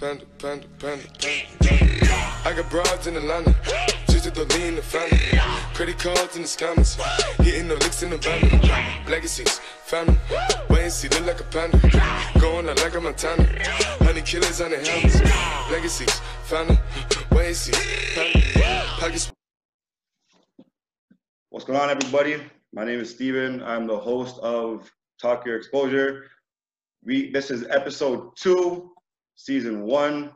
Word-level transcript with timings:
Panda, 0.00 0.24
panda, 0.38 0.66
panda, 0.78 1.04
panda. 1.18 2.08
I 2.46 2.54
got 2.56 2.70
broads 2.70 3.06
in 3.06 3.16
Atlanta. 3.16 3.54
Just 4.08 4.24
to 4.24 4.30
the 4.30 4.46
lean 4.56 4.76
the 4.76 4.80
family. 4.80 5.18
Credit 5.74 5.98
cards 5.98 6.36
in 6.36 6.42
the 6.42 6.48
scammers. 6.48 6.96
Hitting 7.44 7.68
the 7.68 7.74
licks 7.74 8.02
in 8.02 8.08
the 8.08 8.16
van. 8.16 8.40
Legacies, 9.10 9.58
family. 9.84 10.16
Wait 10.70 10.84
and 10.84 10.92
see, 10.92 11.08
look 11.08 11.26
like 11.26 11.40
a 11.40 11.44
panda. 11.44 11.78
Going 12.40 12.66
out 12.70 12.78
like 12.78 12.94
a 12.94 13.00
Montana. 13.02 13.46
Honey 14.00 14.22
killers 14.22 14.62
on 14.62 14.70
the 14.70 14.78
helmets. 14.78 15.20
Legacies, 15.70 16.18
family. 16.44 16.78
Wait 17.32 17.48
and 17.48 17.56
see. 17.56 18.72
Pockets. 19.00 19.30
What's 21.50 21.66
going 21.66 21.78
on, 21.78 21.90
everybody? 21.90 22.42
My 22.72 22.86
name 22.86 23.00
is 23.00 23.10
Steven. 23.10 23.62
I'm 23.62 23.86
the 23.86 23.98
host 23.98 24.38
of 24.38 24.90
Talk 25.20 25.44
Your 25.44 25.56
Exposure. 25.56 26.24
We 27.04 27.30
this 27.30 27.50
is 27.50 27.66
episode 27.68 28.36
two, 28.36 28.89
season 29.40 29.82
one, 29.82 30.30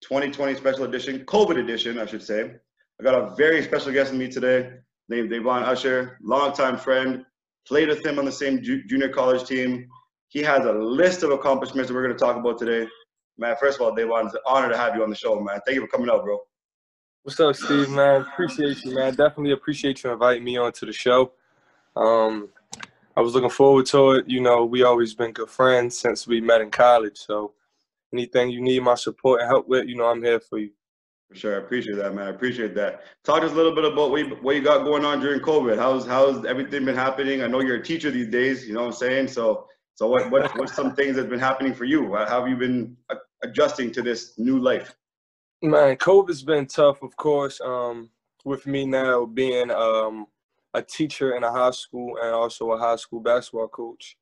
2020 0.00 0.54
special 0.54 0.84
edition, 0.84 1.24
COVID 1.26 1.58
edition, 1.58 1.98
I 1.98 2.06
should 2.06 2.22
say. 2.22 2.52
I 2.98 3.04
got 3.04 3.14
a 3.14 3.34
very 3.36 3.62
special 3.62 3.92
guest 3.92 4.12
with 4.12 4.20
me 4.20 4.28
today, 4.28 4.70
named 5.10 5.28
Davon 5.28 5.62
Usher, 5.62 6.18
longtime 6.22 6.78
friend, 6.78 7.24
played 7.68 7.88
with 7.88 8.04
him 8.04 8.18
on 8.18 8.24
the 8.24 8.32
same 8.32 8.62
ju- 8.62 8.82
junior 8.86 9.10
college 9.10 9.46
team. 9.46 9.86
He 10.28 10.40
has 10.40 10.64
a 10.64 10.72
list 10.72 11.22
of 11.22 11.32
accomplishments 11.32 11.88
that 11.88 11.94
we're 11.94 12.02
going 12.02 12.16
to 12.16 12.24
talk 12.24 12.36
about 12.36 12.58
today. 12.58 12.88
Man, 13.36 13.54
first 13.60 13.78
of 13.78 13.82
all, 13.82 13.94
Davon, 13.94 14.24
it's 14.24 14.34
an 14.34 14.40
honor 14.46 14.70
to 14.70 14.76
have 14.76 14.96
you 14.96 15.02
on 15.02 15.10
the 15.10 15.16
show, 15.16 15.38
man. 15.38 15.60
Thank 15.66 15.74
you 15.74 15.82
for 15.82 15.88
coming 15.88 16.08
out, 16.08 16.24
bro. 16.24 16.38
What's 17.24 17.38
up, 17.38 17.54
Steve, 17.56 17.90
man? 17.90 18.22
Appreciate 18.22 18.82
you, 18.84 18.94
man. 18.94 19.14
Definitely 19.14 19.52
appreciate 19.52 20.02
you 20.02 20.12
inviting 20.12 20.44
me 20.44 20.56
onto 20.56 20.86
the 20.86 20.94
show. 20.94 21.32
Um, 21.94 22.48
I 23.14 23.20
was 23.20 23.34
looking 23.34 23.50
forward 23.50 23.84
to 23.86 24.12
it. 24.12 24.28
You 24.28 24.40
know, 24.40 24.64
we 24.64 24.82
always 24.82 25.14
been 25.14 25.32
good 25.32 25.50
friends 25.50 25.98
since 25.98 26.26
we 26.26 26.40
met 26.40 26.62
in 26.62 26.70
college. 26.70 27.18
So 27.18 27.52
anything 28.12 28.50
you 28.50 28.60
need 28.60 28.82
my 28.82 28.94
support 28.94 29.40
and 29.40 29.48
help 29.48 29.68
with, 29.68 29.86
you 29.86 29.96
know, 29.96 30.06
I'm 30.06 30.22
here 30.22 30.40
for 30.40 30.58
you. 30.58 30.70
For 31.28 31.34
sure, 31.34 31.54
I 31.56 31.58
appreciate 31.58 31.96
that, 31.96 32.14
man. 32.14 32.26
I 32.26 32.30
appreciate 32.30 32.74
that. 32.76 33.02
Talk 33.24 33.40
to 33.40 33.46
us 33.46 33.52
a 33.52 33.54
little 33.56 33.74
bit 33.74 33.84
about 33.84 34.10
what 34.10 34.24
you, 34.24 34.36
what 34.42 34.54
you 34.54 34.62
got 34.62 34.84
going 34.84 35.04
on 35.04 35.20
during 35.20 35.40
COVID. 35.40 35.76
How's 35.76 36.06
how's 36.06 36.44
everything 36.44 36.84
been 36.84 36.94
happening? 36.94 37.42
I 37.42 37.48
know 37.48 37.60
you're 37.60 37.76
a 37.76 37.82
teacher 37.82 38.12
these 38.12 38.28
days. 38.28 38.66
You 38.68 38.74
know 38.74 38.82
what 38.82 38.86
I'm 38.86 38.92
saying? 38.92 39.28
So 39.28 39.66
so 39.94 40.06
what 40.06 40.30
what 40.30 40.56
what's 40.56 40.74
some 40.74 40.94
things 40.94 41.16
that's 41.16 41.28
been 41.28 41.40
happening 41.40 41.74
for 41.74 41.84
you? 41.84 42.14
How 42.14 42.40
have 42.40 42.48
you 42.48 42.56
been 42.56 42.96
adjusting 43.42 43.90
to 43.92 44.02
this 44.02 44.38
new 44.38 44.60
life? 44.60 44.94
Man, 45.62 45.96
COVID's 45.96 46.44
been 46.44 46.66
tough, 46.66 47.02
of 47.02 47.16
course. 47.16 47.60
Um, 47.60 48.10
with 48.44 48.66
me 48.66 48.86
now 48.86 49.26
being 49.26 49.70
um, 49.72 50.26
a 50.74 50.82
teacher 50.82 51.34
in 51.34 51.42
a 51.42 51.50
high 51.50 51.70
school 51.70 52.18
and 52.22 52.30
also 52.32 52.70
a 52.70 52.78
high 52.78 52.96
school 52.96 53.20
basketball 53.20 53.68
coach. 53.68 54.16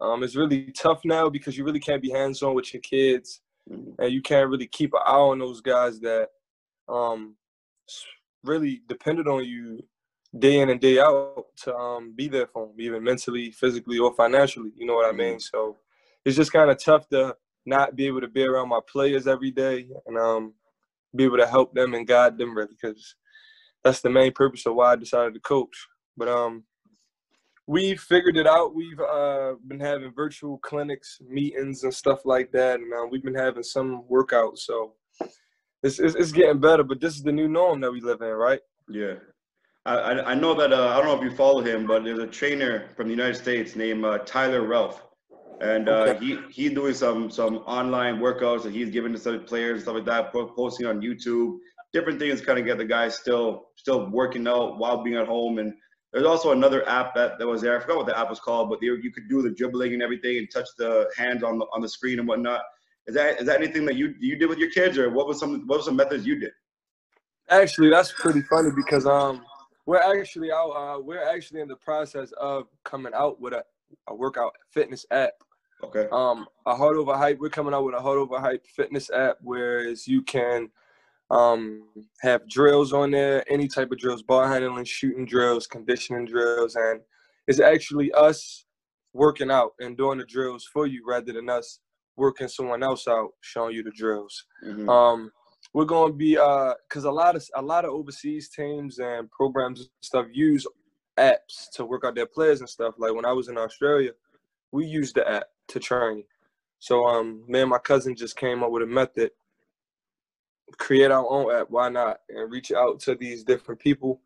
Um, 0.00 0.22
it's 0.22 0.36
really 0.36 0.72
tough 0.72 1.00
now 1.04 1.28
because 1.28 1.56
you 1.56 1.64
really 1.64 1.80
can't 1.80 2.02
be 2.02 2.10
hands 2.10 2.42
on 2.42 2.54
with 2.54 2.72
your 2.72 2.82
kids, 2.82 3.40
Mm-hmm. 3.70 4.00
and 4.00 4.12
you 4.12 4.22
can't 4.22 4.48
really 4.48 4.68
keep 4.68 4.94
an 4.94 5.00
eye 5.04 5.10
on 5.10 5.40
those 5.40 5.60
guys 5.60 5.98
that 6.00 6.28
um, 6.88 7.34
really 8.44 8.80
depended 8.88 9.26
on 9.26 9.44
you 9.44 9.82
day 10.38 10.60
in 10.60 10.70
and 10.70 10.80
day 10.80 11.00
out 11.00 11.46
to 11.64 11.74
um, 11.74 12.12
be 12.14 12.28
there 12.28 12.46
for 12.46 12.66
them, 12.66 12.76
even 12.78 13.02
mentally, 13.02 13.50
physically, 13.50 13.98
or 13.98 14.14
financially. 14.14 14.70
You 14.76 14.86
know 14.86 14.94
what 14.94 15.12
I 15.12 15.16
mean? 15.16 15.40
So 15.40 15.76
it's 16.24 16.36
just 16.36 16.52
kind 16.52 16.70
of 16.70 16.78
tough 16.78 17.08
to 17.08 17.34
not 17.64 17.96
be 17.96 18.06
able 18.06 18.20
to 18.20 18.28
be 18.28 18.44
around 18.44 18.68
my 18.68 18.80
players 18.88 19.26
every 19.26 19.50
day 19.50 19.88
and 20.06 20.16
um, 20.16 20.54
be 21.16 21.24
able 21.24 21.38
to 21.38 21.46
help 21.46 21.74
them 21.74 21.94
and 21.94 22.06
guide 22.06 22.38
them 22.38 22.56
really 22.56 22.68
because 22.80 23.16
that's 23.82 24.00
the 24.00 24.10
main 24.10 24.30
purpose 24.30 24.64
of 24.66 24.76
why 24.76 24.92
I 24.92 24.96
decided 24.96 25.34
to 25.34 25.40
coach. 25.40 25.88
But 26.16 26.28
um, 26.28 26.62
we 27.66 27.96
figured 27.96 28.36
it 28.36 28.46
out. 28.46 28.74
We've 28.74 29.00
uh, 29.00 29.54
been 29.66 29.80
having 29.80 30.12
virtual 30.14 30.58
clinics, 30.58 31.18
meetings, 31.28 31.82
and 31.82 31.92
stuff 31.92 32.20
like 32.24 32.52
that, 32.52 32.80
and 32.80 32.92
uh, 32.92 33.06
we've 33.10 33.24
been 33.24 33.34
having 33.34 33.62
some 33.62 34.04
workouts. 34.10 34.58
So 34.58 34.94
it's, 35.82 35.98
it's, 35.98 36.14
it's 36.14 36.32
getting 36.32 36.60
better. 36.60 36.84
But 36.84 37.00
this 37.00 37.16
is 37.16 37.22
the 37.22 37.32
new 37.32 37.48
norm 37.48 37.80
that 37.80 37.92
we 37.92 38.00
live 38.00 38.20
in, 38.20 38.28
right? 38.28 38.60
Yeah. 38.88 39.14
I, 39.84 40.32
I 40.32 40.34
know 40.34 40.52
that 40.54 40.72
uh, 40.72 40.88
I 40.88 40.96
don't 40.96 41.06
know 41.06 41.16
if 41.16 41.22
you 41.22 41.36
follow 41.36 41.60
him, 41.62 41.86
but 41.86 42.02
there's 42.02 42.18
a 42.18 42.26
trainer 42.26 42.88
from 42.96 43.06
the 43.06 43.12
United 43.14 43.36
States 43.36 43.76
named 43.76 44.04
uh, 44.04 44.18
Tyler 44.18 44.62
Relph, 44.66 45.00
and 45.60 45.88
uh, 45.88 45.92
Okay. 46.08 46.24
he 46.24 46.38
he's 46.50 46.72
doing 46.72 46.92
some 46.92 47.30
some 47.30 47.58
online 47.58 48.18
workouts 48.18 48.64
that 48.64 48.72
he's 48.72 48.90
giving 48.90 49.12
to 49.12 49.18
some 49.18 49.44
players 49.44 49.74
and 49.74 49.82
stuff 49.82 49.94
like 49.94 50.04
that, 50.06 50.32
posting 50.32 50.86
on 50.86 51.00
YouTube, 51.00 51.58
different 51.92 52.18
things, 52.18 52.40
kind 52.40 52.58
of 52.58 52.64
get 52.64 52.78
the 52.78 52.84
guys 52.84 53.16
still 53.16 53.68
still 53.76 54.10
working 54.10 54.48
out 54.48 54.78
while 54.78 55.04
being 55.04 55.16
at 55.16 55.28
home. 55.28 55.58
And 55.58 55.72
there's 56.16 56.26
also 56.26 56.52
another 56.52 56.88
app 56.88 57.14
that, 57.14 57.38
that 57.38 57.46
was 57.46 57.60
there. 57.60 57.76
I 57.76 57.80
forgot 57.82 57.98
what 57.98 58.06
the 58.06 58.18
app 58.18 58.30
was 58.30 58.40
called, 58.40 58.70
but 58.70 58.80
you 58.80 59.12
could 59.12 59.28
do 59.28 59.42
the 59.42 59.50
dribbling 59.50 59.92
and 59.92 60.02
everything 60.02 60.38
and 60.38 60.50
touch 60.50 60.66
the 60.78 61.10
hands 61.14 61.42
on 61.42 61.58
the 61.58 61.66
on 61.74 61.82
the 61.82 61.88
screen 61.90 62.18
and 62.18 62.26
whatnot. 62.26 62.62
Is 63.06 63.14
that 63.16 63.38
is 63.38 63.46
that 63.46 63.60
anything 63.60 63.84
that 63.84 63.96
you 63.96 64.14
you 64.18 64.34
did 64.34 64.48
with 64.48 64.56
your 64.56 64.70
kids, 64.70 64.96
or 64.96 65.10
what 65.10 65.26
was 65.26 65.38
some 65.38 65.66
what 65.66 65.76
was 65.76 65.84
some 65.84 65.94
methods 65.94 66.24
you 66.24 66.40
did? 66.40 66.52
Actually, 67.50 67.90
that's 67.90 68.12
pretty 68.12 68.40
funny 68.40 68.70
because 68.74 69.04
um, 69.04 69.44
we're 69.84 69.98
actually 69.98 70.50
out. 70.50 70.70
Uh, 70.70 71.00
we're 71.02 71.22
actually 71.22 71.60
in 71.60 71.68
the 71.68 71.76
process 71.76 72.32
of 72.40 72.68
coming 72.82 73.12
out 73.14 73.38
with 73.38 73.52
a, 73.52 73.62
a 74.08 74.14
workout 74.14 74.54
fitness 74.70 75.04
app. 75.10 75.32
Okay. 75.84 76.08
um 76.10 76.46
a 76.64 76.74
heart 76.74 76.96
over 76.96 77.14
hype 77.14 77.38
we're 77.38 77.50
coming 77.50 77.74
out 77.74 77.84
with 77.84 77.94
a 77.94 78.00
heart 78.00 78.16
over 78.16 78.40
hype 78.40 78.66
fitness 78.66 79.10
app 79.10 79.36
whereas 79.42 80.08
you 80.08 80.22
can 80.22 80.70
um 81.30 81.82
have 82.20 82.48
drills 82.48 82.92
on 82.92 83.10
there 83.10 83.42
any 83.52 83.66
type 83.66 83.90
of 83.90 83.98
drills 83.98 84.22
ball 84.22 84.46
handling 84.46 84.84
shooting 84.84 85.26
drills 85.26 85.66
conditioning 85.66 86.24
drills 86.24 86.76
and 86.76 87.00
it's 87.48 87.58
actually 87.60 88.12
us 88.12 88.64
working 89.12 89.50
out 89.50 89.72
and 89.80 89.96
doing 89.96 90.18
the 90.18 90.24
drills 90.24 90.64
for 90.72 90.86
you 90.86 91.02
rather 91.06 91.32
than 91.32 91.48
us 91.50 91.80
working 92.16 92.46
someone 92.48 92.82
else 92.82 93.08
out 93.08 93.30
showing 93.40 93.74
you 93.74 93.82
the 93.82 93.90
drills. 93.90 94.44
Mhm. 94.64 94.88
um 94.88 95.32
we're 95.74 95.84
going 95.84 96.12
to 96.12 96.16
be 96.16 96.38
uh 96.38 96.74
because 96.88 97.04
a 97.04 97.10
lot 97.10 97.34
of 97.34 97.44
a 97.56 97.62
lot 97.62 97.84
of 97.84 97.90
overseas 97.90 98.48
teams 98.48 98.98
and 99.00 99.28
programs 99.32 99.80
and 99.80 99.88
stuff 100.02 100.26
use 100.32 100.64
apps 101.18 101.68
to 101.72 101.84
work 101.84 102.04
out 102.04 102.14
their 102.14 102.26
players 102.26 102.60
and 102.60 102.68
stuff. 102.68 102.94
Like 102.98 103.14
when 103.14 103.24
i 103.24 103.32
was 103.32 103.48
in 103.48 103.58
australia 103.58 104.12
we 104.70 104.86
used 104.86 105.16
the 105.16 105.28
app 105.28 105.46
to 105.68 105.80
train. 105.80 106.22
So 106.78 107.04
um 107.06 107.42
me 107.48 107.60
and 107.62 107.70
my 107.70 107.78
cousin 107.78 108.14
just 108.14 108.36
came 108.36 108.62
up 108.62 108.70
with 108.70 108.82
a 108.84 108.86
method 108.86 109.30
create 110.78 111.10
our 111.10 111.28
own 111.30 111.54
app 111.54 111.70
why 111.70 111.88
not 111.88 112.18
and 112.28 112.50
reach 112.50 112.72
out 112.72 112.98
to 113.00 113.14
these 113.14 113.44
different 113.44 113.80
people 113.80 114.20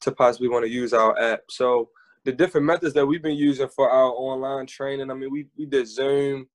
to 0.00 0.10
possibly 0.12 0.48
want 0.48 0.64
to 0.64 0.70
use 0.70 0.92
our 0.92 1.18
app 1.20 1.40
so 1.48 1.88
the 2.24 2.32
different 2.32 2.66
methods 2.66 2.94
that 2.94 3.06
we've 3.06 3.22
been 3.22 3.36
using 3.36 3.68
for 3.68 3.88
our 3.90 4.10
online 4.10 4.66
training 4.66 5.10
i 5.10 5.14
mean 5.14 5.30
we, 5.30 5.46
we 5.56 5.66
did 5.66 5.86
zoom 5.86 6.46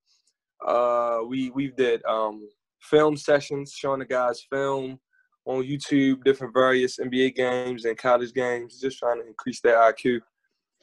uh 0.65 1.19
we 1.27 1.49
we 1.51 1.69
did 1.69 2.03
um 2.05 2.47
film 2.81 3.15
sessions 3.15 3.73
showing 3.73 3.99
the 3.99 4.05
guys 4.05 4.45
film 4.49 4.99
on 5.45 5.63
YouTube, 5.63 6.23
different 6.23 6.53
various 6.53 6.99
NBA 6.99 7.35
games 7.35 7.85
and 7.85 7.97
college 7.97 8.33
games, 8.33 8.79
just 8.79 8.99
trying 8.99 9.19
to 9.19 9.27
increase 9.27 9.59
their 9.61 9.77
IQ, 9.77 10.19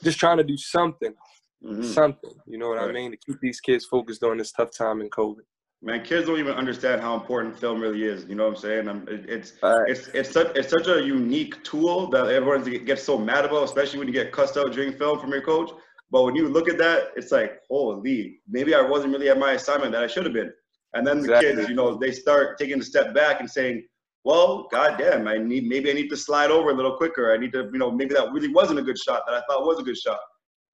just 0.03 0.19
trying 0.19 0.38
to 0.38 0.44
do 0.44 0.56
something, 0.56 1.15
Mhm. 1.62 1.84
something. 1.84 2.34
You 2.47 2.59
know 2.59 2.69
what 2.69 2.78
I 2.81 2.91
mean? 2.91 3.12
To 3.12 3.17
keep 3.17 3.38
these 3.41 3.61
kids 3.61 3.84
focused 3.84 4.21
during 4.21 4.38
this 4.38 4.53
tough 4.53 4.73
time 4.73 5.00
in 5.00 5.09
COVID. 5.11 5.44
Man, 5.82 6.03
kids 6.03 6.26
don't 6.26 6.38
even 6.38 6.54
understand 6.54 7.00
how 7.00 7.14
important 7.14 7.59
film 7.59 7.81
really 7.81 8.04
is. 8.04 8.25
You 8.28 8.34
know 8.34 8.44
what 8.44 8.56
I'm 8.56 8.62
saying? 8.62 8.88
I'm, 8.88 9.06
it, 9.09 9.28
it's 9.28 9.50
Facts. 9.50 9.84
it's 9.88 10.09
it's 10.09 10.31
such 10.31 10.56
it's 10.56 10.70
such 10.70 10.88
a 10.88 11.03
unique 11.04 11.62
tool 11.64 12.09
that 12.10 12.28
everyone 12.28 12.64
gets 12.84 13.03
so 13.03 13.19
mad 13.19 13.44
about, 13.44 13.64
especially 13.64 13.98
when 13.98 14.09
you 14.09 14.14
get 14.14 14.32
cussed 14.32 14.56
out 14.56 14.72
during 14.72 14.92
film 14.94 15.19
from 15.20 15.31
your 15.31 15.42
coach. 15.42 15.70
But 16.10 16.22
when 16.25 16.34
you 16.34 16.48
look 16.48 16.69
at 16.69 16.78
that, 16.78 17.09
it's 17.16 17.31
like, 17.31 17.60
holy, 17.69 18.41
maybe 18.48 18.75
I 18.75 18.81
wasn't 18.81 19.12
really 19.12 19.28
at 19.28 19.38
my 19.38 19.53
assignment 19.53 19.92
that 19.92 20.03
I 20.03 20.06
should 20.06 20.25
have 20.25 20.32
been. 20.32 20.53
And 20.94 21.06
then 21.06 21.20
the 21.20 21.38
kids, 21.41 21.69
you 21.69 21.75
know, 21.75 21.97
they 21.97 22.12
start 22.12 22.58
taking 22.58 22.81
a 22.81 22.82
step 22.82 23.12
back 23.12 23.41
and 23.41 23.50
saying, 23.50 23.84
well, 24.25 24.69
goddamn, 24.72 25.28
I 25.28 25.37
need 25.37 25.64
maybe 25.66 25.91
I 25.91 25.93
need 25.93 26.08
to 26.08 26.16
slide 26.16 26.50
over 26.50 26.70
a 26.70 26.75
little 26.75 26.97
quicker. 26.97 27.32
I 27.32 27.37
need 27.37 27.53
to, 27.53 27.69
you 27.72 27.78
know, 27.78 27.91
maybe 27.91 28.14
that 28.14 28.32
really 28.32 28.48
wasn't 28.48 28.78
a 28.78 28.82
good 28.82 28.98
shot 28.98 29.22
that 29.26 29.34
I 29.34 29.43
thought 29.48 29.66
was 29.66 29.78
a 29.78 29.82
good 29.82 29.98
shot. 29.98 30.19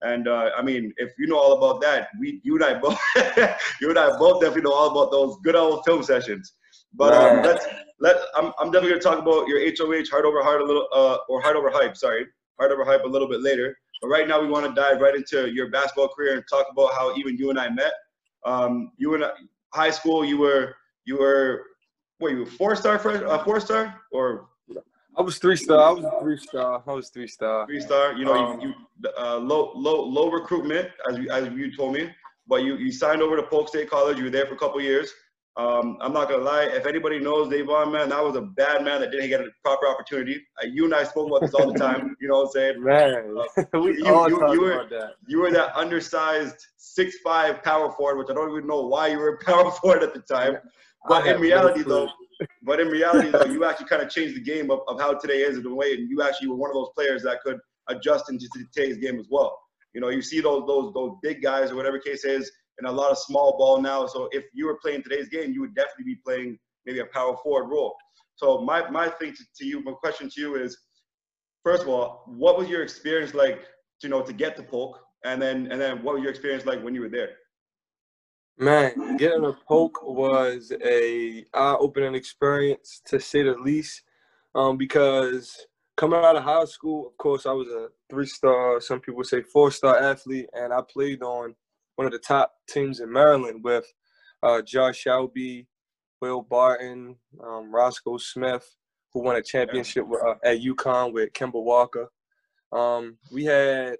And 0.03 0.27
uh, 0.27 0.51
I 0.57 0.63
mean, 0.63 0.93
if 0.97 1.13
you 1.19 1.27
know 1.27 1.39
all 1.39 1.53
about 1.59 1.81
that, 1.83 2.09
we, 2.19 2.41
you 2.43 2.57
and 2.57 2.65
I 2.65 2.75
both, 2.75 2.99
you 3.81 3.91
and 3.91 3.99
I 3.99 4.17
both 4.19 4.41
definitely 4.41 4.63
know 4.63 4.75
all 4.75 4.91
about 4.91 5.13
those 5.13 5.37
good 5.45 5.55
old 5.55 5.85
film 5.85 6.03
sessions. 6.03 6.55
But 6.95 7.15
um, 7.15 7.37
Right. 7.37 7.45
let's 7.45 7.67
let 8.01 8.17
I'm, 8.35 8.53
I'm 8.59 8.71
definitely 8.71 8.99
gonna 8.99 9.03
talk 9.03 9.19
about 9.19 9.47
your 9.49 9.61
HOH 9.61 10.11
heart 10.11 10.25
over 10.25 10.43
heart 10.43 10.61
a 10.61 10.65
little, 10.65 10.87
uh, 10.93 11.19
or 11.29 11.41
heart 11.41 11.57
over 11.57 11.71
hype. 11.71 11.97
Sorry, 11.97 12.27
heart 12.59 12.73
over 12.73 12.85
hype 12.85 13.05
a 13.05 13.09
little 13.09 13.29
bit 13.29 13.41
later. 13.43 13.77
But 14.01 14.09
right 14.09 14.27
now, 14.27 14.41
we 14.41 14.49
want 14.49 14.67
to 14.67 14.75
dive 14.75 15.01
right 15.01 15.15
into 15.15 15.51
your 15.53 15.71
basketball 15.71 16.09
career 16.09 16.35
and 16.35 16.45
talk 16.51 16.67
about 16.71 16.93
how 16.95 17.15
even 17.17 17.37
you 17.37 17.51
and 17.51 17.59
I 17.59 17.71
met. 17.71 17.93
Um, 18.45 18.91
you 18.97 19.11
were 19.11 19.17
in 19.23 19.31
high 19.73 19.91
school, 19.91 20.25
you 20.25 20.39
were 20.39 20.75
you 21.05 21.19
were 21.19 21.65
what 22.19 22.33
you 22.33 22.41
were 22.41 22.47
four 22.47 22.75
star 22.77 22.99
fresh, 22.99 23.23
uh, 23.23 23.43
four 23.45 23.61
star 23.61 24.01
or 24.13 24.49
I 25.17 25.23
was 25.23 25.39
three 25.39 25.57
star. 25.57 25.79
I 25.79 25.91
was 25.93 26.07
three 26.23 26.39
star. 26.39 26.83
I 26.87 26.93
was 26.93 27.11
three 27.11 27.29
star. 27.29 27.67
three 27.67 27.81
star. 27.81 28.15
You 28.15 28.25
know, 28.25 28.33
Um, 28.35 28.61
you, 28.61 28.69
you 29.03 29.11
uh, 29.19 29.37
low 29.37 29.73
low 29.75 30.03
low 30.05 30.31
recruitment 30.31 30.89
as 31.09 31.19
you 31.19 31.31
as 31.31 31.49
you 31.49 31.75
told 31.77 31.93
me, 31.95 32.11
but 32.47 32.63
you 32.65 32.77
you 32.77 32.91
signed 32.93 33.21
over 33.23 33.37
to 33.37 33.43
Polk 33.43 33.69
State 33.69 33.91
College. 33.91 34.19
You 34.19 34.25
were 34.25 34.31
there 34.31 34.47
for 34.47 34.55
a 34.55 34.59
couple 34.59 34.81
years. 34.81 35.13
Um, 35.59 35.99
I'm 36.01 36.15
not 36.15 36.31
gonna 36.31 36.43
lie. 36.43 36.63
If 36.65 36.87
anybody 36.87 37.21
knows 37.21 37.51
Davon, 37.51 37.93
man, 37.93 38.09
that 38.09 38.25
was 38.25 38.37
a 38.37 38.41
bad 38.41 38.85
man 38.85 39.03
that 39.03 39.11
didn't 39.11 39.29
get 39.29 39.43
a 39.43 39.49
proper 39.63 39.87
opportunity. 39.87 40.43
Uh, 40.63 40.67
you 40.67 40.87
and 40.87 40.95
I 40.95 41.05
spoke 41.05 41.27
about 41.29 41.43
this 41.43 41.53
all 41.53 41.71
the 41.71 41.79
time. 41.79 42.17
You 42.23 42.29
know 42.29 42.37
what 42.39 42.45
I'm 42.47 42.53
saying? 42.53 42.83
Man, 42.83 43.35
we 43.75 43.99
you- 43.99 44.07
all 44.15 44.31
you- 44.31 44.39
talk 44.41 44.55
you 44.55 44.61
were- 44.63 44.73
about 44.73 44.89
that. 44.91 45.11
You 45.27 45.41
were 45.43 45.51
that 45.51 45.77
undersized 45.77 46.57
six 46.79 47.17
five 47.23 47.63
power 47.63 47.93
forward, 47.93 48.17
which 48.17 48.29
I 48.31 48.35
don't 48.35 48.51
even 48.51 48.67
know 48.67 48.81
why 48.87 49.09
you 49.09 49.19
were 49.19 49.35
a 49.35 49.45
power 49.45 49.71
forward 49.73 50.03
at 50.03 50.15
the 50.15 50.21
time. 50.21 50.57
But 51.07 51.27
in 51.27 51.39
reality, 51.39 51.83
though, 51.83 52.09
but 52.63 52.81
in 52.81 52.89
reality, 52.89 53.31
though, 53.31 53.45
you 53.45 53.65
actually 53.65 53.87
kind 53.87 54.03
of 54.03 54.11
changed 54.11 54.37
the 54.37 54.41
game 54.41 54.71
of, 54.71 54.81
of 54.89 55.01
how 55.01 55.15
today 55.15 55.43
is 55.43 55.59
in 55.59 55.67
a 55.67 55.75
way, 55.75 55.95
and 55.95 56.09
you 56.09 56.23
actually 56.23 56.49
were 56.49 56.57
one 56.57 56.71
of 56.71 56.75
those 56.75 56.91
players 56.97 57.23
that 57.23 57.41
could 57.43 57.59
adjust 57.89 58.31
into 58.31 58.49
today's 58.75 58.97
game 58.99 59.19
as 59.19 59.27
well. 59.31 59.59
You 59.95 60.01
know, 60.01 60.09
you 60.09 60.23
see 60.23 60.41
those 60.41 60.65
those 60.67 60.93
those 60.95 61.13
big 61.23 61.43
guys 61.43 61.71
or 61.71 61.77
whatever 61.77 61.99
case 61.99 62.25
is, 62.25 62.51
and 62.79 62.89
a 62.89 62.93
lot 62.93 63.11
of 63.11 63.19
small 63.19 63.57
ball 63.59 63.81
now. 63.81 64.07
So 64.07 64.29
if 64.33 64.45
you 64.53 64.67
were 64.67 64.79
playing 64.83 65.03
today's 65.03 65.29
game, 65.29 65.53
you 65.53 65.61
would 65.61 65.75
definitely 65.75 66.05
be 66.05 66.17
playing 66.25 66.59
maybe 66.87 67.01
a 67.01 67.07
power 67.07 67.37
forward 67.43 67.69
role. 67.69 67.95
So 68.37 68.61
my 68.61 68.89
my 68.91 69.09
thing 69.09 69.35
to, 69.35 69.45
to 69.59 69.67
you, 69.67 69.83
my 69.83 69.93
question 69.93 70.31
to 70.31 70.41
you 70.41 70.57
is, 70.57 70.77
first 71.63 71.83
of 71.83 71.89
all, 71.89 72.25
what 72.27 72.59
was 72.59 72.69
your 72.69 72.83
experience 72.83 73.35
like? 73.35 73.61
You 74.03 74.09
know, 74.09 74.23
to 74.23 74.33
get 74.33 74.57
to 74.57 74.65
Polk, 74.65 74.99
and 75.25 75.41
then 75.41 75.71
and 75.71 75.81
then 75.81 76.03
what 76.03 76.15
was 76.15 76.23
your 76.23 76.31
experience 76.31 76.67
like 76.67 76.83
when 76.83 76.95
you 76.95 77.03
were 77.03 77.09
there? 77.09 77.31
Man, 78.59 79.17
getting 79.17 79.45
a 79.45 79.53
Polk 79.53 80.03
was 80.03 80.73
a 80.85 81.45
eye-opening 81.55 82.15
experience 82.15 83.01
to 83.07 83.19
say 83.19 83.43
the 83.43 83.55
least. 83.55 84.03
Um, 84.55 84.77
because 84.77 85.67
coming 85.97 86.21
out 86.23 86.37
of 86.37 86.43
high 86.43 86.67
school, 86.67 87.07
of 87.07 87.17
course, 87.17 87.47
I 87.47 87.53
was 87.53 87.69
a 87.69 87.89
three-star, 88.11 88.81
some 88.81 89.01
people 89.01 89.25
say 89.25 89.43
four-star 89.43 89.99
athlete, 89.99 90.49
and 90.53 90.73
I 90.73 90.81
played 90.83 91.23
on 91.23 91.55
one 91.97 92.07
of 92.07 92.13
the 92.13 92.19
top 92.19 92.55
teams 92.69 93.01
in 93.01 93.11
Maryland 93.11 93.65
with 93.65 93.87
uh, 94.43 94.61
Josh 94.63 95.05
Selby, 95.05 95.67
Will 96.21 96.43
Barton, 96.43 97.17
um, 97.43 97.75
Roscoe 97.75 98.19
Smith, 98.19 98.77
who 99.13 99.23
won 99.23 99.37
a 99.37 99.43
championship 99.43 100.07
with, 100.07 100.23
uh, 100.23 100.35
at 100.45 100.61
UConn 100.61 101.13
with 101.13 101.33
Kemba 101.33 101.63
Walker. 101.63 102.11
Um, 102.73 103.17
we 103.31 103.45
had 103.45 103.97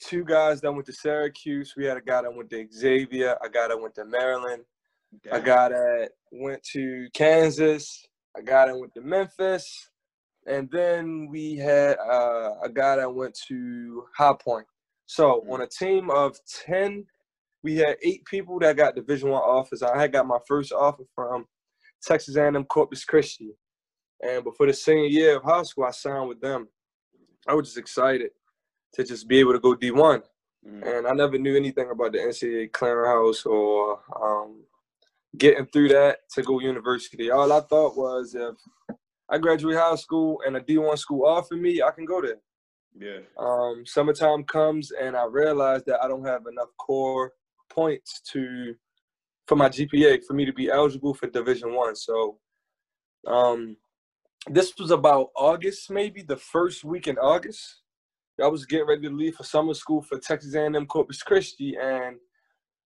two 0.00 0.24
guys 0.24 0.60
that 0.60 0.72
went 0.72 0.86
to 0.86 0.92
Syracuse. 0.92 1.74
We 1.76 1.84
had 1.84 1.96
a 1.96 2.02
guy 2.02 2.22
that 2.22 2.34
went 2.34 2.50
to 2.50 2.66
Xavier, 2.72 3.36
a 3.42 3.48
guy 3.48 3.68
that 3.68 3.80
went 3.80 3.94
to 3.96 4.04
Maryland, 4.04 4.62
a 5.30 5.40
guy 5.40 5.70
that 5.70 6.10
went 6.32 6.62
to 6.72 7.08
Kansas, 7.14 8.06
a 8.36 8.42
guy 8.42 8.66
that 8.66 8.78
went 8.78 8.94
to 8.94 9.00
Memphis, 9.00 9.90
and 10.46 10.70
then 10.70 11.28
we 11.30 11.56
had 11.56 11.96
uh, 11.98 12.54
a 12.62 12.68
guy 12.72 12.96
that 12.96 13.14
went 13.14 13.38
to 13.48 14.04
High 14.16 14.34
Point. 14.42 14.66
So 15.06 15.44
on 15.50 15.62
a 15.62 15.66
team 15.66 16.10
of 16.10 16.36
ten, 16.66 17.06
we 17.62 17.76
had 17.76 17.96
eight 18.02 18.24
people 18.24 18.58
that 18.60 18.76
got 18.76 18.94
Division 18.94 19.30
One 19.30 19.42
offers. 19.42 19.82
I 19.82 19.98
had 19.98 20.12
got 20.12 20.26
my 20.26 20.38
first 20.46 20.72
offer 20.72 21.04
from 21.14 21.46
Texas 22.02 22.36
A&M 22.36 22.64
Corpus 22.64 23.04
Christi, 23.04 23.50
and 24.22 24.44
before 24.44 24.66
the 24.66 24.74
senior 24.74 25.06
year 25.06 25.36
of 25.36 25.44
high 25.44 25.62
school, 25.62 25.84
I 25.84 25.90
signed 25.90 26.28
with 26.28 26.40
them. 26.40 26.68
I 27.46 27.54
was 27.54 27.66
just 27.66 27.78
excited 27.78 28.30
to 28.94 29.04
just 29.04 29.28
be 29.28 29.38
able 29.38 29.52
to 29.52 29.58
go 29.60 29.74
D1 29.74 30.22
Mhm. 30.66 30.82
and 30.98 31.06
I 31.06 31.12
never 31.12 31.38
knew 31.38 31.56
anything 31.56 31.90
about 31.90 32.12
the 32.12 32.18
NCAA 32.18 32.68
clearinghouse 32.70 33.46
or 33.46 34.00
um, 34.20 34.64
getting 35.36 35.66
through 35.66 35.88
that 35.90 36.28
to 36.34 36.42
go 36.42 36.58
university. 36.60 37.30
All 37.30 37.52
I 37.52 37.60
thought 37.60 37.96
was 37.96 38.34
if 38.34 38.56
I 39.28 39.38
graduate 39.38 39.76
high 39.76 39.94
school 39.94 40.42
and 40.46 40.56
a 40.56 40.60
D1 40.60 40.98
school 40.98 41.26
offered 41.26 41.60
me, 41.60 41.80
I 41.82 41.90
can 41.92 42.04
go 42.04 42.20
there. 42.20 42.40
Yeah. 42.98 43.20
Um, 43.36 43.84
summertime 43.86 44.42
comes 44.44 44.90
and 44.90 45.16
I 45.16 45.26
realize 45.26 45.84
that 45.84 46.02
I 46.02 46.08
don't 46.08 46.24
have 46.24 46.46
enough 46.46 46.70
core 46.78 47.32
points 47.70 48.20
to 48.32 48.74
for 49.46 49.56
my 49.56 49.68
GPA 49.68 50.24
for 50.26 50.34
me 50.34 50.44
to 50.44 50.52
be 50.52 50.68
eligible 50.70 51.14
for 51.14 51.26
Division 51.28 51.72
One. 51.74 51.94
So 51.94 52.38
um, 53.26 53.76
this 54.48 54.76
was 54.78 54.90
about 54.90 55.30
August, 55.36 55.90
maybe 55.90 56.22
the 56.22 56.36
first 56.36 56.84
week 56.84 57.06
in 57.06 57.16
August. 57.18 57.82
I 58.42 58.46
was 58.46 58.66
getting 58.66 58.86
ready 58.86 59.02
to 59.02 59.14
leave 59.14 59.34
for 59.36 59.42
summer 59.44 59.74
school 59.74 60.02
for 60.02 60.18
Texas 60.18 60.54
A&M 60.54 60.86
Corpus 60.86 61.22
Christi, 61.22 61.76
and 61.80 62.16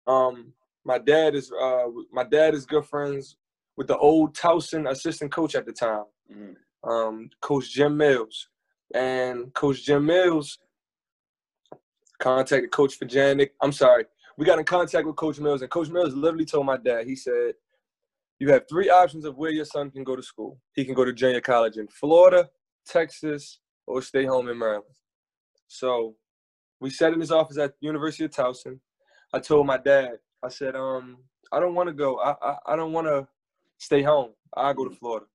um, 0.07 0.53
my 0.85 0.99
dad 0.99 1.35
is 1.35 1.53
uh, 1.53 1.87
my 2.11 2.25
dad 2.25 2.55
is 2.55 2.65
good 2.67 2.87
friends 2.87 3.37
with 3.77 3.87
the 3.87 3.97
old 3.99 4.35
Towson 4.37 4.91
assistant 4.91 5.31
coach 5.33 5.55
at 5.55 5.67
the 5.67 5.73
time, 5.73 6.05
Mhm. 6.31 6.57
um, 6.85 7.31
Coach 7.41 7.71
Jim 7.71 7.97
Mills, 7.97 8.49
and 8.95 9.53
Coach 9.55 9.85
Jim 9.85 10.07
Mills 10.07 10.59
contacted 12.19 12.71
Coach 12.71 12.99
Fajanic. 12.99 13.51
I'm 13.61 13.73
sorry, 13.73 14.07
we 14.37 14.47
got 14.47 14.59
in 14.59 14.65
contact 14.65 15.07
with 15.07 15.17
Coach 15.17 15.39
Mills, 15.39 15.63
and 15.63 15.71
Coach 15.71 15.89
Mills 15.91 16.15
literally 16.15 16.45
told 16.47 16.67
my 16.67 16.77
dad, 16.79 17.07
he 17.07 17.17
said, 17.17 17.55
"You 18.39 18.51
have 18.53 18.67
three 18.69 18.89
options 18.91 19.25
of 19.25 19.37
where 19.37 19.51
your 19.51 19.65
son 19.67 19.91
can 19.91 20.03
go 20.05 20.17
to 20.17 20.23
school. 20.23 20.61
He 20.75 20.85
can 20.85 20.95
go 20.95 21.05
to 21.05 21.13
junior 21.13 21.41
college 21.43 21.77
in 21.77 21.89
Florida, 21.89 22.51
Texas, 22.87 23.61
or 23.87 24.01
stay 24.03 24.25
home 24.25 24.49
in 24.49 24.59
Maryland." 24.59 24.95
So 25.73 26.17
we 26.81 26.91
sat 26.91 27.15
in 27.15 27.21
his 27.21 27.33
office 27.33 27.57
at 27.57 27.71
the 27.71 27.87
University 27.87 28.25
of 28.25 28.31
Towson. 28.31 28.79
I 29.33 29.39
told 29.39 29.67
my 29.67 29.79
dad, 29.79 30.19
I 30.43 30.49
said, 30.49 30.77
um, 30.77 31.19
I 31.51 31.61
don't 31.61 31.75
want 31.75 31.89
to 31.89 31.95
go. 31.95 32.19
I, 32.19 32.35
I, 32.43 32.57
I 32.67 32.77
don't 32.77 32.93
want 32.93 33.07
to 33.07 33.27
stay 33.79 34.03
home. 34.03 34.33
I 34.55 34.75
go 34.75 34.87
to 34.87 34.95
Florida. 34.95 35.27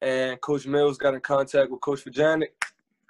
And 0.00 0.40
Coach 0.40 0.66
Mills 0.66 0.96
got 0.96 1.14
in 1.14 1.20
contact 1.20 1.70
with 1.70 1.82
Coach 1.82 2.04
Fajanic. 2.04 2.48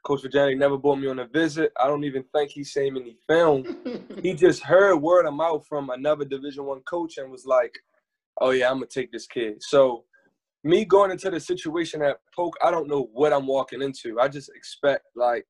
Coach 0.04 0.22
Fajanic 0.22 0.58
never 0.58 0.76
brought 0.76 0.96
me 0.96 1.06
on 1.08 1.20
a 1.20 1.26
visit. 1.26 1.72
I 1.80 1.86
don't 1.86 2.04
even 2.04 2.24
think 2.34 2.50
he's 2.50 2.72
seen 2.72 2.96
any 2.96 3.16
film. 3.28 3.64
He 4.22 4.34
just 4.34 4.62
heard 4.62 4.96
word 4.96 5.26
of 5.26 5.34
mouth 5.34 5.66
from 5.68 5.90
another 5.90 6.24
Division 6.24 6.64
One 6.64 6.80
coach 6.80 7.18
and 7.18 7.30
was 7.30 7.46
like, 7.46 7.78
"Oh 8.40 8.50
yeah, 8.50 8.70
I'm 8.70 8.76
gonna 8.76 8.86
take 8.86 9.12
this 9.12 9.26
kid." 9.26 9.62
So 9.62 10.04
me 10.64 10.84
going 10.84 11.12
into 11.12 11.30
the 11.30 11.38
situation 11.38 12.02
at 12.02 12.16
Polk, 12.34 12.56
I 12.64 12.72
don't 12.72 12.88
know 12.88 13.08
what 13.12 13.32
I'm 13.32 13.46
walking 13.46 13.82
into. 13.82 14.18
I 14.18 14.26
just 14.26 14.50
expect 14.56 15.04
like 15.14 15.46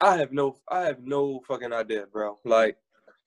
I 0.00 0.16
have 0.18 0.32
no 0.32 0.56
I 0.70 0.82
have 0.82 1.00
no 1.02 1.40
fucking 1.48 1.72
idea, 1.72 2.04
bro. 2.10 2.38
Like 2.44 2.76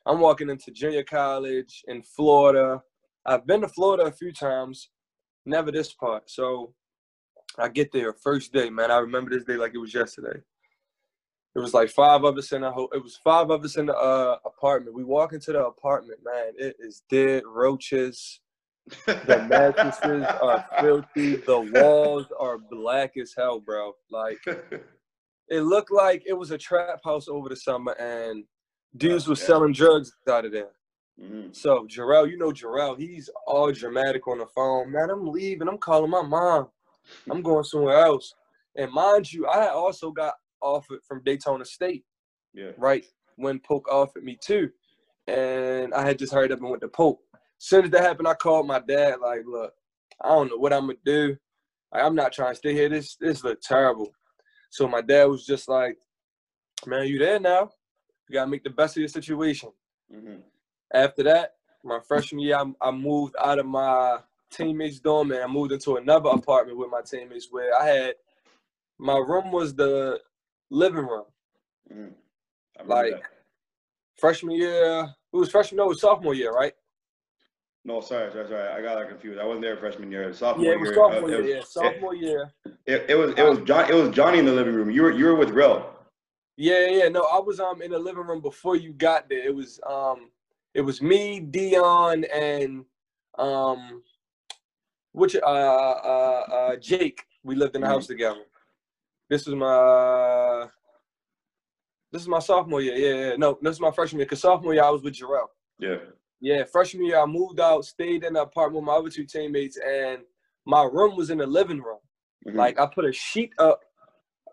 I'm 0.05 0.19
walking 0.19 0.49
into 0.49 0.71
junior 0.71 1.03
college 1.03 1.83
in 1.87 2.03
Florida. 2.03 2.81
I've 3.25 3.45
been 3.45 3.61
to 3.61 3.67
Florida 3.67 4.03
a 4.05 4.11
few 4.11 4.31
times, 4.31 4.89
never 5.45 5.71
this 5.71 5.93
part. 5.93 6.29
So 6.29 6.73
I 7.57 7.69
get 7.69 7.91
there 7.91 8.13
first 8.13 8.53
day, 8.53 8.69
man. 8.69 8.91
I 8.91 8.97
remember 8.97 9.31
this 9.31 9.43
day 9.45 9.55
like 9.55 9.73
it 9.73 9.79
was 9.79 9.93
yesterday. 9.93 10.39
It 11.55 11.59
was 11.59 11.73
like 11.73 11.89
five 11.89 12.23
of 12.23 12.37
us 12.37 12.51
in 12.51 12.63
a 12.63 12.71
ho- 12.71 12.89
it 12.93 13.03
was 13.03 13.19
five 13.23 13.49
of 13.49 13.65
us 13.65 13.75
in 13.75 13.87
the 13.87 13.95
uh, 13.97 14.37
apartment. 14.45 14.95
We 14.95 15.03
walk 15.03 15.33
into 15.33 15.51
the 15.51 15.65
apartment, 15.65 16.19
man. 16.23 16.53
It 16.57 16.75
is 16.79 17.03
dead 17.09 17.43
roaches. 17.45 18.39
The 19.05 19.41
mattresses 19.49 20.27
are 20.41 20.63
filthy. 20.79 21.37
The 21.37 21.59
walls 21.73 22.27
are 22.39 22.59
black 22.59 23.17
as 23.17 23.33
hell, 23.35 23.59
bro. 23.59 23.93
Like 24.11 24.37
it 25.49 25.61
looked 25.61 25.91
like 25.91 26.23
it 26.25 26.33
was 26.33 26.51
a 26.51 26.57
trap 26.57 26.99
house 27.03 27.27
over 27.27 27.49
the 27.49 27.55
summer 27.55 27.93
and 27.93 28.43
dudes 28.97 29.27
was 29.27 29.39
Yeah. 29.41 29.47
selling 29.47 29.73
drugs 29.73 30.11
out 30.27 30.45
of 30.45 30.51
there. 30.51 30.71
Mhm. 31.19 31.55
So 31.55 31.85
Jarrell, 31.85 32.29
you 32.29 32.37
know 32.37 32.51
Jarrell, 32.51 32.97
he's 32.97 33.29
all 33.45 33.71
dramatic 33.71 34.27
on 34.27 34.37
the 34.37 34.45
phone. 34.47 34.91
Man, 34.91 35.09
I'm 35.09 35.27
leaving. 35.27 35.67
I'm 35.67 35.77
calling 35.77 36.09
my 36.09 36.21
mom. 36.21 36.69
I'm 37.29 37.41
going 37.41 37.63
somewhere 37.63 37.97
else. 37.97 38.33
And 38.75 38.91
mind 38.91 39.31
you, 39.33 39.45
I 39.47 39.69
also 39.69 40.11
got 40.11 40.35
offered 40.61 41.03
from 41.03 41.23
Daytona 41.23 41.65
State, 41.65 42.05
Yeah. 42.53 42.71
right? 42.77 43.05
When 43.35 43.59
Polk 43.59 43.87
offered 43.91 44.23
me 44.23 44.37
too. 44.41 44.71
And 45.27 45.93
I 45.93 46.05
had 46.05 46.17
just 46.19 46.33
hurried 46.33 46.51
up 46.51 46.59
and 46.59 46.69
went 46.69 46.81
to 46.81 46.87
Polk. 46.87 47.19
As 47.33 47.65
soon 47.65 47.85
as 47.85 47.91
that 47.91 48.01
happened, 48.03 48.27
I 48.27 48.33
called 48.35 48.67
my 48.67 48.79
dad, 48.79 49.19
like, 49.19 49.41
look, 49.45 49.73
I 50.21 50.29
don't 50.29 50.49
know 50.49 50.57
what 50.57 50.73
I'm 50.73 50.87
gonna 50.87 50.97
do. 51.03 51.37
Like, 51.91 52.03
I'm 52.03 52.15
not 52.15 52.31
trying 52.33 52.51
to 52.51 52.55
stay 52.57 52.73
here. 52.73 52.89
This 52.89 53.15
this 53.17 53.43
look 53.43 53.59
terrible. 53.61 54.13
So 54.69 54.87
my 54.87 55.01
dad 55.01 55.25
was 55.25 55.45
just 55.45 55.67
like, 55.67 55.97
man, 56.85 57.07
you 57.07 57.19
there 57.19 57.39
now? 57.39 57.71
You 58.27 58.33
gotta 58.33 58.49
make 58.49 58.63
the 58.63 58.69
best 58.69 58.95
of 58.95 59.01
your 59.01 59.07
situation. 59.09 59.71
Mhm. 60.13 60.43
After 60.93 61.23
that, 61.23 61.55
my 61.83 61.99
freshman 61.99 62.41
year, 62.41 62.57
I, 62.57 62.71
I 62.81 62.91
moved 62.91 63.35
out 63.43 63.59
of 63.59 63.65
my 63.65 64.19
teammates' 64.51 64.99
dorm 64.99 65.31
and 65.31 65.41
I 65.43 65.47
moved 65.47 65.71
into 65.71 65.97
another 65.97 66.29
apartment 66.29 66.77
with 66.77 66.89
my 66.89 67.01
teammates 67.01 67.47
where 67.51 67.75
I 67.79 67.85
had 67.85 68.15
my 68.97 69.17
room 69.17 69.51
was 69.51 69.73
the 69.75 70.21
living 70.69 71.05
room. 71.07 71.25
Mhm. 71.91 72.13
Like 72.85 73.11
that. 73.11 73.23
freshman 74.17 74.55
year, 74.55 75.03
it 75.33 75.35
was 75.35 75.49
freshman, 75.51 75.77
no, 75.77 75.85
it 75.85 75.89
was 75.89 76.01
sophomore 76.01 76.33
year, 76.33 76.51
right? 76.51 76.73
No, 77.85 78.01
sorry, 78.01 78.31
sorry, 78.31 78.47
sorry. 78.47 78.67
I 78.67 78.81
got 78.81 79.07
confused. 79.09 79.39
I 79.39 79.45
wasn't 79.45 79.63
there 79.63 79.77
freshman 79.77 80.11
year. 80.11 80.33
Sophomore 80.33 80.65
Yeah, 80.65 80.73
it 80.73 80.79
was 80.79 80.89
year. 80.89 81.03
uh, 81.03 81.09
sophomore 81.09 81.29
it 81.29 81.31
year. 81.31 81.41
was- 81.41 81.49
Yeah, 81.49 81.61
sophomore 81.63 82.15
year. 82.15 82.53
It, 82.85 83.05
it 83.09 83.15
was 83.15 83.31
it 83.37 83.43
was 83.43 83.59
John 83.59 83.89
it 83.89 83.95
was 83.95 84.09
Johnny 84.15 84.39
in 84.39 84.45
the 84.45 84.51
living 84.51 84.73
room. 84.73 84.91
You 84.91 85.03
were 85.03 85.11
you 85.11 85.25
were 85.25 85.35
with 85.35 85.49
Rel. 85.51 85.95
Yeah, 86.57 86.87
yeah, 86.87 87.07
no, 87.07 87.21
I 87.21 87.39
was 87.39 87.59
um 87.59 87.81
in 87.81 87.91
the 87.91 87.99
living 87.99 88.27
room 88.27 88.41
before 88.41 88.75
you 88.75 88.91
got 88.93 89.29
there. 89.29 89.39
It 89.45 89.55
was 89.55 89.79
um 89.87 90.29
it 90.73 90.81
was 90.81 91.01
me, 91.01 91.39
Dion, 91.39 92.25
and 92.25 92.83
um 93.37 94.03
which 95.13 95.35
uh 95.35 95.39
uh 95.39 96.45
uh 96.51 96.75
Jake. 96.77 97.23
We 97.43 97.55
lived 97.55 97.75
in 97.75 97.81
the 97.81 97.87
house 97.87 98.07
together. 98.07 98.41
This 99.29 99.45
was 99.45 99.55
my 99.55 100.67
this 102.11 102.21
is 102.23 102.27
my 102.27 102.39
sophomore 102.39 102.81
year. 102.81 102.95
Yeah, 102.95 103.29
yeah. 103.29 103.35
No, 103.37 103.57
this 103.61 103.75
is 103.75 103.79
my 103.81 103.91
freshman 103.91 104.19
year. 104.19 104.27
Cause 104.27 104.41
sophomore 104.41 104.73
year 104.73 104.83
I 104.83 104.89
was 104.89 105.01
with 105.01 105.13
Jarrell. 105.13 105.47
Yeah. 105.79 105.97
Yeah, 106.41 106.63
freshman 106.63 107.05
year 107.05 107.19
I 107.19 107.25
moved 107.25 107.59
out, 107.59 107.85
stayed 107.85 108.23
in 108.23 108.33
the 108.33 108.41
apartment 108.43 108.83
with 108.83 108.87
my 108.87 108.93
other 108.93 109.09
two 109.09 109.25
teammates, 109.25 109.77
and 109.77 110.19
my 110.65 110.83
room 110.83 111.15
was 111.17 111.29
in 111.29 111.37
the 111.39 111.47
living 111.47 111.81
room. 111.81 111.99
Mhm. 112.47 112.55
Like 112.55 112.79
I 112.79 112.85
put 112.85 113.05
a 113.05 113.11
sheet 113.11 113.51
up 113.57 113.81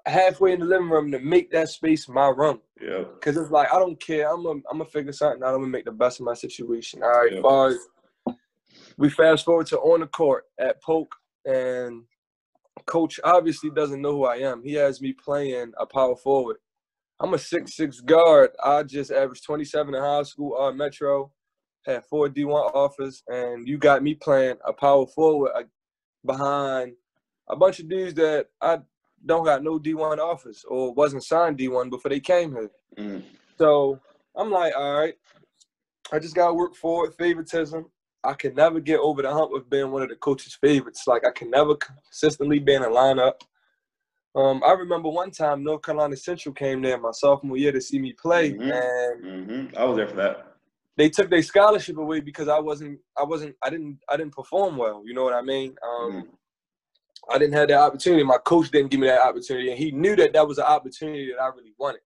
halfway 0.06 0.52
in 0.52 0.60
the 0.60 0.66
living 0.66 0.88
room 0.90 1.10
to 1.12 1.18
make 1.18 1.50
that 1.52 1.68
space 1.68 2.08
my 2.08 2.28
room. 2.28 2.60
yeah, 2.80 3.04
Cause 3.20 3.36
it's 3.36 3.50
like 3.50 3.72
I 3.72 3.78
don't 3.78 4.00
care. 4.00 4.28
I'm 4.32 4.42
gonna 4.42 4.60
I'm 4.70 4.78
gonna 4.78 4.90
figure 4.90 5.12
something 5.12 5.42
out. 5.42 5.54
I'm 5.54 5.60
gonna 5.60 5.68
make 5.68 5.84
the 5.84 5.92
best 5.92 6.20
of 6.20 6.26
my 6.26 6.34
situation. 6.34 7.02
All 7.02 7.08
right, 7.10 7.32
Yeah. 7.32 7.40
far 7.42 7.68
as 7.68 7.78
we 8.98 9.10
fast 9.10 9.44
forward 9.44 9.66
to 9.68 9.78
on 9.80 10.00
the 10.00 10.06
court 10.06 10.44
at 10.58 10.82
Polk, 10.82 11.14
and 11.44 12.04
coach 12.86 13.18
obviously 13.24 13.70
doesn't 13.70 14.00
know 14.00 14.12
who 14.12 14.24
I 14.24 14.36
am. 14.36 14.62
He 14.62 14.74
has 14.74 15.00
me 15.00 15.12
playing 15.12 15.72
a 15.78 15.86
power 15.86 16.16
forward. 16.16 16.58
I'm 17.18 17.34
a 17.34 17.38
six 17.38 17.74
six 17.76 18.00
guard. 18.00 18.50
I 18.62 18.82
just 18.82 19.10
averaged 19.10 19.44
27 19.44 19.94
in 19.94 20.00
high 20.00 20.22
school, 20.22 20.56
uh, 20.56 20.72
Metro, 20.72 21.32
had 21.86 22.04
four 22.04 22.28
D1 22.28 22.74
offers, 22.74 23.22
and 23.28 23.66
you 23.66 23.78
got 23.78 24.02
me 24.02 24.14
playing 24.14 24.56
a 24.66 24.72
power 24.72 25.06
forward 25.06 25.52
uh, 25.54 25.62
behind 26.24 26.94
a 27.48 27.56
bunch 27.56 27.78
of 27.78 27.88
dudes 27.88 28.14
that 28.14 28.48
I 28.60 28.80
don't 29.24 29.44
got 29.44 29.62
no 29.62 29.78
D1 29.78 30.18
offers 30.18 30.64
or 30.68 30.92
wasn't 30.92 31.24
signed 31.24 31.58
D1 31.58 31.88
before 31.90 32.08
they 32.10 32.20
came 32.20 32.52
here. 32.52 32.70
Mhm. 32.98 33.22
So 33.58 34.00
I'm 34.36 34.50
like, 34.50 34.74
all 34.76 35.00
right, 35.00 35.14
I 36.12 36.18
just 36.18 36.34
gotta 36.34 36.54
work 36.54 36.74
forward, 36.74 37.14
favoritism. 37.14 37.86
I 38.24 38.34
can 38.34 38.54
never 38.54 38.80
get 38.80 38.98
over 38.98 39.22
the 39.22 39.32
hump 39.32 39.52
of 39.54 39.70
being 39.70 39.92
one 39.92 40.02
of 40.02 40.08
the 40.08 40.16
coach's 40.16 40.56
favorites. 40.56 41.04
Like 41.06 41.24
I 41.24 41.30
can 41.30 41.50
never 41.50 41.76
consistently 41.76 42.58
be 42.58 42.74
in 42.74 42.82
a 42.82 42.88
lineup. 42.88 43.34
Um, 44.34 44.62
I 44.66 44.72
remember 44.72 45.08
one 45.08 45.30
time 45.30 45.62
North 45.64 45.82
Carolina 45.82 46.16
Central 46.16 46.52
came 46.52 46.82
there 46.82 46.98
my 46.98 47.12
sophomore 47.12 47.56
year 47.56 47.72
to 47.72 47.80
see 47.80 47.98
me 47.98 48.12
play, 48.12 48.52
Mhm. 48.52 48.72
and 48.72 49.70
hmm 49.70 49.76
I 49.76 49.84
was 49.84 49.96
there 49.96 50.08
for 50.08 50.16
that. 50.16 50.55
They 50.96 51.08
took 51.10 51.30
their 51.30 51.42
scholarship 51.42 51.98
away 51.98 52.20
because 52.20 52.48
I 52.48 52.58
wasn't, 52.58 52.98
I 53.18 53.24
wasn't, 53.24 53.54
I 53.62 53.70
didn't, 53.70 53.98
I 54.08 54.16
didn't 54.16 54.34
perform 54.34 54.76
well. 54.76 55.02
You 55.04 55.14
know 55.14 55.24
what 55.24 55.34
I 55.34 55.42
mean? 55.42 55.76
Um, 55.84 56.12
Mhm. 56.12 56.28
I 57.28 57.38
didn't 57.38 57.54
have 57.54 57.68
that 57.68 57.80
opportunity. 57.80 58.22
My 58.22 58.38
coach 58.38 58.70
didn't 58.70 58.90
give 58.90 59.00
me 59.00 59.08
that 59.08 59.20
opportunity, 59.20 59.70
and 59.70 59.78
he 59.78 59.90
knew 59.90 60.14
that 60.16 60.32
that 60.32 60.46
was 60.46 60.58
an 60.58 60.64
opportunity 60.64 61.32
that 61.32 61.42
I 61.42 61.48
really 61.48 61.74
wanted. 61.78 62.00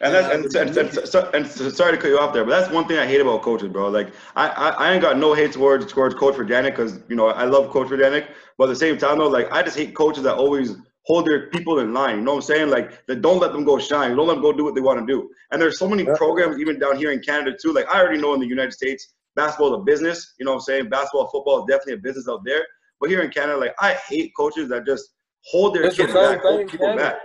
And 0.00 0.14
that's 0.14 0.34
and, 0.34 0.44
and, 0.56 0.76
and, 0.76 1.34
and, 1.34 1.46
sorry 1.74 1.92
to 1.92 1.98
cut 1.98 2.08
you 2.08 2.18
off 2.18 2.32
there, 2.32 2.44
but 2.44 2.50
that's 2.50 2.72
one 2.72 2.86
thing 2.86 2.98
I 2.98 3.06
hate 3.06 3.20
about 3.20 3.42
coaches, 3.42 3.68
bro. 3.68 3.88
Like 3.88 4.12
I 4.36 4.48
I, 4.48 4.68
I 4.70 4.92
ain't 4.92 5.02
got 5.02 5.18
no 5.18 5.34
hate 5.34 5.52
towards 5.52 5.86
towards 5.86 6.14
Coach 6.14 6.34
Verdanik 6.34 6.76
because 6.76 7.00
you 7.08 7.16
know 7.16 7.28
I 7.28 7.44
love 7.44 7.70
Coach 7.70 7.88
Verdanik, 7.88 8.28
but 8.56 8.64
at 8.64 8.68
the 8.68 8.76
same 8.76 8.98
time 8.98 9.18
though, 9.18 9.28
like 9.28 9.50
I 9.50 9.62
just 9.62 9.76
hate 9.76 9.94
coaches 9.94 10.22
that 10.24 10.36
always 10.36 10.76
hold 11.04 11.26
their 11.26 11.48
people 11.48 11.80
in 11.80 11.92
line. 11.92 12.16
You 12.18 12.22
know 12.22 12.32
what 12.32 12.38
I'm 12.38 12.42
saying? 12.42 12.70
Like 12.70 13.06
that 13.06 13.22
don't 13.22 13.40
let 13.40 13.52
them 13.52 13.64
go 13.64 13.78
shine. 13.78 14.16
Don't 14.16 14.26
let 14.26 14.34
them 14.34 14.42
go 14.42 14.52
do 14.52 14.64
what 14.64 14.74
they 14.74 14.80
want 14.80 15.00
to 15.00 15.06
do. 15.06 15.30
And 15.50 15.60
there's 15.60 15.78
so 15.78 15.88
many 15.88 16.04
Yeah. 16.04 16.14
programs 16.16 16.58
even 16.58 16.78
down 16.78 16.96
here 16.96 17.12
in 17.12 17.20
Canada 17.20 17.56
too. 17.60 17.72
Like 17.72 17.88
I 17.88 18.00
already 18.00 18.20
know 18.20 18.34
in 18.34 18.40
the 18.40 18.46
United 18.46 18.72
States, 18.72 19.14
basketball 19.34 19.74
is 19.74 19.80
a 19.80 19.84
business. 19.84 20.34
You 20.38 20.44
know 20.44 20.52
what 20.52 20.58
I'm 20.58 20.62
saying? 20.62 20.88
Basketball, 20.88 21.28
football 21.28 21.60
is 21.60 21.66
definitely 21.68 21.94
a 21.94 21.98
business 21.98 22.28
out 22.28 22.42
there. 22.44 22.66
But 23.00 23.08
here 23.10 23.22
in 23.22 23.30
Canada, 23.30 23.58
like 23.58 23.74
I 23.78 23.94
hate 23.94 24.32
coaches 24.36 24.68
that 24.68 24.84
just 24.84 25.14
hold 25.44 25.74
their 25.74 25.84
It's 25.84 25.96
kids 25.96 26.12
same 26.12 26.22
back, 26.22 26.42
hold 26.42 26.70
people 26.70 26.94
back. 26.96 27.16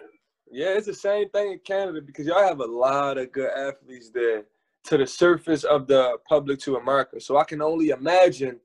Yeah, 0.49 0.69
it's 0.69 0.85
the 0.85 0.93
same 0.93 1.29
thing 1.29 1.53
in 1.53 1.59
Canada 1.59 2.01
because 2.01 2.25
y'all 2.27 2.47
have 2.47 2.61
a 2.61 2.65
lot 2.65 3.17
of 3.17 3.31
good 3.31 3.49
athletes 3.51 4.09
there 4.09 4.45
to 4.85 4.97
the 4.97 5.07
surface 5.07 5.63
of 5.63 5.87
the 5.87 6.17
public 6.29 6.59
to 6.59 6.77
America. 6.77 7.19
So 7.19 7.37
I 7.37 7.43
can 7.43 7.61
only 7.61 7.89
imagine 7.89 8.59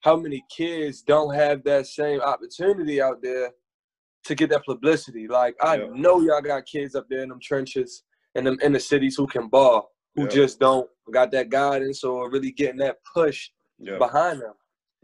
how 0.00 0.16
many 0.16 0.44
kids 0.48 1.02
don't 1.02 1.34
have 1.34 1.64
that 1.64 1.86
same 1.86 2.20
opportunity 2.20 3.00
out 3.00 3.22
there 3.22 3.52
to 4.24 4.34
get 4.34 4.50
that 4.50 4.64
publicity. 4.64 5.28
Like 5.28 5.54
I 5.62 5.76
Yeah. 5.76 5.86
know 5.92 6.20
y'all 6.20 6.40
got 6.40 6.66
kids 6.66 6.94
up 6.94 7.08
there 7.08 7.22
in 7.22 7.28
them 7.28 7.40
trenches 7.40 8.04
in 8.34 8.44
them 8.44 8.58
inner 8.62 8.80
cities 8.80 9.16
who 9.16 9.26
can 9.26 9.48
ball, 9.48 9.92
who 10.16 10.22
Yeah. 10.22 10.28
just 10.28 10.58
don't 10.58 10.90
got 11.12 11.30
that 11.30 11.50
guidance 11.50 12.02
or 12.02 12.30
really 12.30 12.50
getting 12.50 12.78
that 12.78 12.98
push 13.14 13.50
Yeah. 13.78 13.98
behind 13.98 14.40
them. 14.40 14.54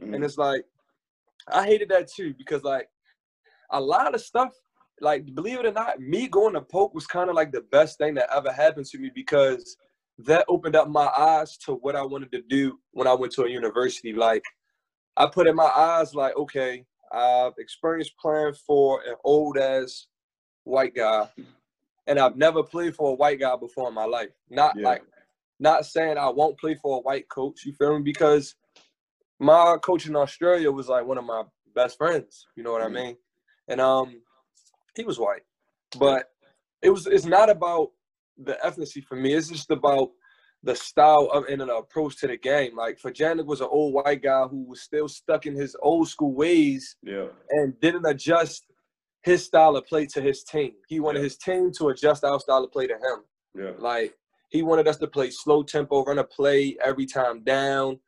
Mhm. 0.00 0.14
And 0.16 0.24
it's 0.24 0.36
like, 0.38 0.64
I 1.46 1.64
hated 1.64 1.88
that 1.90 2.08
too 2.08 2.34
because 2.34 2.64
like 2.64 2.90
a 3.70 3.80
lot 3.80 4.14
of 4.14 4.20
stuff, 4.20 4.52
like 5.00 5.32
believe 5.34 5.60
it 5.60 5.66
or 5.66 5.72
not, 5.72 6.00
me 6.00 6.26
going 6.28 6.54
to 6.54 6.60
Polk 6.60 6.92
was 6.94 7.06
kind 7.06 7.30
of 7.30 7.36
like 7.36 7.52
the 7.52 7.62
best 7.62 7.98
thing 7.98 8.14
that 8.14 8.34
ever 8.34 8.50
happened 8.50 8.86
to 8.86 8.98
me 8.98 9.10
because 9.14 9.76
that 10.18 10.44
opened 10.48 10.76
up 10.76 10.88
my 10.88 11.06
eyes 11.16 11.56
to 11.58 11.74
what 11.74 11.96
I 11.96 12.02
wanted 12.02 12.32
to 12.32 12.42
do 12.42 12.80
when 12.90 13.06
I 13.06 13.14
went 13.14 13.32
to 13.34 13.44
a 13.44 13.48
university. 13.48 14.12
Like 14.12 14.44
I 15.16 15.26
put 15.26 15.46
in 15.46 15.54
my 15.54 15.70
eyes, 15.74 16.14
like, 16.14 16.36
okay, 16.36 16.84
I've 17.12 17.54
experienced 17.58 18.16
playing 18.20 18.54
for 18.54 19.02
an 19.02 19.16
old 19.24 19.58
ass 19.58 20.06
white 20.64 20.94
guy, 20.94 21.28
and 22.06 22.18
I've 22.18 22.36
never 22.36 22.62
played 22.62 22.94
for 22.94 23.10
a 23.10 23.14
white 23.14 23.40
guy 23.40 23.56
before 23.56 23.88
in 23.88 23.94
my 23.94 24.04
life. 24.04 24.30
Not 24.48 24.76
Yeah. 24.76 24.88
like 24.88 25.02
not 25.58 25.84
saying 25.84 26.16
I 26.16 26.28
won't 26.28 26.58
play 26.58 26.74
for 26.74 26.98
a 26.98 27.00
white 27.00 27.28
coach, 27.28 27.66
you 27.66 27.72
feel 27.74 27.96
me? 27.98 28.02
Because 28.02 28.54
my 29.38 29.76
coach 29.82 30.06
in 30.06 30.16
Australia 30.16 30.70
was 30.70 30.88
like 30.88 31.04
one 31.04 31.18
of 31.18 31.24
my 31.24 31.44
best 31.74 31.98
friends. 31.98 32.46
You 32.56 32.62
know 32.62 32.72
what 32.72 32.82
Mhm. 32.82 32.86
I 32.86 32.88
mean? 32.88 33.16
And 33.68 33.80
um, 33.80 34.22
he 34.96 35.04
was 35.04 35.18
white, 35.18 35.44
but 35.98 36.32
it 36.82 36.90
was. 36.90 37.06
It's 37.06 37.24
not 37.26 37.50
about 37.50 37.92
the 38.38 38.58
ethnicity 38.64 39.04
for 39.04 39.16
me. 39.16 39.34
It's 39.34 39.48
just 39.48 39.70
about 39.70 40.10
the 40.62 40.74
style 40.76 41.28
of 41.32 41.44
and 41.46 41.62
an 41.62 41.70
approach 41.70 42.18
to 42.20 42.26
the 42.26 42.36
game. 42.36 42.76
Like 42.76 43.00
Fajanic 43.00 43.46
was 43.46 43.60
an 43.60 43.68
old 43.70 43.94
white 43.94 44.22
guy 44.22 44.44
who 44.44 44.64
was 44.64 44.82
still 44.82 45.08
stuck 45.08 45.46
in 45.46 45.54
his 45.54 45.74
old 45.80 46.08
school 46.08 46.34
ways 46.34 46.96
Yeah. 47.02 47.28
and 47.50 47.78
didn't 47.80 48.06
adjust 48.06 48.64
his 49.22 49.44
style 49.44 49.76
of 49.76 49.86
play 49.86 50.06
to 50.06 50.20
his 50.20 50.44
team. 50.44 50.72
He 50.88 51.00
wanted 51.00 51.20
Yeah. 51.20 51.24
his 51.24 51.36
team 51.38 51.72
to 51.78 51.88
adjust 51.88 52.24
our 52.24 52.38
style 52.40 52.64
of 52.64 52.72
play 52.72 52.86
to 52.86 52.94
him. 52.94 53.24
Yeah. 53.54 53.72
Like 53.78 54.14
he 54.50 54.62
wanted 54.62 54.86
us 54.86 54.98
to 54.98 55.06
play 55.06 55.30
slow 55.30 55.62
tempo, 55.62 56.04
run 56.04 56.18
a 56.18 56.24
play 56.24 56.76
every 56.84 57.06
time 57.06 57.42
down, 57.42 57.98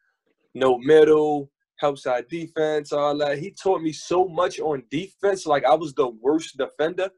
no 0.54 0.76
middle, 0.78 1.50
help 1.78 1.98
side 1.98 2.28
defense, 2.28 2.92
all 2.92 3.16
that. 3.18 3.38
He 3.38 3.50
taught 3.52 3.80
me 3.82 3.92
so 3.92 4.28
much 4.28 4.60
on 4.60 4.84
defense. 4.90 5.46
Like 5.46 5.64
I 5.64 5.74
was 5.74 5.94
the 5.94 6.08
worst 6.08 6.56
defender 6.58 7.10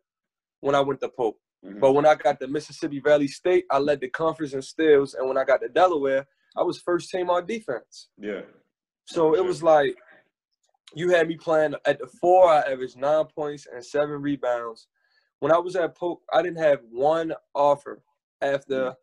when 0.61 0.75
I 0.77 0.81
went 0.81 1.01
to 1.01 1.09
Polk. 1.09 1.37
Mhm. 1.65 1.81
But 1.81 1.93
when 1.93 2.07
I 2.07 2.15
got 2.15 2.39
to 2.41 2.49
Mississippi 2.49 3.01
Valley 3.01 3.29
State, 3.29 3.65
I 3.71 3.79
led 3.79 4.01
the 4.01 4.09
conference 4.09 4.53
in 4.53 4.63
steals. 4.63 5.15
And 5.15 5.27
when 5.27 5.39
I 5.39 5.45
got 5.45 5.61
to 5.63 5.69
Delaware, 5.69 6.27
I 6.57 6.63
was 6.63 6.81
first 6.81 7.11
team 7.11 7.31
on 7.31 7.47
defense. 7.47 8.09
Yeah. 8.19 8.43
So 9.07 9.35
it 9.35 9.45
was 9.45 9.63
like 9.63 9.97
you 10.95 11.11
had 11.11 11.29
me 11.29 11.37
playing 11.37 11.75
at 11.87 11.99
the 11.99 12.07
four, 12.07 12.49
I 12.49 12.61
averaged 12.61 12.97
nine 12.97 13.27
points 13.27 13.67
and 13.73 13.85
seven 13.85 14.23
rebounds. 14.23 14.89
When 15.41 15.53
I 15.53 15.59
was 15.59 15.77
at 15.77 15.97
Polk, 15.97 16.23
I 16.33 16.43
didn't 16.43 16.59
have 16.59 16.81
one 16.91 17.35
offer 17.55 18.01
after 18.41 18.95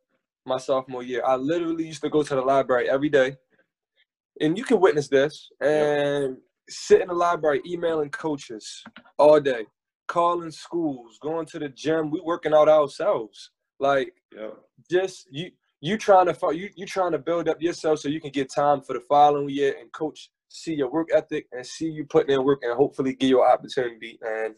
my 0.46 0.58
sophomore 0.58 1.04
year. 1.04 1.24
I 1.26 1.36
literally 1.36 1.86
used 1.86 2.02
to 2.02 2.10
go 2.10 2.24
to 2.24 2.36
the 2.36 2.42
library 2.42 2.90
every 2.90 3.10
day. 3.10 3.38
And 4.40 4.58
you 4.58 4.64
can 4.64 4.80
witness 4.80 5.08
this 5.08 5.50
and 5.60 6.38
sit 6.70 7.02
in 7.02 7.10
the 7.10 7.14
library 7.14 7.62
emailing 7.66 8.10
coaches 8.10 8.84
all 9.20 9.40
day, 9.40 9.66
calling 10.12 10.52
schools, 10.52 11.18
going 11.22 11.46
to 11.46 11.58
the 11.58 11.70
gym. 11.70 12.12
We 12.12 12.20
working 12.20 12.54
out 12.54 12.68
ourselves. 12.68 13.52
Like 13.80 14.14
Yeah. 14.36 14.52
just 14.90 15.28
you 15.32 15.52
you 15.80 15.98
trying 15.98 16.28
to 16.32 16.36
you 16.54 16.70
you 16.76 16.86
trying 16.86 17.14
to 17.14 17.18
build 17.18 17.48
up 17.48 17.62
yourself 17.62 18.00
so 18.00 18.10
you 18.10 18.20
can 18.20 18.32
get 18.32 18.52
time 18.54 18.82
for 18.82 18.94
the 18.94 19.00
following 19.00 19.50
year 19.50 19.76
and 19.80 19.92
coach 19.94 20.30
see 20.50 20.74
your 20.74 20.92
work 20.92 21.08
ethic 21.14 21.48
and 21.54 21.66
see 21.66 21.90
you 21.90 22.04
putting 22.06 22.36
in 22.36 22.44
work 22.44 22.60
and 22.62 22.76
hopefully 22.76 23.14
give 23.16 23.30
you 23.30 23.42
an 23.42 23.50
opportunity 23.50 24.20
and 24.22 24.54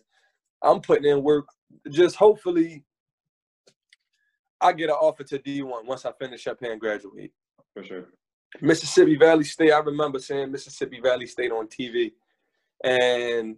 I'm 0.64 0.82
putting 0.82 1.06
in 1.06 1.22
work 1.22 1.46
just 1.92 2.16
hopefully 2.16 2.84
I 4.60 4.74
get 4.74 4.90
an 4.90 4.96
offer 4.96 5.24
to 5.26 5.38
D1 5.40 5.86
once 5.86 6.04
I 6.06 6.14
finish 6.14 6.48
up 6.48 6.58
here 6.62 6.72
and 6.72 6.82
graduate. 6.82 7.32
For 7.74 7.84
sure. 7.84 8.06
Mississippi 8.62 9.18
Valley 9.18 9.44
State, 9.44 9.74
I 9.74 9.80
remember 9.80 10.20
seeing 10.20 10.52
Mississippi 10.52 11.00
Valley 11.02 11.28
State 11.28 11.52
on 11.52 11.68
TV 11.68 12.14
and 12.84 13.58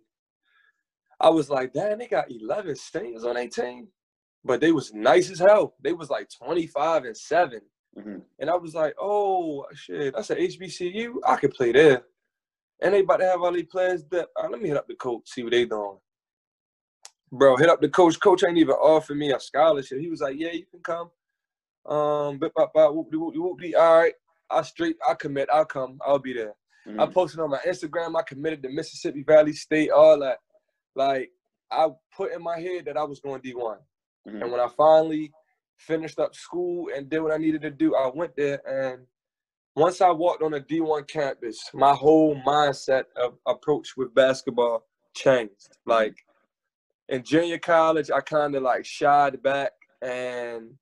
I 1.19 1.29
was 1.29 1.49
like, 1.49 1.73
damn, 1.73 1.99
they 1.99 2.07
got 2.07 2.29
11 2.31 2.75
seniors 2.75 3.23
on 3.23 3.35
their 3.35 3.47
team. 3.47 3.87
But 4.43 4.61
they 4.61 4.71
was 4.71 4.93
nice 4.93 5.31
as 5.31 5.39
hell. 5.39 5.75
They 5.81 5.93
was 5.93 6.09
like 6.09 6.29
25 6.29 7.05
and 7.05 7.17
7. 7.17 7.61
Mhm. 7.97 8.21
And 8.39 8.49
I 8.49 8.55
was 8.55 8.75
like, 8.75 8.93
oh 8.99 9.65
shit, 9.73 10.13
that's 10.13 10.29
an 10.29 10.37
HBCU. 10.37 11.15
I 11.25 11.37
could 11.37 11.53
play 11.53 11.71
there. 11.71 12.03
And 12.81 12.93
they 12.93 12.99
about 12.99 13.17
to 13.17 13.25
have 13.25 13.41
all 13.41 13.51
these 13.53 13.65
players 13.65 14.03
that 14.11 14.27
uh, 14.35 14.47
let 14.49 14.61
me 14.61 14.67
hit 14.67 14.77
up 14.77 14.87
the 14.87 14.95
coach, 14.95 15.29
see 15.29 15.43
what 15.43 15.51
they 15.51 15.65
doing. 15.65 15.97
Bro, 17.31 17.57
hit 17.57 17.69
up 17.69 17.81
the 17.81 17.89
coach. 17.89 18.19
Coach 18.19 18.43
ain't 18.47 18.57
even 18.57 18.75
offered 18.75 19.17
me 19.17 19.31
a 19.31 19.39
scholarship. 19.39 19.99
He 19.99 20.09
was 20.09 20.21
like, 20.21 20.35
Yeah, 20.37 20.51
you 20.51 20.65
can 20.65 20.81
come. 20.81 21.09
Um, 21.85 22.37
bip, 22.39 22.53
bop, 22.55 22.73
bop, 22.73 22.93
whoop, 22.93 23.07
whoop, 23.11 23.33
whoop, 23.35 23.59
de. 23.59 23.75
all 23.75 23.99
right. 23.99 24.13
I 24.49 24.61
straight, 24.61 24.97
I 25.07 25.15
commit, 25.15 25.49
I'll 25.51 25.65
come, 25.65 25.97
I'll 26.05 26.19
be 26.19 26.33
there. 26.33 26.53
I 26.87 27.05
Mhm. 27.05 27.13
posted 27.13 27.39
on 27.39 27.49
my 27.49 27.59
Instagram, 27.59 28.15
I 28.17 28.21
committed 28.23 28.61
to 28.63 28.69
Mississippi 28.69 29.23
Valley 29.23 29.53
State, 29.53 29.89
all 29.89 30.19
that. 30.19 30.37
Like, 30.95 31.31
I 31.71 31.89
put 32.15 32.31
in 32.31 32.41
my 32.41 32.59
head 32.59 32.85
that 32.85 32.97
I 32.97 33.03
was 33.03 33.19
going 33.19 33.41
D1. 33.41 33.77
Mhm. 34.27 34.41
And 34.41 34.51
when 34.51 34.59
I 34.59 34.67
finally 34.67 35.31
finished 35.77 36.19
up 36.19 36.35
school 36.35 36.89
and 36.95 37.09
did 37.09 37.19
what 37.19 37.33
I 37.33 37.37
needed 37.37 37.61
to 37.63 37.71
do, 37.71 37.95
I 37.95 38.07
went 38.07 38.35
there. 38.35 38.61
And 38.67 39.05
once 39.75 39.99
I 39.99 40.09
walked 40.09 40.41
on 40.41 40.53
a 40.53 40.59
D1 40.59 41.03
campus, 41.03 41.69
my 41.73 41.93
whole 41.93 42.35
mindset 42.43 43.05
of 43.15 43.37
approach 43.45 43.97
with 43.97 44.13
basketball 44.13 44.87
changed. 45.13 45.77
Like 45.85 46.15
in 47.09 47.23
junior 47.23 47.59
college, 47.59 48.09
I 48.09 48.21
kind 48.21 48.55
of 48.55 48.63
like 48.63 48.85
shied 48.85 49.43
back 49.43 49.73
and 50.01 50.77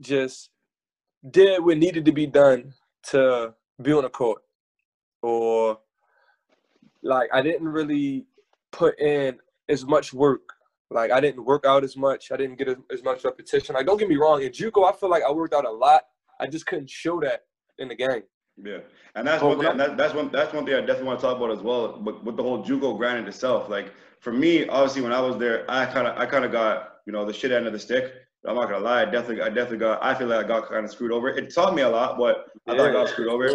just 0.00 0.50
did 1.30 1.62
what 1.64 1.76
needed 1.76 2.04
to 2.04 2.12
be 2.12 2.26
done 2.26 2.72
to 3.02 3.54
be 3.82 3.92
on 3.92 4.04
the 4.04 4.10
court, 4.10 4.42
or 5.22 5.80
like 7.02 7.28
I 7.32 7.42
didn't 7.42 7.68
really 7.68 8.26
put 8.72 8.98
in 9.00 9.38
as 9.68 9.84
much 9.86 10.12
work. 10.12 10.52
Like 10.90 11.10
I 11.10 11.20
didn't 11.20 11.44
work 11.44 11.64
out 11.64 11.84
as 11.84 11.96
much. 11.96 12.32
I 12.32 12.36
didn't 12.36 12.56
get 12.56 12.68
as, 12.68 12.76
as 12.92 13.02
much 13.02 13.24
repetition. 13.24 13.74
Like 13.74 13.86
don't 13.86 13.98
get 13.98 14.08
me 14.08 14.16
wrong, 14.16 14.42
in 14.42 14.50
JUCO 14.50 14.88
I 14.88 14.96
feel 14.96 15.08
like 15.08 15.22
I 15.22 15.30
worked 15.30 15.54
out 15.54 15.64
a 15.64 15.70
lot. 15.70 16.02
I 16.40 16.46
just 16.46 16.66
couldn't 16.66 16.90
show 16.90 17.20
that 17.20 17.42
in 17.78 17.88
the 17.88 17.94
game. 17.94 18.22
Yeah, 18.62 18.78
and 19.14 19.26
that's 19.26 19.42
one 19.42 19.58
thing. 19.58 19.76
That, 19.76 19.96
that's 19.96 20.14
one. 20.14 20.30
That's 20.30 20.52
one 20.52 20.66
thing 20.66 20.74
I 20.74 20.80
definitely 20.80 21.04
want 21.04 21.20
to 21.20 21.26
talk 21.26 21.36
about 21.36 21.50
as 21.50 21.60
well. 21.60 21.98
But 21.98 22.24
with 22.24 22.36
the 22.36 22.42
whole 22.42 22.62
JUCO 22.64 22.98
grind 22.98 23.18
in 23.18 23.26
itself, 23.26 23.68
like 23.68 23.92
for 24.20 24.32
me, 24.32 24.68
obviously 24.68 25.02
when 25.02 25.12
I 25.12 25.20
was 25.20 25.38
there, 25.38 25.64
I 25.70 25.86
kind 25.86 26.06
of, 26.06 26.18
I 26.18 26.26
kind 26.26 26.44
of 26.44 26.52
got 26.52 26.96
you 27.06 27.12
know 27.12 27.24
the 27.24 27.32
shit 27.32 27.52
end 27.52 27.66
of 27.66 27.72
the 27.72 27.78
stick. 27.78 28.12
I'm 28.46 28.54
not 28.54 28.70
gonna 28.70 28.84
lie, 28.84 29.02
I 29.02 29.04
definitely, 29.04 29.42
I 29.42 29.48
definitely 29.48 29.78
got. 29.78 30.02
I 30.02 30.14
feel 30.14 30.28
like 30.28 30.44
I 30.44 30.48
got 30.48 30.68
kind 30.68 30.84
of 30.84 30.90
screwed 30.90 31.12
over. 31.12 31.28
It 31.28 31.54
taught 31.54 31.74
me 31.74 31.82
a 31.82 31.88
lot, 31.88 32.16
but 32.16 32.46
I 32.66 32.76
thought 32.76 32.88
I 32.88 32.92
got 32.92 33.08
screwed 33.10 33.28
over. 33.28 33.46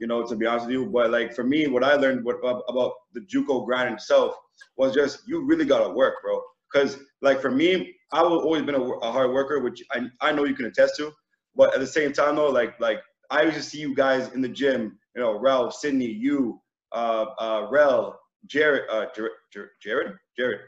You 0.00 0.06
know, 0.06 0.26
to 0.26 0.36
be 0.36 0.46
honest 0.46 0.66
with 0.66 0.72
you. 0.72 0.86
But 0.86 1.10
like 1.10 1.34
for 1.34 1.44
me, 1.44 1.66
what 1.66 1.84
I 1.84 1.94
learned 1.94 2.24
what, 2.24 2.36
about 2.38 2.94
the 3.12 3.20
JUCO 3.20 3.66
grind 3.66 3.92
itself 3.92 4.34
was 4.76 4.94
just 4.94 5.20
you 5.26 5.44
really 5.44 5.66
gotta 5.66 5.92
work, 5.92 6.14
bro. 6.22 6.40
Because 6.72 6.98
like 7.20 7.42
for 7.42 7.50
me, 7.50 7.94
I've 8.12 8.24
always 8.24 8.62
been 8.62 8.74
a, 8.74 8.82
a 8.82 9.12
hard 9.12 9.32
worker, 9.32 9.60
which 9.60 9.82
I, 9.92 10.06
I 10.22 10.32
know 10.32 10.44
you 10.44 10.54
can 10.54 10.66
attest 10.66 10.96
to. 10.96 11.12
But 11.54 11.74
at 11.74 11.80
the 11.80 11.86
same 11.86 12.14
time, 12.14 12.36
though, 12.36 12.48
like 12.48 12.80
like 12.80 13.00
I 13.30 13.42
used 13.42 13.56
to 13.56 13.62
see 13.62 13.80
you 13.80 13.94
guys 13.94 14.32
in 14.32 14.40
the 14.40 14.48
gym. 14.48 14.98
You 15.14 15.20
know, 15.20 15.38
Ralph, 15.38 15.74
Sydney, 15.74 16.06
you, 16.06 16.58
uh, 16.92 17.26
uh, 17.38 17.66
Rel, 17.70 18.18
Jared, 18.46 18.84
uh, 18.90 19.06
Jared, 19.14 19.32
Jared, 19.82 20.14
Jared, 20.38 20.60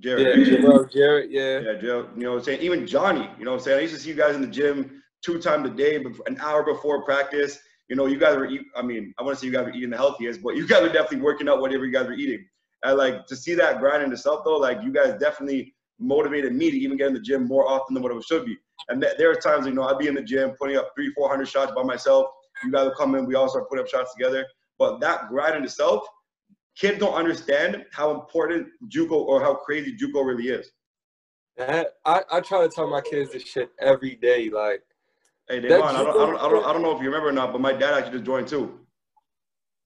Jared. 0.00 0.46
Yeah, 0.46 0.60
Jared, 0.60 0.90
Jared, 0.92 1.30
yeah. 1.30 1.58
Yeah, 1.60 1.80
Jared, 1.80 2.06
you 2.16 2.24
know 2.24 2.32
what 2.32 2.38
I'm 2.38 2.44
saying? 2.44 2.60
Even 2.62 2.86
Johnny, 2.86 3.28
you 3.38 3.44
know 3.44 3.52
what 3.52 3.58
I'm 3.58 3.64
saying? 3.64 3.78
I 3.78 3.82
used 3.82 3.94
to 3.94 4.00
see 4.00 4.08
you 4.10 4.16
guys 4.16 4.34
in 4.34 4.40
the 4.40 4.48
gym 4.48 5.02
two 5.24 5.38
times 5.40 5.68
a 5.68 5.72
day, 5.72 5.98
before 5.98 6.24
an 6.26 6.38
hour 6.40 6.64
before 6.64 7.04
practice. 7.04 7.58
You 7.88 7.96
know, 7.96 8.06
you 8.06 8.18
guys 8.18 8.36
were, 8.36 8.46
eat, 8.46 8.62
I 8.74 8.82
mean, 8.82 9.12
I 9.18 9.22
want 9.22 9.36
to 9.36 9.40
say 9.40 9.46
you 9.46 9.52
guys 9.52 9.66
were 9.66 9.72
eating 9.72 9.90
the 9.90 9.96
healthiest, 9.96 10.42
but 10.42 10.56
you 10.56 10.66
guys 10.66 10.82
were 10.82 10.88
definitely 10.88 11.20
working 11.20 11.48
out 11.48 11.60
whatever 11.60 11.84
you 11.84 11.92
guys 11.92 12.06
were 12.06 12.14
eating. 12.14 12.44
And 12.84 12.96
like 12.98 13.26
to 13.26 13.36
see 13.36 13.54
that 13.54 13.78
grind 13.78 14.02
in 14.02 14.12
itself 14.12 14.42
though, 14.44 14.56
like 14.56 14.82
you 14.82 14.92
guys 14.92 15.14
definitely 15.20 15.74
motivated 16.00 16.52
me 16.52 16.70
to 16.70 16.76
even 16.76 16.96
get 16.96 17.08
in 17.08 17.14
the 17.14 17.20
gym 17.20 17.46
more 17.46 17.68
often 17.68 17.94
than 17.94 18.02
what 18.02 18.12
it 18.12 18.24
should 18.24 18.44
be. 18.44 18.56
And 18.88 19.00
th- 19.00 19.14
there 19.18 19.30
are 19.30 19.36
times, 19.36 19.66
you 19.66 19.74
know, 19.74 19.84
I'd 19.84 19.98
be 19.98 20.08
in 20.08 20.14
the 20.14 20.22
gym 20.22 20.52
putting 20.58 20.76
up 20.76 20.90
three, 20.96 21.12
400 21.12 21.46
shots 21.46 21.72
by 21.76 21.82
myself. 21.82 22.26
You 22.64 22.72
guys 22.72 22.86
would 22.86 22.96
come 22.96 23.14
in, 23.14 23.26
we 23.26 23.34
all 23.34 23.48
start 23.48 23.68
putting 23.68 23.84
up 23.84 23.88
shots 23.88 24.12
together. 24.14 24.44
But 24.78 25.00
that 25.00 25.28
grind 25.28 25.56
in 25.56 25.64
itself, 25.64 26.02
kids 26.76 26.98
don't 26.98 27.14
understand 27.14 27.84
how 27.92 28.12
important 28.12 28.68
JUCO 28.88 29.12
or 29.12 29.40
how 29.40 29.54
crazy 29.54 29.96
JUCO 29.96 30.24
really 30.24 30.48
is. 30.48 30.70
I, 31.58 31.86
I 32.30 32.40
try 32.40 32.62
to 32.62 32.68
tell 32.68 32.88
my 32.88 33.00
kids 33.00 33.32
this 33.32 33.44
shit 33.44 33.70
every 33.78 34.16
day. 34.16 34.48
Like, 34.48 34.82
hey, 35.48 35.60
Davon, 35.60 35.94
I 35.94 36.02
don't, 36.02 36.08
I, 36.08 36.12
don't, 36.12 36.36
I, 36.36 36.48
don't, 36.48 36.64
I 36.64 36.72
don't 36.72 36.82
know 36.82 36.96
if 36.96 37.02
you 37.02 37.08
remember 37.08 37.28
or 37.28 37.32
not, 37.32 37.52
but 37.52 37.60
my 37.60 37.72
dad 37.72 37.94
actually 37.94 38.12
just 38.12 38.24
joined 38.24 38.48
too. 38.48 38.80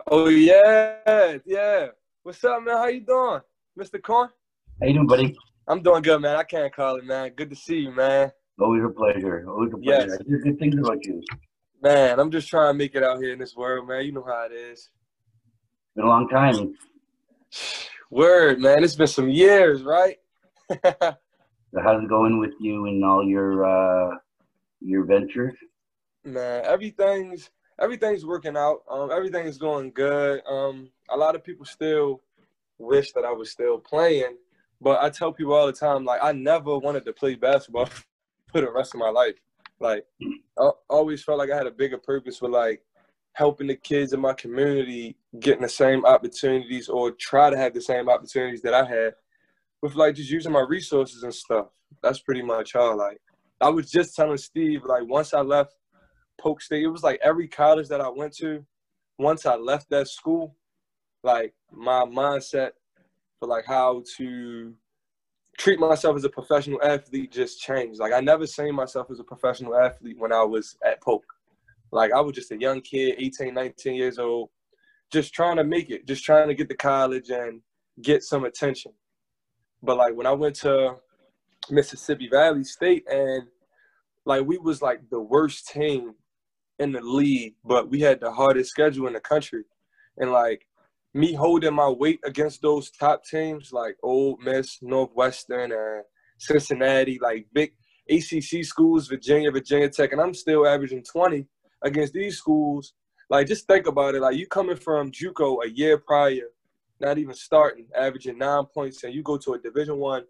Oh, 0.09 0.29
yeah, 0.29 1.39
yeah. 1.45 1.89
What's 2.23 2.43
up, 2.45 2.63
man? 2.63 2.77
How 2.77 2.87
you 2.87 3.01
doing, 3.01 3.41
Mr. 3.79 4.01
Korn? 4.01 4.29
How 4.81 4.87
you 4.87 4.95
doing, 4.95 5.07
buddy? 5.07 5.37
I'm 5.67 5.83
doing 5.83 6.03
good, 6.03 6.21
man. 6.21 6.37
I 6.37 6.45
can't 6.45 6.75
call 6.75 6.97
it, 6.97 7.05
man. 7.05 7.33
Good 7.35 7.51
to 7.51 7.57
see 7.57 7.79
you, 7.79 7.91
man. 7.91 8.31
Always 8.61 8.85
a 8.85 8.89
pleasure. 8.89 9.45
Always 9.49 9.73
a 9.73 9.77
pleasure. 9.77 10.09
Yes. 10.09 10.19
I 10.21 10.25
hear 10.29 10.39
good 10.39 10.59
things 10.59 10.77
about 10.79 11.05
you. 11.05 11.23
Man, 11.83 12.21
I'm 12.21 12.31
just 12.31 12.49
trying 12.49 12.73
to 12.73 12.79
make 12.79 12.95
it 12.95 13.03
out 13.03 13.21
here 13.21 13.33
in 13.33 13.39
this 13.39 13.57
world, 13.57 13.89
man. 13.89 14.05
You 14.05 14.13
know 14.13 14.25
how 14.25 14.47
it 14.47 14.53
is. 14.53 14.89
Been 15.97 16.05
a 16.05 16.09
long 16.09 16.29
time. 16.29 16.75
Word, 18.11 18.61
man. 18.61 18.85
It's 18.85 18.95
been 18.95 19.07
some 19.07 19.31
years, 19.31 19.83
right? 19.83 20.19
so 20.71 21.17
how's 21.83 22.03
it 22.03 22.09
going 22.11 22.39
with 22.39 22.53
you 22.61 22.85
and 22.85 23.03
all 23.03 23.25
your 23.25 23.65
uh 23.65 24.19
your 24.83 25.05
ventures? 25.05 25.57
Man, 26.23 26.67
everything's 26.67 27.49
everything's 27.81 28.27
working 28.27 28.59
out. 28.59 28.83
Um, 28.91 29.11
everything's 29.11 29.57
going 29.57 29.91
good. 29.93 30.43
Um, 30.47 30.91
a 31.09 31.17
lot 31.17 31.35
of 31.35 31.43
people 31.43 31.65
still 31.65 32.21
wish 32.79 33.13
that 33.13 33.25
I 33.25 33.33
was 33.33 33.51
still 33.51 33.79
playing, 33.79 34.37
but 34.83 35.03
I 35.03 35.09
tell 35.09 35.33
people 35.33 35.55
all 35.55 35.67
the 35.67 35.73
time, 35.73 36.05
like 36.05 36.21
I 36.23 36.33
never 36.33 36.77
wanted 36.77 37.07
to 37.07 37.15
play 37.15 37.37
basketball 37.37 37.87
for 38.53 38.61
the 38.61 38.71
rest 38.71 38.93
of 38.93 39.01
my 39.01 39.09
life. 39.09 39.37
Like 39.81 40.05
I 40.59 40.71
always 40.91 41.25
felt 41.25 41.39
like 41.39 41.51
I 41.51 41.57
had 41.57 41.67
a 41.67 41.71
bigger 41.71 41.97
purpose 41.97 42.37
for 42.37 42.51
like 42.51 42.83
helping 43.37 43.67
the 43.67 43.77
kids 43.77 44.15
in 44.15 44.21
my 44.21 44.33
community 44.33 45.15
getting 45.41 45.61
the 45.61 45.69
same 45.69 46.07
opportunities 46.07 46.89
or 46.89 47.11
try 47.11 47.51
to 47.51 47.57
have 47.57 47.75
the 47.75 47.81
same 47.83 48.09
opportunities 48.09 48.63
that 48.63 48.73
I 48.73 48.83
had 48.83 49.13
with 49.83 49.95
like 49.95 50.15
just 50.15 50.31
using 50.31 50.53
my 50.53 50.65
resources 50.67 51.23
and 51.23 51.35
stuff. 51.35 51.67
That's 52.03 52.19
pretty 52.21 52.41
much 52.41 52.75
all. 52.75 52.97
Like 52.97 53.21
I 53.61 53.69
was 53.69 53.91
just 53.91 54.17
telling 54.17 54.39
Steve, 54.39 54.85
like 54.87 55.03
once 55.07 55.35
I 55.35 55.43
left 55.43 55.75
Polk 56.41 56.63
State, 56.63 56.85
it 56.85 56.89
was 56.89 57.03
like 57.03 57.21
every 57.23 57.47
college 57.47 57.89
that 57.89 58.01
I 58.01 58.09
went 58.09 58.35
to, 58.39 58.65
once 59.19 59.45
I 59.45 59.57
left 59.57 59.91
that 59.91 60.09
school, 60.09 60.57
like 61.23 61.53
my 61.71 62.05
mindset 62.05 62.71
for 63.39 63.49
like 63.49 63.67
how 63.67 64.03
to 64.17 64.73
treat 65.59 65.79
myself 65.79 66.17
as 66.17 66.25
a 66.25 66.31
professional 66.31 66.83
athlete 66.83 67.33
just 67.33 67.61
changed. 67.61 68.01
Like 68.01 68.15
I 68.15 68.21
never 68.21 68.47
seen 68.47 68.75
myself 68.75 69.11
as 69.11 69.21
a 69.21 69.25
professional 69.25 69.77
athlete 69.77 70.17
when 70.19 70.33
I 70.33 70.43
was 70.43 70.79
at 70.83 71.03
Polk. 71.03 71.36
Like 71.93 72.13
I 72.13 72.21
was 72.21 72.35
just 72.35 72.53
a 72.53 72.59
young 72.59 72.81
kid, 72.81 73.17
18, 73.19 73.55
19 73.55 73.95
years 73.95 74.19
old, 74.19 74.51
just 75.13 75.33
trying 75.33 75.57
to 75.57 75.65
make 75.65 75.91
it, 75.91 76.07
just 76.07 76.25
trying 76.25 76.49
to 76.49 76.55
get 76.55 76.69
to 76.69 76.77
college 76.77 77.31
and 77.31 77.61
get 78.03 78.23
some 78.23 78.45
attention. 78.45 78.93
But 79.83 79.97
like 79.97 80.15
when 80.15 80.27
I 80.27 80.33
went 80.33 80.57
to 80.57 80.97
Mississippi 81.71 82.29
Valley 82.29 82.65
State 82.65 83.05
and 83.11 83.45
like 84.25 84.45
we 84.45 84.59
was 84.59 84.83
like 84.83 85.01
the 85.11 85.21
worst 85.21 85.69
team 85.69 86.15
in 86.79 86.93
the 86.93 87.01
league, 87.01 87.55
but 87.65 87.89
we 87.89 88.01
had 88.01 88.21
the 88.21 88.31
hardest 88.31 88.71
schedule 88.71 89.07
in 89.07 89.15
the 89.15 89.21
country. 89.21 89.65
And 90.19 90.33
like 90.33 90.67
me 91.15 91.33
holding 91.33 91.75
my 91.75 91.89
weight 91.89 92.21
against 92.25 92.63
those 92.63 92.91
top 92.91 93.25
teams 93.25 93.73
like 93.73 93.97
Ole 94.03 94.37
Miss, 94.43 94.79
Northwestern, 94.83 95.73
and 95.73 96.03
Cincinnati, 96.39 97.19
like 97.23 97.47
big 97.53 97.73
ACC 98.11 98.65
schools, 98.65 99.09
Virginia, 99.09 99.51
Virginia 99.51 99.89
Tech, 99.89 100.13
and 100.13 100.21
I'm 100.21 100.35
still 100.35 100.67
averaging 100.67 101.03
20 101.03 101.47
against 101.83 102.13
these 102.13 102.39
schools. 102.39 102.95
Like, 103.29 103.47
just 103.47 103.67
think 103.67 103.87
about 103.87 104.15
it. 104.15 104.23
Like, 104.23 104.37
you 104.37 104.47
coming 104.47 104.77
from 104.77 105.11
JUCO 105.11 105.65
a 105.65 105.71
year 105.71 105.99
prior, 105.99 106.49
not 107.01 107.19
even 107.19 107.35
starting, 107.35 107.87
averaging 107.99 108.39
nine 108.39 108.65
points, 108.67 109.03
and 109.05 109.13
you 109.13 109.23
go 109.23 109.37
to 109.37 109.55
a 109.55 109.59
Division 109.59 109.99
One, 109.99 110.25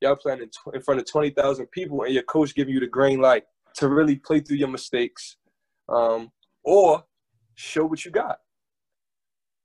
y'all 0.00 0.16
playing 0.16 0.42
in, 0.42 0.50
in 0.74 0.82
front 0.82 1.00
of 1.00 1.06
20,000 1.06 1.66
people, 1.66 2.02
and 2.02 2.12
your 2.12 2.24
coach 2.24 2.54
giving 2.54 2.74
you 2.74 2.80
the 2.80 2.86
green 2.86 3.20
light 3.20 3.44
to 3.74 3.88
really 3.88 4.16
play 4.16 4.40
through 4.40 4.56
your 4.56 4.68
mistakes, 4.68 5.36
um, 5.88 6.30
or 6.64 7.04
show 7.54 7.84
what 7.84 8.04
you 8.04 8.10
got 8.10 8.38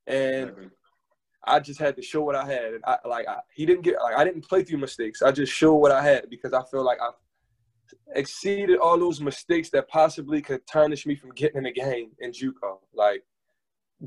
and 0.08 0.72
I 1.44 1.60
just 1.60 1.80
had 1.80 1.96
to 1.96 2.02
show 2.02 2.24
what 2.24 2.36
I 2.36 2.46
had. 2.46 2.74
And 2.74 2.84
I 2.86 2.98
like 3.06 3.28
I, 3.28 3.40
he 3.54 3.66
didn't 3.66 3.84
get 3.84 3.96
like 4.02 4.16
I 4.16 4.24
didn't 4.24 4.48
play 4.48 4.64
through 4.64 4.80
mistakes. 4.80 5.22
I 5.22 5.32
just 5.32 5.52
showed 5.52 5.76
what 5.76 5.92
I 5.92 6.04
had 6.04 6.30
because 6.30 6.54
I 6.54 6.64
feel 6.72 6.84
like 6.84 7.00
I 7.02 7.10
exceeded 8.16 8.80
all 8.80 8.98
those 8.98 9.22
mistakes 9.22 9.70
that 9.72 9.88
possibly 9.88 10.42
could 10.42 10.66
tarnish 10.68 11.06
me 11.06 11.16
from 11.16 11.32
getting 11.32 11.58
in 11.58 11.64
the 11.64 11.72
game 11.72 12.12
in 12.20 12.32
JUCO, 12.32 12.80
like 12.94 13.24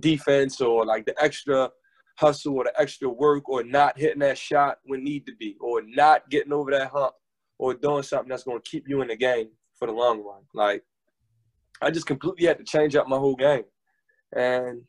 defense 0.01 0.61
or 0.61 0.85
like 0.85 1.07
the 1.07 1.15
extra 1.23 1.71
hustle 2.19 2.57
or 2.57 2.65
the 2.65 2.81
extra 2.81 3.09
work 3.09 3.49
or 3.49 3.63
not 3.63 3.99
hitting 3.99 4.19
that 4.21 4.37
shot 4.37 4.79
when 4.85 5.05
need 5.05 5.25
to 5.27 5.33
be 5.37 5.57
or 5.61 5.83
not 5.87 6.29
getting 6.31 6.53
over 6.53 6.71
that 6.71 6.91
hump 6.91 7.15
or 7.59 7.75
doing 7.75 8.03
something 8.03 8.29
that's 8.29 8.45
going 8.45 8.61
to 8.61 8.71
keep 8.71 8.89
you 8.89 9.03
in 9.03 9.09
the 9.09 9.17
game 9.17 9.49
for 9.79 9.87
the 9.87 9.93
long 9.93 10.23
run. 10.25 10.43
Like 10.53 10.83
I 11.81 11.91
just 11.91 12.07
completely 12.07 12.47
had 12.47 12.59
to 12.59 12.65
change 12.65 12.97
up 12.97 13.09
my 13.09 13.17
whole 13.17 13.37
game. 13.37 13.65
And 14.37 14.83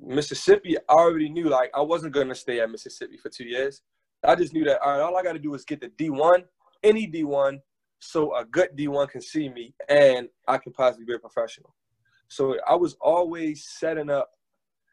Mississippi, 0.00 0.76
I 0.76 0.92
already 0.92 1.28
knew 1.28 1.48
like 1.48 1.70
I 1.74 1.80
wasn't 1.80 2.14
gonna 2.14 2.34
stay 2.34 2.60
at 2.60 2.70
Mississippi 2.70 3.16
for 3.16 3.28
two 3.28 3.44
years. 3.44 3.82
I 4.24 4.34
just 4.34 4.52
knew 4.52 4.64
that 4.64 4.80
all 4.82 4.92
right, 4.92 5.00
all 5.00 5.16
I 5.16 5.22
gotta 5.22 5.38
do 5.38 5.54
is 5.54 5.64
get 5.64 5.80
the 5.80 5.88
D1, 5.88 6.44
any 6.82 7.06
D1, 7.06 7.60
so 8.00 8.34
a 8.36 8.44
good 8.44 8.70
D1 8.76 9.10
can 9.10 9.20
see 9.20 9.48
me 9.48 9.74
and 9.88 10.28
I 10.46 10.58
can 10.58 10.72
possibly 10.72 11.04
be 11.04 11.14
a 11.14 11.18
professional. 11.18 11.74
So 12.28 12.56
I 12.68 12.74
was 12.74 12.96
always 13.00 13.66
setting 13.68 14.10
up, 14.10 14.30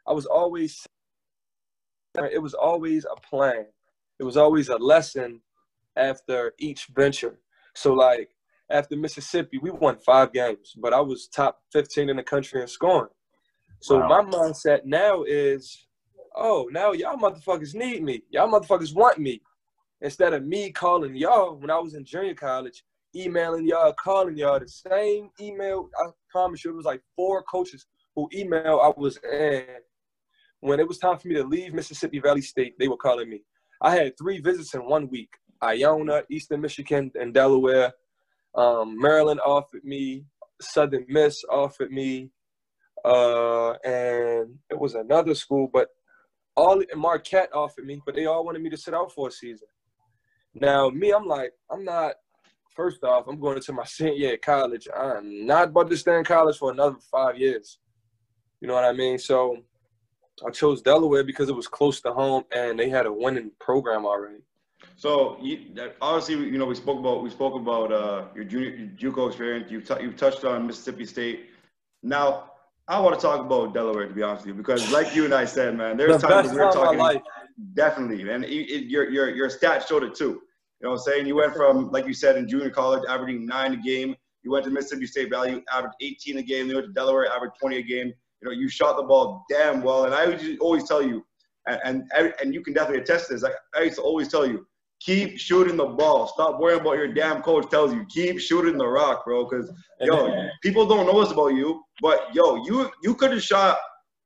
I 0.07 0.13
was 0.13 0.25
always 0.25 0.85
it 2.31 2.41
was 2.41 2.53
always 2.53 3.05
a 3.05 3.19
plan. 3.19 3.65
It 4.19 4.23
was 4.23 4.37
always 4.37 4.69
a 4.69 4.77
lesson 4.77 5.41
after 5.97 6.53
each 6.57 6.87
venture. 6.95 7.39
So 7.73 7.93
like 7.93 8.29
after 8.69 8.95
Mississippi, 8.95 9.57
we 9.57 9.71
won 9.71 9.97
five 9.97 10.33
games, 10.33 10.73
but 10.77 10.93
I 10.93 11.01
was 11.01 11.27
top 11.27 11.61
15 11.73 12.09
in 12.09 12.17
the 12.17 12.23
country 12.23 12.61
in 12.61 12.67
scoring. 12.67 13.11
So 13.81 13.99
wow. 13.99 14.23
my 14.23 14.31
mindset 14.31 14.85
now 14.85 15.23
is, 15.23 15.85
oh, 16.35 16.69
now 16.71 16.93
y'all 16.93 17.17
motherfuckers 17.17 17.75
need 17.75 18.03
me. 18.03 18.23
Y'all 18.29 18.49
motherfuckers 18.49 18.95
want 18.95 19.19
me. 19.19 19.41
Instead 20.01 20.33
of 20.33 20.45
me 20.45 20.71
calling 20.71 21.15
y'all 21.15 21.55
when 21.55 21.71
I 21.71 21.79
was 21.79 21.95
in 21.95 22.05
junior 22.05 22.35
college, 22.35 22.83
emailing 23.15 23.67
y'all, 23.67 23.93
calling 23.93 24.37
y'all, 24.37 24.59
the 24.59 24.67
same 24.67 25.29
email. 25.39 25.89
I 25.97 26.09
promise 26.29 26.63
you, 26.63 26.71
it 26.71 26.75
was 26.75 26.85
like 26.85 27.01
four 27.15 27.43
coaches 27.43 27.85
who 28.15 28.29
email 28.33 28.81
I 28.83 28.91
was 28.99 29.17
in. 29.31 29.65
When 30.59 30.79
it 30.79 30.87
was 30.87 30.97
time 30.97 31.17
for 31.17 31.27
me 31.27 31.35
to 31.35 31.43
leave 31.43 31.73
Mississippi 31.73 32.19
Valley 32.19 32.41
State, 32.41 32.73
they 32.79 32.87
were 32.87 32.97
calling 32.97 33.29
me. 33.29 33.41
I 33.81 33.95
had 33.95 34.17
three 34.17 34.39
visits 34.39 34.73
in 34.73 34.85
one 34.85 35.09
week. 35.09 35.29
Iona, 35.63 36.23
Eastern 36.29 36.61
Michigan, 36.61 37.11
and 37.15 37.33
Delaware. 37.33 37.93
Um, 38.55 38.99
Maryland 38.99 39.39
offered 39.45 39.83
me. 39.83 40.25
Southern 40.61 41.05
Miss 41.09 41.43
offered 41.49 41.91
me 41.91 42.31
uh, 43.05 43.73
and 43.85 44.55
it 44.69 44.79
was 44.79 44.95
another 44.95 45.35
school, 45.35 45.69
but 45.71 45.89
all 46.55 46.81
Marquette 46.95 47.53
offered 47.53 47.85
me, 47.85 48.01
but 48.05 48.15
they 48.15 48.25
all 48.25 48.43
wanted 48.43 48.63
me 48.63 48.69
to 48.69 48.77
sit 48.77 48.93
out 48.93 49.11
for 49.11 49.27
a 49.27 49.31
season. 49.31 49.67
Now, 50.55 50.89
me, 50.89 51.11
I'm 51.11 51.27
like, 51.27 51.51
I'm 51.69 51.83
not. 51.83 52.13
First 52.75 53.03
off, 53.03 53.27
I'm 53.27 53.39
going 53.39 53.55
into 53.55 53.71
my 53.71 53.85
senior 53.85 54.13
year 54.13 54.33
at 54.33 54.41
college. 54.41 54.87
I'm 54.93 55.45
not 55.45 55.69
about 55.69 55.89
to 55.89 55.97
stay 55.97 56.17
in 56.17 56.25
college 56.25 56.57
for 56.57 56.71
another 56.71 56.97
five 57.09 57.37
years. 57.37 57.77
You 58.59 58.67
know 58.67 58.73
what 58.73 58.83
I 58.83 58.91
mean? 58.91 59.17
So 59.17 59.57
I 60.45 60.49
chose 60.49 60.81
Delaware 60.81 61.23
because 61.23 61.47
it 61.47 61.55
was 61.55 61.67
close 61.67 62.01
to 62.01 62.11
home 62.11 62.43
and 62.53 62.77
they 62.77 62.89
had 62.89 63.05
a 63.05 63.13
winning 63.13 63.51
program 63.61 64.05
already. 64.05 64.39
So 64.97 65.37
you, 65.41 65.73
obviously, 66.01 66.35
you 66.45 66.57
know, 66.57 66.65
we 66.65 66.75
spoke 66.75 66.99
about 66.99 67.23
we 67.23 67.29
spoke 67.29 67.55
about 67.55 67.91
uh, 67.91 68.25
your 68.35 68.43
junior 68.43 68.89
your 68.99 69.13
JUCO 69.13 69.27
experience. 69.27 69.71
You've 69.71 69.87
t- 69.87 70.01
you've 70.01 70.17
touched 70.17 70.43
on 70.43 70.67
Mississippi 70.67 71.05
State. 71.05 71.45
Now, 72.03 72.51
I 72.87 72.99
want 72.99 73.15
to 73.15 73.21
talk 73.21 73.39
about 73.39 73.73
Delaware 73.73 74.07
to 74.07 74.13
be 74.13 74.21
honest 74.21 74.45
with 74.45 74.55
you, 74.55 74.61
because 74.61 74.91
like 74.91 75.15
you 75.15 75.25
and 75.25 75.33
I 75.33 75.45
said, 75.45 75.75
man, 75.75 75.97
there's 75.97 76.21
The 76.21 76.27
times 76.27 76.53
we're 76.53 76.71
talking 76.71 77.21
definitely, 77.73 78.29
and 78.29 78.43
it, 78.45 78.49
it, 78.49 78.83
your 78.85 79.09
your 79.09 79.29
your 79.29 79.49
stats 79.49 79.87
showed 79.87 80.03
it 80.03 80.15
too. 80.15 80.41
You 80.81 80.87
know 80.87 80.91
what 80.91 80.97
I'm 80.99 81.03
saying? 81.03 81.27
You 81.27 81.35
went 81.35 81.55
from 81.55 81.89
like 81.91 82.05
you 82.05 82.13
said 82.13 82.37
in 82.37 82.47
junior 82.47 82.69
college, 82.69 83.03
averaging 83.07 83.45
nine 83.45 83.73
a 83.73 83.77
game. 83.77 84.15
You 84.43 84.51
went 84.51 84.65
to 84.65 84.71
Mississippi 84.71 85.07
State 85.07 85.29
Valley, 85.29 85.63
averaged 85.73 85.95
18 86.01 86.37
a 86.37 86.43
game. 86.43 86.67
You 86.67 86.75
went 86.75 86.87
to 86.87 86.93
Delaware, 86.93 87.31
averaged 87.31 87.55
20 87.59 87.77
a 87.77 87.81
game. 87.81 88.13
You 88.41 88.49
know, 88.49 88.51
you 88.51 88.69
shot 88.69 88.97
the 88.97 89.03
ball 89.03 89.43
damn 89.49 89.81
well. 89.81 90.05
And 90.05 90.13
I 90.13 90.27
would 90.27 90.59
always 90.59 90.87
tell 90.87 91.01
you, 91.01 91.25
and 91.67 92.03
and, 92.15 92.33
and 92.41 92.53
you 92.53 92.61
can 92.61 92.73
definitely 92.73 93.01
attest 93.01 93.27
to 93.27 93.33
this. 93.33 93.43
Like 93.43 93.53
I 93.75 93.83
used 93.83 93.95
to 93.95 94.01
always 94.01 94.27
tell 94.27 94.45
you, 94.45 94.67
keep 94.99 95.39
shooting 95.39 95.77
the 95.77 95.85
ball. 95.85 96.27
Stop 96.27 96.59
worrying 96.59 96.81
about 96.81 96.97
your 96.97 97.13
damn 97.13 97.41
coach 97.41 97.69
tells 97.69 97.93
you. 97.93 98.05
Keep 98.09 98.39
shooting 98.39 98.77
the 98.77 98.87
rock, 98.87 99.25
bro. 99.25 99.47
Because 99.47 99.71
yo, 100.01 100.49
people 100.63 100.85
don't 100.85 101.05
know 101.05 101.23
this 101.23 101.31
about 101.31 101.55
you, 101.55 101.83
but 102.01 102.27
yo, 102.33 102.63
you 102.65 102.91
you 103.01 103.15
could 103.15 103.31
have 103.31 103.41
shot 103.41 103.77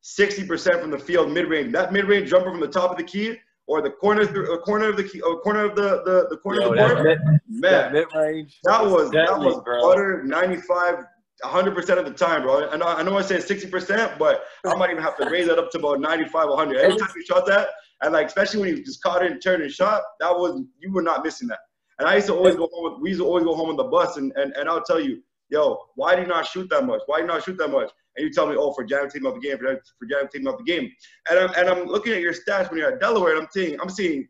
60% 0.04 0.82
from 0.82 0.92
the 0.92 1.00
field 1.00 1.32
mid 1.32 1.48
range. 1.48 1.72
That 1.74 1.94
mid 1.94 2.06
range 2.06 2.30
jumper 2.30 2.50
from 2.52 2.60
the 2.60 2.68
top 2.68 2.92
of 2.92 2.98
the 2.98 3.04
key 3.04 3.38
or 3.70 3.82
the 3.84 3.92
corner 3.92 4.26
the 4.26 4.60
corner 4.66 4.90
of 4.90 4.98
the 4.98 5.04
key 5.04 5.22
or 5.22 5.40
corner 5.42 5.64
of 5.66 5.76
the 5.76 6.02
the, 6.04 6.28
the 6.32 6.38
corner 6.38 6.62
Yo, 6.62 6.72
of 6.72 6.76
the 6.78 6.96
board. 6.96 7.06
mid, 7.06 7.20
that 7.20 7.42
Man, 7.48 7.94
mid-range. 7.94 8.60
that 8.64 8.84
was 8.84 9.12
that 9.12 9.38
was 9.38 9.62
bro. 9.64 9.82
butter 9.82 10.24
95 10.24 11.06
100% 11.46 11.98
of 11.98 12.04
the 12.04 12.12
time, 12.12 12.42
bro. 12.42 12.70
I 12.70 12.76
know, 12.76 12.86
I 12.86 13.02
know 13.02 13.18
I 13.18 13.22
said 13.22 13.40
60%, 13.40 14.18
but 14.20 14.44
I 14.66 14.76
might 14.76 14.90
even 14.92 15.02
have 15.02 15.16
to 15.20 15.30
raise 15.30 15.48
that 15.48 15.58
up 15.58 15.72
to 15.72 15.78
about 15.80 16.02
95, 16.02 16.50
100. 16.50 16.78
Every 16.78 16.98
time 16.98 17.08
you 17.16 17.24
shot 17.26 17.46
that, 17.46 17.70
and 18.02 18.12
like 18.12 18.28
especially 18.28 18.60
when 18.60 18.76
you 18.76 18.84
just 18.84 19.02
caught 19.02 19.24
it 19.24 19.32
and 19.32 19.42
turned 19.42 19.64
and 19.64 19.72
shot, 19.72 20.02
that 20.20 20.32
was 20.38 20.62
you 20.80 20.92
were 20.92 21.02
not 21.02 21.24
missing 21.24 21.48
that. 21.48 21.60
And 22.00 22.10
I 22.10 22.16
used 22.16 22.28
to 22.28 22.34
always 22.34 22.56
go 22.56 22.68
home. 22.74 22.92
With, 22.94 23.02
we 23.02 23.10
used 23.12 23.22
to 23.22 23.26
always 23.26 23.46
go 23.46 23.56
home 23.56 23.70
on 23.70 23.78
the 23.78 23.86
bus, 23.86 24.18
and, 24.18 24.34
and 24.36 24.54
and 24.58 24.68
I'll 24.68 24.84
tell 24.84 25.00
you, 25.00 25.22
yo, 25.50 25.78
why 25.96 26.16
do 26.16 26.24
you 26.24 26.28
not 26.28 26.46
shoot 26.46 26.70
that 26.72 26.86
much? 26.86 27.02
Why 27.06 27.18
do 27.20 27.22
you 27.24 27.28
not 27.28 27.44
shoot 27.46 27.58
that 27.60 27.70
much? 27.70 27.90
And 28.20 28.28
you 28.28 28.34
tell 28.34 28.48
me, 28.48 28.56
oh, 28.58 28.74
for 28.74 28.84
jamming 28.84 29.10
team 29.10 29.26
of 29.26 29.36
the 29.36 29.40
game, 29.40 29.58
for, 29.58 29.82
for 29.98 30.06
jamming 30.06 30.28
team 30.28 30.48
of 30.48 30.58
the 30.58 30.64
game. 30.64 30.92
And 31.30 31.40
I'm 31.40 31.50
and 31.56 31.70
I'm 31.70 31.88
looking 31.88 32.14
at 32.14 32.20
your 32.20 32.34
stats 32.34 32.70
when 32.70 32.80
you're 32.80 32.94
at 32.94 33.00
Delaware, 33.00 33.34
and 33.34 33.44
I'm 33.44 33.48
seeing 33.52 33.80
I'm 33.80 33.90
seeing 33.90 34.28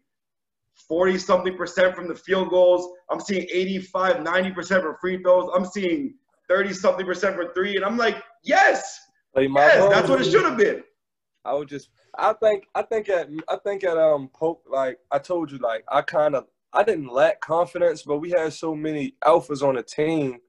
40 0.88 1.18
something 1.18 1.58
percent 1.58 1.96
from 1.96 2.08
the 2.08 2.16
field 2.16 2.50
goals. 2.50 2.88
I'm 3.10 3.20
seeing 3.20 3.48
85, 3.52 4.22
90 4.22 4.52
percent 4.52 4.84
for 4.84 4.98
free 5.02 5.22
throws. 5.22 5.50
I'm 5.56 5.66
seeing 5.66 6.14
30 6.48 6.74
something 6.74 7.06
percent 7.06 7.36
for 7.36 7.52
three, 7.54 7.76
and 7.76 7.84
I'm 7.84 7.98
like, 7.98 8.18
yes, 8.44 9.00
Like, 9.36 9.50
yes, 9.54 9.90
that's 9.90 10.10
what 10.10 10.22
it 10.22 10.30
should 10.30 10.46
have 10.46 10.58
been. 10.58 10.84
I 11.46 11.54
would 11.54 11.70
just 11.70 11.90
I 12.18 12.34
think 12.34 12.66
I 12.76 12.82
think 12.82 13.10
at 13.10 13.30
I 13.48 13.58
think 13.58 13.84
at 13.84 13.98
um 13.98 14.30
Polk 14.34 14.62
like 14.70 15.00
I 15.12 15.20
told 15.20 15.52
you 15.52 15.58
like 15.58 15.84
I 15.90 16.02
kind 16.02 16.36
of 16.36 16.46
I 16.74 16.84
didn't 16.84 17.12
lack 17.12 17.42
confidence, 17.42 18.04
but 18.04 18.18
we 18.18 18.32
had 18.32 18.54
so 18.54 18.76
many 18.76 19.16
alphas 19.26 19.68
on 19.68 19.76
the 19.76 19.84
team, 19.84 20.40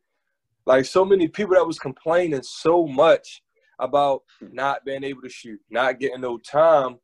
like 0.66 0.84
so 0.84 1.04
many 1.04 1.28
people 1.28 1.54
that 1.54 1.66
was 1.66 1.78
complaining 1.78 2.42
so 2.42 2.86
much 2.86 3.42
about 3.78 4.22
not 4.40 4.84
being 4.84 5.04
able 5.04 5.22
to 5.22 5.28
shoot, 5.28 5.58
not 5.70 5.98
getting 5.98 6.20
no 6.20 6.38
time. 6.38 6.98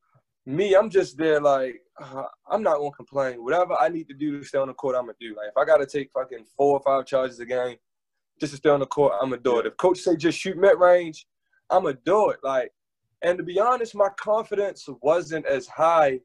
Me, 0.45 0.75
I'm 0.75 0.91
just 0.91 1.17
there 1.17 1.41
like 1.41 1.81
uh, 2.01 2.25
I'm 2.51 2.63
not 2.63 2.77
gonna 2.79 2.91
complain. 2.93 3.43
Whatever 3.43 3.75
I 3.81 3.89
need 3.89 4.07
to 4.09 4.15
do 4.15 4.39
to 4.39 4.45
stay 4.45 4.59
on 4.59 4.69
the 4.69 4.75
court, 4.75 4.95
I'm 4.95 5.03
gonna 5.07 5.15
do. 5.21 5.35
Like 5.37 5.49
if 5.49 5.57
I 5.57 5.65
gotta 5.65 5.87
take 5.87 6.11
fucking 6.13 6.45
four 6.57 6.75
or 6.79 6.83
five 6.83 7.07
charges 7.07 7.41
a 7.41 7.47
game 7.47 7.77
just 8.39 8.53
to 8.53 8.59
stay 8.59 8.69
on 8.71 8.81
the 8.81 8.87
court, 8.87 9.15
I'm 9.21 9.31
gonna 9.31 9.43
do 9.43 9.59
it. 9.59 9.67
If 9.67 9.77
coach 9.79 9.99
say 9.99 10.15
just 10.17 10.39
shoot 10.39 10.57
mid 10.57 10.79
range, 10.79 11.27
I'm 11.71 11.85
gonna 11.85 11.97
do 12.05 12.31
it. 12.31 12.39
Like 12.43 12.71
and 13.23 13.39
to 13.39 13.45
be 13.45 13.59
honest, 13.59 13.95
my 13.95 14.11
confidence 14.21 14.87
wasn't 15.01 15.47
as 15.47 15.67
high 15.67 16.21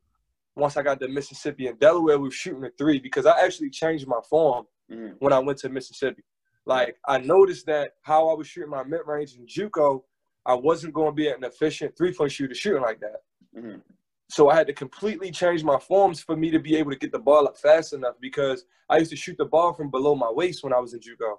once 0.57 0.75
I 0.75 0.83
got 0.83 0.99
to 0.99 1.07
Mississippi 1.07 1.67
and 1.67 1.79
Delaware 1.79 2.19
with 2.19 2.33
shooting 2.33 2.65
a 2.65 2.69
three 2.77 2.99
because 2.99 3.25
I 3.25 3.39
actually 3.43 3.69
changed 3.69 4.05
my 4.05 4.19
form 4.29 4.65
Mhm. 4.91 5.15
when 5.19 5.31
I 5.31 5.39
went 5.39 5.57
to 5.59 5.69
Mississippi. 5.69 6.23
Like 6.65 6.97
I 7.07 7.17
noticed 7.17 7.65
that 7.67 7.93
how 8.01 8.29
I 8.29 8.33
was 8.33 8.47
shooting 8.47 8.69
my 8.69 8.83
mid 8.83 9.01
range 9.05 9.35
in 9.35 9.45
JUCO, 9.45 10.03
I 10.45 10.53
wasn't 10.53 10.93
going 10.93 11.11
to 11.11 11.15
be 11.15 11.27
an 11.27 11.43
efficient 11.43 11.97
three 11.97 12.13
point 12.13 12.31
shooter 12.31 12.55
shooting 12.55 12.81
like 12.81 12.99
that. 12.99 13.21
Mhm. 13.55 13.81
So 14.29 14.49
I 14.49 14.55
had 14.55 14.67
to 14.67 14.73
completely 14.73 15.29
change 15.31 15.63
my 15.63 15.77
forms 15.77 16.21
for 16.21 16.37
me 16.37 16.51
to 16.51 16.59
be 16.59 16.77
able 16.77 16.91
to 16.91 16.97
get 16.97 17.11
the 17.11 17.19
ball 17.19 17.47
up 17.47 17.57
fast 17.57 17.93
enough 17.93 18.15
because 18.21 18.63
I 18.89 18.97
used 18.97 19.11
to 19.11 19.17
shoot 19.17 19.37
the 19.37 19.45
ball 19.45 19.73
from 19.73 19.91
below 19.91 20.15
my 20.15 20.31
waist 20.31 20.63
when 20.63 20.71
I 20.71 20.79
was 20.79 20.93
in 20.93 20.99
JUCO. 20.99 21.37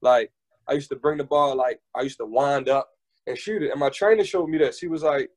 Like 0.00 0.32
I 0.66 0.72
used 0.72 0.90
to 0.90 0.96
bring 0.96 1.18
the 1.18 1.24
ball 1.24 1.54
like 1.54 1.80
I 1.94 2.02
used 2.02 2.18
to 2.18 2.26
wind 2.26 2.68
up 2.68 2.90
and 3.26 3.38
shoot 3.38 3.62
it. 3.62 3.70
And 3.70 3.78
my 3.80 3.90
trainer 3.90 4.24
showed 4.24 4.48
me 4.48 4.58
this. 4.58 4.80
He 4.80 4.88
was 4.88 5.02
like, 5.02 5.30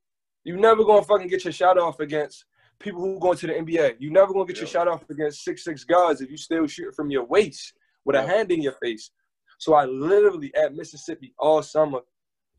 "You 0.44 0.58
never 0.58 0.84
gonna 0.84 1.04
fucking 1.04 1.28
get 1.28 1.44
your 1.44 1.54
shot 1.54 1.78
off 1.78 2.00
against 2.00 2.46
people 2.80 3.02
who 3.02 3.20
going 3.20 3.38
to 3.38 3.48
the 3.48 3.54
NBA. 3.54 3.96
You 4.00 4.10
never 4.12 4.34
gonna 4.34 4.46
get 4.46 4.58
your 4.58 4.68
shot 4.68 4.88
off 4.88 5.08
against 5.10 5.44
six 5.44 5.64
six 5.64 5.84
guards 5.84 6.22
if 6.22 6.32
you 6.32 6.38
still 6.38 6.66
shoot 6.68 6.96
from 6.96 7.12
your 7.12 7.26
waist 7.26 7.74
with 8.06 8.16
a 8.16 8.26
hand 8.26 8.52
in 8.52 8.62
your 8.62 8.74
face." 8.74 9.12
So 9.58 9.74
I 9.74 9.86
literally 9.86 10.54
at 10.56 10.76
Mississippi 10.76 11.34
all 11.38 11.62
summer 11.62 12.00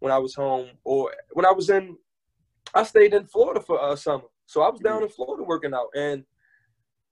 when 0.00 0.12
I 0.12 0.18
was 0.18 0.34
home 0.34 0.68
or 0.84 1.12
when 1.32 1.46
I 1.46 1.52
was 1.52 1.70
in, 1.70 1.96
I 2.74 2.82
stayed 2.82 3.14
in 3.14 3.26
Florida 3.26 3.60
for 3.60 3.80
uh, 3.80 3.96
summer. 3.96 4.24
So 4.46 4.62
I 4.62 4.70
was 4.70 4.80
down 4.80 5.02
in 5.02 5.08
Florida 5.08 5.42
working 5.42 5.74
out 5.74 5.88
and 5.96 6.24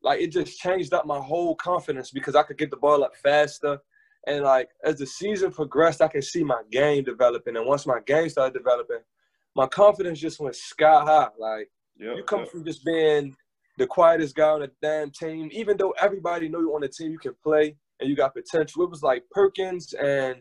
like 0.02 0.20
it 0.20 0.28
just 0.28 0.58
changed 0.58 0.92
up 0.92 1.06
my 1.06 1.18
whole 1.18 1.54
confidence 1.56 2.10
because 2.10 2.34
I 2.36 2.42
could 2.42 2.58
get 2.58 2.70
the 2.70 2.76
ball 2.76 3.02
up 3.02 3.16
faster. 3.16 3.78
And 4.26 4.44
like 4.44 4.68
as 4.84 4.98
the 4.98 5.06
season 5.06 5.50
progressed, 5.50 6.02
I 6.02 6.08
could 6.08 6.24
see 6.24 6.44
my 6.44 6.62
game 6.70 7.04
developing. 7.04 7.56
And 7.56 7.66
once 7.66 7.86
my 7.86 8.00
game 8.06 8.28
started 8.28 8.56
developing, 8.56 9.00
my 9.54 9.66
confidence 9.66 10.18
just 10.18 10.40
went 10.40 10.56
sky 10.56 11.02
high. 11.04 11.28
Like 11.38 11.70
Yep, 11.98 12.16
you 12.16 12.22
come 12.24 12.40
yep. 12.40 12.48
from 12.48 12.64
just 12.64 12.84
being 12.84 13.36
the 13.78 13.86
quietest 13.86 14.34
guy 14.34 14.48
on 14.48 14.60
the 14.60 14.70
damn 14.82 15.10
team, 15.10 15.48
even 15.52 15.76
though 15.76 15.94
everybody 16.00 16.48
know 16.48 16.60
you 16.60 16.74
on 16.74 16.80
the 16.80 16.88
team, 16.88 17.12
you 17.12 17.18
can 17.18 17.34
play 17.42 17.76
and 18.00 18.08
you 18.08 18.16
got 18.16 18.34
potential. 18.34 18.82
It 18.82 18.90
was 18.90 19.02
like 19.02 19.24
Perkins 19.30 19.92
and 19.94 20.36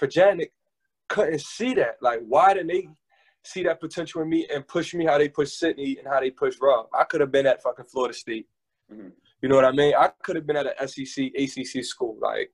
Fajanic 0.00 0.50
couldn't 1.08 1.40
see 1.40 1.74
that. 1.74 1.96
Like, 2.00 2.20
why 2.26 2.54
didn't 2.54 2.68
they 2.68 2.88
see 3.44 3.62
that 3.64 3.80
potential 3.80 4.22
in 4.22 4.28
me 4.28 4.46
and 4.52 4.66
push 4.66 4.94
me 4.94 5.06
how 5.06 5.18
they 5.18 5.28
push 5.28 5.52
Sydney 5.52 5.98
and 5.98 6.06
how 6.06 6.20
they 6.20 6.30
push 6.30 6.56
Rob? 6.60 6.86
I 6.94 7.04
could 7.04 7.20
have 7.20 7.32
been 7.32 7.46
at 7.46 7.62
fucking 7.62 7.86
Florida 7.86 8.14
State. 8.14 8.48
Mhm. 8.92 9.12
You 9.42 9.48
know 9.48 9.56
what 9.56 9.64
I 9.64 9.72
mean? 9.72 9.94
I 9.94 10.08
could 10.22 10.36
have 10.36 10.46
been 10.46 10.56
at 10.56 10.66
an 10.66 10.74
SEC, 10.88 11.32
ACC 11.34 11.82
school. 11.82 12.18
Like, 12.20 12.52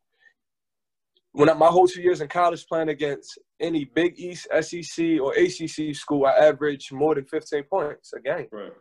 when 1.33 1.51
I, 1.51 1.55
my 1.55 1.67
whole 1.67 1.87
two 1.87 2.01
years 2.01 2.21
in 2.21 2.29
college 2.29 2.67
playing 2.67 2.89
against 2.89 3.39
any 3.61 3.85
Big 3.85 4.19
East, 4.19 4.47
SEC, 4.61 5.21
or 5.21 5.35
ACC 5.35 5.95
school, 5.95 6.25
I 6.25 6.33
averaged 6.33 6.93
more 6.93 7.15
than 7.15 7.27
15 7.27 7.65
points 7.65 8.13
a 8.13 8.21
game. 8.21 8.49
Right. 8.51 8.73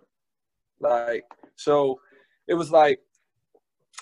Like, 0.80 1.24
so 1.56 2.00
it 2.48 2.54
was 2.54 2.72
like 2.72 3.00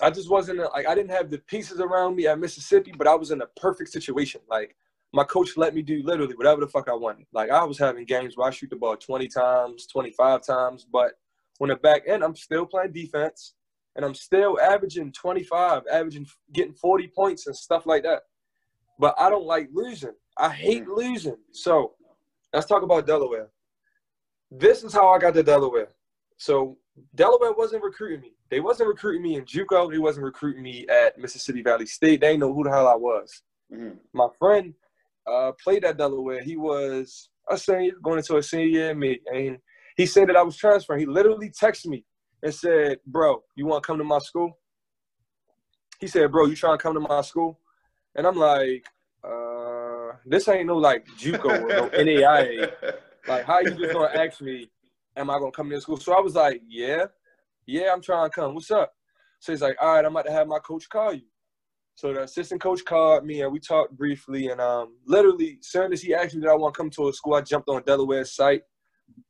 I 0.00 0.10
just 0.10 0.30
wasn't 0.30 0.58
like 0.58 0.86
I 0.86 0.94
didn't 0.94 1.12
have 1.12 1.30
the 1.30 1.38
pieces 1.38 1.80
around 1.80 2.16
me 2.16 2.26
at 2.26 2.38
Mississippi, 2.38 2.92
but 2.96 3.06
I 3.06 3.14
was 3.14 3.30
in 3.30 3.42
a 3.42 3.46
perfect 3.46 3.90
situation. 3.90 4.40
Like 4.48 4.74
my 5.12 5.24
coach 5.24 5.56
let 5.56 5.74
me 5.74 5.82
do 5.82 6.02
literally 6.02 6.34
whatever 6.34 6.60
the 6.60 6.66
fuck 6.66 6.88
I 6.88 6.94
wanted. 6.94 7.26
Like 7.32 7.50
I 7.50 7.62
was 7.64 7.78
having 7.78 8.04
games 8.04 8.36
where 8.36 8.48
I 8.48 8.50
shoot 8.50 8.70
the 8.70 8.76
ball 8.76 8.96
20 8.96 9.28
times, 9.28 9.86
25 9.86 10.44
times, 10.44 10.86
but 10.90 11.12
on 11.60 11.68
the 11.68 11.76
back 11.76 12.02
end, 12.08 12.24
I'm 12.24 12.34
still 12.34 12.66
playing 12.66 12.92
defense 12.92 13.54
and 13.94 14.04
I'm 14.04 14.14
still 14.14 14.58
averaging 14.60 15.12
25, 15.12 15.82
averaging 15.92 16.26
getting 16.52 16.74
40 16.74 17.08
points 17.08 17.46
and 17.46 17.54
stuff 17.54 17.86
like 17.86 18.02
that. 18.02 18.22
But 18.98 19.14
I 19.18 19.30
don't 19.30 19.46
like 19.46 19.68
losing. 19.72 20.14
I 20.36 20.50
hate 20.50 20.84
mm. 20.84 20.96
losing. 20.96 21.36
So 21.52 21.92
let's 22.52 22.66
talk 22.66 22.82
about 22.82 23.06
Delaware. 23.06 23.50
This 24.50 24.82
is 24.82 24.92
how 24.92 25.08
I 25.10 25.18
got 25.18 25.34
to 25.34 25.42
Delaware. 25.42 25.88
So 26.36 26.78
Delaware 27.14 27.52
wasn't 27.52 27.84
recruiting 27.84 28.20
me. 28.20 28.32
They 28.50 28.60
wasn't 28.60 28.88
recruiting 28.88 29.22
me 29.22 29.36
in 29.36 29.44
JUCO. 29.44 29.90
They 29.90 29.98
wasn't 29.98 30.24
recruiting 30.24 30.62
me 30.62 30.86
at 30.88 31.18
Mississippi 31.18 31.62
Valley 31.62 31.86
State. 31.86 32.20
They 32.20 32.28
didn't 32.28 32.40
know 32.40 32.54
who 32.54 32.64
the 32.64 32.70
hell 32.70 32.88
I 32.88 32.94
was. 32.94 33.42
Mhm. 33.72 33.98
My 34.12 34.28
friend 34.38 34.74
uh, 35.26 35.52
played 35.62 35.84
at 35.84 35.96
Delaware. 35.96 36.42
He 36.42 36.56
was 36.56 37.30
a 37.48 37.56
senior, 37.58 37.92
going 38.02 38.18
into 38.18 38.36
a 38.36 38.42
senior 38.42 38.66
year 38.66 38.90
in 38.90 38.98
me, 38.98 39.20
and 39.32 39.58
he 39.96 40.06
said 40.06 40.28
that 40.28 40.36
I 40.36 40.42
was 40.42 40.56
transferring. 40.56 41.00
He 41.00 41.06
literally 41.06 41.50
texted 41.50 41.86
me 41.86 42.04
and 42.42 42.54
said, 42.54 42.98
"Bro, 43.06 43.42
you 43.56 43.66
want 43.66 43.82
to 43.82 43.86
come 43.86 43.98
to 43.98 44.04
my 44.04 44.18
school?" 44.18 44.58
He 46.00 46.06
said, 46.06 46.30
"Bro, 46.30 46.46
you 46.46 46.56
trying 46.56 46.76
to 46.78 46.82
come 46.82 46.94
to 46.94 47.00
my 47.00 47.22
school?" 47.22 47.60
And 48.14 48.26
I'm 48.26 48.36
like, 48.36 48.84
uh, 49.24 50.12
"This 50.26 50.48
ain't 50.48 50.66
no 50.66 50.76
like 50.76 51.06
JUCO 51.18 51.62
or 51.62 51.68
no 51.72 51.90
NAIA." 51.90 52.72
Like, 53.26 53.46
how 53.46 53.60
you 53.60 53.70
just 53.74 53.94
gonna 53.94 54.12
ask 54.14 54.42
me, 54.42 54.68
am 55.16 55.30
I 55.30 55.38
gonna 55.38 55.50
come 55.50 55.70
to 55.70 55.80
school? 55.80 55.96
So 55.96 56.16
I 56.16 56.20
was 56.20 56.34
like, 56.34 56.62
yeah, 56.66 57.06
yeah, 57.66 57.92
I'm 57.92 58.02
trying 58.02 58.28
to 58.28 58.34
come. 58.34 58.54
What's 58.54 58.70
up? 58.70 58.92
So 59.40 59.52
he's 59.52 59.62
like, 59.62 59.76
all 59.80 59.94
right, 59.94 60.04
I'm 60.04 60.12
about 60.12 60.26
to 60.26 60.32
have 60.32 60.48
my 60.48 60.58
coach 60.58 60.88
call 60.88 61.14
you. 61.14 61.26
So 61.96 62.12
the 62.12 62.22
assistant 62.22 62.60
coach 62.60 62.84
called 62.84 63.24
me 63.24 63.42
and 63.42 63.52
we 63.52 63.60
talked 63.60 63.96
briefly. 63.96 64.48
And 64.48 64.60
um, 64.60 64.96
literally, 65.06 65.58
as 65.60 65.68
soon 65.68 65.92
as 65.92 66.02
he 66.02 66.14
asked 66.14 66.34
me 66.34 66.40
that 66.40 66.50
I 66.50 66.54
want 66.54 66.74
to 66.74 66.78
come 66.78 66.90
to 66.90 67.08
a 67.08 67.12
school, 67.12 67.34
I 67.34 67.40
jumped 67.40 67.68
on 67.68 67.82
Delaware's 67.82 68.34
site, 68.34 68.62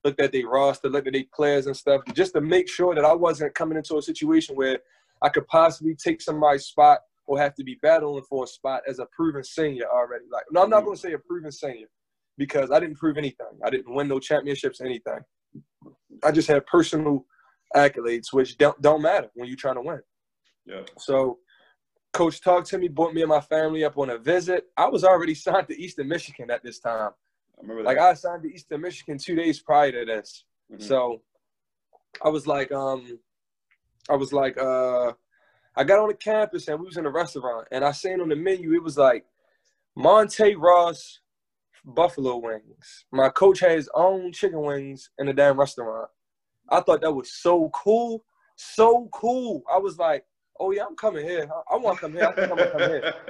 looked 0.03 0.21
at 0.21 0.33
their 0.33 0.49
roster, 0.49 0.89
looked 0.89 1.07
at 1.07 1.13
their 1.13 1.25
players 1.35 1.67
and 1.67 1.77
stuff, 1.77 2.03
just 2.15 2.33
to 2.35 2.41
make 2.41 2.69
sure 2.69 2.95
that 2.95 3.05
I 3.05 3.13
wasn't 3.13 3.55
coming 3.55 3.77
into 3.77 3.99
a 3.99 4.03
situation 4.03 4.57
where 4.57 4.79
I 5.21 5.29
could 5.29 5.47
possibly 5.49 5.95
take 5.95 6.23
somebody's 6.23 6.65
spot 6.65 7.01
or 7.27 7.39
have 7.39 7.55
to 7.57 7.65
be 7.65 7.79
battling 7.83 8.25
for 8.29 8.45
a 8.45 8.47
spot 8.47 8.83
as 8.89 8.99
a 8.99 9.07
proven 9.07 9.45
senior 9.45 9.87
already. 9.87 10.25
Like, 10.31 10.45
no, 10.51 10.63
I'm 10.63 10.71
not 10.71 10.85
going 10.85 10.97
to 10.97 11.01
say 11.01 11.13
a 11.13 11.19
proven 11.19 11.53
senior 11.53 11.89
because 12.39 12.71
I 12.71 12.81
didn't 12.81 12.97
prove 12.97 13.19
anything. 13.19 13.47
I 13.65 13.71
didn't 13.71 13.95
win 13.95 14.09
no 14.09 14.19
championships, 14.19 14.81
anything. 14.81 15.21
I 16.23 16.33
just 16.33 16.49
had 16.49 16.67
personal 16.67 17.27
accolades, 17.75 18.33
which 18.33 18.57
don't 18.57 18.81
don't 18.81 19.03
matter 19.03 19.31
when 19.35 19.49
you're 19.49 19.57
trying 19.57 19.77
to 19.77 19.83
win. 19.83 20.01
Yeah. 20.67 20.83
So, 20.99 21.39
coach 22.13 22.41
talked 22.41 22.69
to 22.69 22.79
me, 22.79 22.89
brought 22.89 23.15
me 23.15 23.23
and 23.23 23.29
my 23.29 23.41
family 23.41 23.85
up 23.85 23.99
on 23.99 24.11
a 24.11 24.19
visit. 24.19 24.67
I 24.77 24.89
was 24.89 25.05
already 25.05 25.35
signed 25.35 25.69
to 25.69 25.81
Eastern 25.81 26.09
Michigan 26.09 26.51
at 26.51 26.63
this 26.63 26.79
time. 26.79 27.11
I 27.59 27.61
remember 27.61 27.83
that. 27.83 27.89
Like 27.89 27.99
I 27.99 28.15
signed 28.15 28.43
to 28.43 28.53
Eastern 28.53 28.81
Michigan 28.81 29.19
two 29.19 29.35
days 29.35 29.61
prior 29.61 29.93
to 29.93 30.05
this. 30.05 30.45
Mhm. 30.73 30.83
So 30.83 31.23
I 32.25 32.29
was 32.29 32.47
like, 32.47 32.73
um, 32.73 33.19
I 34.09 34.17
was 34.17 34.33
like, 34.33 34.57
uh, 34.59 35.13
I 35.77 35.85
got 35.85 35.99
on 35.99 36.09
the 36.09 36.15
campus 36.15 36.69
and 36.69 36.79
we 36.79 36.87
was 36.87 36.97
in 36.97 37.07
a 37.07 37.11
restaurant 37.11 37.69
and 37.73 37.85
I 37.85 37.93
seen 37.93 38.21
on 38.21 38.29
the 38.29 38.37
menu 38.37 38.73
it 38.75 38.83
was 38.83 38.97
like 38.97 39.27
Monte 39.97 40.55
Ross 40.55 41.21
buffalo 41.85 42.37
wings. 42.37 43.05
My 43.13 43.29
coach 43.29 43.61
had 43.61 43.73
his 43.73 43.91
own 43.95 44.33
chicken 44.33 44.61
wings 44.61 45.11
in 45.19 45.27
the 45.27 45.33
damn 45.33 45.59
restaurant. 45.59 46.09
I 46.71 46.81
thought 46.81 47.03
that 47.03 47.13
was 47.13 47.33
so 47.35 47.71
cool, 47.75 48.25
so 48.57 49.09
cool. 49.13 49.63
I 49.73 49.79
was 49.79 49.99
like, 49.99 50.25
oh 50.61 50.71
yeah, 50.71 50.85
I'm 50.89 50.97
coming 50.97 51.27
here. 51.27 51.49
I, 51.71 51.75
I 51.75 51.79
want 51.79 51.97
to 51.97 52.01
come 52.01 52.13
here. 52.13 52.27
I 52.27 52.33
think 52.33 52.51
I'm 52.51 52.57
gonna 52.57 52.71
come 52.71 52.81
here. 52.81 53.15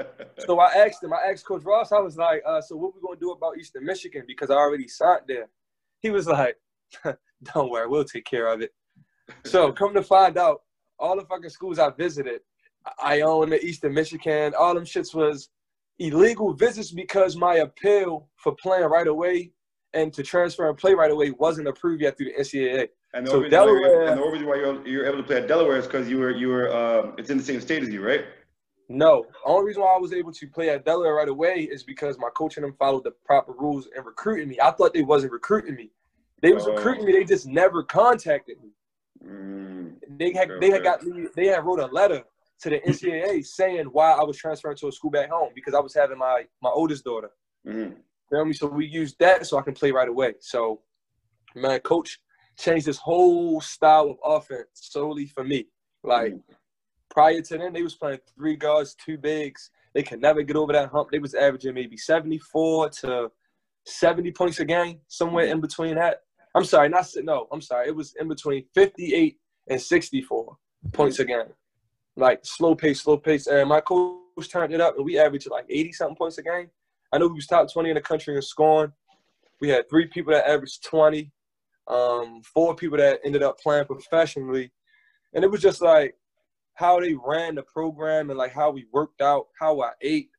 So 0.47 0.59
I 0.59 0.67
asked 0.75 1.03
him, 1.03 1.13
I 1.13 1.31
asked 1.31 1.47
Coach 1.47 1.63
Ross, 1.65 1.93
I 1.93 2.01
was 2.01 2.17
like, 2.17 2.43
uh, 2.47 2.61
so 2.61 2.77
what 2.77 2.95
we 2.95 3.01
gonna 3.01 3.19
do 3.19 3.31
about 3.31 3.57
Eastern 3.57 3.85
Michigan? 3.85 4.25
Because 4.27 4.51
I 4.51 4.55
already 4.55 4.89
signed 4.89 5.23
there. 5.27 5.49
He 6.01 6.11
was 6.11 6.27
like, 6.27 6.57
don't 7.55 7.71
worry, 7.71 7.89
we'll 7.89 8.05
take 8.05 8.25
care 8.25 8.49
of 8.49 8.61
it. 8.61 8.75
So 9.45 9.73
come 9.73 9.95
to 9.95 10.03
find 10.03 10.37
out, 10.37 10.63
all 10.99 11.17
the 11.17 11.25
fucking 11.25 11.51
schools 11.51 11.79
I 11.79 11.91
visited, 11.91 12.41
Iona 13.03 13.57
Eastern 13.57 13.95
Michigan, 13.95 14.53
all 14.59 14.75
them 14.75 14.85
shits 14.85 15.15
was 15.15 15.49
illegal 15.99 16.53
visits 16.55 16.91
because 16.91 17.37
my 17.37 17.57
appeal 17.57 18.29
for 18.37 18.55
playing 18.57 18.85
right 18.87 19.07
away 19.07 19.53
and 19.93 20.13
to 20.13 20.23
transfer 20.23 20.69
and 20.69 20.77
play 20.77 20.95
right 20.95 21.11
away 21.11 21.31
wasn't 21.33 21.69
approved 21.69 22.03
yet 22.03 22.17
through 22.17 22.27
the 22.27 22.35
NCAA. 22.43 22.89
And 23.15 23.27
the, 23.27 23.31
So 23.31 23.37
only 23.37 23.45
reason 23.47 23.59
why 23.61 23.67
you're- 23.67 23.81
Delaware- 23.83 24.07
and 24.09 24.19
the 24.19 24.23
only 24.23 24.33
reason 24.33 24.49
why 24.49 24.57
you're, 24.57 24.87
you're 24.89 25.07
able 25.07 25.19
to 25.19 25.23
play 25.23 25.37
at 25.37 25.47
Delaware 25.47 25.77
is 25.77 25.87
because 25.87 26.09
you 26.09 26.19
were 26.19 26.33
you 26.33 26.49
were 26.49 26.75
um, 26.75 27.15
it's 27.17 27.31
in 27.31 27.39
the 27.39 27.45
same 27.45 27.61
state 27.61 27.83
as 27.83 27.91
you, 27.91 28.05
right? 28.05 28.25
No, 28.89 29.25
only 29.47 29.67
reason 29.69 29.83
why 29.83 29.95
I 29.95 29.99
was 29.99 30.13
able 30.13 30.33
to 30.33 30.47
play 30.49 30.69
at 30.69 30.85
Delaware 30.85 31.15
right 31.15 31.29
away 31.29 31.61
is 31.71 31.85
because 31.85 32.19
my 32.19 32.29
coach 32.37 32.57
and 32.59 32.65
them 32.65 32.75
followed 32.79 33.05
the 33.05 33.13
proper 33.25 33.53
rules 33.53 33.89
and 33.97 34.05
recruiting 34.05 34.49
me. 34.49 34.59
I 34.63 34.73
thought 34.73 34.93
they 34.93 35.03
wasn't 35.03 35.33
recruiting 35.33 35.75
me. 35.77 35.91
They 36.43 36.53
was 36.53 36.67
Oh. 36.67 36.75
recruiting 36.75 37.07
me. 37.07 37.13
They 37.13 37.25
just 37.25 37.47
never 37.47 37.83
contacted 37.83 38.57
me. 38.63 38.71
Mm, 39.27 39.95
They 40.19 40.33
had 40.33 40.51
Okay, 40.51 40.61
they 40.67 40.71
had 40.75 40.83
got 40.83 41.03
me. 41.03 41.29
They 41.35 41.47
had 41.47 41.65
wrote 41.65 41.79
a 41.81 41.87
letter 41.87 42.25
to 42.61 42.71
the 42.71 42.81
NCAA 42.81 43.45
saying 43.45 43.87
why 43.87 44.13
I 44.13 44.23
was 44.23 44.37
transferring 44.37 44.77
to 44.79 44.89
a 44.89 44.93
school 44.93 45.11
back 45.11 45.31
home 45.31 45.51
because 45.55 45.75
I 45.75 45.81
was 45.81 45.95
having 45.95 46.19
my 46.19 46.45
my 46.63 46.71
oldest 46.71 47.05
daughter. 47.05 47.31
mhm. 47.67 47.97
Feel 48.31 48.45
me? 48.47 48.53
So 48.55 48.67
we 48.67 48.87
used 48.87 49.19
that 49.19 49.47
so 49.47 49.59
I 49.59 49.63
can 49.63 49.75
play 49.75 49.93
right 49.93 50.09
away. 50.09 50.35
So, 50.41 50.81
man, 51.55 51.79
coach 51.81 52.19
changed 52.59 52.87
this 52.87 52.97
whole 52.99 53.61
style 53.61 54.11
of 54.11 54.19
offense 54.25 54.69
solely 54.75 55.27
for 55.27 55.45
me. 55.45 55.67
Like 56.03 56.33
Mhm. 56.35 56.43
prior 57.11 57.41
to 57.43 57.59
then, 57.59 57.73
they 57.73 57.83
was 57.83 57.95
playing 57.97 58.21
three 58.35 58.57
guards, 58.57 58.95
two 58.95 59.19
bigs. 59.19 59.71
They 59.93 60.03
could 60.03 60.21
never 60.21 60.43
get 60.43 60.57
over 60.57 60.73
that 60.73 60.89
hump. 60.91 61.11
They 61.11 61.19
was 61.19 61.35
averaging 61.35 61.75
maybe 61.75 61.97
74 61.97 62.89
to 63.01 63.31
70 63.85 64.33
points 64.33 64.59
a 64.61 64.65
game, 64.65 65.01
somewhere 65.09 65.47
in 65.47 65.61
between 65.61 65.95
that. 65.97 66.23
I'm 66.55 66.65
sorry, 66.65 66.89
not 66.89 67.07
no. 67.23 67.47
I'm 67.53 67.61
sorry. 67.61 67.89
It 67.89 67.95
was 67.97 68.15
in 68.15 68.29
between 68.29 68.65
58 68.75 69.39
and 69.69 69.81
64 69.81 70.57
points 70.93 71.19
a 71.19 71.25
game. 71.25 71.53
Like 72.17 72.41
slow 72.45 72.75
pace, 72.75 73.03
slow 73.03 73.17
pace. 73.17 73.47
And 73.47 73.69
my 73.69 73.81
coach 73.81 74.49
turned 74.51 74.73
it 74.73 74.81
up, 74.81 74.97
and 74.97 75.05
we 75.05 75.19
averaged 75.19 75.51
like 75.51 75.67
80 75.69 75.93
something 75.93 76.17
points 76.17 76.39
a 76.39 76.43
game. 76.43 76.71
I 77.13 77.19
know 77.19 77.29
we 77.29 77.35
was 77.35 77.47
top 77.47 77.73
20 77.73 77.91
in 77.91 77.95
the 77.95 78.01
country 78.01 78.35
in 78.35 78.43
scoring. 78.43 78.93
We 79.61 79.69
had 79.69 79.89
three 79.89 80.07
people 80.07 80.33
that 80.33 80.49
averaged 80.49 80.85
20, 80.85 81.31
um, 81.89 82.43
four 82.43 82.75
people 82.75 82.99
that 82.99 83.21
ended 83.25 83.43
up 83.43 83.59
playing 83.61 83.87
professionally. 83.87 84.73
And 85.33 85.45
it 85.45 85.51
was 85.51 85.61
just 85.61 85.81
like 85.81 86.17
how 86.75 87.01
they 87.01 87.15
ran 87.15 87.55
the 87.55 87.63
program 87.63 88.31
and 88.31 88.39
like 88.39 88.53
how 88.53 88.71
we 88.71 88.87
worked 88.93 89.21
out, 89.21 89.47
how 89.59 89.81
I 89.81 89.93
ate, 90.01 90.31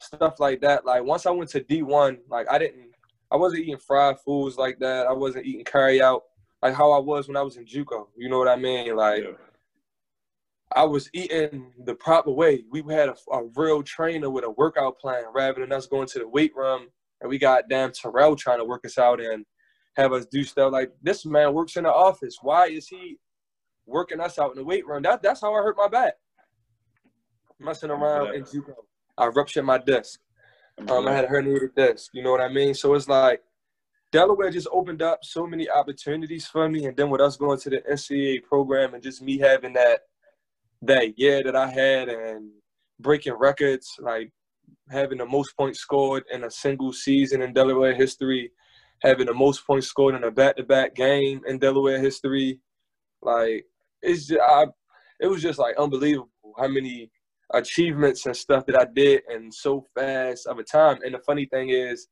stuff 0.00 0.38
like 0.38 0.60
that. 0.60 0.84
Like 0.84 1.02
once 1.02 1.26
I 1.26 1.30
went 1.30 1.50
to 1.50 1.60
D1, 1.60 2.18
like 2.28 2.48
I 2.50 2.58
didn't, 2.58 2.90
I 3.30 3.36
wasn't 3.36 3.62
eating 3.62 3.78
fried 3.78 4.20
foods 4.20 4.56
like 4.56 4.78
that. 4.78 5.06
I 5.06 5.12
wasn't 5.12 5.46
eating 5.46 5.64
carry 5.64 6.00
out 6.00 6.22
like 6.62 6.74
how 6.74 6.92
I 6.92 6.98
was 6.98 7.26
when 7.26 7.36
I 7.36 7.42
was 7.42 7.56
in 7.56 7.64
JUCO. 7.64 8.06
You 8.16 8.28
know 8.28 8.38
what 8.38 8.48
I 8.48 8.56
mean? 8.56 8.94
Like 8.96 9.24
Yeah. 9.24 9.30
I 10.74 10.84
was 10.84 11.08
eating 11.12 11.72
the 11.84 11.94
proper 11.94 12.30
way. 12.30 12.64
We 12.70 12.82
had 12.92 13.08
a, 13.08 13.16
a 13.32 13.44
real 13.56 13.82
trainer 13.82 14.30
with 14.30 14.44
a 14.44 14.50
workout 14.50 14.98
plan 14.98 15.24
rather 15.34 15.60
than 15.60 15.72
us 15.72 15.86
going 15.86 16.08
to 16.08 16.18
the 16.18 16.28
weight 16.28 16.54
room 16.54 16.88
and 17.22 17.30
we 17.30 17.38
got 17.38 17.68
damn 17.68 17.92
Terrell 17.92 18.36
trying 18.36 18.58
to 18.58 18.64
work 18.64 18.84
us 18.84 18.98
out 18.98 19.20
and 19.20 19.46
have 19.96 20.12
us 20.12 20.26
do 20.26 20.44
stuff 20.44 20.72
like 20.72 20.92
this 21.02 21.24
man 21.24 21.54
works 21.54 21.76
in 21.76 21.84
the 21.84 21.92
office. 21.92 22.38
Why 22.42 22.66
is 22.66 22.88
he 22.88 23.18
working 23.86 24.20
us 24.20 24.38
out 24.38 24.50
in 24.50 24.56
the 24.56 24.64
weight 24.64 24.86
room? 24.86 25.02
That 25.02 25.22
that's 25.22 25.40
how 25.40 25.54
I 25.54 25.62
hurt 25.62 25.76
my 25.78 25.88
back. 25.88 26.14
Messing 27.58 27.90
around 27.90 28.34
in 28.34 28.42
JUCO. 28.42 28.74
I 29.16 29.26
ruptured 29.26 29.64
my 29.64 29.78
disc. 29.78 30.18
Um, 30.88 31.06
I 31.06 31.12
had 31.12 31.26
a 31.26 31.28
herniated 31.28 31.74
disc. 31.76 32.10
You 32.12 32.22
know 32.22 32.32
what 32.32 32.40
I 32.40 32.48
mean? 32.48 32.74
So 32.74 32.94
it's 32.94 33.08
like 33.08 33.40
Delaware 34.10 34.50
just 34.50 34.68
opened 34.72 35.00
up 35.00 35.20
so 35.22 35.46
many 35.46 35.70
opportunities 35.70 36.46
for 36.46 36.68
me, 36.68 36.86
and 36.86 36.96
then 36.96 37.08
with 37.08 37.20
us 37.20 37.36
going 37.36 37.60
to 37.60 37.70
the 37.70 37.82
NCAA 37.90 38.42
program 38.42 38.94
and 38.94 39.02
just 39.02 39.22
me 39.22 39.38
having 39.38 39.74
that 39.74 40.00
that 40.82 41.18
year 41.18 41.42
that 41.42 41.56
I 41.56 41.70
had 41.70 42.08
and 42.08 42.50
breaking 43.00 43.34
records, 43.34 43.96
like 44.00 44.30
having 44.90 45.18
the 45.18 45.26
most 45.26 45.56
points 45.56 45.80
scored 45.80 46.24
in 46.32 46.44
a 46.44 46.50
single 46.50 46.92
season 46.92 47.42
in 47.42 47.52
Delaware 47.52 47.94
history, 47.94 48.50
having 49.00 49.26
the 49.26 49.34
most 49.34 49.66
points 49.66 49.86
scored 49.86 50.14
in 50.14 50.24
a 50.24 50.30
back-to-back 50.30 50.94
game 50.94 51.40
in 51.46 51.58
Delaware 51.58 52.00
history, 52.00 52.60
like 53.22 53.64
it's 54.02 54.26
just, 54.26 54.40
I, 54.40 54.66
it 55.20 55.26
was 55.28 55.42
just 55.42 55.58
like 55.58 55.76
unbelievable 55.76 56.28
how 56.58 56.68
many 56.68 57.10
achievements 57.54 58.26
and 58.26 58.36
stuff 58.36 58.66
that 58.66 58.80
I 58.80 58.86
did 58.92 59.22
in 59.30 59.52
so 59.52 59.86
fast 59.94 60.46
of 60.46 60.58
a 60.58 60.64
time. 60.64 60.98
And 61.04 61.14
the 61.14 61.20
funny 61.20 61.46
thing 61.46 61.70
is, 61.70 62.08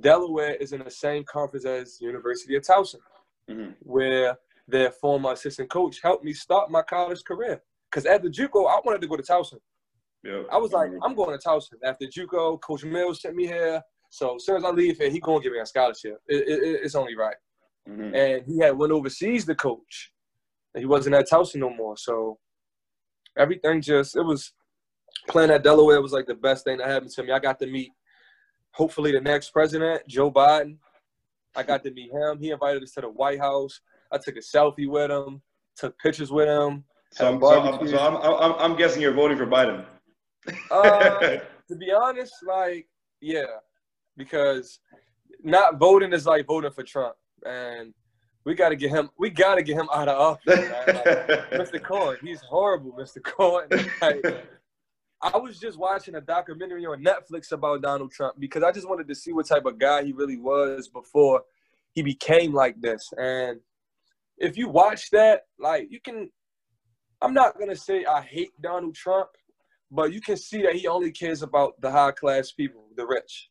Delaware 0.00 0.54
is 0.56 0.72
in 0.72 0.82
the 0.82 0.90
same 0.90 1.24
conference 1.24 1.64
as 1.64 2.00
University 2.00 2.56
of 2.56 2.62
Towson, 2.62 3.00
Mhm. 3.48 3.76
where 3.80 4.36
their 4.66 4.90
former 4.90 5.32
assistant 5.32 5.70
coach 5.70 6.00
helped 6.02 6.24
me 6.24 6.32
start 6.32 6.70
my 6.70 6.82
college 6.82 7.22
career. 7.24 7.62
Because 7.94 8.06
after 8.06 8.28
JUCO, 8.28 8.68
I 8.68 8.80
wanted 8.84 9.00
to 9.02 9.06
go 9.06 9.16
to 9.16 9.22
Towson. 9.22 9.58
Yeah. 10.24 10.42
I 10.50 10.56
was 10.58 10.72
like, 10.72 10.90
I'm 11.04 11.14
going 11.14 11.38
to 11.38 11.48
Towson. 11.48 11.74
After 11.84 12.06
JUCO, 12.06 12.60
Coach 12.60 12.84
Mills 12.84 13.20
sent 13.22 13.36
me 13.36 13.46
here. 13.46 13.80
So 14.10 14.34
as 14.34 14.44
soon 14.44 14.56
as 14.56 14.64
I 14.64 14.70
leave 14.70 14.98
here, 14.98 15.10
he 15.10 15.20
gonna 15.20 15.40
give 15.40 15.52
me 15.52 15.60
a 15.60 15.66
scholarship. 15.66 16.16
It, 16.26 16.48
it, 16.48 16.62
it- 16.62 16.80
it's 16.84 16.94
only 16.96 17.14
right. 17.16 17.36
Mhm. 17.88 18.14
And 18.16 18.46
he 18.46 18.58
had 18.58 18.76
went 18.76 18.92
overseas 18.92 19.44
to 19.44 19.54
coach. 19.54 20.12
And 20.74 20.80
he 20.82 20.86
wasn't 20.86 21.14
at 21.14 21.28
Towson 21.30 21.56
no 21.56 21.70
more. 21.70 21.96
So 21.96 22.38
everything 23.36 23.80
just 23.80 24.16
it 24.16 24.22
was 24.22 24.52
playing 25.28 25.50
at 25.50 25.62
Delaware 25.62 26.00
was 26.02 26.12
like 26.12 26.26
the 26.26 26.34
best 26.34 26.64
thing 26.64 26.78
that 26.78 26.88
happened 26.88 27.12
to 27.12 27.22
me. 27.22 27.30
I 27.32 27.38
got 27.38 27.60
to 27.60 27.66
meet 27.66 27.92
hopefully 28.72 29.12
the 29.12 29.20
next 29.20 29.50
president, 29.50 30.02
Joe 30.08 30.32
Biden. 30.32 30.78
I 31.54 31.62
got 31.62 31.84
to 31.84 31.92
meet 31.92 32.10
him. 32.10 32.38
He 32.40 32.50
invited 32.50 32.82
us 32.82 32.92
to 32.92 33.02
the 33.02 33.08
White 33.08 33.38
House. 33.38 33.80
I 34.10 34.18
took 34.18 34.36
a 34.36 34.40
selfie 34.40 34.88
with 34.88 35.10
him, 35.12 35.42
took 35.76 35.96
pictures 35.98 36.32
with 36.32 36.48
him. 36.48 36.84
So, 37.14 37.32
I'm, 37.32 37.40
so, 37.40 37.60
I'm, 37.60 37.88
so 37.88 37.98
I'm, 37.98 38.16
I'm, 38.16 38.52
I'm 38.58 38.76
guessing 38.76 39.00
you're 39.00 39.12
voting 39.12 39.38
for 39.38 39.46
Biden. 39.46 39.84
Uh, 40.68 41.18
to 41.68 41.76
be 41.78 41.92
honest, 41.92 42.34
like, 42.44 42.88
yeah, 43.20 43.44
because 44.16 44.80
not 45.44 45.78
voting 45.78 46.12
is 46.12 46.26
like 46.26 46.46
voting 46.46 46.72
for 46.72 46.82
Trump, 46.82 47.14
and 47.46 47.94
we 48.44 48.54
got 48.54 48.70
to 48.70 48.76
get 48.76 48.90
him. 48.90 49.10
We 49.16 49.30
got 49.30 49.54
to 49.54 49.62
get 49.62 49.76
him 49.76 49.88
out 49.94 50.08
of 50.08 50.18
office. 50.18 50.56
man. 50.56 50.86
Like, 50.86 51.50
Mr. 51.52 51.80
Korn, 51.80 52.18
he's 52.20 52.40
horrible, 52.40 52.92
Mr. 52.92 53.22
Korn. 53.22 53.68
Like, 54.02 54.24
I 55.22 55.38
was 55.38 55.60
just 55.60 55.78
watching 55.78 56.16
a 56.16 56.20
documentary 56.20 56.84
on 56.84 57.02
Netflix 57.02 57.52
about 57.52 57.80
Donald 57.80 58.10
Trump 58.10 58.40
because 58.40 58.62
I 58.62 58.72
just 58.72 58.88
wanted 58.88 59.06
to 59.08 59.14
see 59.14 59.32
what 59.32 59.46
type 59.46 59.64
of 59.64 59.78
guy 59.78 60.02
he 60.02 60.12
really 60.12 60.36
was 60.36 60.88
before 60.88 61.42
he 61.92 62.02
became 62.02 62.52
like 62.52 62.80
this. 62.80 63.08
And 63.16 63.60
if 64.36 64.56
you 64.56 64.68
watch 64.68 65.10
that, 65.10 65.42
like, 65.60 65.86
you 65.90 66.00
can. 66.00 66.30
I'm 67.24 67.32
not 67.32 67.58
gonna 67.58 67.74
say 67.74 68.04
I 68.04 68.20
hate 68.20 68.52
Donald 68.60 68.94
Trump, 68.94 69.30
but 69.90 70.12
you 70.12 70.20
can 70.20 70.36
see 70.36 70.60
that 70.62 70.74
he 70.74 70.86
only 70.86 71.10
cares 71.10 71.42
about 71.42 71.80
the 71.80 71.90
high 71.90 72.10
class 72.10 72.52
people, 72.52 72.84
the 72.96 73.06
rich. 73.06 73.50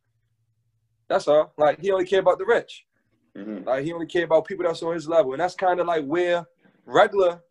That's 1.10 1.28
all. 1.28 1.54
Like 1.58 1.82
he 1.82 1.92
only 1.92 2.06
care 2.06 2.20
about 2.20 2.38
the 2.38 2.46
rich. 2.46 2.86
Mhm. 3.36 3.66
Like 3.66 3.84
he 3.84 3.92
only 3.92 4.06
care 4.06 4.26
about 4.26 4.46
people 4.46 4.64
that's 4.64 4.84
on 4.84 4.94
his 4.94 5.10
level, 5.10 5.34
and 5.34 5.42
that's 5.42 5.56
kind 5.56 5.80
of 5.80 5.88
like 5.88 6.06
where 6.06 6.46
regular 6.86 7.42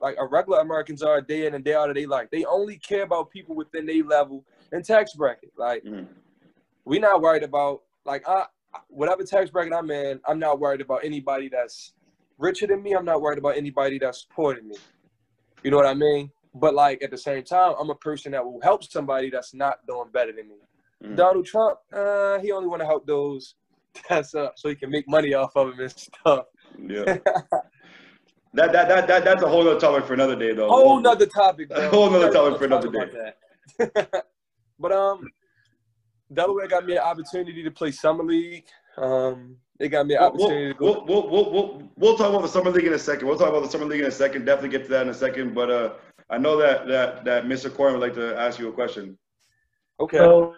like 0.00 0.16
a 0.18 0.26
regular 0.26 0.60
Americans 0.60 1.02
are 1.02 1.20
day 1.20 1.44
in 1.46 1.54
and 1.54 1.62
day 1.62 1.74
out 1.74 1.90
of 1.90 1.94
their 1.94 2.08
life. 2.08 2.30
They 2.30 2.46
only 2.46 2.78
care 2.78 3.02
about 3.02 3.28
people 3.28 3.54
within 3.54 3.84
their 3.84 4.02
level 4.02 4.46
and 4.72 4.82
tax 4.82 5.12
bracket. 5.12 5.52
Like 5.58 5.84
Mhm. 5.84 6.08
we 6.86 6.98
not 6.98 7.20
worried 7.20 7.42
about 7.42 7.82
like 8.06 8.26
I 8.26 8.46
whatever 8.88 9.24
tax 9.24 9.50
bracket 9.50 9.74
I'm 9.74 9.90
in, 9.90 10.22
I'm 10.26 10.38
not 10.38 10.58
worried 10.58 10.80
about 10.80 11.04
anybody 11.04 11.50
that's 11.50 11.92
richer 12.38 12.66
than 12.66 12.82
me. 12.82 12.92
I'm 12.94 13.04
not 13.04 13.20
worried 13.20 13.38
about 13.38 13.58
anybody 13.58 13.98
that's 13.98 14.22
supporting 14.22 14.66
me. 14.66 14.76
You 15.62 15.70
know 15.70 15.76
what 15.76 15.86
I 15.86 15.94
mean? 15.94 16.30
But 16.54 16.74
like 16.74 17.02
at 17.02 17.10
the 17.10 17.18
same 17.18 17.44
time, 17.44 17.74
I'm 17.78 17.90
a 17.90 17.94
person 17.94 18.32
that 18.32 18.44
will 18.44 18.60
help 18.62 18.84
somebody 18.84 19.30
that's 19.30 19.54
not 19.54 19.86
doing 19.86 20.08
better 20.12 20.32
than 20.32 20.48
me. 20.48 20.56
Mhm. 21.04 21.16
Donald 21.16 21.46
Trump, 21.46 21.78
uh, 21.92 22.38
he 22.40 22.52
only 22.52 22.68
want 22.68 22.80
to 22.80 22.86
help 22.86 23.06
those 23.06 23.54
that's 24.08 24.34
up 24.34 24.54
so 24.56 24.68
he 24.68 24.74
can 24.74 24.90
make 24.90 25.08
money 25.08 25.34
off 25.34 25.56
of 25.56 25.70
them 25.70 25.80
and 25.80 25.90
stuff. 25.90 26.46
Yeah. 26.78 27.04
that, 28.54 28.72
that 28.72 28.88
that 28.88 29.06
that 29.06 29.24
that's 29.24 29.42
a 29.42 29.48
whole 29.48 29.68
other 29.68 29.78
topic 29.78 30.06
for 30.06 30.14
another 30.14 30.36
day, 30.36 30.52
though. 30.52 30.68
Whole 30.68 31.00
nother 31.00 31.26
topic. 31.26 31.68
Bro. 31.68 31.78
A 31.78 31.88
whole 31.88 32.10
nother 32.10 32.32
topic 32.32 32.58
for 32.58 32.64
another 32.64 32.90
that. 33.78 34.24
but 34.78 34.92
um, 34.92 35.28
Delaware 36.32 36.68
got 36.68 36.84
me 36.84 36.94
an 36.94 37.02
opportunity 37.02 37.62
to 37.62 37.70
play 37.70 37.90
summer 37.90 38.24
league. 38.24 38.66
Um, 38.96 39.56
they 39.80 39.88
got 39.88 40.06
me 40.06 40.14
an 40.14 40.20
We'll, 40.20 40.28
opportunity 40.28 40.76
we'll, 40.78 40.94
to 40.94 41.00
go. 41.00 41.04
we'll, 41.08 41.30
we'll, 41.30 41.52
we'll, 41.52 41.90
we'll 41.96 42.16
talk 42.16 42.28
about 42.28 42.42
the 42.42 42.48
summer 42.48 42.70
league 42.70 42.86
in 42.86 42.92
a 42.92 42.98
second. 42.98 43.26
We'll 43.26 43.38
talk 43.38 43.48
about 43.48 43.62
the 43.62 43.68
summer 43.70 43.86
league 43.86 44.02
in 44.02 44.06
a 44.06 44.10
second. 44.10 44.44
Definitely 44.44 44.68
get 44.68 44.84
to 44.84 44.90
that 44.90 45.02
in 45.02 45.08
a 45.08 45.14
second. 45.14 45.54
But 45.54 45.70
uh, 45.70 45.92
I 46.28 46.36
know 46.36 46.58
that 46.58 46.86
that 46.86 47.24
that 47.24 47.44
Mr. 47.46 47.74
Korn 47.74 47.94
would 47.94 48.02
like 48.02 48.14
to 48.14 48.38
ask 48.38 48.58
you 48.58 48.68
a 48.68 48.72
question. 48.72 49.18
Okay. 49.98 50.18
So, 50.18 50.54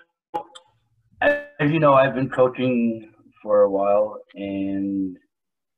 as 1.20 1.70
you 1.70 1.78
know, 1.78 1.94
I've 1.94 2.16
been 2.16 2.30
coaching 2.30 3.12
for 3.40 3.62
a 3.62 3.70
while, 3.70 4.18
and 4.34 5.16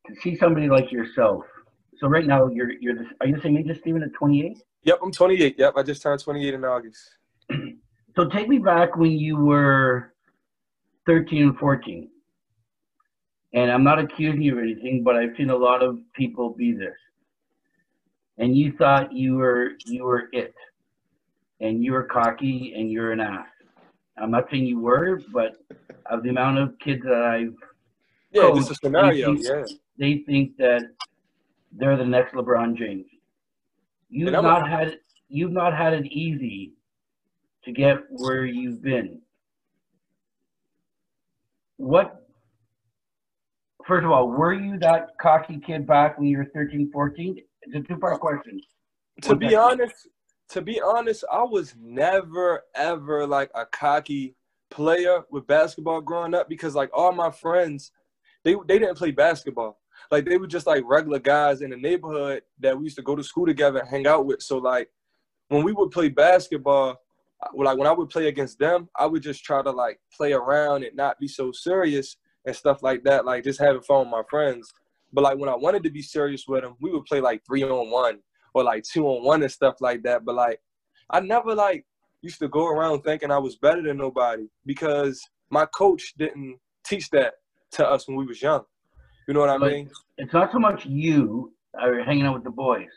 to 0.06 0.20
see 0.22 0.36
somebody 0.36 0.68
like 0.68 0.90
yourself. 0.90 1.44
So 1.98 2.08
right 2.08 2.26
now, 2.26 2.48
you're 2.48 2.72
you're 2.80 2.94
the, 2.94 3.04
are 3.20 3.26
you 3.26 3.36
the 3.36 3.42
same 3.42 3.58
age 3.58 3.68
as 3.68 3.76
Steven 3.78 4.02
at 4.02 4.12
28? 4.14 4.56
Yep, 4.84 4.98
I'm 5.02 5.12
28. 5.12 5.56
Yep, 5.58 5.74
I 5.76 5.82
just 5.82 6.00
turned 6.02 6.20
28 6.20 6.54
in 6.54 6.64
August. 6.64 7.10
So 8.16 8.28
take 8.28 8.48
me 8.48 8.58
back 8.58 8.96
when 8.96 9.10
you 9.12 9.36
were 9.36 10.14
13 11.06 11.42
and 11.42 11.58
14. 11.58 12.08
And 13.54 13.70
I'm 13.70 13.84
not 13.84 13.98
accusing 14.00 14.42
you 14.42 14.58
of 14.58 14.64
anything, 14.64 15.02
but 15.04 15.16
I've 15.16 15.34
seen 15.36 15.50
a 15.50 15.56
lot 15.56 15.82
of 15.82 15.98
people 16.14 16.50
be 16.50 16.72
this. 16.72 16.96
And 18.38 18.56
you 18.56 18.72
thought 18.76 19.12
you 19.12 19.36
were 19.36 19.72
you 19.86 20.04
were 20.04 20.28
it. 20.32 20.54
And 21.60 21.82
you 21.82 21.92
were 21.92 22.02
cocky 22.02 22.74
and 22.76 22.90
you're 22.90 23.12
an 23.12 23.20
ass. 23.20 23.46
I'm 24.18 24.30
not 24.32 24.50
saying 24.50 24.66
you 24.66 24.80
were, 24.80 25.20
but 25.32 25.56
of 26.06 26.22
the 26.24 26.30
amount 26.30 26.58
of 26.58 26.76
kids 26.80 27.02
that 27.04 27.22
I've 27.22 27.54
Yeah, 28.32 28.42
Coach, 28.42 28.56
just 28.56 28.70
a 28.72 28.74
scenario. 28.74 29.32
you- 29.32 29.38
Yeah. 29.42 29.64
they 29.96 30.18
think 30.26 30.56
that 30.56 30.82
they're 31.70 31.96
the 31.96 32.04
next 32.04 32.34
LeBron 32.34 32.76
James. 32.76 33.06
You've 34.10 34.32
not 34.32 34.68
had 34.68 34.98
you've 35.28 35.52
not 35.52 35.72
had 35.76 35.92
it 35.94 36.06
easy 36.06 36.72
to 37.64 37.72
get 37.72 37.98
where 38.10 38.44
you've 38.44 38.82
been. 38.82 39.22
What 41.76 42.23
first 43.86 44.04
of 44.04 44.10
all, 44.10 44.28
were 44.28 44.54
you 44.54 44.78
that 44.78 45.16
cocky 45.20 45.58
kid 45.58 45.86
back 45.86 46.18
when 46.18 46.28
you 46.28 46.38
were 46.38 46.46
13, 46.54 46.90
14? 46.92 47.38
It's 47.62 47.76
a 47.76 47.80
two 47.80 47.98
part 47.98 48.20
question. 48.20 48.60
To 49.22 49.36
be 49.36 49.54
honest, 49.54 50.08
to 50.50 50.60
be 50.60 50.80
honest, 50.80 51.24
I 51.30 51.42
was 51.42 51.74
never 51.80 52.62
ever 52.74 53.26
like 53.26 53.50
a 53.54 53.64
cocky 53.66 54.34
player 54.70 55.22
with 55.30 55.46
basketball 55.46 56.00
growing 56.00 56.34
up 56.34 56.48
because 56.48 56.74
like 56.74 56.90
all 56.92 57.12
my 57.12 57.30
friends, 57.30 57.92
they 58.42 58.56
they 58.66 58.78
didn't 58.78 58.98
play 58.98 59.12
basketball. 59.12 59.80
Like 60.10 60.24
they 60.24 60.36
were 60.36 60.46
just 60.46 60.66
like 60.66 60.82
regular 60.84 61.18
guys 61.18 61.62
in 61.62 61.70
the 61.70 61.76
neighborhood 61.76 62.42
that 62.60 62.76
we 62.76 62.84
used 62.84 62.96
to 62.96 63.02
go 63.02 63.16
to 63.16 63.22
school 63.22 63.46
together 63.46 63.78
and 63.78 63.88
hang 63.88 64.06
out 64.06 64.26
with. 64.26 64.42
So 64.42 64.58
like 64.58 64.90
when 65.48 65.62
we 65.62 65.72
would 65.72 65.90
play 65.90 66.08
basketball, 66.08 67.00
like 67.54 67.78
when 67.78 67.86
I 67.86 67.92
would 67.92 68.10
play 68.10 68.28
against 68.28 68.58
them, 68.58 68.88
I 68.98 69.06
would 69.06 69.22
just 69.22 69.44
try 69.44 69.62
to 69.62 69.70
like 69.70 70.00
play 70.14 70.32
around 70.32 70.84
and 70.84 70.96
not 70.96 71.18
be 71.18 71.28
so 71.28 71.52
serious 71.52 72.16
and 72.46 72.54
stuff 72.54 72.82
like 72.82 73.04
that. 73.04 73.24
Like 73.24 73.44
just 73.44 73.60
having 73.60 73.82
fun 73.82 74.00
with 74.00 74.08
my 74.08 74.22
friends. 74.28 74.72
But 75.12 75.24
like 75.24 75.38
when 75.38 75.48
I 75.48 75.54
wanted 75.56 75.82
to 75.84 75.90
be 75.90 76.02
serious 76.02 76.44
with 76.46 76.62
them, 76.62 76.76
we 76.80 76.90
would 76.92 77.04
play 77.04 77.20
like 77.20 77.42
three 77.46 77.62
on 77.62 77.90
one 77.90 78.18
or 78.52 78.64
like 78.64 78.84
two 78.84 79.06
on 79.06 79.24
one 79.24 79.42
and 79.42 79.52
stuff 79.52 79.76
like 79.80 80.02
that. 80.02 80.24
But 80.24 80.34
like 80.34 80.60
I 81.10 81.20
never 81.20 81.54
like 81.54 81.86
used 82.22 82.38
to 82.40 82.48
go 82.48 82.66
around 82.66 83.02
thinking 83.02 83.30
I 83.30 83.38
was 83.38 83.56
better 83.56 83.82
than 83.82 83.96
nobody 83.96 84.48
because 84.66 85.22
my 85.50 85.66
coach 85.66 86.14
didn't 86.18 86.58
teach 86.84 87.10
that 87.10 87.34
to 87.72 87.86
us 87.86 88.08
when 88.08 88.16
we 88.16 88.26
was 88.26 88.40
young. 88.40 88.64
You 89.28 89.34
know 89.34 89.40
what 89.40 89.50
I 89.50 89.58
mean? 89.58 89.90
It's 90.18 90.32
not 90.32 90.52
so 90.52 90.58
much 90.58 90.84
you 90.86 91.52
are 91.80 92.02
hanging 92.02 92.26
out 92.26 92.34
with 92.34 92.44
the 92.44 92.50
boys. 92.50 92.88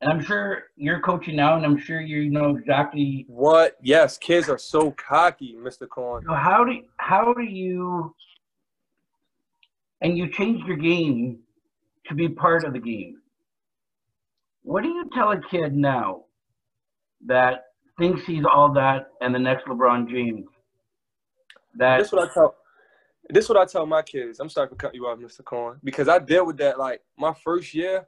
And 0.00 0.12
I'm 0.12 0.22
sure 0.22 0.64
you're 0.76 1.00
coaching 1.00 1.36
now 1.36 1.56
and 1.56 1.64
I'm 1.64 1.76
sure 1.76 2.00
you 2.00 2.30
know 2.30 2.56
exactly 2.56 3.26
What? 3.28 3.76
Yes, 3.82 4.16
kids 4.16 4.48
are 4.48 4.58
so 4.58 4.92
cocky, 4.92 5.56
Mr. 5.58 5.88
Korn. 5.88 6.24
So 6.26 6.34
how 6.34 6.64
do 6.64 6.82
how 6.98 7.32
do 7.34 7.42
you 7.42 8.14
and 10.00 10.16
you 10.16 10.30
changed 10.30 10.66
your 10.66 10.76
game 10.76 11.40
to 12.06 12.14
be 12.14 12.28
part 12.28 12.64
of 12.64 12.72
the 12.72 12.80
game? 12.80 13.20
What 14.62 14.82
do 14.82 14.88
you 14.88 15.08
tell 15.14 15.32
a 15.32 15.40
kid 15.50 15.74
now 15.74 16.24
that 17.26 17.64
thinks 17.98 18.24
he's 18.24 18.44
all 18.44 18.72
that 18.74 19.08
and 19.20 19.34
the 19.34 19.38
next 19.38 19.64
LeBron 19.66 20.08
James? 20.08 20.46
That 21.76 21.98
This 21.98 22.12
what 22.12 22.28
I 22.28 22.34
tell. 22.34 22.54
This 23.30 23.48
what 23.48 23.58
I 23.58 23.64
tell 23.66 23.86
my 23.86 24.02
kids. 24.02 24.40
I'm 24.40 24.48
sorry 24.48 24.68
for 24.68 24.74
cutting 24.74 25.00
you 25.00 25.06
off, 25.06 25.18
Mr. 25.18 25.44
Korn, 25.44 25.78
because 25.84 26.08
I 26.08 26.18
dealt 26.18 26.46
with 26.46 26.56
that 26.58 26.78
like 26.78 27.02
my 27.18 27.34
first 27.44 27.74
year. 27.74 28.06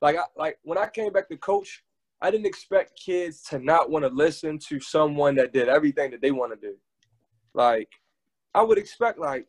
Like 0.00 0.16
I 0.16 0.22
like 0.36 0.58
when 0.62 0.78
I 0.78 0.88
came 0.88 1.12
back 1.12 1.28
to 1.28 1.36
coach, 1.36 1.84
I 2.20 2.30
didn't 2.30 2.46
expect 2.46 2.98
kids 2.98 3.42
to 3.44 3.58
not 3.58 3.90
want 3.90 4.04
to 4.04 4.08
listen 4.08 4.58
to 4.68 4.80
someone 4.80 5.34
that 5.36 5.52
did 5.52 5.68
everything 5.68 6.10
that 6.12 6.22
they 6.22 6.30
want 6.30 6.52
to 6.52 6.68
do. 6.68 6.74
Like 7.54 7.88
I 8.54 8.62
would 8.62 8.78
expect 8.78 9.18
like 9.18 9.46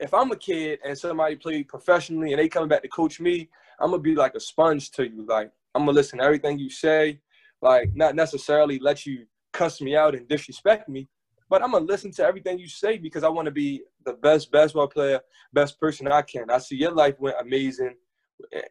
if 0.00 0.12
I'm 0.12 0.30
a 0.30 0.36
kid 0.36 0.80
and 0.84 0.96
somebody 0.96 1.36
played 1.36 1.68
professionally 1.68 2.32
and 2.32 2.40
they 2.40 2.48
come 2.48 2.68
back 2.68 2.82
to 2.82 2.88
coach 2.88 3.20
me, 3.20 3.48
I'm 3.80 3.90
gonna 3.90 4.02
be 4.02 4.14
like 4.14 4.34
a 4.34 4.40
sponge 4.40 4.90
to 4.92 5.08
you. 5.08 5.24
Like 5.26 5.50
I'm 5.74 5.82
gonna 5.82 5.92
listen 5.92 6.18
to 6.18 6.24
everything 6.24 6.58
you 6.58 6.70
say. 6.70 7.20
Like 7.62 7.94
not 7.94 8.14
necessarily 8.14 8.78
let 8.78 9.06
you 9.06 9.26
cuss 9.52 9.80
me 9.80 9.96
out 9.96 10.14
and 10.14 10.28
disrespect 10.28 10.88
me, 10.88 11.08
but 11.48 11.62
I'm 11.62 11.72
gonna 11.72 11.84
listen 11.84 12.10
to 12.12 12.24
everything 12.24 12.58
you 12.58 12.68
say 12.68 12.98
because 12.98 13.24
I 13.24 13.28
want 13.28 13.46
to 13.46 13.52
be 13.52 13.82
the 14.04 14.14
best 14.14 14.50
basketball 14.50 14.88
player, 14.88 15.20
best 15.52 15.80
person 15.80 16.08
I 16.08 16.22
can. 16.22 16.50
I 16.50 16.58
see 16.58 16.76
your 16.76 16.92
life 16.92 17.14
went 17.18 17.36
amazing 17.40 17.94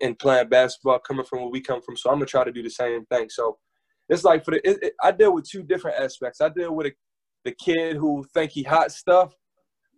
in 0.02 0.16
playing 0.16 0.50
basketball, 0.50 1.00
coming 1.00 1.26
from 1.26 1.40
where 1.40 1.50
we 1.50 1.62
come 1.62 1.82
from. 1.82 1.98
So 1.98 2.10
I'm 2.10 2.18
gonna 2.18 2.26
try 2.26 2.44
to 2.44 2.52
do 2.52 2.64
the 2.64 2.70
same 2.70 3.06
thing. 3.06 3.30
So 3.30 3.58
it's 4.10 4.24
like 4.24 4.44
for 4.44 4.52
the 4.52 4.70
it, 4.70 4.80
it, 4.84 4.94
I 5.02 5.12
deal 5.12 5.34
with 5.34 5.50
two 5.50 5.64
different 5.64 6.00
aspects. 6.00 6.42
I 6.42 6.50
deal 6.50 6.76
with 6.76 6.88
a, 6.88 6.94
the 7.46 7.52
kid 7.52 7.96
who 7.96 8.26
think 8.34 8.52
he 8.52 8.64
hot 8.64 8.92
stuff, 8.92 9.34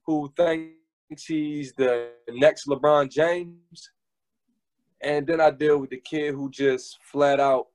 who 0.06 0.32
thinks 0.38 0.76
he's 1.10 1.74
the 1.74 2.10
next 2.30 2.68
LeBron 2.68 3.10
James, 3.10 3.92
and 5.02 5.26
then 5.28 5.40
I 5.40 5.52
deal 5.52 5.78
with 5.78 5.92
the 5.92 6.02
kid 6.02 6.34
who 6.34 6.50
just 6.50 6.98
flat 7.04 7.40
out 7.40 7.68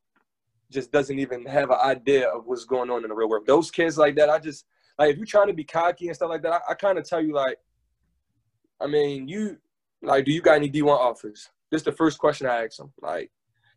just 0.70 0.92
doesn't 0.92 1.18
even 1.18 1.44
have 1.46 1.70
an 1.70 1.78
idea 1.82 2.28
of 2.28 2.46
what's 2.46 2.64
going 2.64 2.90
on 2.90 3.02
in 3.02 3.08
the 3.08 3.14
real 3.14 3.28
world. 3.28 3.46
Those 3.46 3.70
kids 3.70 3.98
like 3.98 4.14
that, 4.16 4.30
I 4.30 4.38
just 4.38 4.66
like 4.98 5.10
if 5.10 5.16
you're 5.16 5.26
trying 5.26 5.48
to 5.48 5.52
be 5.52 5.64
cocky 5.64 6.06
and 6.06 6.16
stuff 6.16 6.30
like 6.30 6.42
that, 6.42 6.52
I, 6.52 6.72
I 6.72 6.74
kind 6.74 6.98
of 6.98 7.08
tell 7.08 7.20
you 7.20 7.34
like, 7.34 7.58
I 8.80 8.86
mean, 8.86 9.28
you 9.28 9.58
like, 10.02 10.24
do 10.24 10.32
you 10.32 10.40
got 10.40 10.56
any 10.56 10.70
D1 10.70 10.88
offers? 10.88 11.50
This 11.70 11.80
is 11.80 11.84
the 11.84 11.92
first 11.92 12.18
question 12.18 12.46
I 12.46 12.64
ask 12.64 12.76
them. 12.76 12.92
Like, 13.00 13.30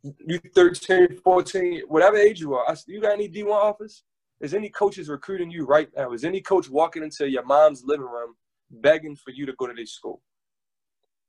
you 0.04 0.40
13, 0.56 1.20
14, 1.24 1.82
whatever 1.88 2.18
age 2.18 2.40
you 2.40 2.54
are, 2.54 2.70
I, 2.70 2.76
you 2.88 3.02
got 3.02 3.14
any 3.14 3.30
D1 3.30 3.52
offers? 3.52 4.04
Is 4.40 4.54
any 4.54 4.70
coaches 4.70 5.10
recruiting 5.10 5.50
you 5.50 5.66
right 5.66 5.90
now? 5.96 6.12
Is 6.12 6.26
any 6.26 6.42
coach 6.42 6.70
walking 6.70 7.04
into 7.04 7.30
your 7.30 7.46
mom's 7.46 7.84
living 7.86 8.06
room 8.06 8.36
begging 8.82 9.16
for 9.16 9.32
you 9.32 9.46
to 9.46 9.54
go 9.54 9.68
to 9.68 9.74
this 9.74 9.92
school? 9.92 10.22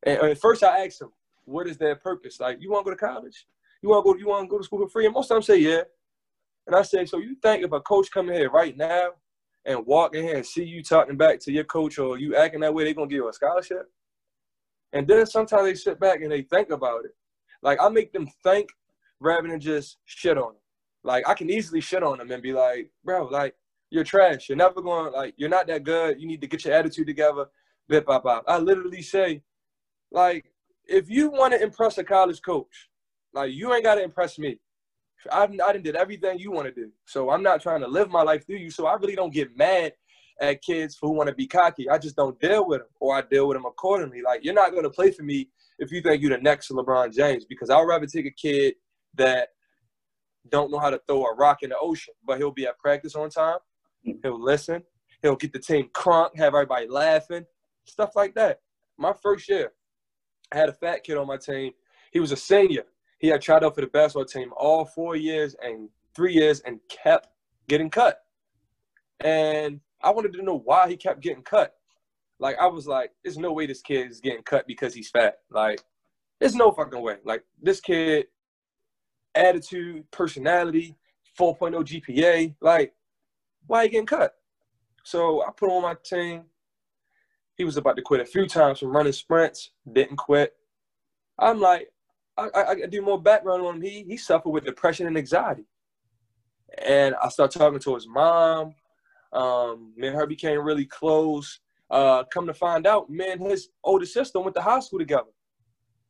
And, 0.05 0.19
and 0.19 0.39
first 0.39 0.63
I 0.63 0.85
ask 0.85 0.99
them, 0.99 1.13
what 1.45 1.67
is 1.67 1.77
their 1.77 1.97
purpose? 1.97 2.41
Like, 2.41 2.59
you 2.61 2.71
want 2.71 2.87
to 2.87 2.91
go 2.91 2.97
to 2.97 3.01
college? 3.01 3.47
You 3.83 3.91
want 3.91 4.05
to 4.05 4.13
go? 4.13 4.19
You 4.19 4.29
want 4.29 4.45
to 4.45 4.51
go 4.51 4.59
to 4.59 4.65
school 4.65 4.81
for 4.81 4.89
free? 4.89 5.07
And 5.07 5.15
most 5.15 5.31
of 5.31 5.37
them 5.37 5.43
say, 5.43 5.59
yeah. 5.59 5.83
And 6.67 6.75
I 6.75 6.83
say, 6.83 7.05
so 7.05 7.19
you 7.19 7.37
think 7.43 7.65
if 7.65 7.73
a 7.73 7.81
coach 7.81 8.11
come 8.11 8.31
in 8.31 8.37
here 8.37 8.51
right 8.51 8.77
now 8.77 9.11
and 9.67 9.85
walk 9.87 10.15
in 10.15 10.25
here 10.25 10.37
and 10.37 10.47
see 10.47 10.65
you 10.65 10.83
talking 10.83 11.17
back 11.17 11.39
to 11.41 11.53
your 11.53 11.65
coach 11.65 11.99
or 11.99 12.19
you 12.19 12.35
acting 12.35 12.61
that 12.61 12.73
way, 12.73 12.85
they 12.85 12.95
gonna 12.95 13.07
give 13.07 13.17
you 13.17 13.29
a 13.29 13.33
scholarship? 13.33 13.91
And 14.93 15.07
then 15.07 15.27
sometimes 15.27 15.65
they 15.65 15.75
sit 15.75 16.01
back 16.01 16.23
and 16.23 16.33
they 16.33 16.43
think 16.43 16.71
about 16.71 17.05
it. 17.05 17.11
Like 17.63 17.79
I 17.81 17.89
make 17.89 18.13
them 18.13 18.29
think 18.43 18.71
rather 19.21 19.49
than 19.49 19.61
just 19.61 19.99
shit 20.05 20.39
on 20.39 20.53
them. 20.53 20.63
Like 21.03 21.29
I 21.29 21.35
can 21.35 21.51
easily 21.51 21.81
shit 21.81 22.03
on 22.03 22.19
them 22.19 22.31
and 22.31 22.43
be 22.43 22.53
like, 22.53 22.91
bro, 23.05 23.27
like 23.27 23.55
you're 23.95 24.05
trash. 24.05 24.49
You're 24.49 24.59
never 24.59 24.83
going 24.83 25.13
like 25.13 25.35
you're 25.37 25.49
not 25.49 25.69
that 25.69 25.85
good. 25.85 26.21
You 26.21 26.27
need 26.27 26.41
to 26.41 26.49
get 26.49 26.65
your 26.65 26.75
attitude 26.75 27.07
together. 27.07 27.47
Bip 27.89 28.07
bop 28.07 28.25
bop. 28.25 28.45
I 28.49 28.59
literally 28.59 29.03
say, 29.03 29.43
like, 30.11 30.45
if 30.87 31.09
you 31.09 31.31
want 31.31 31.55
to 31.55 31.63
impress 31.63 31.97
a 31.99 32.05
college 32.05 32.43
coach, 32.43 32.91
like 33.33 33.53
you 33.53 33.73
ain't 33.73 33.85
gotta 33.85 34.03
impress 34.03 34.39
me. 34.39 34.59
I've 35.33 35.53
I 35.53 35.73
done 35.73 35.83
did 35.83 35.97
everything 35.97 36.39
you 36.39 36.51
want 36.51 36.67
to 36.67 36.75
do. 36.75 36.91
So 37.07 37.31
I'm 37.31 37.43
not 37.43 37.63
trying 37.63 37.81
to 37.81 37.89
live 37.89 38.11
my 38.11 38.23
life 38.23 38.45
through 38.45 38.57
you. 38.57 38.71
So 38.71 38.87
I 38.87 38.95
really 38.95 39.15
don't 39.15 39.33
get 39.33 39.57
mad 39.57 39.93
at 40.41 40.61
kids 40.61 40.99
who 41.01 41.13
want 41.13 41.29
to 41.29 41.35
be 41.35 41.47
cocky. 41.47 41.89
I 41.89 41.97
just 41.97 42.17
don't 42.17 42.39
deal 42.41 42.67
with 42.67 42.81
them, 42.81 42.89
or 43.01 43.17
I 43.17 43.23
deal 43.23 43.47
with 43.47 43.57
them 43.57 43.65
accordingly. 43.65 44.23
Like 44.23 44.45
you're 44.45 44.55
not 44.55 44.75
gonna 44.75 44.91
play 44.91 45.13
for 45.13 45.23
me 45.23 45.49
if 45.79 45.93
you 45.93 46.03
think 46.03 46.21
you're 46.21 46.37
the 46.37 46.43
next 46.43 46.71
LeBron 46.71 47.15
James, 47.15 47.45
because 47.45 47.71
I'd 47.71 47.83
rather 47.83 48.07
take 48.07 48.27
a 48.27 48.31
kid 48.31 48.75
that 49.15 49.49
don't 50.51 50.71
know 50.71 50.79
how 50.79 50.91
to 50.91 51.01
throw 51.07 51.25
a 51.25 51.35
rock 51.35 51.63
in 51.63 51.71
the 51.71 51.79
ocean, 51.79 52.15
but 52.27 52.39
he'll 52.39 52.51
be 52.51 52.67
at 52.67 52.79
practice 52.79 53.15
on 53.15 53.31
time. 53.31 53.59
He'll 54.05 54.43
listen. 54.43 54.83
He'll 55.23 55.37
get 55.37 55.53
the 55.53 55.59
team 55.59 55.89
crunk, 55.95 56.37
have 56.37 56.55
everybody 56.55 56.87
laughing, 56.87 57.47
stuff 57.85 58.11
like 58.15 58.35
that. 58.35 58.61
My 58.99 59.13
first 59.13 59.49
year, 59.49 59.73
I 60.53 60.59
had 60.59 60.69
a 60.69 60.73
fat 60.73 61.03
kid 61.03 61.17
on 61.17 61.27
my 61.27 61.37
team. 61.37 61.73
He 62.13 62.21
was 62.21 62.33
a 62.33 62.37
senior. 62.37 62.85
He 63.19 63.29
had 63.29 63.41
tried 63.41 63.65
out 63.65 63.75
for 63.75 63.81
the 63.81 63.87
basketball 63.87 64.27
team 64.27 64.53
all 64.57 64.85
four 64.85 65.17
years 65.17 65.57
and 65.63 65.89
three 66.15 66.35
years 66.35 66.61
and 66.61 66.79
kept 66.89 67.29
getting 67.69 67.91
cut. 67.91 68.21
And 69.21 69.81
I 70.03 70.11
wanted 70.11 70.35
to 70.35 70.43
know 70.43 70.59
why 70.59 70.89
he 70.89 70.97
kept 70.97 71.21
getting 71.21 71.43
cut. 71.43 71.75
Like 72.39 72.57
I 72.61 72.67
was 72.67 72.87
like, 72.87 73.13
there's 73.23 73.39
no 73.39 73.53
way 73.53 73.67
this 73.67 73.81
kid 73.81 74.11
is 74.11 74.21
getting 74.21 74.43
cut 74.43 74.67
because 74.67 74.93
he's 74.93 75.09
fat. 75.09 75.39
Like, 75.51 75.81
there's 76.41 76.55
no 76.55 76.73
fucking 76.73 77.01
way. 77.01 77.17
Like 77.25 77.45
this 77.63 77.81
kid, 77.81 78.27
attitude, 79.35 80.11
personality, 80.11 80.97
4.0 81.39 81.85
GPA, 81.85 82.55
like, 82.61 82.93
why 83.67 83.85
he 83.85 83.89
getting 83.89 84.07
cut? 84.07 84.35
So 85.05 85.43
I 85.43 85.51
put 85.51 85.67
him 85.67 85.77
on 85.77 85.83
my 85.83 85.97
team. 86.05 86.45
He 87.57 87.65
was 87.65 87.77
about 87.77 87.97
to 87.97 88.03
quit 88.03 88.21
a 88.21 88.27
few 88.27 88.47
times 88.47 88.81
from 88.81 88.97
running 88.97 89.13
sprints, 89.13 89.71
didn't 89.93 90.17
quit. 90.17 90.55
I'm 91.39 91.61
like, 91.61 91.89
I, 92.37 92.49
I, 92.55 92.71
I 92.71 92.87
do 92.87 93.03
more 93.03 93.21
background 93.21 93.65
on 93.65 93.77
him. 93.77 93.83
He 93.83 94.05
he 94.05 94.17
suffered 94.17 94.51
with 94.51 94.65
depression 94.65 95.07
and 95.07 95.17
anxiety. 95.17 95.67
And 96.79 97.15
I 97.23 97.29
started 97.29 97.57
talking 97.57 97.79
to 97.79 97.95
his 97.95 98.09
mom. 98.09 98.75
Um, 99.33 99.93
me 99.97 100.09
and 100.09 100.17
her 100.17 100.27
became 100.27 100.61
really 100.61 100.87
close. 100.87 101.61
Uh, 101.91 102.25
come 102.25 102.47
to 102.47 102.55
find 102.55 102.87
out, 102.87 103.11
man, 103.11 103.39
his 103.39 103.69
older 103.85 104.07
sister 104.07 104.41
went 104.41 104.57
to 104.57 104.63
high 104.63 104.81
school 104.81 104.99
together. 104.99 105.31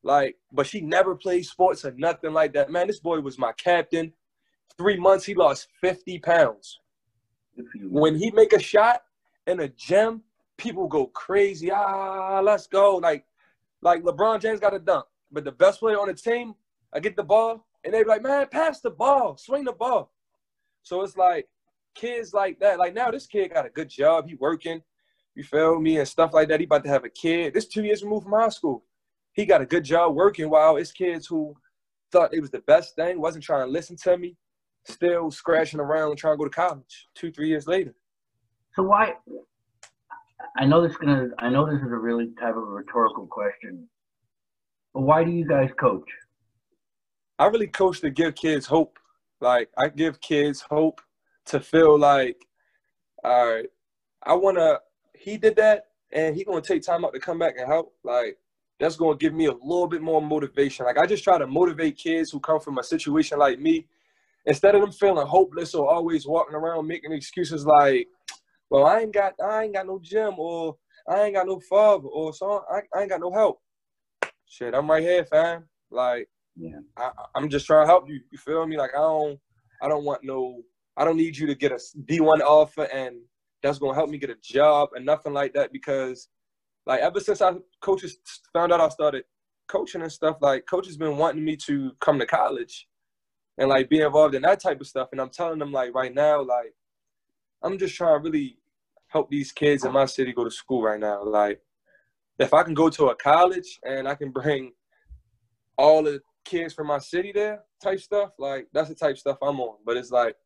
Like, 0.02 0.36
but 0.52 0.66
she 0.66 0.80
never 0.80 1.14
played 1.14 1.44
sports 1.46 1.84
or 1.84 1.92
nothing 1.96 2.32
like 2.32 2.52
that. 2.52 2.70
Man, 2.70 2.86
this 2.86 3.00
boy 3.00 3.20
was 3.20 3.38
my 3.38 3.52
captain. 3.52 4.12
Three 4.76 4.98
months, 4.98 5.24
he 5.24 5.34
lost 5.34 5.68
50 5.80 6.18
pounds. 6.20 6.80
When 7.82 8.16
he 8.16 8.30
make 8.30 8.52
a 8.52 8.58
shot 8.60 9.02
in 9.46 9.60
a 9.60 9.68
gym, 9.68 10.22
people 10.56 10.88
go 10.88 11.06
crazy. 11.06 11.70
Ah, 11.70 12.40
let's 12.40 12.66
go. 12.66 12.96
Like, 12.96 13.24
like 13.82 14.02
LeBron 14.02 14.40
James 14.40 14.60
got 14.60 14.74
a 14.74 14.78
dunk, 14.78 15.06
but 15.30 15.44
the 15.44 15.52
best 15.52 15.80
player 15.80 15.98
on 15.98 16.08
the 16.08 16.14
team, 16.14 16.54
I 16.92 17.00
get 17.00 17.16
the 17.16 17.22
ball, 17.22 17.66
and 17.84 17.92
they 17.92 18.02
be 18.02 18.08
like, 18.08 18.22
man, 18.22 18.46
pass 18.50 18.80
the 18.80 18.90
ball, 18.90 19.36
swing 19.36 19.64
the 19.64 19.72
ball. 19.72 20.10
So 20.82 21.02
it's 21.02 21.16
like 21.16 21.48
kids 21.94 22.32
like 22.34 22.58
that. 22.60 22.78
Like 22.78 22.94
now, 22.94 23.10
this 23.10 23.26
kid 23.26 23.52
got 23.52 23.66
a 23.66 23.70
good 23.70 23.88
job. 23.88 24.28
He 24.28 24.34
working. 24.34 24.82
You 25.34 25.42
feel 25.42 25.80
me 25.80 25.98
and 25.98 26.06
stuff 26.06 26.32
like 26.32 26.48
that. 26.48 26.60
He 26.60 26.66
about 26.66 26.84
to 26.84 26.90
have 26.90 27.04
a 27.04 27.08
kid. 27.08 27.54
This 27.54 27.66
two 27.66 27.82
years 27.82 28.02
removed 28.02 28.24
from 28.24 28.32
high 28.32 28.48
school. 28.50 28.84
He 29.32 29.44
got 29.44 29.60
a 29.60 29.66
good 29.66 29.84
job 29.84 30.14
working. 30.14 30.48
While 30.48 30.76
it's 30.76 30.92
kids 30.92 31.26
who 31.26 31.54
thought 32.12 32.32
it 32.32 32.40
was 32.40 32.50
the 32.50 32.60
best 32.60 32.94
thing, 32.94 33.20
wasn't 33.20 33.44
trying 33.44 33.66
to 33.66 33.70
listen 33.70 33.96
to 33.96 34.16
me, 34.16 34.36
still 34.84 35.30
scratching 35.30 35.80
around 35.80 36.16
trying 36.16 36.34
to 36.34 36.38
go 36.38 36.44
to 36.44 36.50
college. 36.50 37.08
Two, 37.14 37.30
three 37.30 37.48
years 37.48 37.66
later. 37.66 37.94
So 38.74 38.82
why? 38.82 39.14
I 40.56 40.66
know 40.66 40.82
this 40.82 40.92
is 40.92 40.98
gonna. 40.98 41.28
I 41.38 41.48
know 41.48 41.66
this 41.66 41.80
is 41.80 41.90
a 41.90 41.96
really 41.96 42.30
type 42.40 42.56
of 42.56 42.68
rhetorical 42.68 43.26
question, 43.26 43.88
but 44.92 45.02
why 45.02 45.24
do 45.24 45.30
you 45.30 45.46
guys 45.46 45.70
coach? 45.78 46.08
I 47.38 47.46
really 47.46 47.66
coach 47.66 48.00
to 48.00 48.10
give 48.10 48.34
kids 48.34 48.66
hope. 48.66 48.98
Like 49.40 49.70
I 49.76 49.88
give 49.88 50.20
kids 50.20 50.60
hope 50.60 51.00
to 51.46 51.60
feel 51.60 51.98
like, 51.98 52.36
all 53.24 53.54
right, 53.54 53.66
I 54.22 54.34
wanna. 54.34 54.80
He 55.14 55.38
did 55.38 55.56
that, 55.56 55.86
and 56.12 56.36
he 56.36 56.44
gonna 56.44 56.60
take 56.60 56.82
time 56.82 57.04
out 57.04 57.14
to 57.14 57.20
come 57.20 57.38
back 57.38 57.54
and 57.58 57.66
help. 57.66 57.94
Like 58.04 58.38
that's 58.78 58.96
gonna 58.96 59.16
give 59.16 59.34
me 59.34 59.46
a 59.46 59.52
little 59.52 59.86
bit 59.86 60.02
more 60.02 60.20
motivation. 60.20 60.86
Like 60.86 60.98
I 60.98 61.06
just 61.06 61.24
try 61.24 61.38
to 61.38 61.46
motivate 61.46 61.96
kids 61.96 62.30
who 62.30 62.40
come 62.40 62.60
from 62.60 62.78
a 62.78 62.84
situation 62.84 63.38
like 63.38 63.58
me, 63.58 63.86
instead 64.46 64.74
of 64.74 64.80
them 64.80 64.92
feeling 64.92 65.26
hopeless 65.26 65.74
or 65.74 65.90
always 65.90 66.26
walking 66.26 66.54
around 66.54 66.86
making 66.86 67.12
excuses 67.12 67.64
like, 67.66 68.06
well, 68.70 68.86
I 68.86 69.00
ain't 69.00 69.14
got, 69.14 69.34
I 69.44 69.64
ain't 69.64 69.74
got 69.74 69.86
no 69.86 69.98
gym 70.02 70.34
or 70.38 70.76
I 71.08 71.24
ain't 71.24 71.34
got 71.34 71.46
no 71.46 71.60
father 71.60 72.08
or 72.08 72.32
so 72.32 72.64
I, 72.70 72.80
I 72.96 73.02
ain't 73.02 73.10
got 73.10 73.20
no 73.20 73.32
help. 73.32 73.60
Shit, 74.46 74.74
I'm 74.74 74.90
right 74.90 75.02
here, 75.02 75.24
fam. 75.24 75.64
Like, 75.90 76.28
Yeah. 76.56 76.78
I, 76.96 77.10
I'm 77.34 77.48
just 77.48 77.66
trying 77.66 77.84
to 77.84 77.86
help 77.86 78.08
you. 78.08 78.20
You 78.30 78.38
feel 78.38 78.66
me? 78.66 78.76
Like 78.76 78.90
I 78.94 79.00
don't, 79.00 79.38
I 79.82 79.88
don't 79.88 80.04
want 80.04 80.24
no, 80.24 80.62
I 80.96 81.04
don't 81.04 81.16
need 81.16 81.36
you 81.36 81.46
to 81.46 81.54
get 81.54 81.72
a 81.72 81.80
D1 82.08 82.40
offer 82.40 82.84
and 82.84 83.16
that's 83.62 83.78
gonna 83.78 83.94
help 83.94 84.10
me 84.10 84.18
get 84.18 84.30
a 84.30 84.36
job 84.42 84.90
and 84.94 85.06
nothing 85.06 85.32
like 85.32 85.54
that 85.54 85.72
because, 85.72 86.28
like, 86.86 87.00
ever 87.00 87.18
since 87.18 87.40
I 87.40 87.54
coaches 87.80 88.18
found 88.52 88.72
out 88.72 88.80
I 88.80 88.90
started 88.90 89.24
coaching 89.68 90.02
and 90.02 90.12
stuff, 90.12 90.36
like, 90.42 90.66
coaches 90.68 90.98
been 90.98 91.16
wanting 91.16 91.42
me 91.44 91.56
to 91.66 91.92
come 92.00 92.18
to 92.18 92.26
college 92.26 92.86
and 93.58 93.68
like 93.68 93.88
be 93.88 94.00
involved 94.00 94.34
in 94.34 94.42
that 94.42 94.60
type 94.60 94.80
of 94.80 94.86
stuff. 94.86 95.08
And 95.12 95.20
I'm 95.20 95.30
telling 95.30 95.58
them 95.58 95.72
like 95.72 95.94
right 95.94 96.14
now, 96.14 96.42
like, 96.42 96.74
I'm 97.62 97.78
just 97.78 97.94
trying 97.94 98.18
to 98.18 98.22
really 98.22 98.58
help 99.08 99.30
these 99.30 99.52
kids 99.52 99.84
in 99.84 99.92
my 99.92 100.06
city 100.06 100.32
go 100.32 100.44
to 100.44 100.50
school 100.50 100.82
right 100.82 101.00
now. 101.00 101.24
Like, 101.24 101.60
if 102.38 102.52
I 102.52 102.62
can 102.62 102.74
go 102.74 102.90
to 102.90 103.06
a 103.06 103.14
college 103.14 103.78
and 103.86 104.08
I 104.08 104.14
can 104.14 104.30
bring 104.30 104.72
all 105.78 106.02
the 106.02 106.20
kids 106.44 106.74
from 106.74 106.88
my 106.88 106.98
city 106.98 107.32
there, 107.32 107.62
type 107.82 108.00
stuff, 108.00 108.32
like 108.38 108.66
that's 108.72 108.88
the 108.88 108.94
type 108.94 109.16
stuff 109.18 109.38
I'm 109.40 109.60
on. 109.60 109.78
But 109.86 109.96
it's 109.96 110.10
like 110.10 110.36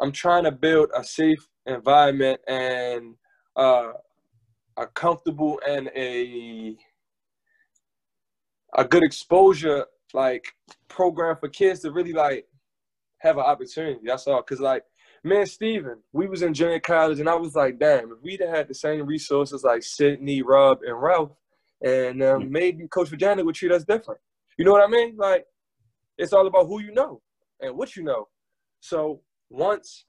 I'm 0.00 0.12
trying 0.12 0.44
to 0.44 0.52
build 0.52 0.90
a 0.96 1.04
safe 1.04 1.46
environment 1.66 2.40
and 2.48 3.14
uh, 3.56 3.92
a 4.76 4.86
comfortable 4.88 5.60
and 5.66 5.90
a 5.94 6.76
a 8.74 8.84
good 8.84 9.02
exposure 9.04 9.84
like 10.14 10.54
program 10.88 11.36
for 11.36 11.48
kids 11.48 11.80
to 11.80 11.90
really 11.90 12.12
like 12.12 12.46
have 13.18 13.36
an 13.36 13.44
opportunity. 13.44 14.00
That's 14.04 14.26
all. 14.26 14.42
Cause 14.42 14.60
like 14.60 14.84
man, 15.24 15.46
Steven, 15.46 15.98
we 16.12 16.26
was 16.26 16.42
in 16.42 16.54
junior 16.54 16.80
college, 16.80 17.20
and 17.20 17.28
I 17.28 17.34
was 17.34 17.54
like, 17.54 17.78
damn, 17.78 18.10
if 18.10 18.18
we'd 18.22 18.40
had 18.40 18.68
the 18.68 18.74
same 18.74 19.06
resources 19.06 19.62
like 19.62 19.82
Sydney, 19.82 20.42
Rob, 20.42 20.80
and 20.86 21.00
Ralph, 21.00 21.30
and 21.82 22.22
um, 22.22 22.50
maybe 22.50 22.86
Coach 22.88 23.08
Virginia 23.08 23.44
would 23.44 23.54
treat 23.54 23.72
us 23.72 23.84
different. 23.84 24.20
You 24.58 24.64
know 24.64 24.72
what 24.72 24.84
I 24.84 24.88
mean? 24.88 25.16
Like, 25.16 25.46
it's 26.18 26.32
all 26.32 26.46
about 26.46 26.66
who 26.66 26.80
you 26.80 26.92
know 26.92 27.20
and 27.60 27.76
what 27.76 27.96
you 27.96 28.02
know. 28.02 28.28
So 28.80 29.20
once, 29.50 30.04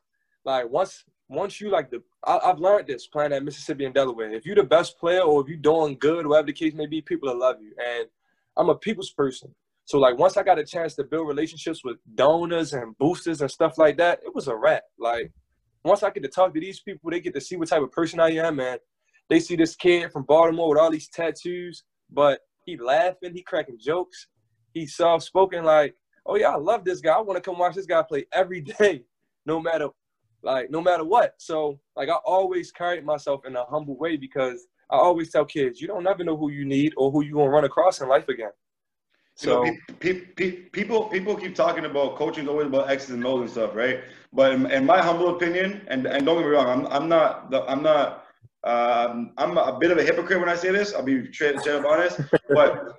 like, 0.45 0.69
once, 0.69 1.03
once 1.29 1.61
you 1.61 1.69
like 1.69 1.89
the, 1.89 2.03
I, 2.25 2.39
I've 2.43 2.59
learned 2.59 2.87
this 2.87 3.07
playing 3.07 3.33
at 3.33 3.43
Mississippi 3.43 3.85
and 3.85 3.93
Delaware. 3.93 4.31
If 4.31 4.45
you're 4.45 4.55
the 4.55 4.63
best 4.63 4.99
player 4.99 5.21
or 5.21 5.41
if 5.41 5.47
you're 5.47 5.57
doing 5.57 5.97
good, 5.99 6.27
whatever 6.27 6.47
the 6.47 6.53
case 6.53 6.73
may 6.73 6.85
be, 6.85 7.01
people 7.01 7.29
will 7.29 7.39
love 7.39 7.57
you. 7.61 7.73
And 7.83 8.07
I'm 8.57 8.69
a 8.69 8.75
people's 8.75 9.11
person. 9.11 9.53
So 9.85 9.99
like 9.99 10.17
once 10.17 10.37
I 10.37 10.43
got 10.43 10.59
a 10.59 10.63
chance 10.63 10.95
to 10.95 11.03
build 11.03 11.27
relationships 11.27 11.83
with 11.83 11.97
donors 12.15 12.73
and 12.73 12.97
boosters 12.97 13.41
and 13.41 13.51
stuff 13.51 13.77
like 13.77 13.97
that, 13.97 14.19
it 14.25 14.33
was 14.33 14.47
a 14.47 14.55
wrap. 14.55 14.83
Like 14.97 15.31
once 15.83 16.03
I 16.03 16.09
get 16.09 16.23
to 16.23 16.29
talk 16.29 16.53
to 16.53 16.59
these 16.59 16.79
people, 16.79 17.11
they 17.11 17.19
get 17.19 17.33
to 17.33 17.41
see 17.41 17.57
what 17.57 17.67
type 17.67 17.81
of 17.81 17.91
person 17.91 18.19
I 18.19 18.31
am, 18.31 18.55
man. 18.57 18.77
they 19.29 19.39
see 19.39 19.55
this 19.55 19.75
kid 19.75 20.11
from 20.11 20.23
Baltimore 20.23 20.69
with 20.69 20.79
all 20.79 20.91
these 20.91 21.09
tattoos, 21.09 21.83
but 22.09 22.39
he 22.65 22.77
laughing, 22.77 23.33
he 23.33 23.43
cracking 23.43 23.77
jokes, 23.79 24.27
he's 24.73 24.95
soft 24.95 25.25
spoken. 25.25 25.65
Like, 25.65 25.95
oh 26.25 26.35
yeah, 26.35 26.51
I 26.51 26.57
love 26.57 26.85
this 26.85 27.01
guy. 27.01 27.13
I 27.13 27.21
want 27.21 27.37
to 27.37 27.41
come 27.41 27.59
watch 27.59 27.75
this 27.75 27.85
guy 27.85 28.01
play 28.03 28.25
every 28.31 28.61
day, 28.79 29.03
no 29.45 29.59
matter 29.59 29.89
like 30.43 30.69
no 30.69 30.81
matter 30.81 31.03
what. 31.03 31.33
So 31.37 31.79
like 31.95 32.09
I 32.09 32.15
always 32.25 32.71
carried 32.71 33.05
myself 33.05 33.45
in 33.45 33.55
a 33.55 33.65
humble 33.65 33.97
way 33.97 34.17
because 34.17 34.67
I 34.89 34.97
always 34.97 35.31
tell 35.31 35.45
kids, 35.45 35.81
you 35.81 35.87
don't 35.87 36.03
never 36.03 36.23
know 36.23 36.37
who 36.37 36.51
you 36.51 36.65
need 36.65 36.93
or 36.97 37.11
who 37.11 37.23
you 37.23 37.33
gonna 37.33 37.49
run 37.49 37.63
across 37.63 38.01
in 38.01 38.07
life 38.07 38.27
again. 38.29 38.51
So 39.35 39.63
you 39.63 39.71
know, 39.71 39.77
pe- 39.99 40.13
pe- 40.13 40.25
pe- 40.35 40.69
people 40.69 41.05
people 41.05 41.35
keep 41.35 41.55
talking 41.55 41.85
about 41.85 42.15
coaching 42.17 42.43
is 42.43 42.49
always 42.49 42.67
about 42.67 42.89
X's 42.89 43.09
and 43.09 43.25
O's 43.25 43.41
and 43.41 43.49
stuff, 43.49 43.75
right? 43.75 44.01
But 44.31 44.53
in, 44.53 44.69
in 44.71 44.85
my 44.85 45.01
humble 45.01 45.35
opinion, 45.35 45.81
and, 45.87 46.05
and 46.05 46.25
don't 46.25 46.37
get 46.37 46.45
me 46.45 46.51
wrong, 46.51 46.67
I'm 46.67 46.87
I'm 46.87 47.09
not 47.09 47.49
the, 47.49 47.63
I'm 47.63 47.81
not 47.81 48.25
um, 48.63 49.33
I'm 49.37 49.57
a 49.57 49.77
bit 49.79 49.91
of 49.91 49.97
a 49.97 50.03
hypocrite 50.03 50.39
when 50.39 50.49
I 50.49 50.55
say 50.55 50.71
this. 50.71 50.93
I'll 50.93 51.03
be 51.03 51.31
straight, 51.33 51.59
straight 51.59 51.75
up 51.75 51.85
honest, 51.85 52.19
but 52.49 52.95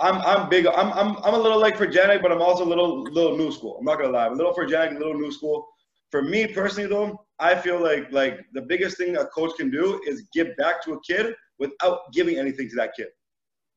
I'm 0.00 0.16
I'm 0.22 0.48
big. 0.48 0.66
I'm 0.66 0.92
I'm 0.92 1.16
I'm 1.22 1.34
a 1.34 1.38
little 1.38 1.60
like 1.60 1.76
Virginia, 1.76 2.18
but 2.20 2.32
I'm 2.32 2.42
also 2.42 2.64
a 2.64 2.70
little 2.72 3.02
little 3.02 3.36
new 3.36 3.52
school. 3.52 3.76
I'm 3.78 3.84
not 3.84 3.98
gonna 3.98 4.12
lie, 4.12 4.26
I'm 4.26 4.32
a 4.32 4.36
little 4.36 4.54
for 4.54 4.64
Virginia, 4.64 4.98
a 4.98 4.98
little 4.98 5.18
new 5.18 5.30
school. 5.30 5.66
For 6.10 6.22
me 6.22 6.46
personally, 6.46 6.88
though, 6.88 7.24
I 7.38 7.54
feel 7.54 7.80
like 7.80 8.10
like 8.10 8.40
the 8.54 8.62
biggest 8.62 8.96
thing 8.96 9.16
a 9.16 9.26
coach 9.26 9.52
can 9.58 9.70
do 9.70 10.00
is 10.06 10.24
give 10.32 10.56
back 10.56 10.82
to 10.84 10.94
a 10.94 11.00
kid 11.02 11.34
without 11.58 12.12
giving 12.12 12.36
anything 12.38 12.68
to 12.70 12.76
that 12.76 12.94
kid. 12.96 13.08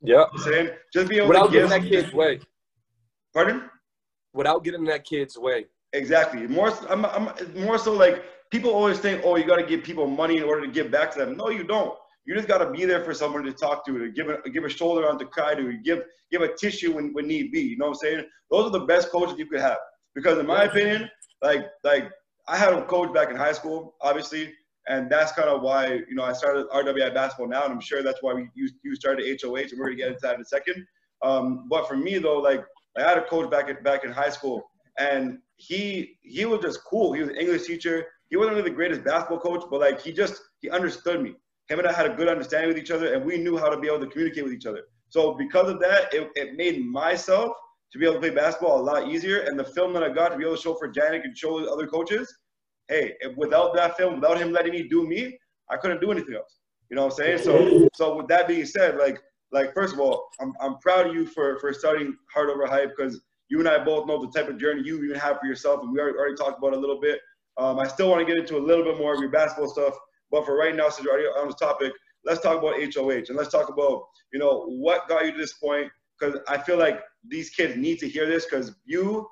Yeah, 0.02 0.26
You 0.34 0.38
know 0.40 0.44
saying 0.44 0.70
just 0.94 1.10
be 1.10 1.18
able 1.18 1.28
without 1.30 1.48
to 1.48 1.52
give. 1.52 1.70
getting 1.70 1.84
that 1.84 1.90
kid's 1.90 2.14
way, 2.14 2.40
Pardon? 3.34 3.70
without 4.34 4.64
getting 4.64 4.84
that 4.86 5.04
kid's 5.06 5.38
way. 5.38 5.66
Exactly. 5.94 6.46
More, 6.48 6.72
I'm, 6.90 7.06
I'm 7.06 7.30
more 7.56 7.78
so 7.78 7.94
like 7.94 8.24
people 8.52 8.72
always 8.72 9.00
think, 9.00 9.22
oh, 9.24 9.38
you 9.38 9.46
got 9.46 9.56
to 9.58 9.66
give 9.66 9.84
people 9.84 10.08
money 10.08 10.38
in 10.38 10.44
order 10.44 10.66
to 10.66 10.72
give 10.72 10.92
back 10.92 11.12
to 11.12 11.20
them. 11.20 11.38
No, 11.38 11.50
you 11.50 11.64
don't. 11.64 11.98
You 12.26 12.36
just 12.36 12.48
got 12.48 12.58
to 12.58 12.70
be 12.72 12.86
there 12.86 13.04
for 13.04 13.14
someone 13.14 13.44
to 13.44 13.54
talk 13.54 13.86
to, 13.86 13.98
to 14.00 14.12
give 14.12 14.28
a 14.30 14.50
give 14.50 14.66
a 14.66 14.70
shoulder 14.70 15.08
on 15.08 15.18
to 15.20 15.26
cry 15.26 15.56
to, 15.56 15.78
give 15.84 16.02
give 16.32 16.42
a 16.42 16.54
tissue 16.56 16.94
when, 16.96 17.14
when 17.14 17.28
need 17.28 17.52
be. 17.52 17.62
You 17.62 17.78
know 17.78 17.86
what 17.86 17.92
I'm 17.92 17.96
saying? 18.00 18.26
Those 18.52 18.66
are 18.66 18.72
the 18.72 18.86
best 18.86 19.10
coaches 19.10 19.36
you 19.38 19.46
could 19.46 19.62
have. 19.62 19.78
Because 20.16 20.38
in 20.40 20.48
my 20.48 20.64
opinion, 20.64 21.10
like 21.42 21.66
like 21.84 22.10
I 22.48 22.58
had 22.58 22.74
a 22.74 22.84
coach 22.86 23.14
back 23.14 23.30
in 23.30 23.36
high 23.36 23.54
school, 23.54 23.96
obviously, 24.02 24.54
and 24.88 25.10
that's 25.10 25.32
kind 25.32 25.50
of 25.50 25.62
why 25.62 26.02
you 26.08 26.16
know 26.16 26.24
I 26.24 26.34
started 26.34 26.68
RWI 26.70 27.14
basketball 27.14 27.48
now, 27.48 27.64
and 27.64 27.74
I'm 27.74 27.82
sure 27.82 28.04
that's 28.04 28.22
why 28.22 28.34
we 28.34 28.50
you, 28.54 28.70
you 28.84 28.96
started 28.96 29.26
HOH, 29.42 29.56
and 29.72 29.80
we're 29.80 29.86
gonna 29.86 29.96
get 29.96 30.08
into 30.10 30.20
that 30.22 30.36
in 30.36 30.42
a 30.42 30.46
second. 30.46 30.86
Um, 31.22 31.68
but 31.70 31.88
for 31.88 31.98
me 31.98 32.18
though, 32.18 32.40
like 32.40 32.64
I 32.98 33.02
had 33.02 33.18
a 33.18 33.26
coach 33.26 33.50
back 33.50 33.70
in 33.70 33.82
back 33.84 34.04
in 34.04 34.12
high 34.12 34.30
school, 34.30 34.70
and 35.00 35.40
he 35.58 36.18
he 36.22 36.46
was 36.46 36.62
just 36.62 36.84
cool. 36.84 37.14
He 37.14 37.22
was 37.22 37.30
an 37.30 37.36
English 37.36 37.66
teacher. 37.66 38.06
He 38.30 38.38
wasn't 38.38 38.58
really 38.58 38.70
the 38.70 38.76
greatest 38.76 39.04
basketball 39.04 39.40
coach, 39.40 39.64
but 39.70 39.80
like 39.80 40.02
he 40.02 40.12
just 40.12 40.42
he 40.60 40.70
understood 40.70 41.22
me. 41.22 41.36
Him 41.68 41.80
and 41.80 41.88
I 41.88 41.94
had 41.94 42.06
a 42.06 42.14
good 42.14 42.28
understanding 42.28 42.70
with 42.70 42.78
each 42.78 42.92
other, 42.92 43.14
and 43.14 43.26
we 43.26 43.38
knew 43.38 43.58
how 43.58 43.70
to 43.70 43.80
be 43.80 43.88
able 43.88 44.00
to 44.00 44.08
communicate 44.08 44.44
with 44.44 44.54
each 44.54 44.66
other. 44.68 44.84
So 45.10 45.34
because 45.34 45.70
of 45.70 45.80
that, 45.80 46.14
it, 46.14 46.30
it 46.36 46.56
made 46.56 46.86
myself 46.86 47.52
to 47.92 47.98
be 47.98 48.06
able 48.06 48.16
to 48.16 48.20
play 48.20 48.30
basketball 48.30 48.80
a 48.80 48.84
lot 48.84 49.08
easier. 49.08 49.40
And 49.40 49.58
the 49.58 49.64
film 49.64 49.94
that 49.94 50.04
I 50.04 50.10
got 50.10 50.30
to 50.30 50.38
be 50.38 50.44
able 50.44 50.58
to 50.58 50.62
show 50.62 50.76
Fajanic 50.76 51.24
and 51.24 51.38
show 51.38 51.72
other 51.72 51.88
coaches, 51.88 52.34
hey, 52.88 53.16
without 53.36 53.76
that 53.76 53.98
film, 53.98 54.16
without 54.16 54.38
him 54.38 54.52
letting 54.52 54.72
me 54.72 54.88
do 54.88 55.08
me, 55.08 55.38
I 55.70 55.78
couldn't 55.78 56.02
do 56.02 56.12
anything 56.12 56.36
else. 56.36 56.60
You 56.90 56.96
know 56.96 57.06
what 57.06 57.14
I'm 57.14 57.18
saying? 57.18 57.40
So 57.40 57.88
so 57.96 58.16
with 58.16 58.28
that 58.28 58.48
being 58.48 58.66
said, 58.66 58.98
like 58.98 59.20
like 59.52 59.74
first 59.74 59.94
of 59.94 60.00
all, 60.00 60.28
I'm 60.40 60.54
I'm 60.60 60.78
proud 60.78 61.08
of 61.08 61.16
you 61.16 61.26
for 61.26 61.58
for 61.60 61.74
starting 61.74 62.16
Heart 62.34 62.50
Over 62.50 62.68
Hype 62.68 62.96
because 62.96 63.22
you 63.50 63.60
and 63.60 63.68
I 63.68 63.84
both 63.84 64.08
know 64.08 64.24
the 64.24 64.32
type 64.32 64.50
of 64.50 64.60
journey 64.60 64.84
you 64.84 65.04
even 65.04 65.18
have 65.18 65.40
for 65.40 65.48
yourself, 65.48 65.82
and 65.82 65.92
we 65.92 66.00
already, 66.00 66.18
already 66.18 66.36
talked 66.36 66.60
about 66.60 66.74
it 66.74 66.78
a 66.78 66.80
little 66.80 67.00
bit. 67.00 67.20
Um, 67.58 67.80
I 67.80 67.88
still 67.88 68.10
want 68.10 68.26
to 68.26 68.26
get 68.26 68.40
into 68.40 68.58
a 68.58 68.64
little 68.64 68.84
bit 68.84 68.98
more 68.98 69.14
of 69.14 69.20
your 69.20 69.30
basketball 69.30 69.70
stuff, 69.70 69.94
but 70.30 70.46
for 70.46 70.58
right 70.58 70.76
now, 70.76 70.90
since 70.90 71.06
you're 71.06 71.14
already 71.14 71.28
on 71.28 71.48
this 71.48 71.56
topic, 71.56 71.94
let's 72.26 72.42
talk 72.42 72.58
about 72.58 72.76
HOH 72.76 73.26
and 73.30 73.36
let's 73.36 73.52
talk 73.52 73.70
about 73.70 74.04
you 74.34 74.40
know 74.40 74.66
what 74.66 75.08
got 75.08 75.26
you 75.26 75.32
to 75.32 75.38
this 75.38 75.54
point 75.54 75.92
because 76.20 76.40
I 76.48 76.58
feel 76.58 76.78
like 76.78 77.02
these 77.28 77.50
kids 77.50 77.78
need 77.78 78.00
to 78.00 78.10
hear 78.10 78.28
this 78.28 78.46
because 78.46 78.76
you. 78.86 79.28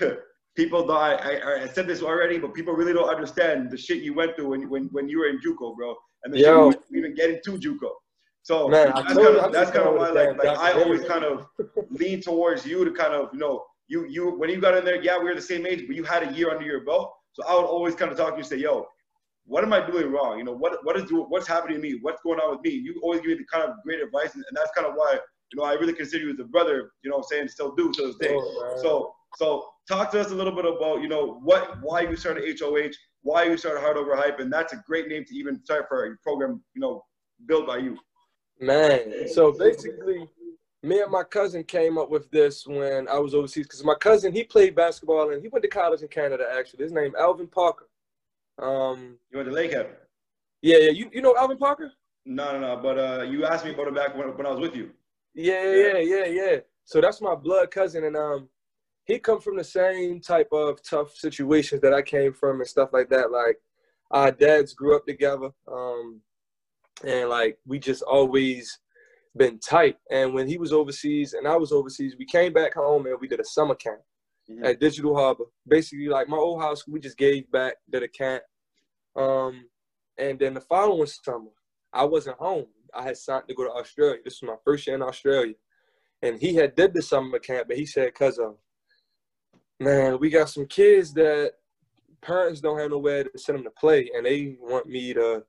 people 0.56 0.86
don't, 0.86 0.96
I, 0.96 1.14
I, 1.14 1.62
I, 1.62 1.66
said 1.68 1.86
this 1.86 2.02
already, 2.02 2.38
but 2.38 2.54
people 2.54 2.74
really 2.74 2.92
don't 2.92 3.08
understand 3.08 3.70
the 3.70 3.76
shit 3.76 4.02
you 4.02 4.14
went 4.14 4.36
through 4.36 4.48
when, 4.48 4.68
when, 4.68 4.84
when 4.92 5.08
you 5.08 5.18
were 5.18 5.28
in 5.28 5.38
JUCO, 5.40 5.76
bro, 5.76 5.94
and 6.24 6.34
the 6.34 6.38
Yo. 6.38 6.70
shit 6.70 6.80
you 6.90 6.98
even 6.98 7.14
getting 7.14 7.40
to 7.44 7.58
JUCO. 7.58 7.90
So 8.42 8.68
Man, 8.68 8.92
that's, 8.94 9.14
kind 9.14 9.18
of, 9.18 9.52
that's 9.52 9.70
kind 9.70 9.86
of 9.86 9.94
why, 9.94 10.10
like, 10.10 10.36
like 10.42 10.58
I 10.58 10.72
always 10.72 11.04
kind 11.04 11.24
of 11.24 11.46
lean 11.90 12.22
towards 12.22 12.64
you 12.66 12.84
to 12.84 12.90
kind 12.90 13.12
of, 13.12 13.28
you 13.32 13.38
know, 13.38 13.64
you 13.90 14.06
you 14.06 14.30
when 14.30 14.48
you 14.48 14.60
got 14.60 14.76
in 14.76 14.84
there, 14.84 15.02
yeah, 15.02 15.18
we 15.18 15.24
were 15.24 15.34
the 15.34 15.42
same 15.42 15.66
age, 15.66 15.84
but 15.86 15.96
you 15.96 16.04
had 16.04 16.22
a 16.22 16.32
year 16.32 16.50
under 16.50 16.64
your 16.64 16.84
belt. 16.84 17.12
So 17.32 17.44
I 17.46 17.54
would 17.54 17.66
always 17.66 17.94
kind 17.94 18.10
of 18.10 18.16
talk 18.16 18.30
to 18.30 18.34
you 18.34 18.38
and 18.38 18.46
say, 18.46 18.56
yo, 18.56 18.86
what 19.44 19.64
am 19.64 19.72
I 19.72 19.84
doing 19.84 20.10
wrong? 20.12 20.38
You 20.38 20.44
know, 20.44 20.52
what 20.52 20.78
what 20.84 20.96
is 20.96 21.10
what's 21.10 21.48
happening 21.48 21.76
to 21.76 21.82
me? 21.82 21.98
What's 22.00 22.22
going 22.22 22.38
on 22.38 22.52
with 22.52 22.60
me? 22.64 22.70
You 22.70 23.00
always 23.02 23.20
give 23.20 23.30
me 23.30 23.34
the 23.34 23.44
kind 23.52 23.68
of 23.68 23.76
great 23.84 24.00
advice, 24.00 24.34
and, 24.34 24.44
and 24.48 24.56
that's 24.56 24.70
kind 24.76 24.86
of 24.86 24.94
why 24.94 25.14
you 25.14 25.58
know 25.58 25.64
I 25.64 25.72
really 25.74 25.92
consider 25.92 26.24
you 26.24 26.32
as 26.32 26.38
a 26.38 26.44
brother. 26.44 26.92
You 27.02 27.10
know, 27.10 27.16
I'm 27.16 27.24
saying 27.24 27.48
still 27.48 27.74
do 27.74 27.92
to 27.92 28.06
this 28.06 28.16
day. 28.16 28.34
Oh, 28.38 28.78
so 28.80 29.14
so 29.36 29.68
talk 29.88 30.10
to 30.12 30.20
us 30.20 30.30
a 30.30 30.34
little 30.34 30.54
bit 30.54 30.64
about 30.64 31.02
you 31.02 31.08
know 31.08 31.40
what 31.42 31.82
why 31.82 32.00
you 32.00 32.16
started 32.16 32.44
HOH, 32.58 32.90
why 33.22 33.44
you 33.44 33.56
started 33.56 33.80
Heart 33.80 33.96
Over 33.96 34.16
Hype, 34.16 34.40
and 34.40 34.52
that's 34.52 34.72
a 34.72 34.82
great 34.86 35.08
name 35.08 35.24
to 35.26 35.34
even 35.34 35.62
start 35.64 35.86
for 35.88 36.06
a 36.06 36.16
program 36.22 36.62
you 36.74 36.80
know 36.80 37.04
built 37.46 37.66
by 37.66 37.78
you. 37.78 37.98
Man, 38.60 39.28
so 39.28 39.52
basically, 39.52 40.28
me 40.82 41.00
and 41.00 41.10
my 41.10 41.22
cousin 41.22 41.64
came 41.64 41.96
up 41.98 42.10
with 42.10 42.30
this 42.30 42.66
when 42.66 43.08
I 43.08 43.18
was 43.18 43.34
overseas 43.34 43.66
because 43.66 43.84
my 43.84 43.94
cousin 43.94 44.32
he 44.32 44.44
played 44.44 44.74
basketball 44.74 45.30
and 45.32 45.42
he 45.42 45.48
went 45.48 45.62
to 45.62 45.68
college 45.68 46.02
in 46.02 46.08
Canada. 46.08 46.46
Actually, 46.58 46.84
his 46.84 46.92
name 46.92 47.14
Alvin 47.18 47.46
Parker. 47.46 47.88
Um, 48.58 49.16
you 49.30 49.38
went 49.38 49.48
to 49.48 49.54
Lakehead. 49.54 49.88
Yeah, 50.62 50.78
yeah. 50.78 50.90
You 50.90 51.10
you 51.12 51.22
know 51.22 51.34
Alvin 51.36 51.56
Parker? 51.56 51.92
No, 52.26 52.52
no, 52.52 52.60
no. 52.60 52.82
But 52.82 52.98
uh, 52.98 53.22
you 53.22 53.44
asked 53.44 53.64
me 53.64 53.72
about 53.72 53.88
it 53.88 53.94
back 53.94 54.16
when, 54.16 54.28
when 54.36 54.46
I 54.46 54.50
was 54.50 54.60
with 54.60 54.76
you. 54.76 54.90
Yeah, 55.34 55.74
yeah, 55.74 55.98
yeah, 55.98 56.24
yeah. 56.26 56.56
So 56.84 57.00
that's 57.00 57.20
my 57.20 57.34
blood 57.34 57.70
cousin, 57.70 58.04
and 58.04 58.16
um, 58.16 58.48
he 59.10 59.18
come 59.18 59.40
from 59.40 59.56
the 59.56 59.64
same 59.64 60.20
type 60.20 60.48
of 60.52 60.82
tough 60.82 61.14
situations 61.14 61.80
that 61.80 61.94
I 61.94 62.02
came 62.02 62.32
from 62.32 62.60
and 62.60 62.68
stuff 62.68 62.90
like 62.92 63.08
that. 63.10 63.30
Like 63.30 63.56
our 64.10 64.30
dads 64.30 64.74
grew 64.74 64.96
up 64.96 65.06
together. 65.06 65.50
Um, 65.70 66.20
and 67.04 67.28
like 67.28 67.58
we 67.66 67.78
just 67.78 68.02
always 68.02 68.78
been 69.36 69.58
tight. 69.58 69.96
And 70.10 70.34
when 70.34 70.48
he 70.48 70.58
was 70.58 70.72
overseas 70.72 71.34
and 71.34 71.46
I 71.46 71.56
was 71.56 71.72
overseas, 71.72 72.16
we 72.18 72.26
came 72.26 72.52
back 72.52 72.74
home 72.74 73.06
and 73.06 73.16
we 73.20 73.28
did 73.28 73.40
a 73.40 73.44
summer 73.44 73.74
camp 73.74 74.00
mm-hmm. 74.50 74.64
at 74.64 74.80
Digital 74.80 75.14
Harbor. 75.16 75.44
Basically, 75.66 76.08
like 76.08 76.28
my 76.28 76.36
old 76.36 76.60
house, 76.60 76.86
we 76.86 77.00
just 77.00 77.16
gave 77.16 77.50
back, 77.50 77.74
did 77.90 78.02
a 78.02 78.08
camp. 78.08 78.42
Um, 79.16 79.64
and 80.18 80.38
then 80.38 80.54
the 80.54 80.60
following 80.60 81.06
summer, 81.06 81.50
I 81.92 82.04
wasn't 82.04 82.38
home. 82.38 82.66
I 82.94 83.04
had 83.04 83.16
signed 83.16 83.44
to 83.48 83.54
go 83.54 83.64
to 83.64 83.72
Australia. 83.72 84.18
This 84.24 84.42
was 84.42 84.48
my 84.48 84.56
first 84.64 84.86
year 84.86 84.96
in 84.96 85.02
Australia. 85.02 85.54
And 86.22 86.38
he 86.38 86.54
had 86.54 86.74
did 86.74 86.92
the 86.92 87.00
summer 87.00 87.38
camp, 87.38 87.68
but 87.68 87.78
he 87.78 87.86
said, 87.86 88.14
cuz 88.14 88.38
of, 88.38 88.56
man, 89.80 90.18
we 90.20 90.30
got 90.30 90.48
some 90.48 90.66
kids 90.66 91.12
that 91.14 91.54
parents 92.20 92.60
don't 92.60 92.78
have 92.78 92.90
nowhere 92.90 93.24
to 93.24 93.38
send 93.38 93.58
them 93.58 93.64
to 93.64 93.70
play, 93.70 94.10
and 94.14 94.24
they 94.26 94.56
want 94.60 94.86
me 94.86 95.14
to 95.14 95.42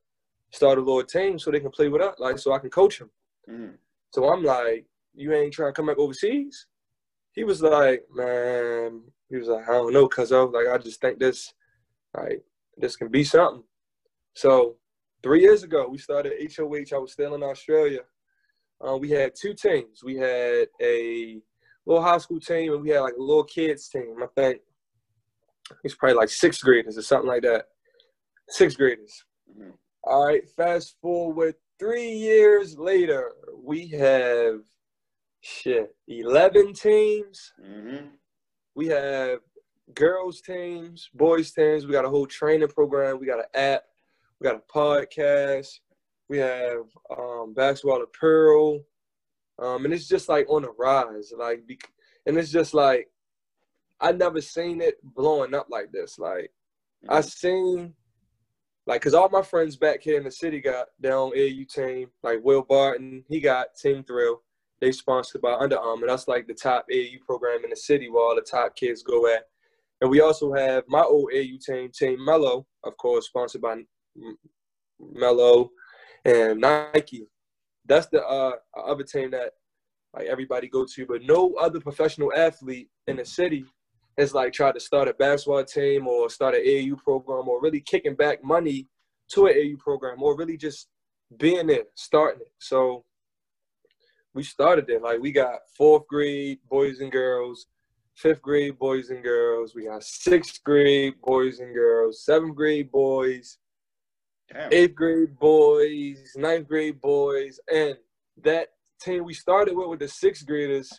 start 0.52 0.78
a 0.78 0.82
little 0.82 1.04
team 1.04 1.38
so 1.38 1.52
they 1.52 1.60
can 1.60 1.70
play 1.70 1.90
with 1.90 2.02
us, 2.02 2.16
like 2.18 2.40
so 2.40 2.54
I 2.54 2.60
can 2.60 2.70
coach 2.70 3.00
them. 3.00 3.10
Mm. 3.50 3.74
So 4.12 4.30
I'm 4.30 4.44
like, 4.44 4.86
you 5.14 5.34
ain't 5.34 5.54
trying 5.54 5.70
to 5.70 5.74
come 5.74 5.88
back 5.88 5.98
overseas? 5.98 6.68
He 7.34 7.44
was 7.44 7.62
like, 7.62 8.06
man, 8.14 9.02
he 9.30 9.38
was 9.38 9.48
like, 9.48 9.68
I 9.68 9.74
don't 9.74 9.94
know, 9.94 10.08
cuz 10.08 10.32
of 10.32 10.52
like 10.52 10.68
I 10.68 10.78
just 10.78 11.02
think 11.02 11.20
this, 11.20 11.54
like 12.16 12.44
this 12.78 12.96
can 12.96 13.10
be 13.10 13.24
something. 13.24 13.64
So 14.34 14.78
three 15.24 15.42
years 15.42 15.64
ago, 15.64 15.88
we 15.90 15.98
started 15.98 16.34
HOH. 16.56 16.96
I 16.96 17.00
was 17.00 17.12
still 17.12 17.36
in 17.36 17.44
Australia. 17.44 18.02
Uh, 18.86 18.98
we 18.98 19.10
had 19.10 19.36
two 19.36 19.54
teams. 19.54 20.04
We 20.04 20.16
had 20.16 20.68
a 20.82 21.42
little 21.86 22.04
high 22.04 22.18
school 22.18 22.40
team 22.40 22.74
and 22.74 22.82
we 22.82 22.90
had 22.90 23.02
like 23.02 23.16
a 23.18 23.22
little 23.22 23.44
kids 23.44 23.90
team. 23.90 24.16
I 24.22 24.28
think 24.36 24.62
it's 25.84 25.96
probably 25.96 26.16
like 26.16 26.30
sixth 26.30 26.64
graders 26.64 26.98
or 26.98 27.02
something 27.02 27.30
like 27.30 27.44
that. 27.44 27.66
Sixth 28.50 28.78
graders. 28.78 29.24
Mm-hmm. 29.50 29.72
All 30.04 30.26
right, 30.26 30.50
fast 30.58 30.96
forward 31.02 31.56
three 31.82 32.12
years 32.12 32.78
later, 32.78 33.32
we 33.56 33.88
have 33.88 34.60
shit, 35.42 35.96
11 36.08 36.74
teams. 36.74 37.52
Mm-hmm. 37.60 38.06
We 38.76 38.88
have 38.88 39.40
girls 39.96 40.42
teams, 40.42 41.10
boys 41.16 41.52
teams. 41.52 41.88
We 41.88 41.94
got 41.94 42.06
a 42.06 42.10
whole 42.10 42.28
training 42.28 42.68
program. 42.68 43.20
We 43.20 43.26
got 43.26 43.40
an 43.40 43.46
app. 43.56 43.84
We 44.40 44.48
got 44.48 44.62
a 44.62 44.72
podcast. 44.72 45.70
We 46.30 46.38
have 46.38 46.84
um, 47.18 47.54
basketball 47.56 48.04
apparel. 48.04 48.82
Um, 49.60 49.86
and 49.86 49.94
it's 49.94 50.08
just 50.08 50.30
like 50.30 50.50
on 50.50 50.64
the 50.64 50.72
rise. 50.78 51.32
Like, 51.38 51.64
and 52.26 52.38
it's 52.38 52.52
just 52.52 52.74
like, 52.74 53.08
I 54.00 54.12
never 54.12 54.42
seen 54.42 54.82
it 54.82 54.96
blowing 55.04 55.54
up 55.54 55.68
like 55.70 55.92
this. 55.92 56.18
Like, 56.18 56.52
mm-hmm. 57.06 57.14
I 57.14 57.22
seen 57.22 57.94
like, 58.88 59.02
cause 59.02 59.14
all 59.14 59.30
my 59.30 59.44
friends 59.44 59.76
back 59.76 60.02
here 60.02 60.18
in 60.18 60.24
the 60.24 60.32
city 60.32 60.60
got 60.60 60.88
their 61.00 61.16
own 61.16 61.34
AU 61.38 61.64
team. 61.70 62.10
Like 62.24 62.40
Will 62.44 62.64
Barton, 62.64 63.24
he 63.30 63.40
got 63.40 63.76
Team 63.80 64.04
Thrill. 64.04 64.42
They 64.80 64.92
sponsored 64.92 65.42
by 65.42 65.54
Under 65.54 65.78
Armour. 65.78 66.08
That's 66.08 66.28
like 66.28 66.48
the 66.48 66.56
top 66.56 66.88
AU 66.92 67.24
program 67.26 67.64
in 67.64 67.70
the 67.70 67.76
city 67.76 68.10
where 68.10 68.24
all 68.24 68.36
the 68.36 68.42
top 68.42 68.76
kids 68.76 69.04
go 69.04 69.28
at. 69.28 69.44
And 70.02 70.10
we 70.10 70.22
also 70.22 70.52
have 70.54 70.84
my 70.88 71.04
old 71.04 71.30
AU 71.32 71.58
team, 71.64 71.92
Team 71.92 72.26
Melo, 72.26 72.66
of 72.84 72.98
course, 72.98 73.28
sponsored 73.28 73.62
by 73.62 73.84
Melo 75.00 75.70
and 76.26 76.60
Nike. 76.60 77.28
That's 77.86 78.08
the 78.08 78.26
uh, 78.26 78.54
other 78.78 79.04
team 79.04 79.32
that 79.32 79.52
like 80.14 80.28
everybody 80.28 80.68
go 80.68 80.86
to, 80.86 81.06
but 81.06 81.24
no 81.24 81.54
other 81.60 81.80
professional 81.80 82.34
athlete 82.36 82.90
in 83.08 83.18
the 83.18 83.26
city 83.26 83.66
has 84.18 84.34
like 84.34 84.54
tried 84.54 84.74
to 84.74 84.80
start 84.80 85.08
a 85.08 85.14
basketball 85.14 85.64
team 85.64 86.08
or 86.08 86.30
start 86.30 86.56
an 86.56 86.66
AAU 86.66 86.98
program 86.98 87.48
or 87.48 87.62
really 87.62 87.80
kicking 87.80 88.16
back 88.16 88.44
money 88.44 88.88
to 89.30 89.48
an 89.48 89.54
AAU 89.54 89.80
program 89.80 90.22
or 90.22 90.38
really 90.38 90.58
just 90.58 90.90
being 91.38 91.68
there, 91.68 91.86
starting 91.96 92.42
it. 92.42 92.52
So 92.60 93.06
we 94.34 94.44
started 94.44 94.90
it. 94.90 95.02
Like 95.02 95.20
we 95.20 95.32
got 95.32 95.60
fourth 95.78 96.08
grade 96.08 96.60
boys 96.70 97.00
and 97.00 97.12
girls, 97.12 97.68
fifth 98.16 98.42
grade 98.42 98.78
boys 98.78 99.10
and 99.10 99.24
girls. 99.24 99.74
We 99.76 99.86
got 99.86 100.04
sixth 100.04 100.64
grade 100.64 101.14
boys 101.22 101.60
and 101.60 101.74
girls, 101.74 102.24
seventh 102.26 102.56
grade 102.56 102.92
boys, 102.92 103.58
Damn. 104.54 104.74
eighth 104.74 104.96
grade 104.96 105.38
boys, 105.40 106.34
ninth 106.36 106.68
grade 106.68 107.02
boys, 107.02 107.60
and 107.74 107.96
that 108.44 108.70
team 109.02 109.24
we 109.24 109.34
started 109.34 109.76
with 109.76 109.88
with 109.88 110.00
the 110.00 110.08
sixth 110.08 110.46
graders 110.46 110.92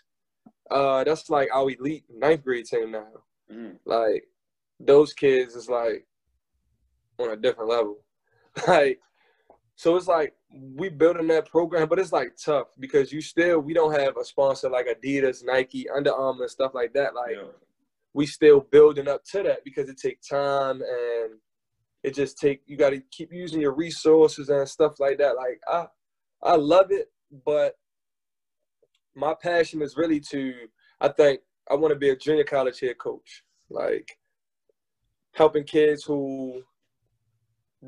uh, 0.72 1.04
that's 1.04 1.28
like 1.28 1.48
our 1.52 1.70
elite 1.70 2.04
ninth 2.10 2.44
grade 2.44 2.64
team 2.64 2.92
now. 2.92 3.06
Mm. 3.52 3.76
Like 3.84 4.24
those 4.80 5.12
kids 5.12 5.54
is 5.54 5.68
like 5.68 6.06
on 7.18 7.30
a 7.30 7.36
different 7.36 7.70
level. 7.70 7.98
like 8.68 8.98
so 9.76 9.96
it's 9.96 10.08
like 10.08 10.34
we 10.50 10.88
building 10.88 11.26
that 11.28 11.48
program, 11.48 11.88
but 11.88 11.98
it's 11.98 12.12
like 12.12 12.36
tough 12.42 12.68
because 12.78 13.12
you 13.12 13.20
still 13.20 13.60
we 13.60 13.74
don't 13.74 13.98
have 13.98 14.16
a 14.16 14.24
sponsor 14.24 14.70
like 14.70 14.86
Adidas, 14.86 15.44
Nike, 15.44 15.88
Under 15.90 16.12
Armour, 16.12 16.42
and 16.42 16.50
stuff 16.50 16.72
like 16.74 16.92
that. 16.94 17.14
Like 17.14 17.36
yeah. 17.36 17.48
we 18.14 18.26
still 18.26 18.60
building 18.60 19.08
up 19.08 19.24
to 19.24 19.42
that 19.42 19.64
because 19.64 19.88
it 19.88 19.98
takes 19.98 20.28
time 20.28 20.82
and 20.82 21.34
it 22.02 22.14
just 22.14 22.38
take 22.38 22.62
you 22.66 22.76
got 22.76 22.90
to 22.90 23.02
keep 23.10 23.32
using 23.32 23.60
your 23.60 23.74
resources 23.74 24.48
and 24.48 24.68
stuff 24.68 24.98
like 24.98 25.18
that. 25.18 25.36
Like 25.36 25.60
I 25.68 25.86
I 26.42 26.56
love 26.56 26.90
it, 26.90 27.10
but 27.44 27.76
my 29.14 29.34
passion 29.34 29.82
is 29.82 29.96
really 29.96 30.20
to 30.30 30.54
I 31.00 31.08
think 31.08 31.40
I 31.70 31.74
want 31.74 31.92
to 31.92 31.98
be 31.98 32.10
a 32.10 32.16
junior 32.16 32.44
college 32.44 32.80
head 32.80 32.98
coach, 32.98 33.42
like 33.70 34.18
helping 35.34 35.64
kids 35.64 36.04
who 36.04 36.62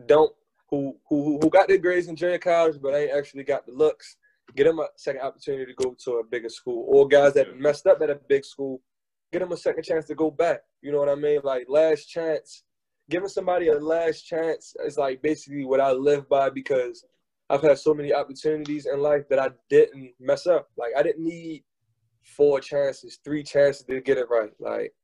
don't 0.07 0.33
who 0.71 0.97
who 1.09 1.39
who 1.41 1.51
got 1.51 1.69
their 1.69 1.79
grades 1.79 2.09
in 2.09 2.17
junior 2.17 2.39
college 2.39 2.77
but 2.83 2.95
ain't 2.95 3.13
actually 3.13 3.45
got 3.45 3.67
the 3.67 3.73
looks 3.73 4.17
get 4.57 4.65
them 4.65 4.79
a 4.79 4.87
second 4.97 5.23
opportunity 5.23 5.67
to 5.67 5.75
go 5.75 5.97
to 6.05 6.13
a 6.13 6.25
bigger 6.25 6.49
school, 6.49 6.85
or 6.89 7.09
guys 7.09 7.35
that 7.35 7.59
messed 7.59 7.87
up 7.87 8.01
at 8.03 8.11
a 8.11 8.19
big 8.29 8.45
school, 8.45 8.81
get 9.33 9.41
them 9.41 9.53
a 9.53 9.57
second 9.57 9.85
chance 9.85 10.07
to 10.07 10.15
go 10.15 10.31
back. 10.31 10.61
You 10.83 10.93
know 10.93 10.99
what 10.99 11.09
I 11.09 11.15
mean? 11.15 11.41
Like 11.43 11.67
last 11.69 12.07
chance, 12.07 12.63
giving 13.11 13.29
somebody 13.29 13.69
a 13.69 13.79
last 13.79 14.23
chance 14.23 14.75
is 14.85 14.97
like 14.97 15.23
basically 15.23 15.65
what 15.65 15.81
I 15.81 15.93
live 15.93 16.29
by 16.29 16.51
because 16.51 17.05
I've 17.51 17.63
had 17.63 17.79
so 17.79 17.93
many 17.95 18.13
opportunities 18.13 18.87
in 18.87 19.01
life 19.01 19.29
that 19.29 19.39
I 19.39 19.51
didn't 19.69 20.13
mess 20.19 20.47
up. 20.47 20.69
Like 20.77 20.93
I 20.97 21.03
didn't 21.03 21.25
need 21.25 21.65
four 22.23 22.61
chances, 22.61 23.19
three 23.25 23.43
chances 23.43 23.85
to 23.85 24.01
get 24.01 24.19
it 24.19 24.29
right. 24.31 24.53
Like 24.59 24.95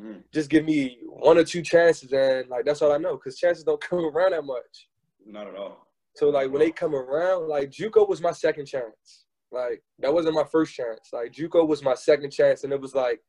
Mm. 0.00 0.22
just 0.32 0.48
give 0.48 0.64
me 0.64 0.98
one 1.02 1.36
or 1.36 1.44
two 1.44 1.62
chances 1.62 2.12
and 2.12 2.48
like 2.48 2.64
that's 2.64 2.80
all 2.80 2.92
I 2.92 2.96
know 2.96 3.16
because 3.16 3.36
chances 3.38 3.64
don't 3.64 3.80
come 3.90 3.98
around 3.98 4.32
that 4.32 4.44
much. 4.44 4.88
Not 5.26 5.48
at 5.48 5.56
all. 5.56 5.86
So 6.14 6.30
like 6.30 6.50
when 6.50 6.60
they 6.60 6.70
come 6.70 6.94
around, 6.94 7.48
like 7.48 7.70
JUCO 7.70 8.08
was 8.08 8.20
my 8.22 8.32
second 8.32 8.66
chance. 8.66 9.24
Like 9.50 9.82
that 9.98 10.14
wasn't 10.14 10.36
my 10.36 10.44
first 10.44 10.74
chance. 10.74 11.10
Like 11.12 11.32
JUCO 11.32 11.66
was 11.66 11.82
my 11.82 11.94
second 11.94 12.30
chance, 12.30 12.62
and 12.64 12.72
it 12.72 12.80
was 12.80 12.94
like, 12.94 13.20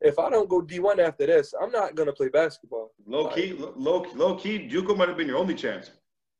if 0.00 0.18
I 0.18 0.30
don't 0.30 0.48
go 0.48 0.60
D1 0.60 0.98
after 0.98 1.26
this, 1.26 1.54
I'm 1.60 1.70
not 1.70 1.94
gonna 1.94 2.12
play 2.12 2.28
basketball. 2.28 2.92
Low 3.06 3.22
Like- 3.24 3.34
key, 3.34 3.52
low, 3.52 4.04
low 4.14 4.36
key, 4.36 4.68
JUCO 4.68 4.96
might 4.96 5.08
have 5.08 5.16
been 5.16 5.28
your 5.28 5.38
only 5.38 5.54
chance. 5.54 5.90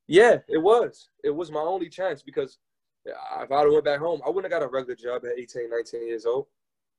Yeah, 0.09 0.39
it 0.49 0.59
was. 0.59 1.11
It 1.25 1.31
was 1.31 1.51
my 1.51 1.61
only 1.61 1.89
chance 1.89 2.23
because 2.23 2.59
if 3.05 3.53
I'd 3.53 3.69
went 3.69 3.85
back 3.85 4.01
home, 4.01 4.21
I 4.25 4.31
wouldn't 4.31 4.53
have 4.53 4.61
got 4.61 4.67
a 4.67 4.71
regular 4.71 4.95
job 4.97 5.25
at 5.25 5.39
18, 5.39 5.71
19 5.71 6.07
years 6.07 6.27
old. 6.27 6.47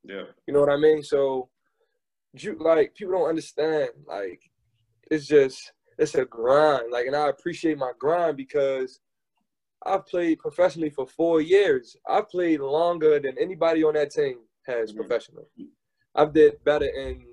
Yeah. 0.03 0.25
You 0.45 0.53
know 0.53 0.59
what 0.61 0.69
I 0.69 0.77
mean? 0.77 1.03
So, 1.03 1.49
you 2.33 2.55
like 2.59 2.93
people 2.95 3.13
don't 3.13 3.29
understand. 3.29 3.89
Like, 4.05 4.41
it's 5.11 5.25
just 5.25 5.73
it's 5.97 6.15
a 6.15 6.25
grind. 6.25 6.91
Like, 6.91 7.07
and 7.07 7.15
I 7.15 7.29
appreciate 7.29 7.77
my 7.77 7.91
grind 7.99 8.37
because 8.37 8.99
I've 9.85 10.05
played 10.05 10.39
professionally 10.39 10.89
for 10.91 11.07
four 11.07 11.41
years. 11.41 11.95
I've 12.07 12.29
played 12.29 12.59
longer 12.59 13.19
than 13.19 13.37
anybody 13.39 13.83
on 13.83 13.93
that 13.95 14.11
team 14.11 14.39
has 14.65 14.91
Mhm. 14.93 14.97
professionally. 14.97 15.45
I've 16.17 16.33
did 16.33 16.61
better 16.65 16.85
in 16.87 17.23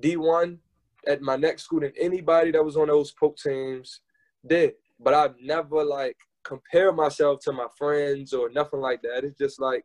D1 0.00 0.58
at 1.06 1.20
my 1.22 1.36
next 1.36 1.64
school 1.64 1.80
than 1.80 1.92
anybody 2.00 2.50
that 2.50 2.64
was 2.64 2.76
on 2.76 2.88
those 2.88 3.12
Polk 3.12 3.36
teams 3.36 4.00
did. 4.46 4.72
But 4.98 5.14
I've 5.14 5.34
never 5.40 5.84
like 5.84 6.16
compare 6.42 6.92
myself 6.92 7.40
to 7.44 7.52
my 7.52 7.66
friends 7.76 8.32
or 8.32 8.48
nothing 8.50 8.80
like 8.80 9.02
that. 9.02 9.22
It's 9.24 9.38
just 9.38 9.60
like 9.60 9.84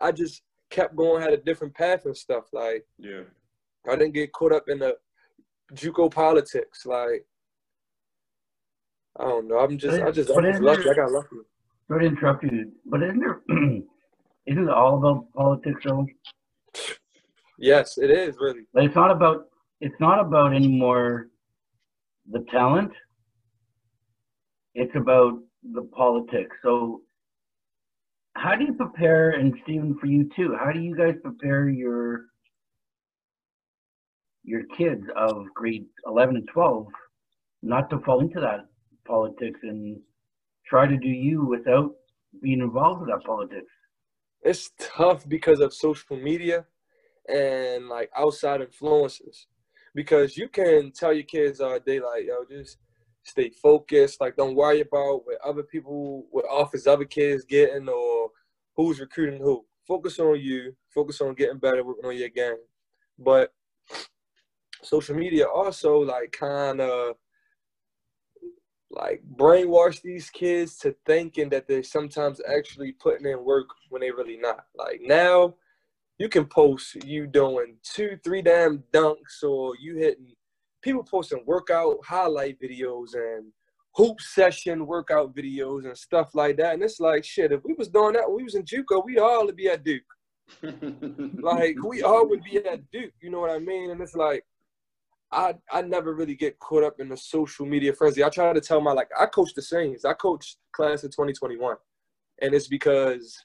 I 0.00 0.10
just 0.10 0.42
kept 0.70 0.96
going, 0.96 1.22
had 1.22 1.34
a 1.34 1.36
different 1.36 1.74
path 1.74 2.06
and 2.06 2.16
stuff. 2.16 2.44
Like 2.52 2.84
Yeah. 2.98 3.22
I 3.88 3.96
didn't 3.96 4.14
get 4.14 4.32
caught 4.32 4.52
up 4.52 4.68
in 4.68 4.78
the 4.78 4.96
JUCO 5.74 6.10
politics. 6.12 6.86
Like 6.86 7.26
I 9.18 9.24
don't 9.24 9.48
know. 9.48 9.58
I'm 9.58 9.76
just, 9.76 10.00
I 10.00 10.10
just, 10.10 10.30
I'm 10.30 10.44
just 10.44 10.62
lucky. 10.62 10.82
there- 10.84 10.92
I 10.92 10.96
got 10.96 11.12
lucky. 11.12 11.36
Sorry 11.88 12.04
to 12.04 12.06
interrupt 12.14 12.44
you, 12.44 12.70
but 12.86 13.02
isn't 13.02 13.18
there? 13.18 13.40
isn't 14.46 14.68
it 14.68 14.70
all 14.70 14.96
about 14.98 15.32
politics 15.34 15.82
though? 15.84 16.06
Yes, 17.60 17.98
it 17.98 18.10
is 18.10 18.36
really. 18.40 18.62
Like 18.72 18.86
it's 18.86 18.94
not 18.96 19.10
about. 19.10 19.44
It's 19.82 20.00
not 20.00 20.18
about 20.18 20.54
anymore 20.54 21.28
the 22.30 22.44
talent. 22.50 22.90
It's 24.74 24.94
about 24.96 25.38
the 25.74 25.82
politics. 25.94 26.56
So, 26.62 27.02
how 28.34 28.56
do 28.56 28.64
you 28.64 28.72
prepare? 28.72 29.32
And 29.32 29.54
Steven, 29.62 29.98
for 30.00 30.06
you 30.06 30.28
too, 30.34 30.56
how 30.58 30.72
do 30.72 30.80
you 30.80 30.96
guys 30.96 31.14
prepare 31.22 31.68
your 31.68 32.26
your 34.42 34.62
kids 34.78 35.04
of 35.14 35.44
grade 35.54 35.84
eleven 36.06 36.36
and 36.36 36.48
twelve 36.52 36.86
not 37.62 37.90
to 37.90 37.98
fall 38.00 38.20
into 38.20 38.40
that 38.40 38.60
politics 39.06 39.60
and 39.62 40.00
try 40.66 40.86
to 40.86 40.96
do 40.96 41.08
you 41.08 41.44
without 41.44 41.92
being 42.42 42.60
involved 42.60 43.02
with 43.02 43.10
that 43.10 43.22
politics? 43.26 43.70
It's 44.40 44.70
tough 44.78 45.28
because 45.28 45.60
of 45.60 45.74
social 45.74 46.16
media 46.16 46.64
and 47.30 47.88
like 47.88 48.10
outside 48.16 48.60
influences. 48.60 49.46
Because 49.94 50.36
you 50.36 50.48
can 50.48 50.92
tell 50.92 51.12
your 51.12 51.24
kids 51.24 51.60
all 51.60 51.78
day, 51.80 51.98
like, 52.00 52.24
yo, 52.24 52.44
just 52.48 52.78
stay 53.24 53.50
focused. 53.50 54.20
Like, 54.20 54.36
don't 54.36 54.54
worry 54.54 54.80
about 54.80 55.26
what 55.26 55.38
other 55.44 55.64
people, 55.64 56.26
what 56.30 56.44
offers 56.44 56.86
other 56.86 57.04
kids 57.04 57.44
getting 57.44 57.88
or 57.88 58.30
who's 58.76 59.00
recruiting 59.00 59.40
who. 59.40 59.64
Focus 59.86 60.20
on 60.20 60.38
you. 60.38 60.76
Focus 60.94 61.20
on 61.20 61.34
getting 61.34 61.58
better, 61.58 61.82
working 61.82 62.06
on 62.06 62.16
your 62.16 62.28
game. 62.28 62.54
But 63.18 63.52
social 64.82 65.16
media 65.16 65.46
also 65.46 65.98
like 65.98 66.32
kind 66.32 66.80
of 66.80 67.16
like 68.90 69.22
brainwash 69.36 70.00
these 70.02 70.30
kids 70.30 70.76
to 70.78 70.94
thinking 71.06 71.48
that 71.50 71.68
they're 71.68 71.82
sometimes 71.82 72.40
actually 72.48 72.92
putting 72.92 73.26
in 73.26 73.44
work 73.44 73.68
when 73.88 74.00
they 74.00 74.10
really 74.10 74.36
not. 74.36 74.64
Like 74.76 75.00
now, 75.02 75.54
you 76.20 76.28
can 76.28 76.44
post 76.44 77.02
you 77.02 77.26
doing 77.26 77.76
two, 77.82 78.18
three 78.22 78.42
damn 78.42 78.84
dunks, 78.92 79.42
or 79.42 79.74
you 79.80 79.96
hitting 79.96 80.34
people 80.82 81.02
posting 81.02 81.42
workout 81.46 81.96
highlight 82.04 82.60
videos 82.60 83.14
and 83.14 83.46
hoop 83.94 84.20
session 84.20 84.86
workout 84.86 85.34
videos 85.34 85.86
and 85.86 85.96
stuff 85.96 86.34
like 86.34 86.58
that. 86.58 86.74
And 86.74 86.82
it's 86.82 87.00
like 87.00 87.24
shit. 87.24 87.52
If 87.52 87.64
we 87.64 87.72
was 87.72 87.88
doing 87.88 88.12
that 88.12 88.28
when 88.28 88.36
we 88.36 88.44
was 88.44 88.54
in 88.54 88.64
JUCO, 88.64 89.02
we'd 89.02 89.18
all 89.18 89.50
be 89.50 89.68
at 89.68 89.82
Duke. 89.82 90.02
Like 91.42 91.76
we 91.82 92.02
all 92.02 92.28
would 92.28 92.44
be 92.44 92.58
at 92.58 92.90
Duke. 92.90 93.14
You 93.22 93.30
know 93.30 93.40
what 93.40 93.50
I 93.50 93.58
mean? 93.58 93.90
And 93.90 94.00
it's 94.00 94.14
like. 94.14 94.44
I, 95.32 95.54
I 95.70 95.82
never 95.82 96.12
really 96.12 96.34
get 96.34 96.58
caught 96.58 96.82
up 96.82 96.98
in 96.98 97.08
the 97.08 97.16
social 97.16 97.64
media 97.64 97.92
frenzy. 97.92 98.24
I 98.24 98.30
try 98.30 98.52
to 98.52 98.60
tell 98.60 98.80
my 98.80 98.90
like 98.90 99.10
I 99.16 99.26
coach 99.26 99.54
the 99.54 99.62
Saints. 99.62 100.04
I 100.04 100.12
coach 100.12 100.56
class 100.72 101.04
of 101.04 101.12
2021, 101.12 101.76
and 102.42 102.52
it's 102.52 102.66
because 102.66 103.38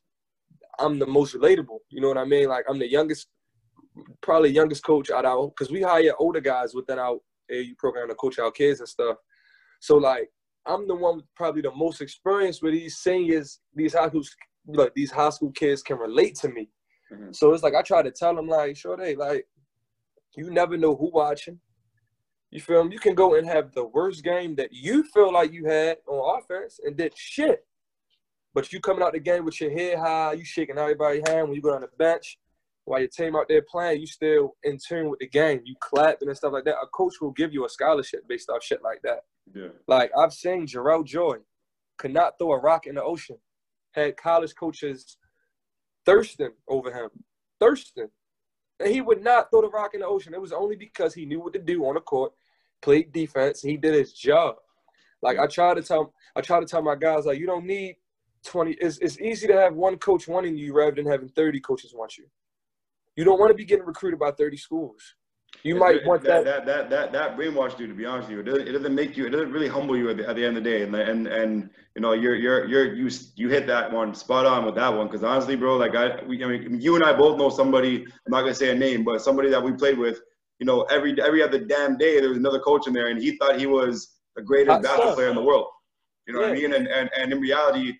I'm 0.79 0.99
the 0.99 1.05
most 1.05 1.35
relatable. 1.35 1.79
You 1.89 2.01
know 2.01 2.07
what 2.07 2.17
I 2.17 2.25
mean? 2.25 2.47
Like 2.49 2.65
I'm 2.69 2.79
the 2.79 2.89
youngest, 2.89 3.27
probably 4.21 4.49
youngest 4.49 4.83
coach 4.83 5.09
out 5.09 5.25
our 5.25 5.47
because 5.47 5.71
we 5.71 5.81
hire 5.81 6.13
older 6.19 6.41
guys 6.41 6.73
within 6.73 6.99
our 6.99 7.17
AU 7.51 7.73
program 7.77 8.09
to 8.09 8.15
coach 8.15 8.39
our 8.39 8.51
kids 8.51 8.79
and 8.79 8.89
stuff. 8.89 9.17
So 9.79 9.97
like 9.97 10.29
I'm 10.65 10.87
the 10.87 10.95
one 10.95 11.17
with 11.17 11.25
probably 11.35 11.61
the 11.61 11.71
most 11.71 12.01
experience 12.01 12.61
with 12.61 12.73
these 12.73 12.97
seniors, 12.97 13.59
these 13.75 13.93
high 13.93 14.07
school, 14.07 14.23
like 14.67 14.93
these 14.95 15.11
high 15.11 15.29
school 15.29 15.51
kids 15.51 15.83
can 15.83 15.97
relate 15.97 16.35
to 16.35 16.49
me. 16.49 16.69
Mhm. 17.11 17.35
So 17.35 17.53
it's 17.53 17.63
like 17.63 17.75
I 17.75 17.81
try 17.81 18.01
to 18.01 18.11
tell 18.11 18.35
them 18.35 18.47
like, 18.47 18.75
sure 18.75 18.97
they 18.97 19.15
like, 19.15 19.47
you 20.35 20.49
never 20.49 20.77
know 20.77 20.95
who 20.95 21.11
watching. 21.11 21.59
You 22.51 22.61
feel 22.61 22.83
me? 22.83 22.93
You 22.93 22.99
can 22.99 23.15
go 23.15 23.35
and 23.35 23.47
have 23.47 23.73
the 23.73 23.85
worst 23.85 24.23
game 24.23 24.55
that 24.55 24.71
you 24.71 25.03
feel 25.03 25.31
like 25.31 25.51
you 25.51 25.65
had 25.65 25.97
on 26.07 26.39
offense 26.39 26.79
and 26.83 26.95
did 26.95 27.13
shit. 27.15 27.65
But 28.55 28.71
you 28.71 28.79
coming 28.79 29.03
out 29.03 29.11
the 29.11 29.19
game 29.19 29.43
with 29.43 29.59
your 29.59 29.69
head 29.69 29.99
high, 29.99 30.31
you 30.31 30.45
shaking 30.45 30.77
everybody's 30.77 31.27
hand 31.27 31.47
when 31.47 31.55
you 31.55 31.61
go 31.61 31.75
on 31.75 31.81
the 31.81 31.89
bench. 31.99 32.39
While 32.85 32.99
your 32.99 33.09
team 33.09 33.35
out 33.35 33.47
there 33.49 33.61
playing, 33.69 33.99
you 33.99 34.07
still 34.07 34.55
in 34.63 34.77
tune 34.77 35.09
with 35.09 35.19
the 35.19 35.27
game. 35.27 35.59
You 35.65 35.75
clapping 35.81 36.29
and 36.29 36.37
stuff 36.37 36.53
like 36.53 36.63
that. 36.63 36.75
A 36.81 36.87
coach 36.87 37.15
will 37.19 37.31
give 37.31 37.51
you 37.51 37.65
a 37.65 37.69
scholarship 37.69 38.25
based 38.29 38.49
off 38.49 38.63
shit 38.63 38.81
like 38.81 39.01
that. 39.03 39.25
yeah. 39.53 39.67
Like 39.87 40.11
I've 40.17 40.31
seen 40.31 40.65
Jarrell 40.65 41.05
Joy 41.05 41.37
could 41.97 42.13
not 42.13 42.37
throw 42.39 42.53
a 42.53 42.59
rock 42.59 42.87
in 42.87 42.95
the 42.95 43.03
ocean. 43.03 43.37
Had 43.91 44.15
college 44.15 44.55
coaches 44.55 45.17
thirsting 46.05 46.53
over 46.69 46.93
him. 46.93 47.09
Thirsting. 47.59 48.09
And 48.79 48.89
he 48.89 49.01
would 49.01 49.21
not 49.21 49.51
throw 49.51 49.63
the 49.63 49.69
rock 49.69 49.95
in 49.95 49.99
the 49.99 50.07
ocean. 50.07 50.33
It 50.33 50.41
was 50.41 50.53
only 50.53 50.77
because 50.77 51.13
he 51.13 51.25
knew 51.25 51.41
what 51.41 51.53
to 51.53 51.59
do 51.59 51.83
on 51.85 51.95
the 51.95 52.01
court, 52.01 52.31
played 52.81 53.11
defense, 53.11 53.61
he 53.61 53.75
did 53.75 53.95
his 53.95 54.13
job. 54.13 54.55
Like 55.21 55.39
I 55.39 55.47
try 55.47 55.73
to 55.73 55.81
tell 55.81 56.13
I 56.37 56.41
try 56.41 56.61
to 56.61 56.65
tell 56.65 56.81
my 56.81 56.95
guys, 56.95 57.25
like, 57.25 57.39
you 57.39 57.47
don't 57.47 57.65
need 57.65 57.95
20. 58.45 58.71
It's, 58.73 58.97
it's 58.99 59.19
easy 59.19 59.47
to 59.47 59.53
have 59.53 59.73
one 59.73 59.97
coach 59.97 60.27
wanting 60.27 60.57
you 60.57 60.73
rather 60.73 60.95
than 60.95 61.05
having 61.05 61.29
30 61.29 61.59
coaches 61.59 61.93
want 61.93 62.17
you. 62.17 62.25
You 63.15 63.23
don't 63.23 63.39
want 63.39 63.51
to 63.51 63.55
be 63.55 63.65
getting 63.65 63.85
recruited 63.85 64.19
by 64.19 64.31
30 64.31 64.57
schools. 64.57 65.15
You 65.63 65.75
might 65.75 65.97
it- 65.97 66.05
want 66.05 66.23
that. 66.23 66.43
that 66.43 66.65
that 66.65 66.89
that 66.89 67.11
that 67.13 67.37
brainwash 67.37 67.79
you. 67.79 67.87
To 67.87 67.93
be 67.93 68.05
honest 68.05 68.29
with 68.29 68.37
you, 68.37 68.41
it 68.41 68.45
doesn't, 68.45 68.67
it 68.67 68.71
doesn't 68.71 68.95
make 68.95 69.15
you. 69.15 69.25
It 69.25 69.29
doesn't 69.29 69.51
really 69.51 69.67
humble 69.67 69.95
you 69.97 70.09
at 70.09 70.17
the, 70.17 70.27
at 70.29 70.35
the 70.35 70.45
end 70.45 70.57
of 70.57 70.63
the 70.63 70.69
day. 70.69 70.83
And 70.83 70.93
and 70.95 71.27
and 71.27 71.69
you 71.95 72.01
know, 72.01 72.11
you're 72.13 72.35
you're 72.35 72.67
you're 72.67 72.93
you 72.93 73.09
you 73.35 73.49
hit 73.49 73.65
that 73.67 73.91
one 73.91 74.13
spot 74.13 74.45
on 74.45 74.65
with 74.65 74.75
that 74.75 74.93
one. 74.93 75.07
Because 75.07 75.23
honestly, 75.23 75.55
bro, 75.55 75.77
like 75.77 75.95
I, 75.95 76.23
we, 76.25 76.43
I 76.43 76.47
mean, 76.47 76.81
you 76.81 76.95
and 76.95 77.03
I 77.03 77.13
both 77.13 77.37
know 77.37 77.49
somebody. 77.49 78.03
I'm 78.03 78.31
not 78.31 78.41
gonna 78.41 78.53
say 78.53 78.71
a 78.71 78.75
name, 78.75 79.03
but 79.03 79.21
somebody 79.21 79.49
that 79.49 79.63
we 79.63 79.71
played 79.71 79.97
with. 79.97 80.19
You 80.59 80.65
know, 80.65 80.83
every 80.83 81.19
every 81.21 81.41
other 81.41 81.59
damn 81.59 81.97
day 81.97 82.19
there 82.19 82.29
was 82.29 82.37
another 82.37 82.59
coach 82.59 82.87
in 82.87 82.93
there, 82.93 83.07
and 83.07 83.21
he 83.21 83.37
thought 83.37 83.57
he 83.59 83.65
was 83.65 84.15
the 84.35 84.41
greatest 84.41 84.81
basketball 84.81 85.15
player 85.15 85.29
in 85.29 85.35
the 85.35 85.43
world. 85.43 85.67
You 86.27 86.33
know 86.33 86.41
what 86.41 86.51
I 86.51 86.53
mean? 86.53 86.73
And 86.73 86.87
and 86.87 87.09
and 87.17 87.31
in 87.31 87.39
reality, 87.39 87.93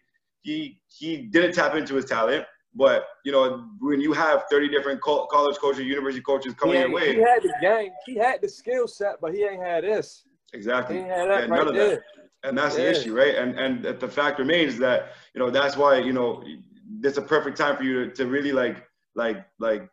he 0.46 0.80
he 0.88 1.18
didn't 1.18 1.54
tap 1.54 1.76
into 1.76 1.96
his 1.96 2.06
talent. 2.06 2.46
But 2.76 3.06
you 3.24 3.32
know, 3.32 3.66
when 3.80 4.00
you 4.00 4.14
have 4.14 4.44
30 4.52 4.70
different 4.70 5.02
co- 5.02 5.26
college 5.28 5.58
coaches, 5.58 5.86
university 5.86 6.22
coaches 6.22 6.54
coming 6.54 6.76
he, 6.76 6.82
your 6.82 6.92
way, 6.92 7.16
he 7.16 7.22
had 7.22 7.42
the 7.42 7.54
game. 7.62 7.92
He 8.06 8.16
had 8.16 8.42
the 8.42 8.50
skill 8.50 8.88
set, 8.88 9.20
but 9.22 9.34
he 9.34 9.44
ain't 9.44 9.64
had 9.64 9.84
this. 9.84 10.26
He 10.52 10.58
exactly. 10.58 10.98
ain't 10.98 11.10
had 11.10 11.30
that 11.30 11.40
Yeah, 11.42 11.56
none 11.56 11.68
of 11.68 11.74
there. 11.74 11.90
that. 11.90 12.04
and 12.44 12.58
that's 12.58 12.76
the 12.76 12.90
issue, 12.90 13.16
right? 13.18 13.36
And 13.36 13.60
and 13.60 14.00
the 14.00 14.08
fact 14.08 14.40
remains 14.40 14.78
that 14.80 15.14
you 15.34 15.40
know 15.40 15.50
that's 15.50 15.76
why 15.78 15.98
you 15.98 16.14
know 16.14 16.44
it's 17.02 17.18
a 17.18 17.22
perfect 17.22 17.58
time 17.58 17.76
for 17.76 17.84
you 17.84 18.06
to, 18.06 18.12
to 18.12 18.28
really 18.28 18.52
like 18.52 18.86
like 19.16 19.46
like 19.60 19.90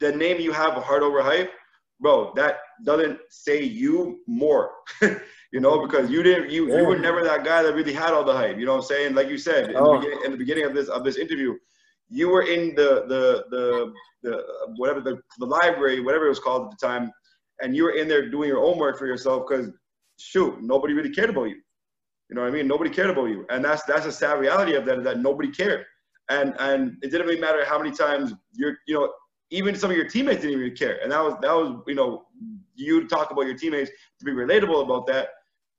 the 0.00 0.12
name 0.12 0.40
you 0.40 0.52
have, 0.52 0.74
heart 0.74 1.02
over 1.02 1.22
hype, 1.22 1.52
bro. 2.00 2.32
That 2.34 2.58
doesn't 2.84 3.18
say 3.30 3.62
you 3.62 4.20
more. 4.26 4.72
You 5.52 5.60
know, 5.60 5.84
because 5.84 6.10
you 6.10 6.22
didn't 6.22 6.50
you 6.50 6.68
Yeah. 6.68 6.78
you 6.78 6.84
were 6.84 6.98
never 6.98 7.24
that 7.24 7.44
guy 7.44 7.62
that 7.62 7.74
really 7.74 7.92
had 7.92 8.10
all 8.12 8.24
the 8.24 8.32
hype. 8.32 8.56
You 8.58 8.66
know 8.66 8.72
what 8.76 8.82
I'm 8.84 8.92
saying? 8.94 9.14
Like 9.14 9.28
you 9.28 9.38
said 9.38 9.70
in, 9.70 9.76
Oh. 9.76 9.94
the, 9.94 9.98
beginning, 9.98 10.24
in 10.24 10.30
the 10.30 10.36
beginning 10.38 10.64
of 10.64 10.74
this 10.74 10.88
of 10.88 11.02
this 11.04 11.16
interview, 11.16 11.56
you 12.08 12.28
were 12.28 12.42
in 12.42 12.74
the 12.76 13.04
the 13.12 13.44
the 13.50 13.92
the 14.22 14.44
whatever 14.76 15.00
the 15.00 15.20
the 15.38 15.46
library, 15.46 16.00
whatever 16.00 16.26
it 16.26 16.28
was 16.28 16.38
called 16.38 16.62
at 16.66 16.70
the 16.78 16.86
time, 16.86 17.10
and 17.60 17.74
you 17.74 17.82
were 17.84 17.92
in 18.00 18.06
there 18.06 18.28
doing 18.30 18.48
your 18.48 18.60
homework 18.60 18.96
for 18.98 19.06
yourself 19.06 19.44
because 19.48 19.70
shoot, 20.18 20.62
nobody 20.62 20.92
really 20.94 21.10
cared 21.10 21.30
about 21.30 21.44
you. 21.44 21.56
You 22.28 22.36
know 22.36 22.42
what 22.42 22.48
I 22.48 22.52
mean? 22.52 22.68
Nobody 22.68 22.90
cared 22.90 23.10
about 23.10 23.26
you, 23.26 23.44
and 23.50 23.64
that's 23.64 23.82
that's 23.84 24.06
a 24.06 24.12
sad 24.12 24.38
reality 24.38 24.74
of 24.74 24.84
that 24.84 24.98
is 24.98 25.04
that 25.04 25.18
nobody 25.18 25.50
cared, 25.50 25.84
and 26.28 26.54
and 26.60 26.96
it 27.02 27.10
didn't 27.10 27.26
really 27.26 27.40
matter 27.40 27.64
how 27.64 27.76
many 27.76 27.90
times 27.90 28.34
you're 28.52 28.76
you 28.86 28.94
know 28.94 29.12
even 29.50 29.74
some 29.74 29.90
of 29.90 29.96
your 29.96 30.08
teammates 30.08 30.42
didn't 30.42 30.60
even 30.60 30.76
care, 30.76 31.00
and 31.02 31.10
that 31.10 31.22
was 31.24 31.34
that 31.42 31.52
was 31.52 31.82
you 31.88 31.96
know 31.96 32.26
you 32.76 33.08
talk 33.08 33.32
about 33.32 33.46
your 33.46 33.56
teammates 33.56 33.90
to 34.20 34.24
be 34.24 34.30
relatable 34.30 34.84
about 34.84 35.08
that. 35.08 35.30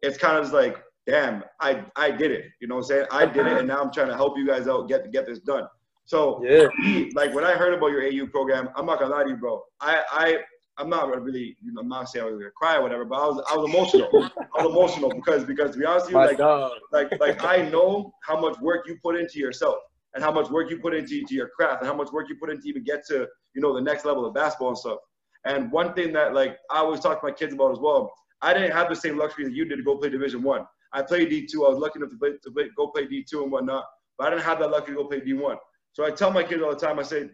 It's 0.01 0.17
kind 0.17 0.37
of 0.37 0.43
just 0.43 0.53
like 0.53 0.77
damn, 1.07 1.43
I 1.59 1.83
I 1.95 2.11
did 2.11 2.31
it. 2.31 2.45
You 2.61 2.67
know 2.67 2.75
what 2.75 2.81
I'm 2.81 2.87
saying? 2.87 3.05
I 3.11 3.25
did 3.25 3.47
it, 3.47 3.57
and 3.57 3.67
now 3.67 3.81
I'm 3.81 3.91
trying 3.91 4.07
to 4.07 4.15
help 4.15 4.37
you 4.37 4.45
guys 4.45 4.67
out 4.67 4.87
get 4.87 5.11
get 5.11 5.25
this 5.25 5.39
done. 5.39 5.67
So 6.05 6.43
Yeah. 6.43 6.67
like 7.15 7.33
when 7.33 7.43
I 7.43 7.53
heard 7.53 7.73
about 7.73 7.87
your 7.91 8.03
AU 8.03 8.27
program, 8.27 8.69
I'm 8.75 8.85
not 8.85 8.99
gonna 8.99 9.13
lie 9.15 9.23
to 9.23 9.29
you, 9.29 9.37
bro. 9.37 9.61
I 9.79 10.03
I 10.11 10.37
I'm 10.77 10.89
not 10.89 11.07
really, 11.21 11.55
you 11.61 11.73
know, 11.73 11.81
I'm 11.81 11.87
not 11.89 12.09
saying 12.09 12.25
I 12.25 12.29
was 12.29 12.37
gonna 12.39 12.51
cry 12.51 12.77
or 12.77 12.81
whatever, 12.81 13.05
but 13.05 13.15
I 13.15 13.27
was 13.27 13.43
I 13.51 13.55
was 13.57 13.69
emotional. 13.69 14.09
I 14.55 14.61
was 14.63 14.71
emotional 14.71 15.15
because 15.15 15.43
because 15.45 15.71
to 15.71 15.77
be 15.79 15.85
honest 15.85 16.05
with 16.05 16.13
you, 16.13 16.19
My 16.19 16.25
like 16.27 16.37
dog. 16.37 16.71
like 16.91 17.11
like 17.19 17.43
I 17.43 17.69
know 17.69 18.13
how 18.23 18.39
much 18.39 18.59
work 18.59 18.87
you 18.87 18.97
put 19.03 19.15
into 19.15 19.39
yourself 19.39 19.75
and 20.13 20.23
how 20.23 20.31
much 20.31 20.49
work 20.49 20.69
you 20.69 20.79
put 20.79 20.93
into 20.93 21.23
to 21.25 21.33
your 21.35 21.49
craft 21.49 21.81
and 21.81 21.87
how 21.87 21.95
much 21.95 22.11
work 22.11 22.27
you 22.29 22.35
put 22.35 22.49
into 22.49 22.67
even 22.67 22.83
get 22.83 23.05
to 23.07 23.27
you 23.53 23.61
know 23.61 23.73
the 23.73 23.81
next 23.81 24.05
level 24.05 24.25
of 24.25 24.33
basketball 24.33 24.69
and 24.69 24.77
stuff. 24.77 24.97
And 25.45 25.71
one 25.71 25.93
thing 25.93 26.13
that 26.13 26.33
like 26.33 26.57
I 26.69 26.77
always 26.79 26.99
talk 26.99 27.21
to 27.21 27.27
my 27.27 27.33
kids 27.33 27.53
about 27.53 27.71
as 27.71 27.79
well, 27.79 28.11
I 28.41 28.53
didn't 28.53 28.71
have 28.71 28.89
the 28.89 28.95
same 28.95 29.17
luxury 29.17 29.45
that 29.45 29.53
you 29.53 29.65
did 29.65 29.77
to 29.77 29.83
go 29.83 29.97
play 29.97 30.09
Division 30.09 30.41
One. 30.41 30.65
I. 30.93 31.01
played 31.01 31.29
D 31.29 31.45
two. 31.45 31.65
I 31.65 31.69
was 31.69 31.77
lucky 31.77 31.99
enough 31.99 32.11
to 32.11 32.17
play 32.17 32.31
to 32.43 32.51
play, 32.51 32.69
go 32.75 32.87
play 32.87 33.05
D 33.05 33.23
two 33.23 33.43
and 33.43 33.51
whatnot, 33.51 33.85
but 34.17 34.27
I 34.27 34.29
didn't 34.31 34.43
have 34.43 34.59
that 34.59 34.71
luxury 34.71 34.95
to 34.95 35.03
go 35.03 35.07
play 35.07 35.19
D 35.21 35.33
one. 35.33 35.57
So 35.93 36.05
I 36.05 36.11
tell 36.11 36.31
my 36.31 36.43
kids 36.43 36.61
all 36.63 36.69
the 36.71 36.75
time, 36.75 36.99
I 36.99 37.03
say, 37.03 37.29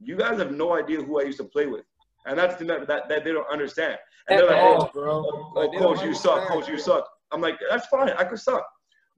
you 0.00 0.16
guys 0.16 0.38
have 0.38 0.52
no 0.52 0.74
idea 0.76 1.02
who 1.02 1.20
I 1.20 1.24
used 1.24 1.38
to 1.38 1.44
play 1.44 1.66
with. 1.66 1.84
And 2.26 2.38
that's 2.38 2.56
the 2.56 2.64
that, 2.66 2.86
that, 2.88 3.08
that 3.08 3.24
they 3.24 3.32
don't 3.32 3.50
understand. 3.50 3.98
And 4.28 4.38
they're 4.38 4.46
like, 4.46 4.56
oh, 4.60 4.90
bro. 4.92 5.24
oh, 5.26 5.52
oh, 5.56 5.78
coach, 5.78 6.04
you 6.04 6.14
suck. 6.14 6.48
Coach, 6.48 6.68
you 6.68 6.78
suck. 6.78 7.06
I'm 7.32 7.40
like, 7.40 7.58
that's 7.68 7.86
fine. 7.86 8.10
I 8.10 8.24
could 8.24 8.40
suck. 8.40 8.66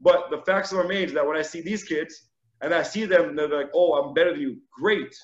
But 0.01 0.31
the 0.31 0.39
facts 0.39 0.73
remains 0.73 1.13
that 1.13 1.27
when 1.27 1.37
I 1.37 1.43
see 1.43 1.61
these 1.61 1.85
kids 1.85 2.29
and 2.61 2.75
I 2.75 2.83
see 2.83 3.05
them, 3.05 3.37
they're 3.37 3.49
like, 3.49 3.71
oh, 3.75 3.95
I'm 3.95 4.15
better 4.15 4.33
than 4.33 4.41
you. 4.41 4.59
Great. 4.79 5.15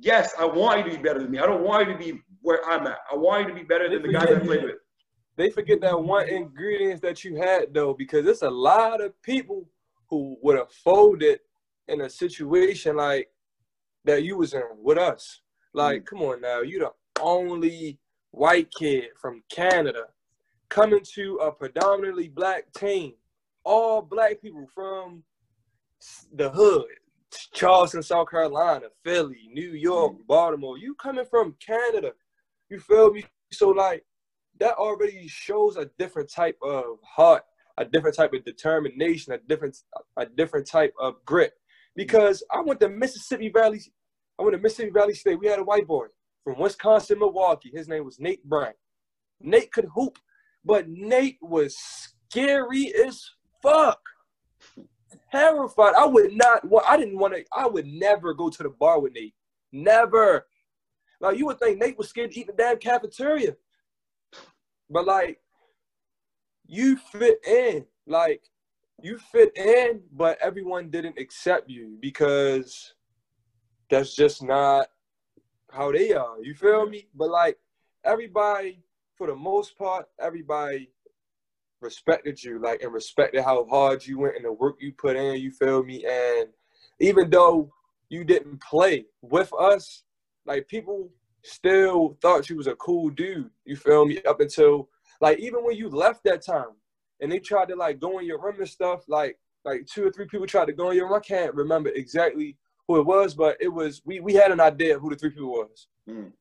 Yes, 0.00 0.34
I 0.38 0.44
want 0.44 0.78
you 0.78 0.90
to 0.90 0.96
be 0.96 1.02
better 1.02 1.20
than 1.20 1.30
me. 1.30 1.38
I 1.38 1.46
don't 1.46 1.62
want 1.62 1.86
you 1.86 1.92
to 1.92 1.98
be 1.98 2.20
where 2.42 2.64
I'm 2.68 2.86
at. 2.86 2.98
I 3.12 3.16
want 3.16 3.42
you 3.42 3.54
to 3.54 3.60
be 3.60 3.64
better 3.64 3.88
than 3.88 4.02
the 4.02 4.12
guys 4.12 4.28
I 4.28 4.38
played 4.38 4.64
with. 4.64 4.76
They 5.40 5.48
forget 5.48 5.80
that 5.80 5.98
one 5.98 6.28
ingredient 6.28 7.00
that 7.00 7.24
you 7.24 7.36
had 7.36 7.72
though, 7.72 7.94
because 7.94 8.26
it's 8.26 8.42
a 8.42 8.50
lot 8.50 9.00
of 9.00 9.20
people 9.22 9.66
who 10.10 10.36
would 10.42 10.58
have 10.58 10.70
folded 10.70 11.40
in 11.88 12.02
a 12.02 12.10
situation 12.10 12.96
like 12.96 13.30
that 14.04 14.22
you 14.22 14.36
was 14.36 14.52
in 14.52 14.60
with 14.76 14.98
us. 14.98 15.40
Like, 15.72 16.02
mm. 16.02 16.04
come 16.04 16.20
on 16.20 16.42
now, 16.42 16.60
you 16.60 16.80
the 16.80 16.92
only 17.22 17.98
white 18.32 18.70
kid 18.70 19.04
from 19.18 19.42
Canada 19.50 20.08
coming 20.68 21.00
to 21.14 21.36
a 21.36 21.50
predominantly 21.50 22.28
black 22.28 22.70
team. 22.74 23.14
All 23.64 24.02
black 24.02 24.42
people 24.42 24.66
from 24.74 25.22
the 26.34 26.50
hood, 26.50 26.84
Charleston, 27.54 28.02
South 28.02 28.28
Carolina, 28.28 28.88
Philly, 29.02 29.48
New 29.50 29.72
York, 29.72 30.18
mm. 30.18 30.26
Baltimore. 30.26 30.76
You 30.76 30.94
coming 30.96 31.24
from 31.24 31.56
Canada. 31.66 32.12
You 32.68 32.78
feel 32.78 33.10
me? 33.10 33.24
So 33.52 33.70
like 33.70 34.04
that 34.60 34.74
already 34.74 35.26
shows 35.26 35.76
a 35.76 35.90
different 35.98 36.30
type 36.30 36.58
of 36.62 36.98
heart, 37.02 37.42
a 37.78 37.84
different 37.84 38.16
type 38.16 38.32
of 38.34 38.44
determination, 38.44 39.32
a 39.32 39.38
different 39.38 39.76
a 40.16 40.26
different 40.26 40.66
type 40.66 40.94
of 41.00 41.14
grit. 41.24 41.54
Because 41.96 42.42
I 42.52 42.60
went 42.60 42.80
to 42.80 42.88
Mississippi 42.88 43.48
Valley, 43.48 43.80
I 44.38 44.42
went 44.42 44.54
to 44.54 44.62
Mississippi 44.62 44.90
Valley 44.90 45.14
State. 45.14 45.40
We 45.40 45.48
had 45.48 45.58
a 45.58 45.64
white 45.64 45.86
boy 45.86 46.06
from 46.44 46.58
Wisconsin, 46.58 47.18
Milwaukee. 47.18 47.72
His 47.74 47.88
name 47.88 48.04
was 48.04 48.20
Nate 48.20 48.44
Bryant. 48.44 48.76
Nate 49.40 49.72
could 49.72 49.88
hoop, 49.94 50.18
but 50.64 50.88
Nate 50.88 51.38
was 51.40 51.76
scary 51.76 52.92
as 52.94 53.28
fuck. 53.62 54.00
Terrified. 55.32 55.94
I 55.94 56.06
would 56.06 56.32
not. 56.32 56.68
Well, 56.68 56.84
I 56.86 56.96
didn't 56.96 57.18
want 57.18 57.34
to. 57.34 57.44
I 57.52 57.66
would 57.66 57.86
never 57.86 58.34
go 58.34 58.50
to 58.50 58.62
the 58.62 58.70
bar 58.70 59.00
with 59.00 59.14
Nate. 59.14 59.34
Never. 59.72 60.46
Like 61.20 61.38
you 61.38 61.46
would 61.46 61.58
think 61.58 61.78
Nate 61.78 61.98
was 61.98 62.08
scared 62.08 62.32
to 62.32 62.40
eat 62.40 62.48
in 62.48 62.56
the 62.56 62.62
damn 62.62 62.78
cafeteria. 62.78 63.56
But 64.90 65.06
like, 65.06 65.38
you 66.66 66.96
fit 66.96 67.38
in. 67.46 67.86
Like, 68.06 68.42
you 69.02 69.18
fit 69.18 69.56
in, 69.56 70.02
but 70.12 70.38
everyone 70.42 70.90
didn't 70.90 71.18
accept 71.18 71.70
you 71.70 71.96
because 72.00 72.94
that's 73.88 74.14
just 74.14 74.42
not 74.42 74.88
how 75.70 75.92
they 75.92 76.12
are. 76.12 76.36
You 76.42 76.54
feel 76.54 76.86
me? 76.88 77.08
But 77.14 77.30
like, 77.30 77.58
everybody, 78.04 78.82
for 79.16 79.26
the 79.26 79.36
most 79.36 79.78
part, 79.78 80.06
everybody 80.20 80.90
respected 81.80 82.42
you, 82.42 82.60
like, 82.60 82.82
and 82.82 82.92
respected 82.92 83.42
how 83.42 83.66
hard 83.66 84.06
you 84.06 84.18
went 84.18 84.36
and 84.36 84.44
the 84.44 84.52
work 84.52 84.76
you 84.80 84.92
put 84.92 85.16
in. 85.16 85.40
You 85.40 85.50
feel 85.50 85.82
me? 85.82 86.04
And 86.04 86.48
even 87.00 87.30
though 87.30 87.72
you 88.08 88.24
didn't 88.24 88.60
play 88.60 89.06
with 89.22 89.52
us, 89.58 90.02
like 90.46 90.68
people 90.68 91.10
still 91.42 92.16
thought 92.20 92.48
you 92.48 92.56
was 92.56 92.66
a 92.66 92.74
cool 92.76 93.10
dude. 93.10 93.50
You 93.64 93.76
feel 93.76 94.04
me? 94.04 94.22
Up 94.22 94.40
until 94.40 94.88
like 95.20 95.38
even 95.38 95.64
when 95.64 95.76
you 95.76 95.88
left 95.88 96.24
that 96.24 96.44
time 96.44 96.74
and 97.20 97.30
they 97.30 97.38
tried 97.38 97.68
to 97.68 97.76
like 97.76 98.00
go 98.00 98.18
in 98.18 98.26
your 98.26 98.40
room 98.40 98.56
and 98.58 98.68
stuff, 98.68 99.04
like 99.08 99.38
like 99.64 99.86
two 99.86 100.06
or 100.06 100.10
three 100.10 100.26
people 100.26 100.46
tried 100.46 100.66
to 100.66 100.72
go 100.72 100.90
in 100.90 100.96
your 100.96 101.06
room. 101.06 101.14
I 101.16 101.20
can't 101.20 101.54
remember 101.54 101.90
exactly 101.90 102.56
who 102.88 102.98
it 102.98 103.06
was, 103.06 103.34
but 103.34 103.56
it 103.60 103.68
was 103.68 104.02
we 104.04 104.20
we 104.20 104.34
had 104.34 104.52
an 104.52 104.60
idea 104.60 104.96
of 104.96 105.02
who 105.02 105.10
the 105.10 105.16
three 105.16 105.30
people 105.30 105.50
was. 105.50 105.88
Mm. 106.08 106.32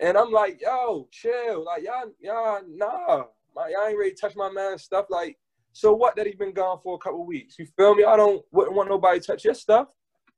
And 0.00 0.16
I'm 0.16 0.32
like, 0.32 0.60
yo, 0.62 1.08
chill. 1.10 1.64
Like 1.64 1.82
y'all, 1.84 2.10
y'all, 2.20 2.60
nah. 2.68 3.24
My, 3.54 3.68
y'all 3.68 3.88
ain't 3.88 3.98
ready 3.98 4.12
to 4.12 4.16
touch 4.16 4.36
my 4.36 4.50
man's 4.50 4.82
stuff. 4.82 5.06
Like, 5.10 5.36
so 5.72 5.92
what 5.92 6.16
that 6.16 6.26
he 6.26 6.34
been 6.34 6.52
gone 6.52 6.78
for 6.82 6.94
a 6.94 6.98
couple 6.98 7.26
weeks? 7.26 7.58
You 7.58 7.66
feel 7.76 7.94
me? 7.94 8.04
I 8.04 8.16
don't 8.16 8.44
wouldn't 8.50 8.76
want 8.76 8.88
nobody 8.88 9.20
to 9.20 9.26
touch 9.26 9.44
your 9.44 9.54
stuff. 9.54 9.88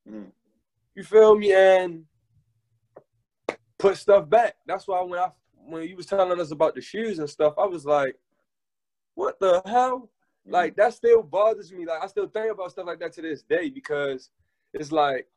Mm. 0.09 0.31
You 0.95 1.03
feel 1.03 1.35
me? 1.35 1.53
And 1.53 2.03
put 3.83 3.97
stuff 3.97 4.29
back. 4.29 4.55
That's 4.65 4.87
why 4.87 5.01
when 5.01 5.19
I 5.19 5.29
when 5.65 5.83
you 5.83 5.97
was 5.97 6.05
telling 6.05 6.39
us 6.39 6.51
about 6.51 6.73
the 6.73 6.81
shoes 6.81 7.19
and 7.19 7.29
stuff, 7.29 7.53
I 7.57 7.65
was 7.65 7.85
like, 7.85 8.15
what 9.13 9.39
the 9.39 9.61
hell? 9.65 10.09
Like 10.45 10.75
that 10.77 10.93
still 10.93 11.21
bothers 11.21 11.71
me. 11.71 11.85
Like 11.85 12.01
I 12.01 12.07
still 12.07 12.27
think 12.27 12.51
about 12.51 12.71
stuff 12.71 12.85
like 12.87 12.99
that 12.99 13.13
to 13.13 13.21
this 13.21 13.43
day 13.43 13.69
because 13.69 14.29
it's 14.73 14.91
like 14.91 15.27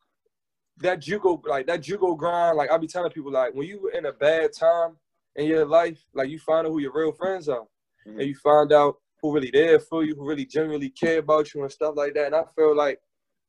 that 0.78 1.01
JUCO, 1.01 1.44
like 1.47 1.66
that 1.66 1.80
JUCO 1.80 2.16
grind. 2.16 2.57
Like 2.57 2.70
I 2.70 2.78
be 2.78 2.86
telling 2.86 3.11
people, 3.11 3.32
like 3.32 3.53
when 3.55 3.66
you 3.66 3.82
were 3.82 3.90
in 3.90 4.07
a 4.07 4.12
bad 4.12 4.53
time 4.53 4.97
in 5.34 5.47
your 5.47 5.64
life, 5.66 5.99
like 6.14 6.28
you 6.28 6.38
find 6.38 6.66
out 6.66 6.70
who 6.70 6.80
your 6.80 6.92
real 6.92 7.12
friends 7.12 7.49
are, 7.49 7.66
Mhm. 8.07 8.18
and 8.20 8.22
you 8.22 8.34
find 8.36 8.72
out 8.72 8.99
who 9.20 9.34
really 9.34 9.51
there 9.51 9.80
for 9.80 10.05
you, 10.05 10.14
who 10.14 10.24
really 10.24 10.47
genuinely 10.47 10.90
care 10.90 11.18
about 11.18 11.53
you 11.53 11.62
and 11.62 11.72
stuff 11.72 11.94
like 11.97 12.14
that. 12.14 12.26
And 12.26 12.36
I 12.36 12.44
feel 12.55 12.76
like 12.76 13.01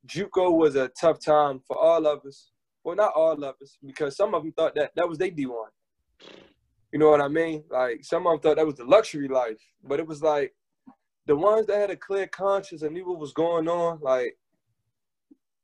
JUCO 0.07 0.57
was 0.57 0.75
a 0.75 0.87
tough 0.89 1.19
time 1.19 1.59
for 1.59 1.77
all 1.77 2.05
of 2.07 2.25
us. 2.25 2.51
Well, 2.87 2.95
not 2.95 3.11
all 3.17 3.33
of 3.33 3.55
us, 3.61 3.77
because 3.85 4.15
some 4.15 4.33
of 4.33 4.43
them 4.43 4.53
thought 4.53 4.73
that 4.75 4.91
that 4.95 5.09
was 5.09 5.17
their 5.17 5.29
D1. 5.29 5.67
You 6.93 6.99
know 6.99 7.09
what 7.09 7.19
I 7.19 7.27
mean? 7.27 7.65
Like 7.69 8.05
some 8.05 8.25
of 8.25 8.31
them 8.31 8.39
thought 8.39 8.55
that 8.55 8.65
was 8.65 8.75
the 8.75 8.85
luxury 8.85 9.27
life, 9.27 9.59
but 9.83 9.99
it 9.99 10.07
was 10.07 10.23
like 10.23 10.55
the 11.25 11.35
ones 11.35 11.67
that 11.67 11.79
had 11.79 11.89
a 11.89 11.97
clear 11.97 12.27
conscience 12.27 12.83
and 12.83 12.93
knew 12.93 13.05
what 13.05 13.19
was 13.19 13.33
going 13.33 13.67
on. 13.67 13.99
Like 14.01 14.37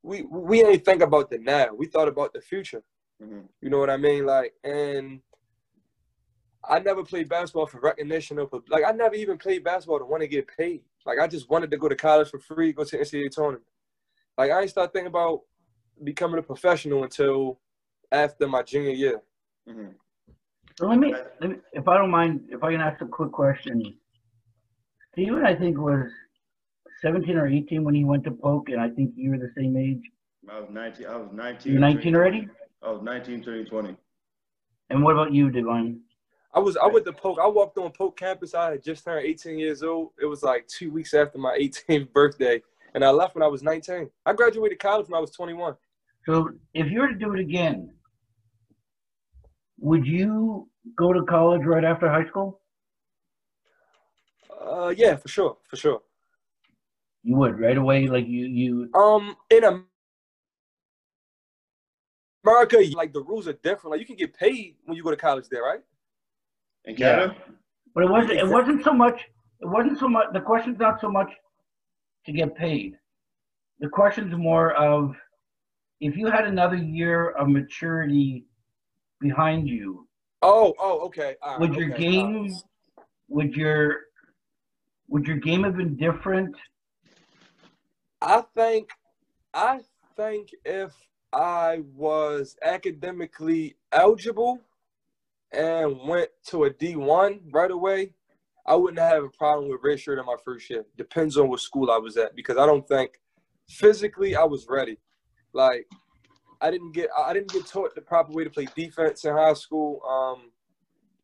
we 0.01 0.24
we 0.24 0.65
ain't 0.65 0.84
think 0.84 1.01
about 1.01 1.30
the 1.30 1.38
now. 1.38 1.69
We 1.74 1.86
thought 1.86 2.09
about 2.09 2.34
the 2.34 2.41
future. 2.41 2.84
Mhm. 3.21 3.47
You 3.61 3.69
know 3.69 3.80
what 3.80 3.89
I 3.89 3.95
mean? 3.95 4.26
Like, 4.26 4.55
and 4.65 5.21
I 6.67 6.80
never 6.80 7.05
played 7.05 7.30
basketball 7.30 7.67
for 7.67 7.80
recognition 7.80 8.38
or 8.38 8.49
for, 8.49 8.63
like 8.67 8.84
I 8.86 8.91
never 8.91 9.15
even 9.15 9.38
played 9.38 9.63
basketball 9.63 9.99
to 9.99 10.05
want 10.05 10.24
to 10.24 10.28
get 10.28 10.49
paid. 10.57 10.82
Like 11.05 11.19
I 11.19 11.28
just 11.28 11.49
wanted 11.49 11.71
to 11.71 11.78
go 11.78 11.88
to 11.88 11.95
college 11.95 12.32
for 12.32 12.39
free, 12.41 12.74
go 12.74 12.84
to 12.84 12.97
NCAA 12.97 13.32
tournament. 13.32 13.63
Like 14.38 14.51
I 14.51 14.59
ain't 14.59 14.71
start 14.71 14.91
thinking 14.91 15.07
about 15.07 15.43
becoming 16.03 16.39
a 16.39 16.43
professional 16.43 17.03
until 17.03 17.59
after 18.11 18.47
my 18.47 18.61
junior 18.63 18.91
year. 18.91 19.21
Mhm. 19.67 19.95
So 20.77 20.87
let 20.87 20.97
me, 20.97 21.13
let 21.39 21.49
me, 21.51 21.57
if 21.73 21.87
I 21.87 21.97
don't 21.97 22.09
mind, 22.09 22.49
if 22.49 22.63
I 22.63 22.71
can 22.71 22.81
ask 22.81 23.01
a 23.01 23.05
quick 23.05 23.31
question. 23.31 23.95
Steven, 25.11 25.45
I 25.45 25.55
think 25.55 25.77
was 25.77 26.09
17 27.01 27.37
or 27.37 27.47
18 27.47 27.83
when 27.83 27.93
he 27.93 28.05
went 28.05 28.23
to 28.23 28.31
Polk, 28.31 28.69
and 28.69 28.81
I 28.81 28.89
think 28.89 29.11
you 29.15 29.31
were 29.31 29.37
the 29.37 29.51
same 29.55 29.77
age. 29.77 30.01
I 30.49 30.59
was 30.59 30.69
19. 30.71 31.05
I 31.05 31.17
was 31.17 31.29
19. 31.31 31.71
You're 31.71 31.81
19 31.81 32.15
already? 32.15 32.49
I 32.81 32.91
was 32.91 33.01
19, 33.03 33.43
turning 33.43 33.65
20. 33.65 33.95
And 34.89 35.03
what 35.03 35.13
about 35.13 35.31
you, 35.31 35.51
Davon? 35.51 36.01
I 36.53 36.59
was 36.59 36.77
I 36.77 36.87
went 36.87 37.05
to 37.05 37.13
Polk. 37.13 37.39
I 37.41 37.47
walked 37.47 37.77
on 37.77 37.91
Polk 37.91 38.17
campus. 38.17 38.53
I 38.53 38.71
had 38.71 38.83
just 38.83 39.03
turned 39.03 39.25
18 39.25 39.57
years 39.57 39.81
old. 39.81 40.11
It 40.21 40.25
was 40.25 40.43
like 40.43 40.67
two 40.67 40.91
weeks 40.91 41.13
after 41.13 41.39
my 41.39 41.57
18th 41.57 42.13
birthday, 42.13 42.61
and 42.93 43.03
I 43.03 43.09
left 43.09 43.35
when 43.35 43.43
I 43.43 43.47
was 43.47 43.63
19. 43.63 44.09
I 44.25 44.33
graduated 44.33 44.79
college 44.79 45.07
when 45.07 45.17
I 45.17 45.21
was 45.21 45.31
21. 45.31 45.75
So 46.25 46.49
if 46.73 46.91
you 46.91 47.01
were 47.01 47.09
to 47.09 47.15
do 47.15 47.33
it 47.33 47.39
again, 47.39 47.91
would 49.79 50.05
you 50.05 50.69
go 50.97 51.11
to 51.11 51.23
college 51.23 51.63
right 51.65 51.83
after 51.83 52.09
high 52.09 52.27
school? 52.27 52.61
Uh, 54.61 54.93
yeah, 54.95 55.15
for 55.17 55.27
sure, 55.27 55.57
for 55.67 55.75
sure. 55.75 56.01
You 57.23 57.35
would 57.37 57.59
right 57.59 57.77
away, 57.77 58.07
like 58.07 58.27
you 58.27 58.45
you. 58.45 58.89
Um, 58.93 59.35
in 59.49 59.63
America, 62.45 62.77
like 62.93 63.13
the 63.13 63.23
rules 63.23 63.47
are 63.47 63.53
different. 63.53 63.91
Like 63.91 63.99
you 64.01 64.05
can 64.05 64.15
get 64.15 64.33
paid 64.33 64.75
when 64.85 64.97
you 64.97 65.03
go 65.03 65.11
to 65.11 65.17
college 65.17 65.45
there, 65.49 65.63
right? 65.63 65.79
In 66.85 66.95
Canada? 66.95 67.35
But 67.95 68.03
it 68.05 68.09
wasn't. 68.09 68.39
It 68.39 68.47
wasn't 68.47 68.83
so 68.83 68.93
much. 68.93 69.21
It 69.61 69.67
wasn't 69.67 69.99
so 69.99 70.09
much. 70.09 70.27
The 70.33 70.41
question's 70.41 70.79
not 70.79 70.99
so 70.99 71.09
much 71.09 71.29
to 72.26 72.32
get 72.32 72.55
paid. 72.55 72.97
The 73.80 73.89
question's 73.89 74.36
more 74.36 74.74
of 74.74 75.15
if 75.99 76.17
you 76.17 76.28
had 76.28 76.45
another 76.45 76.76
year 76.76 77.32
of 77.32 77.47
maturity 77.47 78.45
behind 79.19 79.67
you. 79.67 80.07
Oh, 80.41 80.74
oh, 80.80 80.99
okay. 81.05 81.36
Right, 81.45 81.59
would 81.59 81.76
your 81.76 81.93
okay, 81.93 82.01
game, 82.01 82.43
right. 82.43 83.05
would 83.30 83.55
your, 83.55 83.97
would 85.07 85.26
your 85.26 85.38
game 85.38 85.63
have 85.63 85.78
been 85.78 85.95
different? 85.95 86.55
I 88.21 88.43
think, 88.55 88.89
I 89.53 89.82
think 90.17 90.49
if 90.65 90.91
I 91.32 91.84
was 91.95 92.57
academically 92.61 93.76
eligible 93.91 94.59
and 95.51 95.99
went 96.07 96.30
to 96.47 96.65
a 96.65 96.69
D1 96.69 97.39
right 97.51 97.71
away, 97.71 98.11
I 98.66 98.76
wouldn't 98.76 98.99
have 98.99 99.24
a 99.24 99.30
problem 99.30 99.70
with 99.70 99.82
redshirt 99.82 100.20
in 100.20 100.26
my 100.26 100.36
first 100.43 100.70
year. 100.70 100.86
Depends 100.97 101.38
on 101.38 101.49
what 101.49 101.59
school 101.59 101.91
I 101.91 101.97
was 101.97 102.16
at 102.18 102.36
because 102.36 102.57
I 102.57 102.66
don't 102.66 102.88
think 102.88 103.11
physically 103.70 104.36
I 104.36 104.43
was 104.43 104.68
ready. 104.70 104.97
Like 105.53 105.88
I 106.61 106.72
didn't 106.72 106.93
get 106.93 107.09
I 107.18 107.34
didn't 107.34 107.51
get 107.51 107.66
taught 107.66 107.93
the 107.93 108.01
proper 108.01 108.32
way 108.32 108.45
to 108.45 108.49
play 108.49 108.68
defense 108.76 109.26
in 109.26 109.34
high 109.34 109.53
school. 109.53 110.01
Um, 110.09 110.51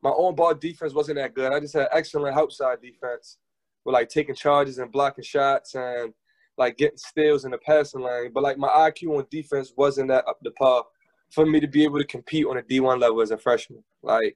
my 0.02 0.10
on 0.10 0.36
ball 0.36 0.54
defense 0.54 0.94
wasn't 0.94 1.18
that 1.18 1.34
good. 1.34 1.54
I 1.54 1.60
just 1.60 1.74
had 1.74 1.88
excellent 1.92 2.38
outside 2.38 2.82
defense 2.82 3.38
with 3.86 3.94
like 3.94 4.10
taking 4.10 4.36
charges 4.36 4.78
and 4.78 4.92
blocking 4.92 5.24
shots 5.24 5.76
and 5.76 6.14
like 6.58 6.78
getting 6.78 6.98
steals 6.98 7.46
in 7.46 7.52
the 7.52 7.58
passing 7.60 8.02
lane. 8.02 8.32
But 8.34 8.44
like 8.44 8.58
my 8.58 8.68
IQ 8.68 9.18
on 9.18 9.26
defense 9.32 9.72
wasn't 9.78 10.10
that 10.10 10.28
up 10.28 10.40
to 10.44 10.52
par 10.52 10.84
for 11.32 11.46
me 11.46 11.60
to 11.62 11.68
be 11.68 11.84
able 11.84 12.00
to 12.00 12.06
compete 12.06 12.46
on 12.46 12.58
a 12.58 12.62
D1 12.62 13.00
level 13.00 13.22
as 13.22 13.32
a 13.32 13.38
freshman. 13.38 13.84
Like 14.04 14.36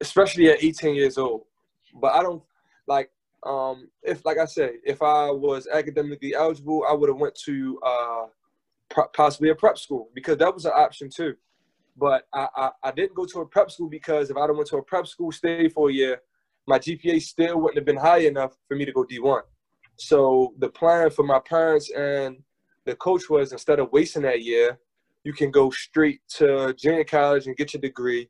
especially 0.00 0.48
at 0.50 0.62
18 0.62 0.94
years 0.94 1.18
old. 1.18 1.42
But 2.00 2.14
I 2.14 2.22
don't 2.22 2.42
like 2.86 3.10
um 3.44 3.88
if 4.02 4.24
like 4.24 4.38
I 4.38 4.44
said, 4.44 4.72
if 4.84 5.02
I 5.02 5.30
was 5.30 5.66
academically 5.72 6.34
eligible, 6.34 6.84
I 6.88 6.92
would 6.92 7.08
have 7.08 7.18
went 7.18 7.34
to 7.46 7.78
uh 7.82 8.26
possibly 9.14 9.50
a 9.50 9.54
prep 9.54 9.78
school 9.78 10.08
because 10.14 10.38
that 10.38 10.54
was 10.54 10.64
an 10.64 10.72
option 10.74 11.10
too. 11.10 11.34
But 11.96 12.26
I, 12.32 12.48
I, 12.56 12.70
I 12.84 12.90
didn't 12.92 13.14
go 13.14 13.24
to 13.24 13.40
a 13.40 13.46
prep 13.46 13.70
school 13.70 13.88
because 13.88 14.30
if 14.30 14.36
I 14.36 14.50
went 14.50 14.68
to 14.68 14.76
a 14.76 14.82
prep 14.82 15.06
school, 15.06 15.32
stay 15.32 15.68
for 15.68 15.88
a 15.88 15.92
year, 15.92 16.20
my 16.66 16.78
GPA 16.78 17.22
still 17.22 17.58
wouldn't 17.60 17.76
have 17.76 17.86
been 17.86 17.96
high 17.96 18.18
enough 18.18 18.56
for 18.68 18.76
me 18.76 18.84
to 18.84 18.92
go 18.92 19.04
D1. 19.04 19.42
So 19.96 20.54
the 20.58 20.68
plan 20.68 21.10
for 21.10 21.22
my 21.22 21.40
parents 21.40 21.90
and 21.90 22.36
the 22.84 22.96
coach 22.96 23.30
was 23.30 23.52
instead 23.52 23.78
of 23.78 23.90
wasting 23.92 24.22
that 24.22 24.42
year, 24.42 24.78
you 25.24 25.32
can 25.32 25.50
go 25.50 25.70
straight 25.70 26.20
to 26.36 26.74
junior 26.74 27.04
college 27.04 27.46
and 27.46 27.56
get 27.56 27.72
your 27.72 27.80
degree. 27.80 28.28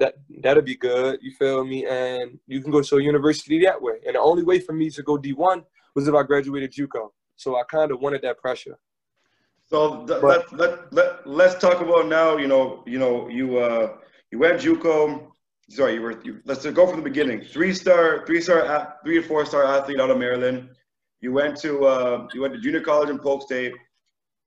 That 0.00 0.14
that'll 0.42 0.62
be 0.62 0.76
good. 0.76 1.18
You 1.22 1.30
feel 1.32 1.64
me? 1.64 1.86
And 1.86 2.38
you 2.46 2.60
can 2.62 2.72
go 2.72 2.80
to 2.82 2.96
a 2.96 3.02
university 3.02 3.62
that 3.66 3.80
way. 3.80 3.96
And 4.06 4.14
the 4.16 4.20
only 4.20 4.42
way 4.42 4.58
for 4.58 4.72
me 4.72 4.90
to 4.90 5.02
go 5.02 5.18
D1 5.18 5.62
was 5.94 6.08
if 6.08 6.14
I 6.14 6.22
graduated 6.22 6.72
JUCO. 6.72 7.10
So 7.36 7.56
I 7.56 7.62
kind 7.64 7.90
of 7.92 8.00
wanted 8.00 8.22
that 8.22 8.38
pressure. 8.38 8.78
So 9.66 10.04
th- 10.06 10.20
But- 10.20 10.52
let, 10.52 10.58
let, 10.58 10.92
let, 10.92 11.26
let's 11.26 11.54
talk 11.56 11.80
about 11.80 12.08
now, 12.08 12.38
you 12.38 12.48
know, 12.48 12.82
you 12.86 12.98
know, 12.98 13.28
you 13.28 13.58
uh 13.58 13.96
you 14.30 14.38
went 14.38 14.60
JUCO, 14.60 15.30
sorry, 15.68 15.94
you 15.94 16.02
were 16.02 16.20
you, 16.24 16.40
let's 16.46 16.64
go 16.64 16.86
from 16.86 16.96
the 16.96 17.08
beginning. 17.12 17.42
Three 17.44 17.74
star, 17.74 18.24
three 18.26 18.40
star 18.40 18.96
three 19.04 19.18
or 19.18 19.22
four 19.22 19.44
star 19.44 19.64
athlete 19.64 20.00
out 20.00 20.10
of 20.10 20.18
Maryland. 20.18 20.70
You 21.20 21.32
went 21.32 21.56
to 21.58 21.84
uh 21.84 22.26
you 22.32 22.40
went 22.40 22.54
to 22.54 22.60
junior 22.60 22.80
college 22.80 23.10
in 23.10 23.18
Polk 23.18 23.42
State. 23.42 23.74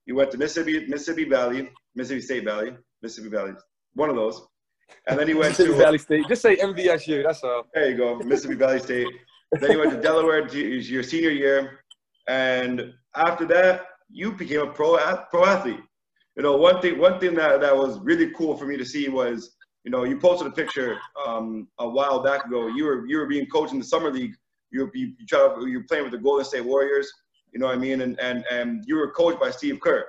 You 0.07 0.15
went 0.15 0.31
to 0.31 0.37
Mississippi 0.37 0.87
Mississippi 0.87 1.25
Valley, 1.25 1.69
Mississippi 1.95 2.21
State 2.21 2.43
Valley, 2.43 2.71
Mississippi 3.03 3.29
Valley, 3.29 3.53
one 3.93 4.09
of 4.09 4.15
those. 4.15 4.41
And 5.07 5.19
then 5.19 5.27
he 5.27 5.33
went 5.33 5.49
Mississippi 5.49 5.77
to 5.77 5.83
Valley 5.83 5.97
State. 5.97 6.27
Just 6.27 6.41
say 6.41 6.55
MVSU. 6.55 7.23
That's 7.23 7.43
all. 7.43 7.67
There 7.73 7.89
you 7.89 7.97
go, 7.97 8.17
Mississippi 8.19 8.55
Valley 8.55 8.79
State. 8.79 9.07
Then 9.59 9.71
he 9.71 9.77
went 9.77 9.91
to 9.91 10.01
Delaware 10.01 10.47
your 10.47 11.03
senior 11.03 11.29
year, 11.29 11.79
and 12.27 12.93
after 13.15 13.45
that, 13.47 13.85
you 14.09 14.31
became 14.31 14.61
a 14.61 14.67
pro 14.67 14.97
pro 15.29 15.45
athlete. 15.45 15.81
You 16.35 16.43
know, 16.43 16.57
one 16.57 16.81
thing 16.81 16.97
one 16.97 17.19
thing 17.19 17.35
that, 17.35 17.61
that 17.61 17.75
was 17.75 17.99
really 17.99 18.31
cool 18.31 18.57
for 18.57 18.65
me 18.65 18.77
to 18.77 18.85
see 18.85 19.09
was, 19.09 19.55
you 19.83 19.91
know, 19.91 20.03
you 20.03 20.17
posted 20.17 20.47
a 20.47 20.51
picture 20.51 20.97
um, 21.25 21.67
a 21.79 21.87
while 21.87 22.23
back 22.23 22.45
ago. 22.45 22.67
You 22.67 22.85
were 22.85 23.05
you 23.05 23.17
were 23.17 23.27
being 23.27 23.47
coached 23.47 23.73
in 23.73 23.79
the 23.79 23.85
summer 23.85 24.11
league. 24.11 24.33
You 24.71 24.85
were, 24.85 24.91
you, 24.95 25.13
you, 25.19 25.25
try, 25.27 25.53
you 25.67 25.77
were 25.79 25.85
playing 25.87 26.03
with 26.03 26.13
the 26.13 26.17
Golden 26.17 26.45
State 26.45 26.65
Warriors. 26.65 27.11
You 27.53 27.59
know 27.59 27.67
what 27.67 27.75
I 27.75 27.79
mean? 27.79 28.01
And 28.01 28.19
and 28.19 28.43
and 28.49 28.83
you 28.87 28.95
were 28.95 29.11
coached 29.11 29.39
by 29.39 29.51
Steve 29.51 29.79
Kerr. 29.79 30.05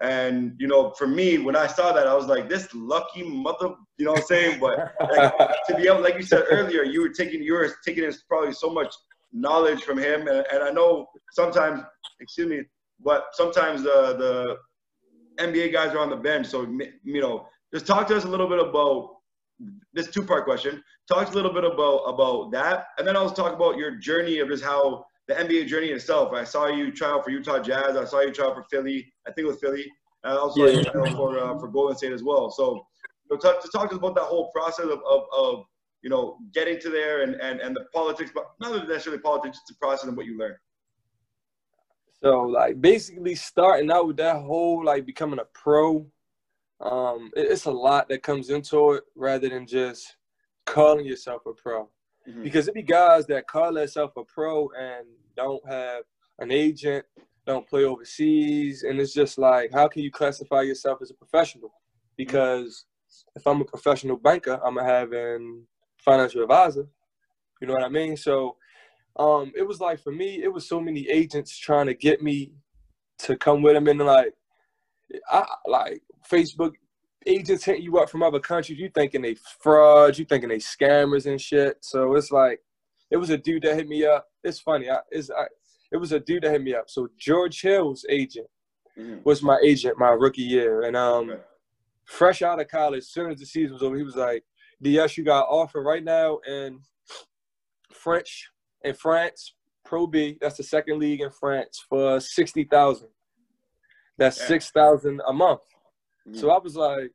And 0.00 0.54
you 0.58 0.66
know, 0.66 0.90
for 0.98 1.06
me, 1.06 1.38
when 1.38 1.54
I 1.54 1.66
saw 1.66 1.92
that, 1.92 2.06
I 2.06 2.14
was 2.14 2.26
like, 2.26 2.48
"This 2.48 2.68
lucky 2.74 3.22
mother," 3.22 3.74
you 3.96 4.04
know 4.04 4.12
what 4.12 4.20
I'm 4.20 4.26
saying? 4.26 4.60
But 4.60 4.92
like, 5.16 5.32
to 5.68 5.76
be 5.76 5.86
able, 5.86 6.02
like 6.02 6.16
you 6.16 6.22
said 6.22 6.44
earlier, 6.50 6.82
you 6.82 7.00
were 7.00 7.10
taking 7.10 7.42
you 7.42 7.54
were 7.54 7.70
taking 7.84 8.04
in 8.04 8.12
probably 8.28 8.52
so 8.52 8.70
much 8.70 8.92
knowledge 9.32 9.82
from 9.82 9.98
him, 9.98 10.26
and, 10.26 10.44
and 10.52 10.62
I 10.62 10.70
know 10.70 11.06
sometimes, 11.32 11.82
excuse 12.20 12.48
me, 12.48 12.62
but 13.04 13.26
sometimes 13.32 13.82
the 13.82 14.56
the 15.38 15.44
NBA 15.44 15.72
guys 15.72 15.94
are 15.94 16.00
on 16.00 16.10
the 16.10 16.16
bench. 16.16 16.48
So 16.48 16.66
you 17.04 17.20
know, 17.20 17.46
just 17.72 17.86
talk 17.86 18.08
to 18.08 18.16
us 18.16 18.24
a 18.24 18.28
little 18.28 18.48
bit 18.48 18.58
about 18.58 19.16
this 19.92 20.10
two 20.10 20.24
part 20.24 20.44
question. 20.44 20.82
Talk 21.08 21.30
a 21.30 21.34
little 21.34 21.52
bit 21.52 21.64
about 21.64 21.98
about 22.00 22.50
that, 22.52 22.86
and 22.98 23.06
then 23.06 23.16
also 23.16 23.34
talk 23.34 23.52
about 23.52 23.76
your 23.76 23.92
journey 23.96 24.38
of 24.40 24.48
just 24.48 24.64
how 24.64 25.06
the 25.26 25.34
NBA 25.34 25.66
journey 25.66 25.88
itself. 25.88 26.32
I 26.32 26.44
saw 26.44 26.66
you 26.66 26.92
try 26.92 27.08
out 27.10 27.24
for 27.24 27.30
Utah 27.30 27.58
Jazz. 27.60 27.96
I 27.96 28.04
saw 28.04 28.20
you 28.20 28.32
try 28.32 28.46
out 28.46 28.54
for 28.54 28.64
Philly. 28.70 29.12
I 29.26 29.32
think 29.32 29.46
it 29.46 29.48
was 29.48 29.58
Philly. 29.60 29.90
And 30.22 30.32
I 30.32 30.36
also 30.36 30.60
Yeah. 30.60 30.66
saw 30.72 30.78
you 30.78 30.90
try 30.92 31.10
for 31.16 31.38
uh, 31.38 31.58
for 31.58 31.68
Golden 31.68 31.96
State 31.96 32.12
as 32.12 32.22
well. 32.22 32.50
So, 32.50 32.86
so 33.30 33.36
talk, 33.36 33.62
to 33.62 33.68
talk 33.68 33.88
to 33.90 33.94
us 33.94 33.98
about 33.98 34.14
that 34.16 34.24
whole 34.24 34.50
process 34.52 34.86
of, 34.86 35.00
of, 35.08 35.22
of 35.36 35.64
you 36.02 36.10
know 36.10 36.38
getting 36.52 36.78
to 36.80 36.90
there 36.90 37.22
and, 37.22 37.34
and, 37.36 37.60
and 37.60 37.74
the 37.74 37.84
politics, 37.94 38.30
but 38.34 38.44
not 38.60 38.86
necessarily 38.88 39.20
politics, 39.22 39.56
just 39.58 39.66
the 39.68 39.74
process 39.80 40.08
and 40.08 40.16
what 40.16 40.26
you 40.26 40.38
learned. 40.38 40.56
So 42.22 42.42
like 42.42 42.80
basically 42.80 43.34
starting 43.34 43.90
out 43.90 44.06
with 44.06 44.16
that 44.18 44.36
whole 44.36 44.84
like 44.84 45.04
becoming 45.06 45.40
a 45.40 45.44
pro, 45.46 46.06
um, 46.80 47.30
it- 47.36 47.50
it's 47.50 47.64
a 47.66 47.70
lot 47.70 48.08
that 48.08 48.22
comes 48.22 48.50
into 48.50 48.92
it 48.92 49.04
rather 49.14 49.48
than 49.48 49.66
just 49.66 50.16
calling 50.66 51.04
yourself 51.04 51.42
a 51.46 51.52
pro. 51.52 51.88
Mhm. 52.28 52.42
Because 52.42 52.68
it 52.68 52.74
be 52.74 52.82
guys 52.82 53.26
that 53.26 53.46
call 53.46 53.72
themselves 53.72 54.12
a 54.16 54.24
pro 54.24 54.70
and 54.70 55.06
don't 55.36 55.66
have 55.68 56.04
an 56.38 56.50
agent, 56.50 57.04
don't 57.46 57.68
play 57.68 57.84
overseas, 57.84 58.82
and 58.82 58.98
it's 58.98 59.12
just 59.12 59.36
like, 59.38 59.70
how 59.72 59.86
can 59.88 60.02
you 60.02 60.10
classify 60.10 60.62
yourself 60.62 61.00
as 61.02 61.10
a 61.10 61.14
professional? 61.14 61.72
Because 62.16 62.86
if 63.36 63.46
I'm 63.46 63.60
a 63.60 63.64
professional 63.64 64.16
banker, 64.16 64.60
I'm 64.64 64.76
have 64.76 65.12
an 65.12 65.66
financial 65.98 66.42
advisor. 66.42 66.86
You 67.60 67.68
know 67.68 67.74
what 67.74 67.84
I 67.84 67.88
mean? 67.88 68.16
So 68.16 68.56
um, 69.16 69.52
it 69.56 69.62
was 69.62 69.80
like 69.80 70.00
for 70.00 70.12
me, 70.12 70.42
it 70.42 70.52
was 70.52 70.68
so 70.68 70.80
many 70.80 71.08
agents 71.08 71.56
trying 71.56 71.86
to 71.86 71.94
get 71.94 72.22
me 72.22 72.52
to 73.18 73.36
come 73.36 73.62
with 73.62 73.74
them, 73.74 73.86
and 73.88 74.00
like, 74.00 74.34
I 75.28 75.46
like 75.66 76.02
Facebook 76.28 76.72
agents 77.26 77.64
hitting 77.64 77.82
you 77.82 77.98
up 77.98 78.10
from 78.10 78.22
other 78.22 78.40
countries. 78.40 78.78
You 78.78 78.90
thinking 78.94 79.22
they 79.22 79.34
frauds, 79.60 80.18
you 80.18 80.24
thinking 80.24 80.48
they 80.48 80.58
scammers 80.58 81.26
and 81.26 81.40
shit. 81.40 81.78
So 81.80 82.14
it's 82.16 82.30
like, 82.30 82.60
it 83.10 83.16
was 83.16 83.30
a 83.30 83.38
dude 83.38 83.62
that 83.62 83.74
hit 83.76 83.88
me 83.88 84.04
up. 84.04 84.26
It's 84.42 84.58
funny. 84.60 84.90
I, 84.90 84.98
it's 85.10 85.30
I, 85.30 85.44
it 85.92 85.96
was 85.98 86.12
a 86.12 86.20
dude 86.20 86.42
that 86.42 86.50
hit 86.50 86.62
me 86.62 86.74
up. 86.74 86.88
So 86.90 87.08
George 87.18 87.60
Hill's 87.60 88.04
agent 88.08 88.48
Mhm. 88.98 89.24
was 89.24 89.42
my 89.42 89.58
agent 89.64 89.98
my 89.98 90.10
rookie 90.10 90.42
year, 90.42 90.82
and 90.82 90.96
um, 90.96 91.30
Okay. 91.30 91.42
fresh 92.04 92.42
out 92.42 92.60
of 92.60 92.68
college, 92.68 92.98
as 92.98 93.08
soon 93.08 93.30
as 93.30 93.40
the 93.40 93.46
season 93.46 93.72
was 93.74 93.82
over, 93.82 93.96
he 93.96 94.02
was 94.04 94.14
like, 94.16 94.44
"DS, 94.82 95.16
you 95.18 95.24
got 95.24 95.46
offer 95.48 95.82
right 95.82 96.02
now 96.04 96.38
in 96.46 96.80
French 97.92 98.50
in 98.82 98.94
France, 98.94 99.54
Pro 99.84 100.06
B. 100.06 100.38
That's 100.40 100.56
the 100.56 100.62
second 100.62 100.98
league 100.98 101.20
in 101.20 101.30
France 101.30 101.84
for 101.88 102.20
sixty 102.20 102.64
thousand. 102.64 103.08
That's 104.16 104.38
Yeah. 104.38 104.46
six 104.46 104.70
thousand 104.70 105.20
a 105.26 105.32
month." 105.32 105.62
So 106.32 106.50
I 106.50 106.58
was 106.58 106.76
like, 106.76 107.10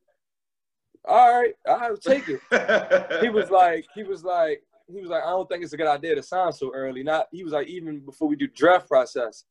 "All 1.04 1.40
right, 1.40 1.54
I'll 1.66 1.96
take 1.96 2.24
it." 2.28 2.40
he 3.22 3.28
was 3.28 3.50
like, 3.50 3.86
he 3.94 4.02
was 4.02 4.22
like, 4.22 4.62
he 4.92 5.00
was 5.00 5.10
like, 5.10 5.22
I 5.24 5.30
don't 5.30 5.48
think 5.48 5.64
it's 5.64 5.72
a 5.72 5.76
good 5.76 5.86
idea 5.86 6.14
to 6.14 6.22
sign 6.22 6.52
so 6.52 6.72
early. 6.74 7.02
Not, 7.02 7.26
he 7.32 7.44
was 7.44 7.52
like, 7.52 7.68
even 7.68 8.00
before 8.00 8.28
we 8.28 8.36
do 8.36 8.46
draft 8.46 8.88
process. 8.88 9.44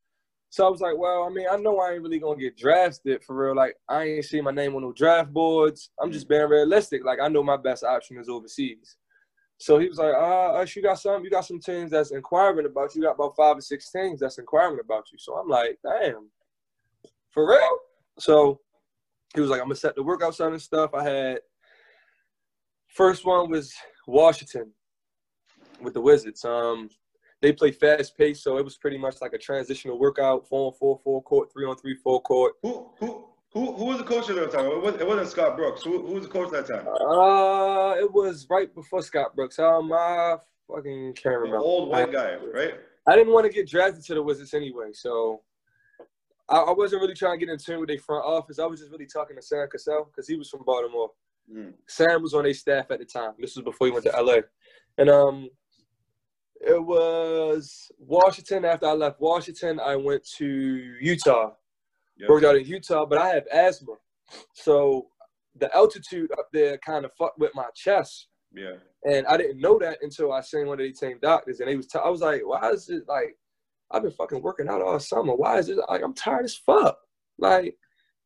So 0.52 0.66
I 0.66 0.70
was 0.70 0.82
like, 0.82 0.98
well, 0.98 1.24
I 1.24 1.30
mean, 1.30 1.46
I 1.50 1.58
know 1.58 1.80
I 1.80 1.94
ain't 1.94 2.02
really 2.02 2.20
gonna 2.20 2.40
get 2.40 2.58
drafted 2.58 3.24
for 3.24 3.36
real. 3.36 3.56
Like, 3.56 3.76
I 3.88 4.04
ain't 4.04 4.26
see 4.26 4.42
my 4.42 4.52
name 4.52 4.76
on 4.76 4.82
no 4.82 4.92
draft 4.92 5.32
boards. 5.32 5.92
I'm 6.02 6.12
just 6.12 6.28
being 6.28 6.48
realistic. 6.48 7.06
Like, 7.06 7.20
I 7.22 7.28
know 7.28 7.44
my 7.44 7.58
best 7.58 7.84
option 7.84 8.18
is 8.18 8.30
overseas. 8.30 8.98
So 9.60 9.78
he 9.78 9.88
was 9.88 9.98
like, 9.98 10.16
uh, 10.16 10.54
Ush, 10.54 10.76
you 10.76 10.82
got 10.82 11.00
some, 11.00 11.24
you 11.24 11.30
got 11.30 11.46
some 11.46 11.60
teams 11.60 11.92
that's 11.92 12.12
inquiring 12.12 12.66
about 12.66 12.96
you. 12.96 13.02
You 13.02 13.08
got 13.08 13.16
about 13.16 13.36
five 13.36 13.58
or 13.58 13.62
six 13.62 13.92
teams 13.92 14.22
that's 14.22 14.38
inquiring 14.38 14.80
about 14.84 15.06
you. 15.12 15.20
So 15.20 15.36
I'm 15.36 15.50
like, 15.50 15.78
damn, 15.84 16.30
for 17.30 17.48
real. 17.48 17.78
So 18.18 18.60
he 19.34 19.42
was 19.42 19.50
like, 19.50 19.60
I'm 19.60 19.66
gonna 19.66 19.76
set 19.76 19.96
the 19.96 20.04
workouts 20.04 20.44
on 20.44 20.54
and 20.54 20.62
stuff. 20.62 20.94
I 20.94 21.04
had 21.04 21.40
first 22.88 23.26
one 23.26 23.50
was 23.50 23.74
Washington 24.08 24.72
with 25.82 25.94
the 25.94 26.02
Wizards. 26.02 26.44
Um, 26.44 26.90
they 27.42 27.54
play 27.54 27.72
fast 27.72 28.18
pace, 28.18 28.44
so 28.44 28.58
it 28.58 28.66
was 28.66 28.78
pretty 28.78 28.98
much 28.98 29.22
like 29.22 29.34
a 29.34 29.38
transitional 29.38 29.98
workout, 29.98 30.48
four 30.48 30.68
on 30.68 30.74
four, 30.78 31.00
four 31.04 31.24
court, 31.24 31.52
three 31.54 31.66
on 31.66 31.78
three, 31.78 31.96
four 31.96 32.22
court. 32.22 32.54
Who 32.64 32.90
who 33.00 33.26
who 33.54 33.74
who 33.74 33.86
was 33.86 34.00
the 34.00 34.04
coach 34.04 34.30
at 34.30 34.36
that 34.36 34.52
time? 34.52 34.66
It 34.66 34.82
wasn't, 34.82 35.02
it 35.02 35.08
wasn't 35.08 35.30
Scott 35.30 35.56
Brooks. 35.56 35.84
Who, 35.84 36.06
who 36.06 36.14
was 36.14 36.24
the 36.24 36.30
coach 36.30 36.54
at 36.54 36.68
that 36.68 36.76
time? 36.76 36.88
Uh, 36.88 37.96
it 37.96 38.12
was 38.12 38.48
right 38.50 38.74
before 38.74 39.02
Scott 39.02 39.36
Brooks. 39.36 39.58
Um, 39.58 39.92
I 39.94 40.36
fucking 40.68 41.14
can't 41.14 41.38
remember. 41.38 41.60
old 41.60 41.90
white 41.90 42.12
guy, 42.12 42.36
right? 42.54 42.74
I 43.08 43.16
didn't 43.16 43.34
want 43.34 43.46
to 43.46 43.52
get 43.52 43.68
drafted 43.68 44.04
to 44.06 44.16
the 44.16 44.22
Wizards 44.22 44.54
anyway, 44.54 44.92
so 44.94 45.42
I, 46.50 46.58
I 46.58 46.74
wasn't 46.74 47.02
really 47.02 47.14
trying 47.14 47.40
to 47.40 47.46
get 47.46 47.52
in 47.52 47.60
tune 47.60 47.80
with 47.80 47.90
their 47.90 48.00
front 48.00 48.26
office. 48.26 48.60
I 48.60 48.66
was 48.66 48.80
just 48.80 48.92
really 48.92 49.06
talking 49.06 49.36
to 49.36 49.42
Sam 49.42 49.68
Cassell 49.72 50.06
because 50.06 50.28
he 50.28 50.36
was 50.36 50.50
from 50.50 50.64
Baltimore. 50.66 51.12
Mm. 51.54 51.74
Sam 51.88 52.22
was 52.22 52.34
on 52.34 52.44
their 52.44 52.54
staff 52.54 52.92
at 52.92 53.00
the 53.00 53.06
time. 53.06 53.34
This 53.40 53.56
was 53.56 53.64
before 53.64 53.88
he 53.88 53.94
went 53.94 54.06
to 54.06 54.22
LA, 54.22 54.38
and 54.98 55.10
um, 55.10 55.50
it 56.62 56.84
was 56.84 57.92
Washington. 57.98 58.66
After 58.66 58.88
I 58.88 58.94
left 58.94 59.20
Washington, 59.20 59.80
I 59.80 59.96
went 59.96 60.28
to 60.38 60.46
Utah. 61.02 61.54
Yep. 62.18 62.30
Worked 62.30 62.46
out 62.46 62.56
in 62.58 62.66
Utah, 62.66 63.06
but 63.06 63.18
I 63.18 63.30
have 63.30 63.46
asthma, 63.52 63.94
so 64.54 65.08
the 65.56 65.74
altitude 65.76 66.32
up 66.34 66.50
there 66.52 66.78
kind 66.80 67.06
of 67.06 67.12
fucked 67.18 67.40
with 67.40 67.52
my 67.56 67.66
chest. 67.76 68.28
Yeah. 68.54 68.74
And 69.06 69.26
I 69.28 69.38
didn't 69.38 69.62
know 69.62 69.80
that 69.80 70.00
until 70.02 70.34
I 70.34 70.42
seen 70.42 70.68
one 70.68 70.80
of 70.80 70.86
these 70.86 71.00
team 71.00 71.18
doctors, 71.22 71.60
and 71.60 71.70
they 71.70 71.78
was. 71.78 71.88
T- 71.88 72.00
I 72.04 72.10
was 72.10 72.22
like, 72.22 72.42
"Why 72.44 72.70
is 72.72 72.90
it 72.90 73.04
like 73.08 73.38
I've 73.92 74.04
been 74.04 74.12
fucking 74.12 74.42
working 74.42 74.70
out 74.70 74.82
all 74.82 75.00
summer? 75.00 75.36
Why 75.36 75.58
is 75.58 75.70
it 75.70 75.78
like 75.90 76.02
I'm 76.04 76.14
tired 76.14 76.46
as 76.46 76.56
fuck? 76.56 76.98
Like 77.38 77.76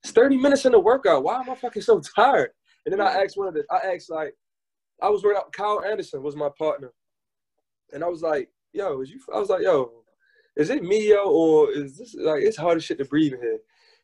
it's 0.03 0.14
30 0.14 0.38
minutes 0.38 0.66
in 0.66 0.74
the 0.74 0.80
workout. 0.80 1.24
Why 1.24 1.39
am 1.39 1.49
I 1.49 1.55
fucking 1.55 1.82
so 1.82 2.01
tired?" 2.16 2.51
And 2.86 2.93
then 2.93 3.01
I 3.01 3.24
asked 3.24 3.38
one 3.38 3.47
of 3.47 3.53
the. 3.53 3.64
I 3.72 3.93
asked 3.93 4.09
like, 4.09 4.34
I 5.01 5.09
was 5.09 5.24
working 5.24 5.38
out. 5.38 5.53
Kyle 5.53 5.84
Anderson 5.84 6.22
was 6.22 6.36
my 6.36 6.49
partner, 6.57 6.91
and 7.93 8.03
I 8.03 8.07
was 8.07 8.22
like, 8.22 8.49
"Yo, 8.74 9.01
is 9.01 9.09
you?" 9.09 9.20
I 9.34 9.39
was 9.39 9.49
like, 9.49 9.64
"Yo, 9.64 9.91
is 10.57 10.70
it 10.70 10.84
me, 10.84 11.09
yo, 11.09 11.26
or 11.26 11.72
is 11.72 11.97
this 11.97 12.16
like 12.16 12.43
it's 12.43 12.57
hard 12.57 12.78
as 12.78 12.84
shit 12.84 12.97
to 12.97 13.05
breathe 13.05 13.34
in 13.34 13.41
here?" 13.41 13.59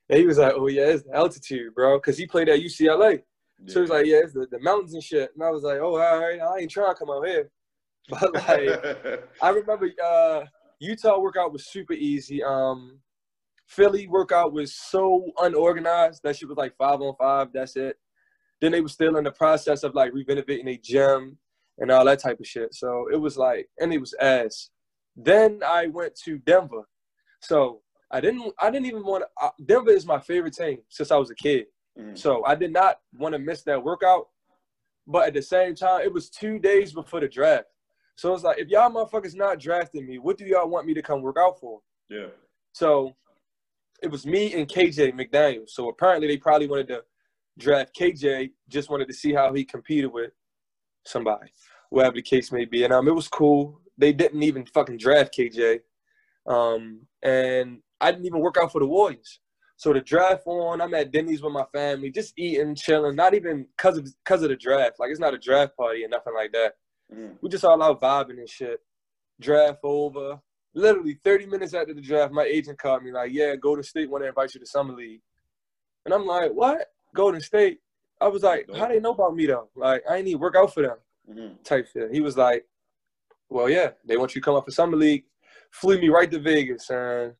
And 0.09 0.19
he 0.19 0.25
was 0.25 0.37
like, 0.37 0.53
"Oh 0.55 0.67
yeah, 0.67 0.87
it's 0.87 1.03
the 1.03 1.15
altitude, 1.15 1.75
bro," 1.75 1.97
because 1.97 2.17
he 2.17 2.25
played 2.25 2.49
at 2.49 2.59
UCLA. 2.59 3.21
So 3.67 3.75
he 3.75 3.81
was 3.81 3.89
like, 3.89 4.05
yeah, 4.05 4.17
it's 4.23 4.33
the, 4.33 4.47
the 4.49 4.59
mountains 4.59 4.93
and 4.93 5.03
shit. 5.03 5.31
And 5.35 5.43
I 5.43 5.49
was 5.49 5.63
like, 5.63 5.79
oh, 5.79 5.99
all 5.99 6.19
right, 6.19 6.39
I 6.39 6.59
ain't 6.59 6.71
trying 6.71 6.93
to 6.93 6.99
come 6.99 7.09
out 7.09 7.27
here. 7.27 7.49
But 8.09 8.33
like, 8.33 9.23
I 9.41 9.49
remember 9.49 9.87
uh, 10.03 10.41
Utah 10.79 11.19
workout 11.19 11.51
was 11.51 11.67
super 11.67 11.93
easy. 11.93 12.43
Um, 12.43 12.99
Philly 13.67 14.07
workout 14.07 14.51
was 14.53 14.73
so 14.75 15.31
unorganized. 15.39 16.21
That 16.23 16.35
shit 16.35 16.49
was 16.49 16.57
like 16.57 16.75
five 16.77 17.01
on 17.01 17.15
five. 17.17 17.49
That's 17.53 17.75
it. 17.75 17.97
Then 18.61 18.71
they 18.71 18.81
were 18.81 18.89
still 18.89 19.17
in 19.17 19.23
the 19.23 19.31
process 19.31 19.83
of 19.83 19.93
like 19.93 20.11
renovating 20.13 20.67
a 20.67 20.77
gym 20.77 21.37
and 21.77 21.91
all 21.91 22.03
that 22.05 22.19
type 22.19 22.39
of 22.39 22.47
shit. 22.47 22.73
So 22.73 23.07
it 23.11 23.17
was 23.17 23.37
like, 23.37 23.69
and 23.79 23.93
it 23.93 23.99
was 23.99 24.15
ass. 24.19 24.69
Then 25.15 25.61
I 25.65 25.87
went 25.87 26.15
to 26.25 26.39
Denver. 26.39 26.87
So 27.41 27.81
I 28.11 28.21
didn't, 28.21 28.53
I 28.59 28.71
didn't 28.71 28.87
even 28.87 29.03
want 29.03 29.23
to. 29.23 29.45
Uh, 29.45 29.51
Denver 29.63 29.91
is 29.91 30.05
my 30.05 30.19
favorite 30.19 30.55
team 30.55 30.79
since 30.89 31.11
I 31.11 31.17
was 31.17 31.29
a 31.29 31.35
kid. 31.35 31.67
Mhm. 31.97 32.17
So 32.17 32.43
I 32.45 32.55
did 32.55 32.73
not 32.73 32.99
want 33.13 33.33
to 33.33 33.39
miss 33.39 33.63
that 33.63 33.83
workout. 33.83 34.29
But 35.05 35.27
at 35.27 35.33
the 35.33 35.41
same 35.41 35.75
time, 35.75 36.01
it 36.01 36.13
was 36.13 36.29
two 36.29 36.59
days 36.59 36.93
before 36.93 37.19
the 37.19 37.27
draft. 37.27 37.65
So 38.19 38.33
it's 38.33 38.43
like, 38.43 38.59
if 38.59 38.67
y'all 38.67 38.91
motherfuckers 38.91 39.33
not 39.33 39.61
drafting 39.61 40.05
me, 40.05 40.17
what 40.17 40.37
do 40.37 40.43
y'all 40.43 40.67
want 40.67 40.85
me 40.85 40.93
to 40.93 41.01
come 41.01 41.21
work 41.21 41.37
out 41.39 41.57
for? 41.57 41.79
yeah. 42.09 42.27
So 42.73 43.15
it 44.03 44.11
was 44.11 44.25
me 44.25 44.53
and 44.55 44.67
KJ 44.67 45.13
McDaniel. 45.13 45.69
So 45.69 45.87
apparently 45.87 46.27
they 46.27 46.35
probably 46.35 46.67
wanted 46.67 46.89
to 46.89 47.03
draft 47.57 47.95
KJ, 47.97 48.51
just 48.67 48.89
wanted 48.89 49.07
to 49.07 49.13
see 49.13 49.31
how 49.31 49.53
he 49.53 49.63
competed 49.63 50.11
with 50.11 50.31
somebody, 51.05 51.53
whatever 51.91 52.15
the 52.15 52.21
case 52.21 52.51
may 52.51 52.65
be. 52.65 52.83
And 52.83 52.91
um, 52.91 53.07
it 53.07 53.15
was 53.15 53.29
cool. 53.29 53.79
They 53.97 54.11
didn't 54.11 54.43
even 54.43 54.65
fucking 54.65 54.97
draft 54.97 55.33
KJ. 55.37 55.79
Um, 56.45 57.03
and 57.23 57.79
I 58.01 58.11
didn't 58.11 58.25
even 58.25 58.41
work 58.41 58.57
out 58.61 58.73
for 58.73 58.79
the 58.79 58.87
Warriors. 58.87 59.39
So 59.77 59.93
the 59.93 60.01
draft 60.01 60.43
on, 60.45 60.81
I'm 60.81 60.93
at 60.93 61.13
Denny's 61.13 61.41
with 61.41 61.53
my 61.53 61.65
family, 61.71 62.11
just 62.11 62.33
eating, 62.37 62.75
chilling, 62.75 63.15
not 63.15 63.33
even 63.33 63.65
cause 63.77 63.97
of 63.97 64.09
cause 64.25 64.43
of 64.43 64.49
the 64.49 64.57
draft. 64.57 64.99
Like 64.99 65.09
it's 65.09 65.21
not 65.21 65.33
a 65.33 65.37
draft 65.37 65.77
party 65.77 66.03
and 66.03 66.11
nothing 66.11 66.33
like 66.35 66.51
that. 66.51 66.73
Mhm. 67.13 67.37
We 67.41 67.49
just 67.49 67.65
all 67.65 67.81
out 67.81 68.01
vibing 68.01 68.39
and 68.39 68.49
shit. 68.49 68.79
Draft 69.39 69.79
over. 69.83 70.39
Literally 70.73 71.15
30 71.23 71.47
minutes 71.47 71.73
after 71.73 71.93
the 71.93 72.01
draft, 72.01 72.31
my 72.31 72.43
agent 72.43 72.77
called 72.77 73.03
me 73.03 73.11
like, 73.11 73.31
"Yeah, 73.31 73.55
Golden 73.55 73.83
State 73.83 74.09
want 74.09 74.23
to 74.23 74.27
invite 74.27 74.53
you 74.53 74.59
to 74.59 74.65
summer 74.65 74.93
league," 74.93 75.21
and 76.05 76.13
I'm 76.13 76.25
like, 76.25 76.51
"What? 76.51 76.91
Golden 77.15 77.41
State?" 77.41 77.81
I 78.21 78.27
was 78.27 78.43
like, 78.43 78.67
"How 78.77 78.87
they 78.87 78.99
know 78.99 79.11
about 79.11 79.35
me 79.35 79.47
though? 79.47 79.69
Like, 79.75 80.03
I 80.07 80.17
ain't 80.17 80.25
need 80.25 80.33
to 80.33 80.37
work 80.37 80.55
out 80.55 80.73
for 80.73 80.83
them." 80.83 80.97
Mhm. 81.27 81.63
Type 81.63 81.87
shit. 81.87 82.11
He 82.11 82.21
was 82.21 82.37
like, 82.37 82.67
"Well, 83.49 83.69
yeah, 83.69 83.91
they 84.05 84.17
want 84.17 84.35
you 84.35 84.41
to 84.41 84.45
come 84.45 84.55
up 84.55 84.65
for 84.65 84.71
summer 84.71 84.97
league." 84.97 85.25
Flew 85.71 85.99
me 85.99 86.09
right 86.09 86.29
to 86.29 86.39
Vegas 86.39 86.89
and 86.89 87.35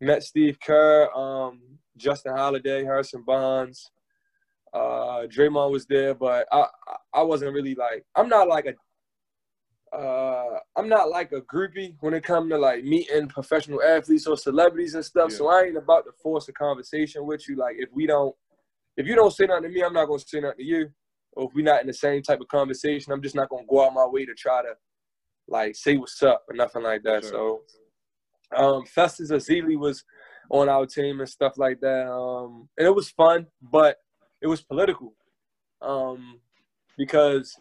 met 0.00 0.22
Steve 0.22 0.58
Kerr, 0.60 1.10
um, 1.14 1.78
Justin 1.96 2.36
Holiday, 2.36 2.82
Harrison 2.84 3.22
Barnes. 3.22 3.90
Uh, 4.72 5.26
Draymond 5.26 5.70
was 5.70 5.86
there, 5.86 6.14
but 6.14 6.46
I 6.50 6.66
I- 7.12 7.22
wasn't 7.22 7.52
really 7.52 7.74
like 7.74 8.04
I'm 8.16 8.28
not 8.28 8.48
like 8.48 8.66
a 8.66 9.96
uh 9.96 10.58
I'm 10.76 10.88
not 10.88 11.10
like 11.10 11.32
a 11.32 11.42
groupie 11.42 11.96
when 12.00 12.14
it 12.14 12.24
comes 12.24 12.50
to 12.50 12.58
like 12.58 12.82
meeting 12.82 13.28
professional 13.28 13.82
athletes 13.82 14.26
or 14.26 14.38
celebrities 14.38 14.94
and 14.94 15.04
stuff. 15.04 15.30
Yeah. 15.30 15.36
So 15.36 15.48
I 15.48 15.64
ain't 15.64 15.76
about 15.76 16.06
to 16.06 16.12
force 16.22 16.48
a 16.48 16.52
conversation 16.52 17.26
with 17.26 17.46
you. 17.48 17.56
Like 17.56 17.76
if 17.78 17.90
we 17.92 18.06
don't 18.06 18.34
if 18.96 19.06
you 19.06 19.14
don't 19.14 19.32
say 19.32 19.44
nothing 19.46 19.64
to 19.64 19.68
me, 19.68 19.82
I'm 19.82 19.92
not 19.92 20.06
gonna 20.06 20.18
say 20.20 20.40
nothing 20.40 20.58
to 20.58 20.64
you. 20.64 20.90
Or 21.34 21.48
if 21.48 21.54
we're 21.54 21.64
not 21.64 21.80
in 21.82 21.86
the 21.86 21.94
same 21.94 22.22
type 22.22 22.40
of 22.40 22.48
conversation, 22.48 23.12
I'm 23.12 23.22
just 23.22 23.34
not 23.34 23.50
gonna 23.50 23.66
go 23.68 23.84
out 23.84 23.94
my 23.94 24.06
way 24.06 24.24
to 24.24 24.34
try 24.34 24.62
to 24.62 24.74
like 25.48 25.76
say 25.76 25.98
what's 25.98 26.22
up 26.22 26.44
or 26.48 26.54
nothing 26.54 26.82
like 26.82 27.02
that. 27.02 27.24
Sure. 27.24 27.62
So 28.56 28.56
um 28.56 28.86
Festus 28.86 29.30
Ezeli 29.30 29.78
was 29.78 30.04
on 30.50 30.68
our 30.70 30.86
team 30.86 31.20
and 31.20 31.28
stuff 31.28 31.54
like 31.58 31.80
that. 31.80 32.10
Um 32.10 32.68
and 32.78 32.86
it 32.86 32.94
was 32.94 33.10
fun, 33.10 33.46
but 33.60 33.98
it 34.42 34.46
was 34.46 34.60
political. 34.60 35.14
Um 35.80 36.40
because 36.98 37.56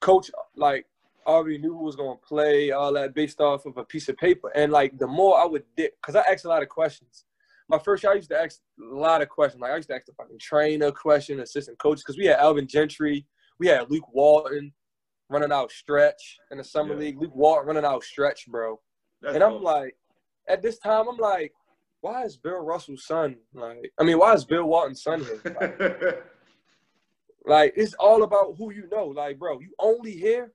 coach 0.00 0.30
like 0.56 0.86
already 1.26 1.58
knew 1.58 1.72
who 1.76 1.82
was 1.84 1.96
gonna 1.96 2.14
play, 2.16 2.70
all 2.70 2.92
that 2.92 3.14
based 3.14 3.40
off 3.40 3.66
of 3.66 3.76
a 3.76 3.84
piece 3.84 4.08
of 4.08 4.16
paper. 4.16 4.50
And 4.54 4.70
like 4.70 4.96
the 4.98 5.06
more 5.06 5.38
I 5.38 5.44
would 5.44 5.64
dip, 5.76 5.96
because 6.00 6.14
I 6.14 6.22
asked 6.30 6.44
a 6.44 6.48
lot 6.48 6.62
of 6.62 6.68
questions. 6.68 7.24
My 7.68 7.78
first 7.80 8.04
year, 8.04 8.12
I 8.12 8.14
used 8.14 8.30
to 8.30 8.40
ask 8.40 8.60
a 8.80 8.94
lot 8.94 9.22
of 9.22 9.28
questions. 9.28 9.60
Like 9.60 9.72
I 9.72 9.76
used 9.76 9.88
to 9.88 9.94
ask 9.96 10.06
the 10.06 10.12
fucking 10.12 10.38
trainer 10.38 10.92
question, 10.92 11.40
assistant 11.40 11.78
coach, 11.78 11.98
because 11.98 12.16
we 12.16 12.26
had 12.26 12.38
Alvin 12.38 12.68
Gentry, 12.68 13.26
we 13.58 13.66
had 13.66 13.90
Luke 13.90 14.08
Walton 14.14 14.72
running 15.28 15.50
out 15.50 15.72
stretch 15.72 16.38
in 16.52 16.58
the 16.58 16.64
summer 16.64 16.94
Yeah. 16.94 17.00
league. 17.00 17.20
Luke 17.20 17.34
Walton 17.34 17.66
running 17.66 17.84
out 17.84 18.04
stretch, 18.04 18.46
bro. 18.46 18.80
That's 19.20 19.34
and 19.34 19.42
I'm 19.42 19.54
dope. 19.54 19.62
like, 19.62 19.96
at 20.48 20.62
this 20.62 20.78
time, 20.78 21.08
I'm 21.08 21.16
like, 21.16 21.52
why 22.06 22.22
is 22.22 22.36
Bill 22.36 22.64
Russell's 22.64 23.04
son 23.04 23.36
like? 23.52 23.92
I 23.98 24.04
mean, 24.04 24.18
why 24.18 24.32
is 24.32 24.44
Bill 24.44 24.64
Walton's 24.64 25.02
son 25.02 25.24
here? 25.24 26.22
Like, 27.44 27.48
like, 27.48 27.72
it's 27.76 27.94
all 27.94 28.24
about 28.24 28.56
who 28.58 28.72
you 28.72 28.88
know. 28.90 29.06
Like, 29.06 29.38
bro, 29.38 29.60
you 29.60 29.70
only 29.78 30.12
here 30.12 30.52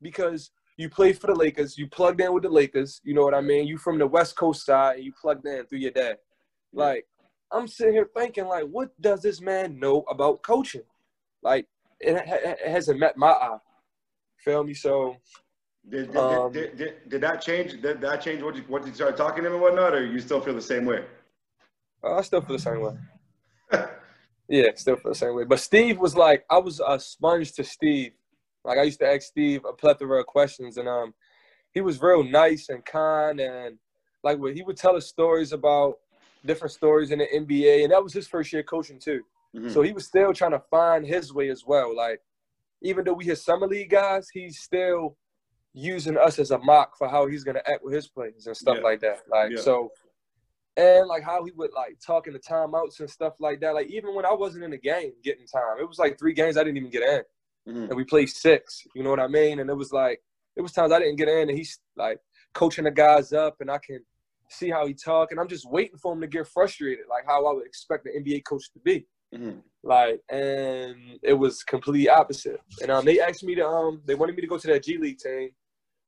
because 0.00 0.50
you 0.76 0.88
played 0.88 1.18
for 1.18 1.28
the 1.28 1.34
Lakers. 1.34 1.78
You 1.78 1.88
plugged 1.88 2.20
in 2.20 2.32
with 2.32 2.42
the 2.42 2.48
Lakers. 2.48 3.00
You 3.04 3.14
know 3.14 3.22
what 3.22 3.34
I 3.34 3.40
mean? 3.40 3.66
You 3.66 3.78
from 3.78 3.98
the 3.98 4.06
West 4.06 4.36
Coast 4.36 4.66
side, 4.66 4.96
and 4.96 5.04
you 5.04 5.12
plugged 5.20 5.46
in 5.46 5.66
through 5.66 5.78
your 5.78 5.92
dad. 5.92 6.18
Like, 6.72 7.06
I'm 7.52 7.68
sitting 7.68 7.94
here 7.94 8.08
thinking, 8.16 8.46
like, 8.46 8.64
what 8.64 8.90
does 9.00 9.22
this 9.22 9.40
man 9.40 9.78
know 9.78 10.02
about 10.08 10.42
coaching? 10.42 10.82
Like, 11.42 11.66
it, 12.00 12.16
ha- 12.16 12.38
it 12.42 12.68
hasn't 12.68 12.98
met 12.98 13.16
my 13.16 13.30
eye. 13.30 13.58
Feel 14.38 14.64
me? 14.64 14.74
So, 14.74 15.16
did, 15.88 16.12
did, 16.12 16.16
um, 16.16 16.52
did, 16.52 16.76
did, 16.76 16.94
did 17.08 17.20
that 17.20 17.40
change? 17.42 17.80
Did 17.80 18.00
that 18.00 18.22
change 18.22 18.42
what 18.42 18.56
you, 18.56 18.62
what 18.68 18.86
you 18.86 18.94
started 18.94 19.16
talking 19.16 19.42
to 19.42 19.48
him 19.48 19.54
and 19.54 19.62
whatnot, 19.62 19.94
or 19.94 20.04
you 20.04 20.20
still 20.20 20.40
feel 20.40 20.54
the 20.54 20.62
same 20.62 20.84
way? 20.84 21.04
uh, 22.04 22.16
I 22.16 22.22
still 22.22 22.40
feel 22.40 22.56
the 22.56 22.62
same 22.62 22.80
way. 22.80 22.96
Yeah, 24.48 24.66
still 24.74 24.96
feel 24.96 25.12
the 25.12 25.18
same 25.18 25.34
way. 25.34 25.44
But 25.44 25.60
Steve 25.60 25.98
was 25.98 26.14
like, 26.14 26.44
I 26.50 26.58
was 26.58 26.78
a 26.86 27.00
sponge 27.00 27.52
to 27.52 27.64
Steve. 27.64 28.12
Like 28.64 28.76
I 28.76 28.82
used 28.82 29.00
to 29.00 29.06
ask 29.06 29.22
Steve 29.22 29.64
a 29.64 29.72
plethora 29.72 30.20
of 30.20 30.26
questions, 30.26 30.76
and 30.76 30.86
um, 30.86 31.14
he 31.72 31.80
was 31.80 32.02
real 32.02 32.22
nice 32.22 32.68
and 32.68 32.84
kind, 32.84 33.40
and 33.40 33.78
like 34.22 34.38
he 34.52 34.62
would 34.62 34.76
tell 34.76 34.96
us 34.96 35.06
stories 35.06 35.52
about 35.52 35.94
different 36.44 36.72
stories 36.72 37.12
in 37.12 37.20
the 37.20 37.26
NBA, 37.34 37.84
and 37.84 37.92
that 37.92 38.02
was 38.02 38.12
his 38.12 38.28
first 38.28 38.52
year 38.52 38.62
coaching 38.62 38.98
too. 38.98 39.22
Mhm. 39.54 39.70
So 39.70 39.80
he 39.80 39.92
was 39.92 40.06
still 40.06 40.34
trying 40.34 40.50
to 40.50 40.62
find 40.70 41.06
his 41.06 41.32
way 41.32 41.48
as 41.48 41.64
well. 41.66 41.96
Like 41.96 42.20
even 42.82 43.04
though 43.04 43.14
we 43.14 43.24
his 43.24 43.42
summer 43.42 43.66
league 43.66 43.90
guys, 43.90 44.28
he's 44.32 44.58
still 44.60 45.16
using 45.74 46.16
us 46.18 46.38
as 46.38 46.50
a 46.50 46.58
mock 46.58 46.96
for 46.98 47.08
how 47.08 47.26
he's 47.26 47.44
gonna 47.44 47.62
act 47.66 47.82
with 47.82 47.94
his 47.94 48.08
players 48.08 48.46
and 48.46 48.56
stuff 48.56 48.76
Yeah. 48.78 48.82
like 48.82 49.00
that. 49.00 49.20
Like 49.28 49.52
Yeah. 49.52 49.60
so 49.60 49.90
and 50.76 51.06
like 51.06 51.22
how 51.22 51.44
he 51.44 51.50
would 51.52 51.72
like 51.72 51.98
talking 52.00 52.32
the 52.32 52.38
timeouts 52.38 53.00
and 53.00 53.10
stuff 53.10 53.34
like 53.40 53.60
that. 53.60 53.74
Like 53.74 53.88
even 53.88 54.14
when 54.14 54.24
I 54.24 54.32
wasn't 54.32 54.64
in 54.64 54.70
the 54.70 54.78
game 54.78 55.12
getting 55.22 55.46
time, 55.46 55.78
it 55.80 55.86
was 55.88 55.98
like 55.98 56.18
three 56.18 56.32
games 56.32 56.56
I 56.56 56.64
didn't 56.64 56.78
even 56.78 56.90
get 56.90 57.02
in, 57.02 57.74
Mhm. 57.74 57.88
and 57.88 57.96
we 57.96 58.04
played 58.04 58.30
six. 58.30 58.86
You 58.94 59.02
know 59.02 59.10
what 59.10 59.20
I 59.20 59.28
mean? 59.28 59.58
And 59.60 59.68
it 59.70 59.74
was 59.74 59.92
like 59.92 60.22
it 60.56 60.60
was 60.62 60.72
times 60.72 60.92
I 60.92 60.98
didn't 60.98 61.16
get 61.16 61.28
in, 61.28 61.48
and 61.48 61.56
he's 61.58 61.78
like 61.96 62.20
coaching 62.54 62.84
the 62.84 62.90
guys 62.90 63.32
up, 63.32 63.60
and 63.60 63.70
I 63.70 63.78
can 63.78 64.04
see 64.48 64.68
how 64.70 64.86
he 64.86 64.92
talk, 64.94 65.30
and 65.30 65.40
I'm 65.40 65.48
just 65.48 65.70
waiting 65.70 65.96
for 65.98 66.12
him 66.12 66.20
to 66.20 66.26
get 66.26 66.46
frustrated, 66.46 67.06
like 67.08 67.24
how 67.26 67.46
I 67.46 67.52
would 67.54 67.66
expect 67.66 68.06
an 68.06 68.12
NBA 68.22 68.42
coach 68.42 68.70
to 68.72 68.78
be. 68.80 69.06
Mhm. 69.34 69.62
Like, 69.82 70.20
and 70.28 71.18
it 71.22 71.32
was 71.32 71.64
complete 71.64 72.08
opposite. 72.08 72.60
And 72.82 72.90
um, 72.90 73.04
they 73.06 73.18
asked 73.18 73.42
me 73.44 73.54
to 73.54 73.66
um, 73.66 74.02
they 74.04 74.14
wanted 74.14 74.36
me 74.36 74.42
to 74.42 74.46
go 74.46 74.58
to 74.58 74.66
that 74.68 74.82
G 74.84 74.98
League 74.98 75.18
team, 75.18 75.54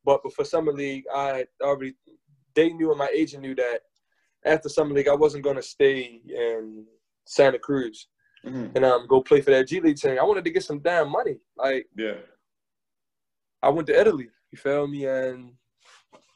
but 0.05 0.23
before 0.23 0.45
summer 0.45 0.73
league, 0.73 1.05
I 1.15 1.47
already 1.63 1.95
they 2.55 2.73
knew 2.73 2.91
and 2.91 2.99
my 2.99 3.09
agent 3.15 3.43
knew 3.43 3.55
that 3.57 3.81
after 4.45 4.69
summer 4.69 4.95
league 4.95 5.09
I 5.09 5.15
wasn't 5.15 5.45
gonna 5.45 5.63
stay 5.63 6.21
in 6.29 6.87
Santa 7.27 7.59
Cruz 7.59 8.09
Mhm. 8.45 8.77
and 8.77 8.85
um 8.85 9.07
go 9.07 9.23
play 9.23 9.41
for 9.41 9.51
that 9.51 9.67
G 9.69 9.81
League 9.81 9.97
team. 9.97 10.19
I 10.21 10.23
wanted 10.25 10.45
to 10.45 10.51
get 10.51 10.63
some 10.65 10.79
damn 10.81 11.11
money. 11.11 11.39
Like 11.57 11.89
Yeah. 11.97 12.19
I 13.63 13.71
went 13.71 13.87
to 13.89 13.99
Italy. 13.99 14.29
You 14.53 14.59
feel 14.59 14.87
me? 14.87 15.07
And 15.07 15.53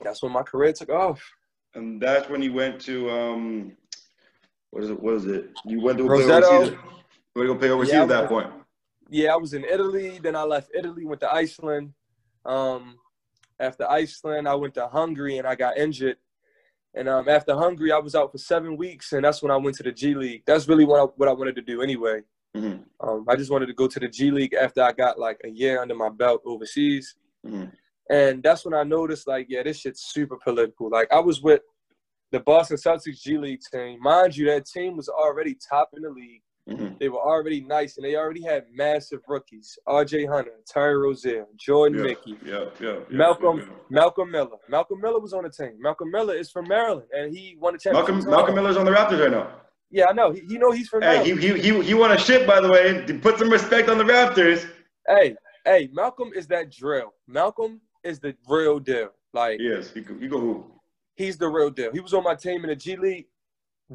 that's 0.01 0.23
when 0.23 0.33
my 0.33 0.43
career 0.43 0.73
took 0.73 0.89
off. 0.89 1.23
And 1.75 2.01
that's 2.01 2.29
when 2.31 2.43
you 2.43 2.53
went 2.55 2.81
to 2.83 3.11
um, 3.11 3.77
what 4.71 4.83
is 4.85 4.91
it? 4.91 4.99
What 5.01 5.15
is 5.15 5.27
it? 5.27 5.51
You 5.67 5.81
went 5.83 5.99
to 5.99 6.07
play 6.07 6.23
Rosetto. 6.23 6.47
overseas. 6.47 6.73
You 6.73 7.43
went 7.43 7.49
to 7.49 7.55
go 7.55 7.59
play 7.59 7.71
overseas 7.71 7.93
Yeah, 7.95 8.03
at 8.05 8.09
that 8.09 8.31
went- 8.31 8.51
point. 8.51 8.65
Yeah, 9.11 9.33
I 9.35 9.37
was 9.37 9.53
in 9.55 9.65
Italy. 9.65 10.19
Then 10.19 10.35
I 10.37 10.43
left 10.43 10.71
Italy, 10.75 11.05
went 11.05 11.21
to 11.21 11.33
Iceland. 11.33 11.93
Um, 12.45 12.99
after 13.61 13.91
Iceland, 13.91 14.49
I 14.49 14.55
went 14.55 14.75
to 14.75 14.87
Hungary 14.89 15.39
and 15.39 15.47
I 15.47 15.55
got 15.55 15.77
injured. 15.77 16.17
And 16.95 17.09
um, 17.09 17.29
after 17.29 17.55
Hungary, 17.55 17.93
I 17.93 17.99
was 17.99 18.15
out 18.15 18.33
for 18.33 18.39
seven 18.39 18.77
weeks, 18.77 19.13
and 19.13 19.25
that's 19.25 19.43
when 19.43 19.53
I 19.53 19.57
went 19.57 19.77
to 19.77 19.83
the 19.83 19.93
G 19.93 20.15
League. 20.15 20.43
That's 20.47 20.69
really 20.69 20.85
what 20.85 21.01
I, 21.01 21.05
what 21.17 21.29
I 21.29 21.33
wanted 21.33 21.57
to 21.57 21.63
do 21.63 21.83
anyway. 21.83 22.23
Mhm. 22.57 22.85
Um, 23.01 23.27
I 23.29 23.37
just 23.37 23.51
wanted 23.51 23.67
to 23.67 23.75
go 23.75 23.87
to 23.87 24.01
the 24.01 24.09
G 24.09 24.31
League 24.31 24.55
after 24.55 24.83
I 24.83 24.93
got 24.93 25.19
like 25.19 25.41
a 25.45 25.49
year 25.49 25.83
under 25.83 25.95
my 25.95 26.09
belt 26.09 26.43
overseas. 26.47 27.15
Mhm. 27.47 27.73
And 28.11 28.43
that's 28.43 28.65
when 28.65 28.73
I 28.73 28.85
noticed, 28.85 29.29
like, 29.29 29.47
yeah, 29.51 29.63
this 29.63 29.81
shit's 29.81 30.01
super 30.01 30.39
political. 30.43 30.89
Like, 30.89 31.13
I 31.13 31.21
was 31.21 31.43
with 31.43 31.61
the 32.33 32.41
Boston 32.41 32.79
Celtics 32.79 33.21
G 33.21 33.37
League 33.37 33.61
team. 33.71 34.01
Mind 34.01 34.35
you, 34.37 34.47
that 34.47 34.67
team 34.67 34.97
was 34.97 35.11
already 35.11 35.55
top 35.55 35.91
in 35.95 36.03
the 36.03 36.11
league. 36.11 36.43
Mhm. 36.69 36.99
They 36.99 37.09
were 37.09 37.19
already 37.21 37.63
nice, 37.63 37.97
and 37.97 38.05
they 38.05 38.15
already 38.17 38.43
had 38.43 38.65
massive 38.73 39.21
rookies: 39.27 39.79
R.J. 39.87 40.27
Hunter, 40.27 40.53
Terry 40.67 40.97
Rozier, 40.99 41.47
Jordan 41.57 41.99
Yeah. 41.99 42.05
Mickey, 42.05 42.39
Yeah. 42.45 42.65
Yeah. 42.81 42.89
yeah, 42.93 42.99
Malcolm 43.11 43.59
yeah, 43.59 43.65
yeah. 43.65 43.73
Malcolm 43.89 44.31
Miller. 44.31 44.59
Malcolm 44.69 45.01
Miller 45.01 45.19
was 45.21 45.33
on 45.33 45.45
the 45.45 45.51
team. 45.51 45.77
Malcolm 45.81 46.11
Miller 46.11 46.35
is 46.35 46.51
from 46.51 46.69
Maryland, 46.69 47.07
and 47.13 47.35
he 47.35 47.57
won 47.59 47.75
a 47.75 47.79
championship. 47.79 48.09
Malcolm 48.17 48.31
Malcolm 48.31 48.55
Miller's 48.55 48.77
on 48.77 48.85
the 48.85 48.91
Raptors 48.93 49.21
right 49.21 49.31
now. 49.31 49.51
Yeah, 49.91 50.07
I 50.11 50.13
know. 50.13 50.33
He, 50.33 50.43
you 50.47 50.59
know 50.59 50.71
he's 50.71 50.89
from 50.89 51.01
Hey, 51.01 51.19
Maryland. 51.33 51.41
he, 51.43 51.49
he 51.55 51.61
he 51.73 51.83
he 51.83 51.95
won 51.95 52.11
a 52.13 52.19
ship 52.19 52.47
by 52.47 52.61
the 52.61 52.69
way. 52.71 53.03
Put 53.23 53.39
some 53.39 53.49
respect 53.51 53.89
on 53.89 53.97
the 53.97 54.05
Raptors. 54.05 54.69
hey, 55.09 55.35
hey, 55.65 55.89
Malcolm 55.95 56.31
is 56.35 56.47
that 56.49 56.71
drill. 56.71 57.15
Malcolm 57.27 57.81
is 58.05 58.21
the 58.21 58.37
real 58.47 58.79
deal. 58.79 59.09
Like 59.33 59.59
Yes, 59.61 59.91
he 59.95 60.01
go, 60.03 60.15
he 60.19 60.29
go 60.29 60.39
who? 60.39 60.71
he's 61.17 61.39
the 61.39 61.49
real 61.49 61.71
deal. 61.71 61.91
He 61.93 62.01
was 62.01 62.13
on 62.13 62.25
my 62.25 62.35
team 62.35 62.63
in 62.65 62.69
the 62.69 62.77
G 62.77 62.97
League, 62.97 63.27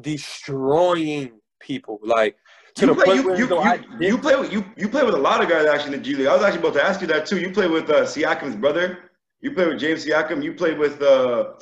destroying 0.00 1.32
people. 1.60 1.98
Like 2.02 2.36
to 2.74 2.80
You 2.82 2.86
the 2.88 2.94
play, 2.94 3.04
point 3.04 3.16
you, 3.18 3.26
where 3.26 3.38
you, 3.38 3.48
you, 3.48 3.56
I 3.58 3.80
you 4.00 4.18
play 4.18 4.36
with 4.36 4.52
you 4.52 4.64
you 4.76 4.88
play 4.88 5.04
with 5.04 5.14
a 5.14 5.18
lot 5.18 5.42
of 5.42 5.48
guys 5.48 5.66
actually 5.66 5.94
in 5.94 6.02
the 6.02 6.04
G 6.04 6.16
League. 6.16 6.26
I 6.26 6.34
was 6.34 6.42
actually 6.42 6.60
about 6.60 6.74
to 6.74 6.84
ask 6.84 7.00
you 7.00 7.06
that 7.08 7.26
too. 7.26 7.38
You 7.38 7.50
play 7.52 7.68
with 7.68 7.88
uh, 7.88 8.02
Siakam's 8.02 8.56
brother. 8.56 9.10
You 9.40 9.52
play 9.52 9.66
with 9.66 9.78
James 9.78 10.04
Siakam. 10.04 10.42
You 10.42 10.54
play 10.54 10.74
with 10.74 11.00
uh, 11.00 11.52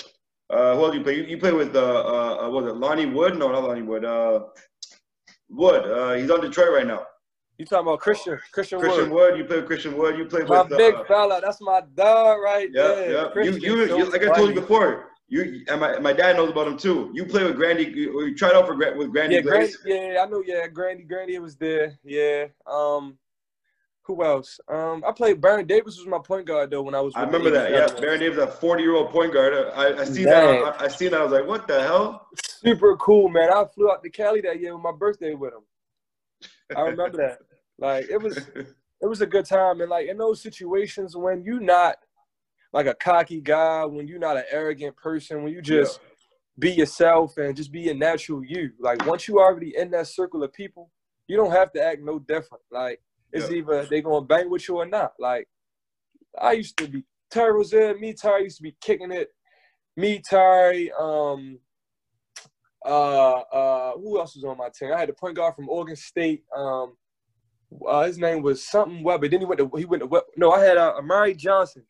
uh, 0.51 0.77
who 0.77 0.85
else 0.85 0.95
you 0.95 1.03
play? 1.03 1.17
You, 1.17 1.25
you 1.25 1.39
play 1.39 1.53
with 1.53 1.75
uh, 1.77 1.81
uh, 1.81 2.49
what 2.51 2.65
was 2.65 2.73
it 2.73 2.77
Lonnie 2.77 3.07
Wood? 3.07 3.37
No, 3.39 3.51
not 3.53 3.63
Lonnie 3.65 3.83
Wood. 3.83 4.05
Uh, 4.05 4.45
Wood. 5.51 5.85
Uh, 5.85 6.15
he's 6.15 6.31
on 6.31 6.41
Detroit 6.41 6.73
right 6.73 6.87
now. 6.87 7.05
you 7.59 7.67
talking 7.67 7.87
about 7.89 8.01
Christian 8.01 8.39
Christian, 8.53 8.79
Wood 8.79 8.85
Christian 8.87 9.11
Wood. 9.11 9.33
Wood. 9.33 9.39
You 9.39 9.45
play 9.45 9.57
with 9.57 9.67
Christian 9.67 9.97
Wood. 9.97 10.17
You 10.17 10.25
play 10.27 10.43
My 10.45 10.63
with 10.63 10.79
big 10.79 10.95
uh, 10.95 11.05
fella, 11.05 11.41
that's 11.43 11.61
my 11.61 11.83
dog 11.95 12.41
right 12.43 12.71
yeah, 12.73 12.83
there. 12.83 13.13
yeah. 13.13 13.43
You, 13.45 13.53
you, 13.53 13.97
you, 13.97 14.05
like 14.11 14.23
I 14.23 14.35
told 14.35 14.49
you 14.49 14.55
before. 14.55 15.12
You 15.33 15.64
and 15.68 15.80
my, 15.80 15.99
my 15.99 16.12
dad 16.12 16.37
knows 16.37 16.51
about 16.51 16.68
him 16.68 16.76
too. 16.76 17.11
You 17.14 17.24
play 17.24 17.43
with 17.43 17.57
Grandy. 17.57 17.85
You, 17.85 18.20
you 18.20 18.35
tried 18.35 18.53
out 18.53 18.66
for 18.66 18.76
with 18.76 19.11
Grandy 19.12 19.37
Yeah, 19.37 19.41
Grandy, 19.41 19.72
yeah, 19.87 20.22
I 20.22 20.26
know. 20.28 20.43
Yeah, 20.45 20.66
Grandy, 20.66 21.05
Grandy 21.05 21.39
was 21.39 21.57
there. 21.57 21.99
Yeah. 22.05 22.49
Um, 22.66 23.16
who 24.03 24.22
else? 24.22 24.61
Um, 24.68 25.03
I 25.09 25.11
played. 25.12 25.41
Baron 25.41 25.66
Davis 25.66 25.97
was 25.97 26.07
my 26.07 26.18
point 26.18 26.47
guard 26.47 26.70
though 26.70 26.83
when 26.83 26.95
I 26.95 27.01
was. 27.01 27.14
I 27.16 27.22
remember 27.22 27.49
that. 27.49 27.70
Yeah, 27.70 27.99
Baron 27.99 28.20
Davis, 28.20 28.45
a 28.45 28.47
40 28.47 28.83
year 28.83 28.95
old 28.95 29.09
point 29.09 29.33
guard. 29.33 29.55
I, 29.74 30.03
I 30.03 30.05
seen 30.05 30.24
Man. 30.26 30.35
that. 30.35 30.83
I, 30.83 30.85
I 30.85 30.89
seen 30.89 31.12
that. 31.12 31.22
I 31.22 31.24
was 31.24 31.33
like, 31.33 31.47
what 31.47 31.66
the 31.66 31.80
hell? 31.80 32.28
Super 32.45 32.95
cool, 32.99 33.30
man. 33.30 33.51
I 33.51 33.64
flew 33.74 33.91
out 33.91 34.03
to 34.03 34.11
Cali 34.11 34.43
that 34.43 34.61
year 34.61 34.74
with 34.74 34.85
my 34.85 34.93
birthday 34.93 35.33
with 35.33 35.55
him. 35.55 35.64
I 36.76 36.83
remember 36.83 37.16
that. 37.16 37.39
Like 37.78 38.09
it 38.11 38.22
was, 38.22 38.37
it 38.37 39.07
was 39.09 39.22
a 39.22 39.26
good 39.26 39.47
time, 39.47 39.80
and 39.80 39.91
like 39.91 40.07
in 40.07 40.16
those 40.16 40.41
situations 40.41 41.16
when 41.16 41.43
you 41.43 41.59
not 41.59 41.97
like 42.73 42.87
a 42.87 42.95
cocky 42.95 43.41
guy, 43.41 43.85
when 43.85 44.09
you're 44.09 44.18
not 44.18 44.37
an 44.37 44.45
arrogant 44.51 44.97
person, 44.97 45.43
when 45.43 45.53
you 45.53 45.61
just 45.61 46.01
be 46.59 46.70
yourself 46.73 47.37
and 47.37 47.57
just 47.57 47.73
be 47.73 47.89
a 47.91 47.95
natural 47.95 48.45
you. 48.45 48.70
Like 48.81 49.05
once 49.07 49.29
you 49.29 49.39
already 49.41 49.77
in 49.77 49.91
that 49.93 50.07
circle 50.07 50.43
of 50.43 50.53
people, 50.53 50.91
you 51.29 51.37
don't 51.37 51.53
have 51.53 51.73
to 51.73 51.83
act 51.83 52.03
no 52.03 52.18
different. 52.18 52.62
Like 52.70 53.01
it's 53.33 53.51
Yeah. 53.51 53.57
either 53.57 53.87
they 53.87 54.03
gonna 54.03 54.25
bang 54.25 54.51
with 54.51 54.68
you 54.68 54.77
or 54.77 54.87
not. 54.87 55.12
Like 55.18 55.49
I 56.39 56.53
used 56.53 56.77
to 56.79 56.89
be 56.89 57.05
Terry 57.31 57.57
was 57.57 57.70
there, 57.70 57.97
me 57.97 58.12
Terry 58.12 58.45
used 58.45 58.59
to 58.59 58.62
be 58.62 58.77
kicking 58.81 59.12
it. 59.12 59.31
Me 59.97 60.20
Terry, 60.20 60.91
um, 60.93 61.59
uh, 62.85 63.41
uh, 63.41 63.93
who 63.93 64.18
else 64.18 64.35
was 64.35 64.45
on 64.45 64.57
my 64.57 64.68
team? 64.68 64.93
I 64.93 64.99
had 64.99 65.11
a 65.11 65.14
point 65.14 65.37
guard 65.37 65.55
from 65.55 65.68
Oregon 65.68 65.97
State. 65.97 66.45
Um, 66.55 66.97
uh, 67.87 68.05
his 68.05 68.18
name 68.18 68.43
was 68.43 68.66
something 68.66 69.03
Weber. 69.03 69.29
Then 69.29 69.41
he 69.41 69.47
went 69.47 69.59
to 69.61 69.70
he 69.77 69.85
went 69.85 70.03
to 70.03 70.07
Web- 70.07 70.25
no. 70.37 70.51
I 70.53 70.61
had 70.64 70.77
uh, 70.77 70.95
Amari 70.99 71.35
Johnson. 71.35 71.85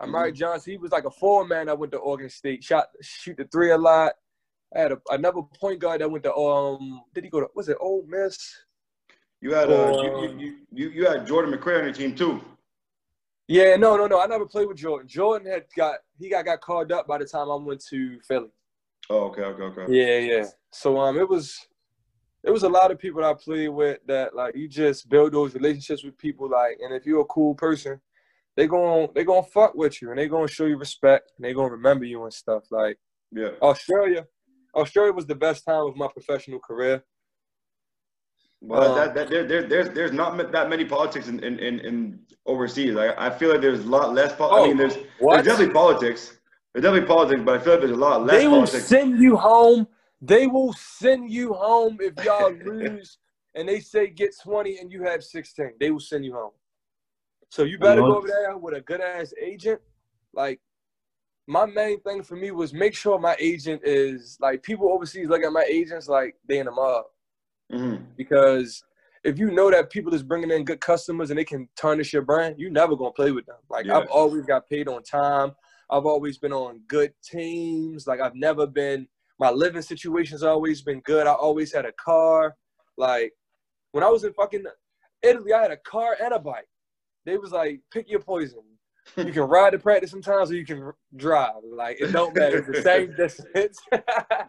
Amari 0.00 0.32
Johnson. 0.32 0.72
He 0.72 0.78
was 0.78 0.92
like 0.92 1.04
a 1.04 1.10
four 1.10 1.46
man 1.46 1.66
that 1.66 1.78
went 1.78 1.92
to 1.92 1.98
Oregon 1.98 2.30
State. 2.30 2.62
Shot 2.62 2.86
shoot 3.00 3.36
the 3.36 3.44
three 3.44 3.70
a 3.70 3.78
lot. 3.78 4.12
I 4.74 4.80
had 4.80 4.92
a, 4.92 4.98
another 5.10 5.42
point 5.60 5.80
guard 5.80 6.00
that 6.00 6.10
went 6.10 6.24
to 6.24 6.34
um. 6.34 7.02
Did 7.14 7.24
he 7.24 7.30
go 7.30 7.40
to? 7.40 7.48
Was 7.54 7.68
it 7.68 7.78
Ole 7.80 8.04
Miss? 8.06 8.54
You 9.40 9.54
had 9.54 9.70
uh, 9.70 9.98
Um, 9.98 10.04
you, 10.04 10.38
you, 10.38 10.56
you, 10.72 10.90
you 10.90 11.06
had 11.06 11.26
Jordan 11.26 11.54
McRae 11.54 11.78
on 11.78 11.84
your 11.84 11.94
team 11.94 12.14
too. 12.14 12.40
Yeah, 13.46 13.76
no, 13.76 13.96
no, 13.96 14.06
no. 14.06 14.20
I 14.20 14.26
never 14.26 14.44
played 14.44 14.68
with 14.68 14.76
Jordan. 14.76 15.08
Jordan 15.08 15.50
had 15.50 15.64
got 15.74 16.00
he 16.18 16.28
got 16.28 16.44
got 16.44 16.60
called 16.60 16.92
up 16.92 17.06
by 17.06 17.18
the 17.18 17.24
time 17.24 17.50
I 17.50 17.54
went 17.54 17.82
to 17.88 18.20
Philly. 18.20 18.50
Oh, 19.10 19.28
okay, 19.28 19.42
okay, 19.42 19.62
okay. 19.62 19.92
Yeah, 19.92 20.18
yeah. 20.18 20.46
So 20.70 20.98
um, 20.98 21.18
it 21.18 21.28
was 21.28 21.66
it 22.44 22.50
was 22.50 22.62
a 22.62 22.68
lot 22.68 22.90
of 22.90 22.98
people 22.98 23.22
that 23.22 23.30
I 23.30 23.34
played 23.34 23.68
with 23.68 24.00
that 24.06 24.34
like 24.34 24.54
you 24.54 24.68
just 24.68 25.08
build 25.08 25.32
those 25.32 25.54
relationships 25.54 26.04
with 26.04 26.18
people 26.18 26.50
like, 26.50 26.78
and 26.82 26.94
if 26.94 27.06
you're 27.06 27.22
a 27.22 27.26
cool 27.26 27.54
person, 27.54 28.00
they 28.58 28.66
gon' 28.66 29.08
they 29.14 29.22
gonna 29.22 29.44
fuck 29.44 29.76
with 29.76 30.02
you 30.02 30.10
and 30.10 30.18
they 30.18 30.26
gonna 30.26 30.48
show 30.48 30.66
you 30.66 30.76
respect 30.76 31.30
and 31.36 31.44
they 31.44 31.54
gonna 31.54 31.70
remember 31.70 32.04
you 32.04 32.24
and 32.24 32.32
stuff. 32.34 32.64
Like 32.72 32.98
Yeah. 33.30 33.50
Australia, 33.62 34.26
Australia 34.74 35.12
was 35.12 35.26
the 35.26 35.36
best 35.36 35.64
time 35.64 35.86
of 35.86 35.94
my 35.96 36.08
professional 36.08 36.58
career. 36.58 37.04
Well, 38.60 38.82
Um, 38.82 38.96
that, 38.96 39.14
that 39.14 39.30
there, 39.30 39.46
there, 39.46 39.62
there's 39.62 39.90
there's 39.90 40.10
not 40.10 40.36
that 40.50 40.68
many 40.68 40.84
politics 40.84 41.28
in 41.28 41.38
in, 41.44 41.60
in, 41.60 41.78
in 41.78 42.18
overseas. 42.46 42.96
I, 42.96 43.26
I 43.26 43.30
feel 43.30 43.50
like 43.52 43.60
there's 43.60 43.84
a 43.84 43.88
lot 43.88 44.12
less. 44.12 44.34
Po- 44.34 44.50
I 44.50 44.58
Oh, 44.58 44.66
mean, 44.66 44.76
there's 44.76 44.96
what? 45.20 45.34
there's 45.34 45.46
definitely 45.46 45.72
politics. 45.72 46.36
There's 46.74 46.82
definitely 46.82 47.06
politics, 47.06 47.42
but 47.44 47.60
I 47.60 47.62
feel 47.62 47.74
like 47.74 47.82
there's 47.82 47.92
a 48.02 48.04
lot 48.08 48.26
less 48.26 48.40
They 48.40 48.48
will 48.48 48.66
politics. 48.66 48.86
send 48.88 49.20
you 49.20 49.36
home. 49.36 49.86
They 50.20 50.48
will 50.48 50.72
send 50.72 51.30
you 51.30 51.52
home 51.52 51.98
if 52.00 52.14
y'all 52.24 52.52
lose 52.66 53.18
and 53.54 53.68
they 53.68 53.78
say 53.78 54.08
get 54.08 54.34
20 54.42 54.78
and 54.78 54.90
you 54.90 55.04
have 55.04 55.22
16. 55.22 55.74
They 55.78 55.92
will 55.92 56.00
send 56.00 56.24
you 56.24 56.34
home. 56.34 56.50
So 57.50 57.64
you 57.64 57.78
better 57.78 58.00
go 58.00 58.16
over 58.16 58.28
there 58.28 58.56
with 58.56 58.74
a 58.74 58.80
good 58.80 59.00
ass 59.00 59.32
agent. 59.40 59.80
Like 60.34 60.60
my 61.46 61.64
main 61.66 62.00
thing 62.00 62.22
for 62.22 62.36
me 62.36 62.50
was 62.50 62.72
make 62.74 62.94
sure 62.94 63.18
my 63.18 63.36
agent 63.38 63.80
is 63.84 64.36
like 64.40 64.62
people 64.62 64.92
overseas 64.92 65.28
look 65.28 65.42
at 65.42 65.52
my 65.52 65.64
agents 65.68 66.08
like 66.08 66.36
they 66.46 66.58
in 66.58 66.66
the 66.66 66.72
mob 66.72 67.06
Mhm. 67.72 68.04
because 68.16 68.82
if 69.24 69.38
you 69.38 69.50
know 69.50 69.70
that 69.70 69.90
people 69.90 70.14
is 70.14 70.22
bringing 70.22 70.50
in 70.50 70.64
good 70.64 70.80
customers 70.80 71.30
and 71.30 71.38
they 71.38 71.44
can 71.44 71.68
tarnish 71.76 72.12
your 72.12 72.22
brand, 72.22 72.54
you 72.58 72.70
never 72.70 72.94
gonna 72.96 73.12
play 73.12 73.30
with 73.32 73.46
them. 73.46 73.56
Like 73.68 73.86
Yeah. 73.86 73.98
I've 73.98 74.10
always 74.10 74.44
got 74.46 74.68
paid 74.68 74.88
on 74.88 75.02
time. 75.02 75.54
I've 75.90 76.06
always 76.06 76.38
been 76.38 76.52
on 76.52 76.80
good 76.86 77.14
teams. 77.22 78.06
Like 78.06 78.20
I've 78.20 78.34
never 78.34 78.66
been. 78.66 79.08
My 79.38 79.50
living 79.50 79.82
situation's 79.82 80.42
always 80.42 80.82
been 80.82 81.00
good. 81.00 81.26
I 81.26 81.32
always 81.32 81.72
had 81.72 81.86
a 81.86 81.92
car. 81.92 82.56
Like 82.96 83.32
when 83.92 84.04
I 84.04 84.08
was 84.08 84.24
in 84.24 84.32
fucking 84.34 84.64
Italy, 85.22 85.52
I 85.52 85.62
had 85.62 85.70
a 85.72 85.76
car 85.78 86.16
and 86.20 86.32
a 86.34 86.38
bike. 86.38 86.68
They 87.28 87.36
was 87.36 87.52
like, 87.52 87.80
pick 87.92 88.08
your 88.10 88.20
poison. 88.20 88.60
You 89.16 89.32
can 89.32 89.42
ride 89.42 89.70
to 89.70 89.78
practice 89.78 90.10
sometimes, 90.10 90.50
or 90.50 90.54
you 90.54 90.64
can 90.64 90.92
drive. 91.16 91.62
Like 91.62 92.00
it 92.00 92.10
don't 92.12 92.34
matter. 92.34 92.58
It's 92.58 92.66
the 92.78 92.82
same 92.82 93.14
distance. 93.16 93.78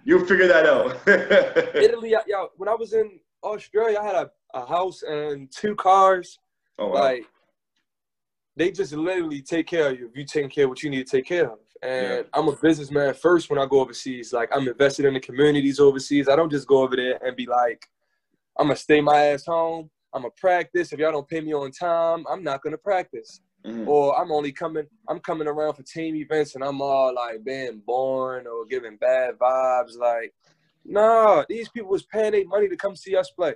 You 0.06 0.26
figure 0.26 0.48
that 0.48 0.66
out. 0.66 0.98
Italy, 1.76 2.16
yo, 2.26 2.48
when 2.56 2.70
I 2.70 2.74
was 2.74 2.94
in 2.94 3.20
Australia, 3.44 4.00
I 4.02 4.06
had 4.06 4.16
a, 4.16 4.32
a 4.54 4.66
house 4.66 5.04
and 5.04 5.52
two 5.52 5.76
cars. 5.76 6.40
oh, 6.80 6.88
wow. 6.88 7.02
Like 7.02 7.26
they 8.56 8.72
just 8.72 8.94
literally 8.94 9.42
take 9.42 9.68
care 9.68 9.90
of 9.90 10.00
you 10.00 10.08
if 10.08 10.18
you 10.18 10.26
taking 10.26 10.50
care 10.50 10.64
of 10.66 10.70
what 10.70 10.82
you 10.84 10.90
need 10.90 11.06
to 11.06 11.12
take 11.18 11.26
care 11.26 11.52
of. 11.52 11.60
And 11.84 12.08
Yeah. 12.08 12.22
I'm 12.34 12.48
a 12.48 12.56
businessman 12.56 13.14
first 13.14 13.50
when 13.50 13.60
I 13.60 13.66
go 13.66 13.82
overseas. 13.82 14.32
Like 14.34 14.50
I'm 14.56 14.68
invested 14.68 15.06
in 15.06 15.14
the 15.14 15.20
communities 15.20 15.80
overseas. 15.80 16.30
I 16.30 16.36
don't 16.38 16.50
just 16.50 16.68
go 16.68 16.82
over 16.82 16.96
there 16.96 17.20
and 17.24 17.36
be 17.36 17.46
like, 17.46 17.86
I'm 18.58 18.68
gonna 18.68 18.78
stay 18.78 19.02
my 19.02 19.26
ass 19.28 19.46
home. 19.46 19.90
I'm 20.14 20.24
gonna 20.24 20.34
practice. 20.38 20.92
If 20.92 21.00
y'all 21.00 21.12
don't 21.12 21.28
pay 21.28 21.42
me 21.42 21.54
on 21.54 21.72
time, 21.72 22.26
I'm 22.30 22.44
not 22.44 22.62
gonna 22.62 22.78
practice. 22.78 23.42
Mhm. 23.66 23.88
Or 23.88 24.20
I'm 24.20 24.32
only 24.32 24.52
coming. 24.52 24.88
I'm 25.08 25.20
coming 25.20 25.48
around 25.48 25.74
for 25.74 25.84
team 25.84 26.16
events 26.16 26.56
and 26.56 26.64
I'm 26.64 26.82
all 26.82 27.14
like 27.14 27.44
being 27.44 27.80
born 27.86 28.48
or 28.48 28.66
giving 28.66 28.98
bad 28.98 29.38
vibes. 29.38 29.98
Like, 29.98 30.34
nah, 30.86 31.44
these 31.48 31.70
people 31.70 31.90
was 31.90 32.06
paying 32.06 32.32
their 32.32 32.48
money 32.48 32.70
to 32.70 32.78
come 32.78 32.96
see 32.96 33.16
us 33.16 33.30
play. 33.32 33.56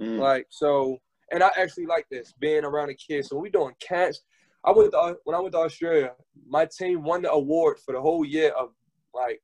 Mhm. 0.00 0.18
Like 0.18 0.46
so, 0.48 0.98
and 1.30 1.42
I 1.42 1.50
actually 1.56 1.86
like 1.86 2.08
this 2.10 2.32
being 2.32 2.64
around 2.64 2.88
the 2.88 2.94
kids. 2.94 3.28
So 3.28 3.36
we 3.36 3.50
doing 3.50 3.74
catch. 3.78 4.16
I 4.64 4.70
went 4.70 4.92
to, 4.92 5.18
when 5.24 5.36
I 5.36 5.40
went 5.40 5.52
to 5.52 5.58
Australia, 5.58 6.14
my 6.46 6.66
team 6.66 7.02
won 7.02 7.22
the 7.22 7.30
award 7.32 7.78
for 7.80 7.92
the 7.92 8.00
whole 8.00 8.24
year 8.24 8.52
of 8.52 8.70
like 9.12 9.42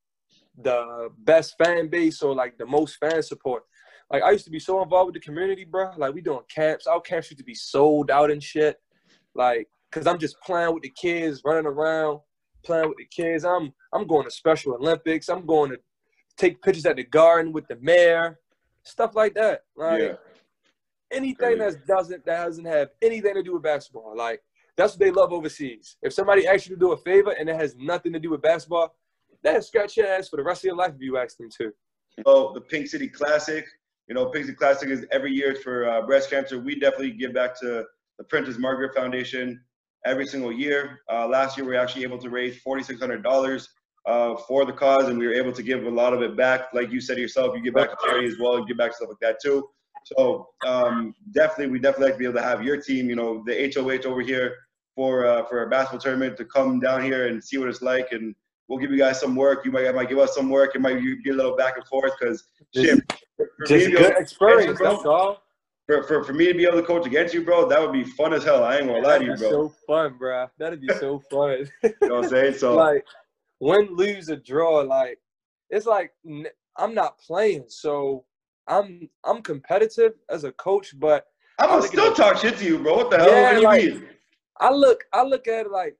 the 0.56 1.10
best 1.18 1.56
fan 1.58 1.88
base 1.88 2.22
or 2.22 2.34
like 2.34 2.56
the 2.56 2.66
most 2.66 2.96
fan 2.96 3.22
support. 3.22 3.64
Like 4.10 4.22
I 4.22 4.30
used 4.30 4.44
to 4.46 4.50
be 4.50 4.58
so 4.58 4.82
involved 4.82 5.08
with 5.08 5.14
the 5.14 5.26
community, 5.26 5.64
bro. 5.64 5.90
Like 5.96 6.14
we 6.14 6.20
doing 6.20 6.40
camps. 6.54 6.86
Our 6.86 7.00
camps 7.00 7.30
used 7.30 7.38
to 7.38 7.44
be 7.44 7.54
sold 7.54 8.10
out 8.10 8.30
and 8.30 8.42
shit. 8.42 8.76
Like, 9.34 9.68
cause 9.92 10.06
I'm 10.06 10.18
just 10.18 10.40
playing 10.40 10.72
with 10.74 10.82
the 10.82 10.92
kids, 11.00 11.42
running 11.44 11.66
around, 11.66 12.20
playing 12.64 12.88
with 12.88 12.98
the 12.98 13.06
kids. 13.06 13.44
I'm 13.44 13.72
I'm 13.92 14.06
going 14.06 14.24
to 14.24 14.30
Special 14.30 14.74
Olympics. 14.74 15.28
I'm 15.28 15.44
going 15.46 15.70
to 15.70 15.78
take 16.36 16.62
pictures 16.62 16.86
at 16.86 16.96
the 16.96 17.04
garden 17.04 17.52
with 17.52 17.66
the 17.68 17.76
mayor, 17.80 18.38
stuff 18.82 19.14
like 19.14 19.34
that. 19.34 19.62
Like 19.76 20.00
Yeah. 20.00 20.12
anything 21.12 21.58
that 21.58 21.86
doesn't 21.86 22.24
that 22.24 22.44
doesn't 22.46 22.64
have 22.64 22.90
anything 23.02 23.34
to 23.34 23.42
do 23.42 23.54
with 23.54 23.62
basketball. 23.62 24.16
Like 24.16 24.40
that's 24.76 24.94
what 24.94 25.00
they 25.00 25.10
love 25.10 25.32
overseas. 25.32 25.96
If 26.02 26.14
somebody 26.14 26.46
asks 26.46 26.68
you 26.68 26.76
to 26.76 26.80
do 26.80 26.92
a 26.92 26.96
favor 26.96 27.32
and 27.38 27.48
it 27.48 27.56
has 27.56 27.76
nothing 27.76 28.12
to 28.14 28.20
do 28.20 28.30
with 28.30 28.40
basketball, 28.40 28.94
that 29.42 29.62
scratch 29.64 29.96
your 29.96 30.06
ass 30.06 30.28
for 30.28 30.36
the 30.36 30.42
rest 30.42 30.60
of 30.60 30.68
your 30.68 30.76
life 30.76 30.92
if 30.94 31.02
you 31.02 31.18
ask 31.18 31.36
them 31.36 31.50
to. 31.58 31.72
Oh, 32.26 32.52
the 32.54 32.60
Pink 32.60 32.86
City 32.88 33.08
Classic. 33.08 33.64
You 34.08 34.14
know, 34.14 34.32
City 34.32 34.54
Classic 34.54 34.88
is 34.88 35.06
every 35.10 35.32
year 35.32 35.54
for 35.54 35.88
uh, 35.88 36.02
breast 36.02 36.30
cancer. 36.30 36.58
We 36.58 36.78
definitely 36.78 37.12
give 37.12 37.34
back 37.34 37.58
to 37.60 37.84
the 38.16 38.24
Princess 38.24 38.58
Margaret 38.58 38.94
Foundation 38.94 39.60
every 40.06 40.26
single 40.26 40.50
year. 40.50 41.00
Uh, 41.12 41.28
last 41.28 41.56
year, 41.56 41.66
we 41.66 41.72
were 41.72 41.78
actually 41.78 42.04
able 42.04 42.18
to 42.18 42.30
raise 42.30 42.58
$4,600 42.62 43.68
uh, 44.06 44.36
for 44.36 44.64
the 44.64 44.72
cause, 44.72 45.08
and 45.08 45.18
we 45.18 45.26
were 45.26 45.34
able 45.34 45.52
to 45.52 45.62
give 45.62 45.84
a 45.84 45.90
lot 45.90 46.14
of 46.14 46.22
it 46.22 46.36
back. 46.36 46.72
Like 46.72 46.90
you 46.90 47.00
said 47.00 47.18
yourself, 47.18 47.54
you 47.54 47.62
give 47.62 47.74
back 47.74 47.90
to 47.90 47.96
charity 48.02 48.28
as 48.28 48.36
well, 48.40 48.56
and 48.56 48.66
give 48.66 48.78
back 48.78 48.94
stuff 48.94 49.10
like 49.10 49.18
that 49.20 49.36
too. 49.42 49.68
So 50.04 50.48
um, 50.66 51.14
definitely, 51.32 51.72
we 51.72 51.78
definitely 51.78 52.06
like 52.06 52.14
to 52.14 52.18
be 52.18 52.24
able 52.24 52.36
to 52.36 52.42
have 52.42 52.62
your 52.62 52.80
team, 52.80 53.10
you 53.10 53.16
know, 53.16 53.44
the 53.46 53.70
HOH 53.74 54.08
over 54.08 54.22
here 54.22 54.56
for 54.94 55.26
uh, 55.26 55.44
for 55.44 55.64
a 55.64 55.68
basketball 55.68 56.00
tournament 56.00 56.38
to 56.38 56.46
come 56.46 56.80
down 56.80 57.02
here 57.02 57.28
and 57.28 57.44
see 57.44 57.58
what 57.58 57.68
it's 57.68 57.82
like, 57.82 58.12
and 58.12 58.34
we'll 58.68 58.78
give 58.78 58.90
you 58.90 58.98
guys 58.98 59.20
some 59.20 59.34
work. 59.34 59.64
You 59.64 59.72
might 59.72 59.92
might 59.94 60.08
give 60.08 60.18
us 60.18 60.34
some 60.34 60.48
work. 60.50 60.74
It 60.74 60.80
might 60.80 61.00
be 61.00 61.30
a 61.30 61.32
little 61.32 61.56
back 61.56 61.76
and 61.76 61.86
forth 61.86 62.12
because 62.18 62.44
shit. 62.74 63.00
for 63.36 63.66
Just 63.66 63.90
good 63.90 64.00
able- 64.06 64.16
experience, 64.20 64.78
bro. 64.78 64.92
that's 64.94 65.06
all. 65.06 65.42
For, 65.86 66.02
for, 66.02 66.22
for 66.22 66.34
me 66.34 66.46
to 66.48 66.54
be 66.54 66.64
able 66.66 66.76
to 66.78 66.82
coach 66.86 67.06
against 67.06 67.32
you, 67.32 67.42
bro, 67.42 67.66
that 67.66 67.80
would 67.80 67.94
be 67.94 68.04
fun 68.04 68.34
as 68.34 68.44
hell. 68.44 68.62
I 68.62 68.76
ain't 68.76 68.86
gonna 68.88 68.98
lie 69.00 69.18
to 69.20 69.24
you, 69.24 69.36
bro. 69.36 69.50
so 69.50 69.74
fun, 69.86 70.18
bro. 70.18 70.46
That'd 70.58 70.82
be 70.82 70.88
so 71.00 71.18
fun. 71.30 71.66
You 71.82 71.94
know 72.02 72.16
what 72.16 72.24
I'm 72.24 72.30
saying? 72.30 72.54
So 72.54 72.76
like 72.86 73.06
win, 73.60 73.88
lose, 73.96 74.28
or 74.30 74.36
draw. 74.36 74.80
Like 74.80 75.18
it's 75.70 75.86
like 75.86 76.12
I'm 76.76 76.94
not 76.94 77.18
playing, 77.18 77.64
so 77.68 78.24
I'm 78.66 79.08
I'm 79.24 79.40
competitive 79.40 80.12
as 80.28 80.44
a 80.44 80.52
coach, 80.52 80.92
but 80.98 81.26
I'm 81.58 81.70
gonna 81.70 81.82
still 81.82 82.12
talk 82.14 82.36
shit 82.36 82.58
to 82.58 82.64
you, 82.66 82.78
bro. 82.78 82.96
What 82.96 83.10
the 83.10 83.16
hell? 83.18 83.30
Yeah, 83.30 83.42
what 83.44 83.50
do 83.54 83.60
you 83.60 83.64
like- 83.64 83.84
mean? 83.84 84.08
I 84.60 84.70
look 84.72 85.04
I 85.14 85.22
look 85.22 85.48
at 85.48 85.64
it 85.66 85.72
like, 85.72 85.96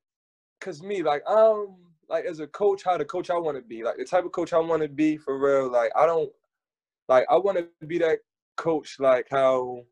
cause 0.61 0.83
me 0.83 1.03
like 1.03 1.23
um 1.27 1.77
like 2.09 2.25
as 2.25 2.41
a 2.41 2.47
coach, 2.47 2.83
how 2.85 2.97
the 2.97 3.05
coach 3.05 3.31
I 3.31 3.39
want 3.39 3.57
to 3.57 3.63
be, 3.63 3.83
like 3.85 3.97
the 3.99 4.05
type 4.05 4.25
of 4.25 4.33
coach 4.33 4.53
I 4.53 4.59
want 4.59 4.83
to 4.83 4.89
be 4.89 5.17
for 5.17 5.39
real. 5.39 5.71
Like 5.71 5.93
I 5.97 6.07
don't 6.07 6.31
like 7.09 7.27
I 7.31 7.37
want 7.37 7.59
to 7.59 7.87
be 7.87 7.99
that 7.99 8.19
coach 8.57 8.97
like 8.99 9.27
how 9.31 9.85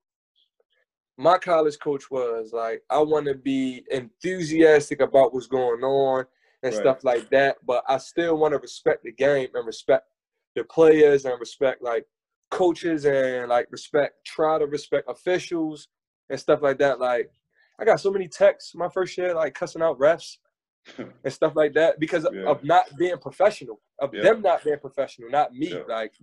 my 1.18 1.38
college 1.38 1.78
coach 1.78 2.10
was. 2.10 2.52
Like 2.52 2.82
I 2.90 2.98
want 2.98 3.26
to 3.26 3.34
be 3.34 3.84
enthusiastic 3.90 5.00
about 5.00 5.34
what's 5.34 5.46
going 5.46 5.82
on 5.82 6.26
and 6.62 6.72
Right. 6.72 6.80
stuff 6.80 7.04
like 7.04 7.28
that, 7.30 7.56
but 7.66 7.84
I 7.88 7.98
still 7.98 8.36
want 8.38 8.52
to 8.52 8.58
respect 8.58 9.04
the 9.04 9.12
game 9.12 9.48
and 9.54 9.66
respect 9.66 10.06
the 10.54 10.64
players 10.64 11.24
and 11.26 11.38
respect 11.38 11.82
like 11.82 12.06
coaches 12.50 13.04
and 13.04 13.48
like 13.48 13.66
respect 13.70 14.24
try 14.24 14.58
to 14.58 14.66
respect 14.66 15.08
officials 15.08 15.88
and 16.30 16.40
stuff 16.40 16.62
like 16.62 16.78
that. 16.78 16.98
Like 16.98 17.30
I 17.78 17.84
got 17.84 18.00
so 18.00 18.10
many 18.10 18.26
texts 18.28 18.74
my 18.74 18.88
first 18.88 19.16
year, 19.18 19.34
like 19.34 19.54
cussing 19.54 19.82
out 19.82 19.98
refs 19.98 20.38
and 21.24 21.32
stuff 21.32 21.54
like 21.56 21.74
that 21.74 21.98
because 21.98 22.26
Yeah. 22.32 22.44
of 22.44 22.62
not 22.64 22.84
being 22.96 23.18
professional, 23.18 23.80
of 23.98 24.14
Yeah. 24.14 24.22
them 24.22 24.42
not 24.42 24.62
being 24.64 24.78
professional, 24.78 25.30
not 25.30 25.52
me. 25.54 25.72
Yeah. 25.74 25.82
Like 25.88 26.14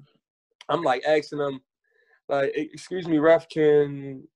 I'm 0.70 0.82
like 0.82 1.04
asking 1.06 1.40
them, 1.40 1.62
like, 2.30 2.56
"E- 2.58 2.70
excuse 2.74 3.08
me, 3.08 3.18
ref, 3.18 3.50
can 3.50 4.28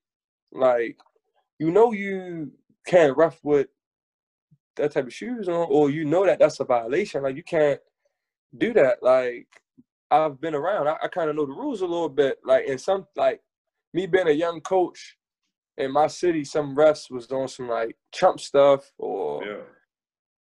like 0.52 0.98
you 1.60 1.72
know 1.72 1.92
you 1.92 2.52
can't 2.86 3.16
ref 3.18 3.40
with 3.44 3.68
that 4.76 4.92
type 4.92 5.08
of 5.08 5.14
shoes 5.14 5.48
on, 5.50 5.68
or 5.70 5.90
you 5.90 6.06
know 6.06 6.26
that 6.26 6.40
that's 6.40 6.60
a 6.60 6.66
violation. 6.66 7.24
Like 7.24 7.36
you 7.36 7.44
can't 7.44 7.80
do 8.58 8.74
that. 8.74 9.02
Like 9.02 9.48
I've 10.12 10.40
been 10.40 10.56
around. 10.56 10.88
I, 10.88 10.98
I 11.04 11.08
kind 11.08 11.30
of 11.30 11.36
know 11.36 11.46
the 11.46 11.54
rules 11.54 11.82
a 11.82 11.86
little 11.88 12.10
bit. 12.10 12.40
Like 12.44 12.68
and 12.68 12.80
some 12.80 13.08
like 13.16 13.42
me 13.94 14.06
being 14.06 14.28
a 14.28 14.32
young 14.32 14.62
coach 14.62 15.18
in 15.78 15.92
my 15.92 16.08
city, 16.08 16.44
some 16.44 16.76
refs 16.76 17.10
was 17.10 17.28
doing 17.28 17.48
some 17.48 17.70
like 17.70 17.96
chump 18.12 18.40
stuff 18.40 18.92
or 18.98 19.44
Yeah. 19.46 19.62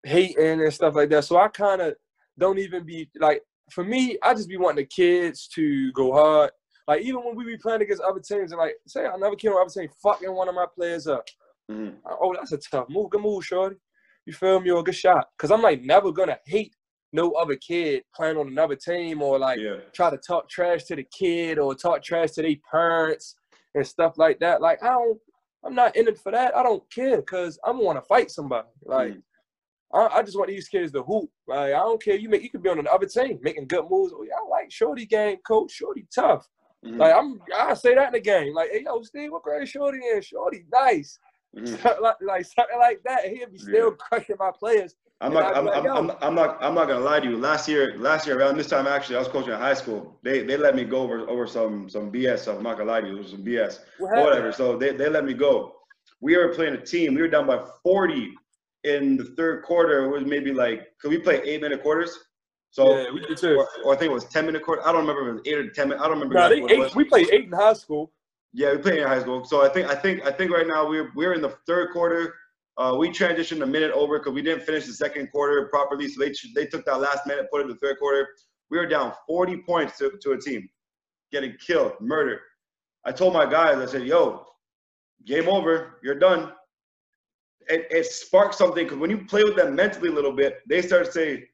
Hating 0.07 0.61
and 0.63 0.73
stuff 0.73 0.95
like 0.95 1.09
that. 1.11 1.25
So 1.25 1.37
I 1.37 1.49
kind 1.49 1.83
of 1.83 1.95
don't 2.39 2.59
even 2.59 2.85
be 2.85 3.09
like 3.19 3.43
for 3.71 3.85
me. 3.85 4.17
I 4.23 4.35
just 4.35 4.49
be 4.49 4.57
wanting 4.57 4.85
the 4.85 4.87
kids 4.87 5.49
to 5.49 5.93
go 5.93 6.13
hard. 6.13 6.51
Like 6.89 7.03
even 7.03 7.25
when 7.25 7.35
we 7.35 7.45
be 7.45 7.57
playing 7.57 7.83
against 7.83 8.03
other 8.03 8.21
teams 8.21 8.53
and 8.53 8.59
like 8.61 8.75
say 8.87 9.05
another 9.07 9.37
kid 9.37 9.49
on 9.49 9.61
other 9.61 9.71
team 9.71 9.89
fucking 10.03 10.33
one 10.33 10.49
of 10.49 10.55
my 10.55 10.67
players 10.75 11.07
up. 11.07 11.25
Mhm. 11.71 11.97
Oh, 12.05 12.33
that's 12.35 12.53
a 12.53 12.59
tough 12.59 12.89
move. 12.89 13.11
Good 13.11 13.23
move, 13.23 13.45
shorty. 13.45 13.77
You 14.25 14.33
feel 14.33 14.61
me? 14.61 14.71
Or 14.71 14.81
a 14.81 14.83
good 14.85 14.95
shot. 14.95 15.29
Cause 15.39 15.51
I'm 15.51 15.63
like 15.63 15.83
never 15.83 16.13
gonna 16.13 16.39
hate 16.47 16.75
no 17.13 17.33
other 17.33 17.57
kid 17.57 18.03
playing 18.15 18.37
on 18.37 18.49
another 18.49 18.77
team 18.77 19.23
or 19.23 19.39
like 19.39 19.59
Yeah. 19.59 19.77
try 19.93 20.11
to 20.11 20.19
talk 20.19 20.49
trash 20.49 20.85
to 20.85 20.97
the 20.97 21.05
kid 21.05 21.59
or 21.59 21.75
talk 21.75 22.03
trash 22.03 22.33
to 22.33 22.43
their 22.43 22.55
parents 22.71 23.37
and 23.75 23.87
stuff 23.87 24.17
like 24.19 24.39
that. 24.41 24.61
Like 24.61 24.83
I 24.83 24.89
don't, 24.91 25.19
I'm 25.65 25.75
not 25.75 25.97
in 25.97 26.07
it 26.09 26.19
for 26.19 26.31
that. 26.33 26.57
I 26.57 26.63
don't 26.63 26.89
care 26.91 27.17
because 27.17 27.59
I'm 27.65 27.79
want 27.79 27.99
to 27.99 28.03
fight 28.07 28.31
somebody. 28.31 28.69
Like 28.85 29.13
Mm. 29.15 29.23
I, 29.93 30.09
I 30.19 30.23
just 30.23 30.37
want 30.37 30.49
these 30.51 30.69
kids 30.69 30.93
to 30.93 31.03
hoop. 31.03 31.31
Like 31.47 31.73
I 31.75 31.79
don't 31.79 32.03
care. 32.03 32.17
You 32.17 32.29
make 32.29 32.43
you 32.43 32.51
could 32.51 32.63
be 32.63 32.69
on 32.69 32.83
the 32.83 32.91
other 32.93 33.07
team 33.07 33.39
making 33.43 33.69
good 33.69 33.85
moves. 33.91 34.13
Oh 34.15 34.23
yeah, 34.23 34.35
I 34.45 34.49
like 34.49 34.71
Shorty 34.71 35.07
game, 35.07 35.39
coach. 35.47 35.73
Shorty 35.73 36.07
tough. 36.15 36.47
Mhm. 36.85 36.99
Like 36.99 37.15
I'm, 37.15 37.41
I 37.57 37.75
say 37.75 37.95
that 37.95 38.09
in 38.09 38.13
the 38.13 38.21
game. 38.21 38.55
Like 38.55 38.71
hey 38.73 38.83
yo, 38.85 39.03
Steve, 39.03 39.33
what 39.33 39.43
grade 39.43 39.69
Shorty 39.69 39.99
in? 40.13 40.21
Shorty 40.23 40.65
nice. 40.73 41.19
Mhm. 41.57 42.01
like, 42.03 42.17
like 42.21 42.45
something 42.45 42.79
like 42.79 43.01
that. 43.07 43.25
He'll 43.29 43.49
be 43.49 43.57
still 43.57 43.91
Yeah. 43.91 43.97
crushing 43.99 44.37
my 44.39 44.51
players. 44.51 44.95
I'm 45.23 45.33
not. 45.33 45.57
I'm, 45.57 45.65
like, 45.65 45.77
I'm. 45.77 45.87
I'm, 45.87 46.11
I'm 46.21 46.35
not. 46.35 46.63
I'm 46.63 46.75
not 46.75 46.87
gonna 46.89 47.01
lie 47.01 47.21
to 47.21 47.27
you. 47.27 47.39
Last 47.39 47.67
year, 47.67 47.97
last 47.97 48.27
year 48.27 48.39
around 48.39 48.59
this 48.59 48.67
time, 48.67 48.87
actually, 48.87 49.17
I 49.17 49.21
was 49.21 49.29
coaching 49.29 49.53
at 49.55 49.59
high 49.59 49.73
school. 49.73 50.19
They 50.23 50.43
they 50.43 50.59
let 50.59 50.77
me 50.77 50.85
go 50.85 50.99
over 50.99 51.21
over 51.31 51.47
some 51.47 51.89
some 51.89 52.13
BS 52.13 52.41
stuff. 52.41 52.59
I'm 52.59 52.63
not 52.63 52.77
gonna 52.77 52.91
lie 52.91 53.01
to 53.01 53.07
you. 53.07 53.15
It 53.15 53.19
was 53.21 53.31
some 53.31 53.43
BS. 53.43 53.79
What 53.99 54.15
whatever. 54.23 54.53
So 54.53 54.77
they, 54.77 54.93
they 54.93 55.09
let 55.09 55.25
me 55.25 55.33
go. 55.33 55.77
We 56.21 56.37
were 56.37 56.55
playing 56.55 56.75
a 56.75 56.81
team. 56.85 57.15
We 57.15 57.23
were 57.23 57.29
down 57.29 57.47
by 57.47 57.65
40 57.83 58.35
in 58.87 59.17
the 59.17 59.25
third 59.37 59.65
quarter. 59.65 60.05
It 60.05 60.11
was 60.11 60.25
maybe 60.25 60.53
like, 60.53 60.87
could 61.01 61.11
we 61.11 61.19
play 61.19 61.43
eight 61.45 61.61
minute 61.61 61.83
quarters? 61.83 62.17
So, 62.71 62.97
yeah, 62.97 63.11
we 63.11 63.21
did 63.21 63.37
too. 63.39 63.57
or, 63.57 63.69
or 63.85 63.95
I 63.95 63.97
think 63.97 64.11
it 64.11 64.15
was 64.15 64.27
10 64.27 64.47
minute 64.47 64.63
quarter. 64.63 64.87
I 64.87 64.93
don't 64.93 65.07
remember 65.07 65.23
if 65.23 65.29
it 65.29 65.33
was 65.33 65.43
eight 65.47 65.59
or 65.59 65.71
10 65.71 65.89
minutes. 65.89 66.05
I 66.05 66.09
don't 66.09 66.19
remember. 66.19 66.35
Nah, 66.35 66.47
exactly 66.49 66.85
eight, 66.85 66.95
we 66.95 67.05
played 67.05 67.29
eight 67.33 67.45
in 67.47 67.53
high 67.53 67.73
school. 67.73 68.13
Yeah, 68.53 68.73
we 68.73 68.79
played 68.79 69.01
in 69.01 69.07
high 69.07 69.21
school. 69.21 69.45
So 69.45 69.65
I 69.65 69.69
think 69.69 69.89
I 69.89 69.95
think 69.95 70.25
I 70.25 70.31
think 70.31 70.51
right 70.51 70.67
now 70.67 70.89
we're 70.89 71.11
we're 71.15 71.35
in 71.35 71.43
the 71.43 71.57
third 71.67 71.93
quarter. 71.93 72.35
Uh, 72.79 72.95
we 72.99 73.09
transitioned 73.09 73.63
a 73.63 73.67
minute 73.67 73.91
over 73.93 74.19
because 74.19 74.33
we 74.33 74.43
didn't 74.43 74.65
finish 74.65 74.87
the 74.87 74.93
second 74.93 75.31
quarter 75.31 75.69
properly. 75.69 76.09
So 76.09 76.23
they 76.23 76.33
they 76.55 76.67
took 76.67 76.85
that 76.87 77.01
last 77.01 77.27
minute, 77.27 77.47
put 77.51 77.61
it 77.61 77.65
in 77.65 77.71
the 77.71 77.77
third 77.77 77.99
quarter. 77.99 78.29
We 78.71 78.79
were 78.79 78.87
down 78.87 79.13
40 79.27 79.59
points 79.59 79.97
to, 79.99 80.13
to 80.23 80.33
a 80.33 80.41
team, 80.41 80.69
getting 81.33 81.55
killed, 81.65 81.93
murdered. 82.01 82.41
I 83.05 83.13
told 83.13 83.33
my 83.33 83.47
guys, 83.47 83.79
I 83.79 83.87
said, 83.87 84.07
"Yo, 84.07 84.47
game 85.25 85.49
over. 85.49 85.99
You're 86.03 86.19
done." 86.19 86.53
It, 87.69 87.87
it 87.91 88.07
sparked 88.07 88.55
something 88.55 88.85
because 88.85 88.99
when 88.99 89.11
you 89.11 89.25
play 89.25 89.43
with 89.43 89.57
them 89.57 89.75
mentally 89.75 90.09
a 90.09 90.13
little 90.13 90.33
bit, 90.33 90.61
they 90.69 90.83
start 90.83 91.07
to 91.07 91.13
say, 91.13 91.49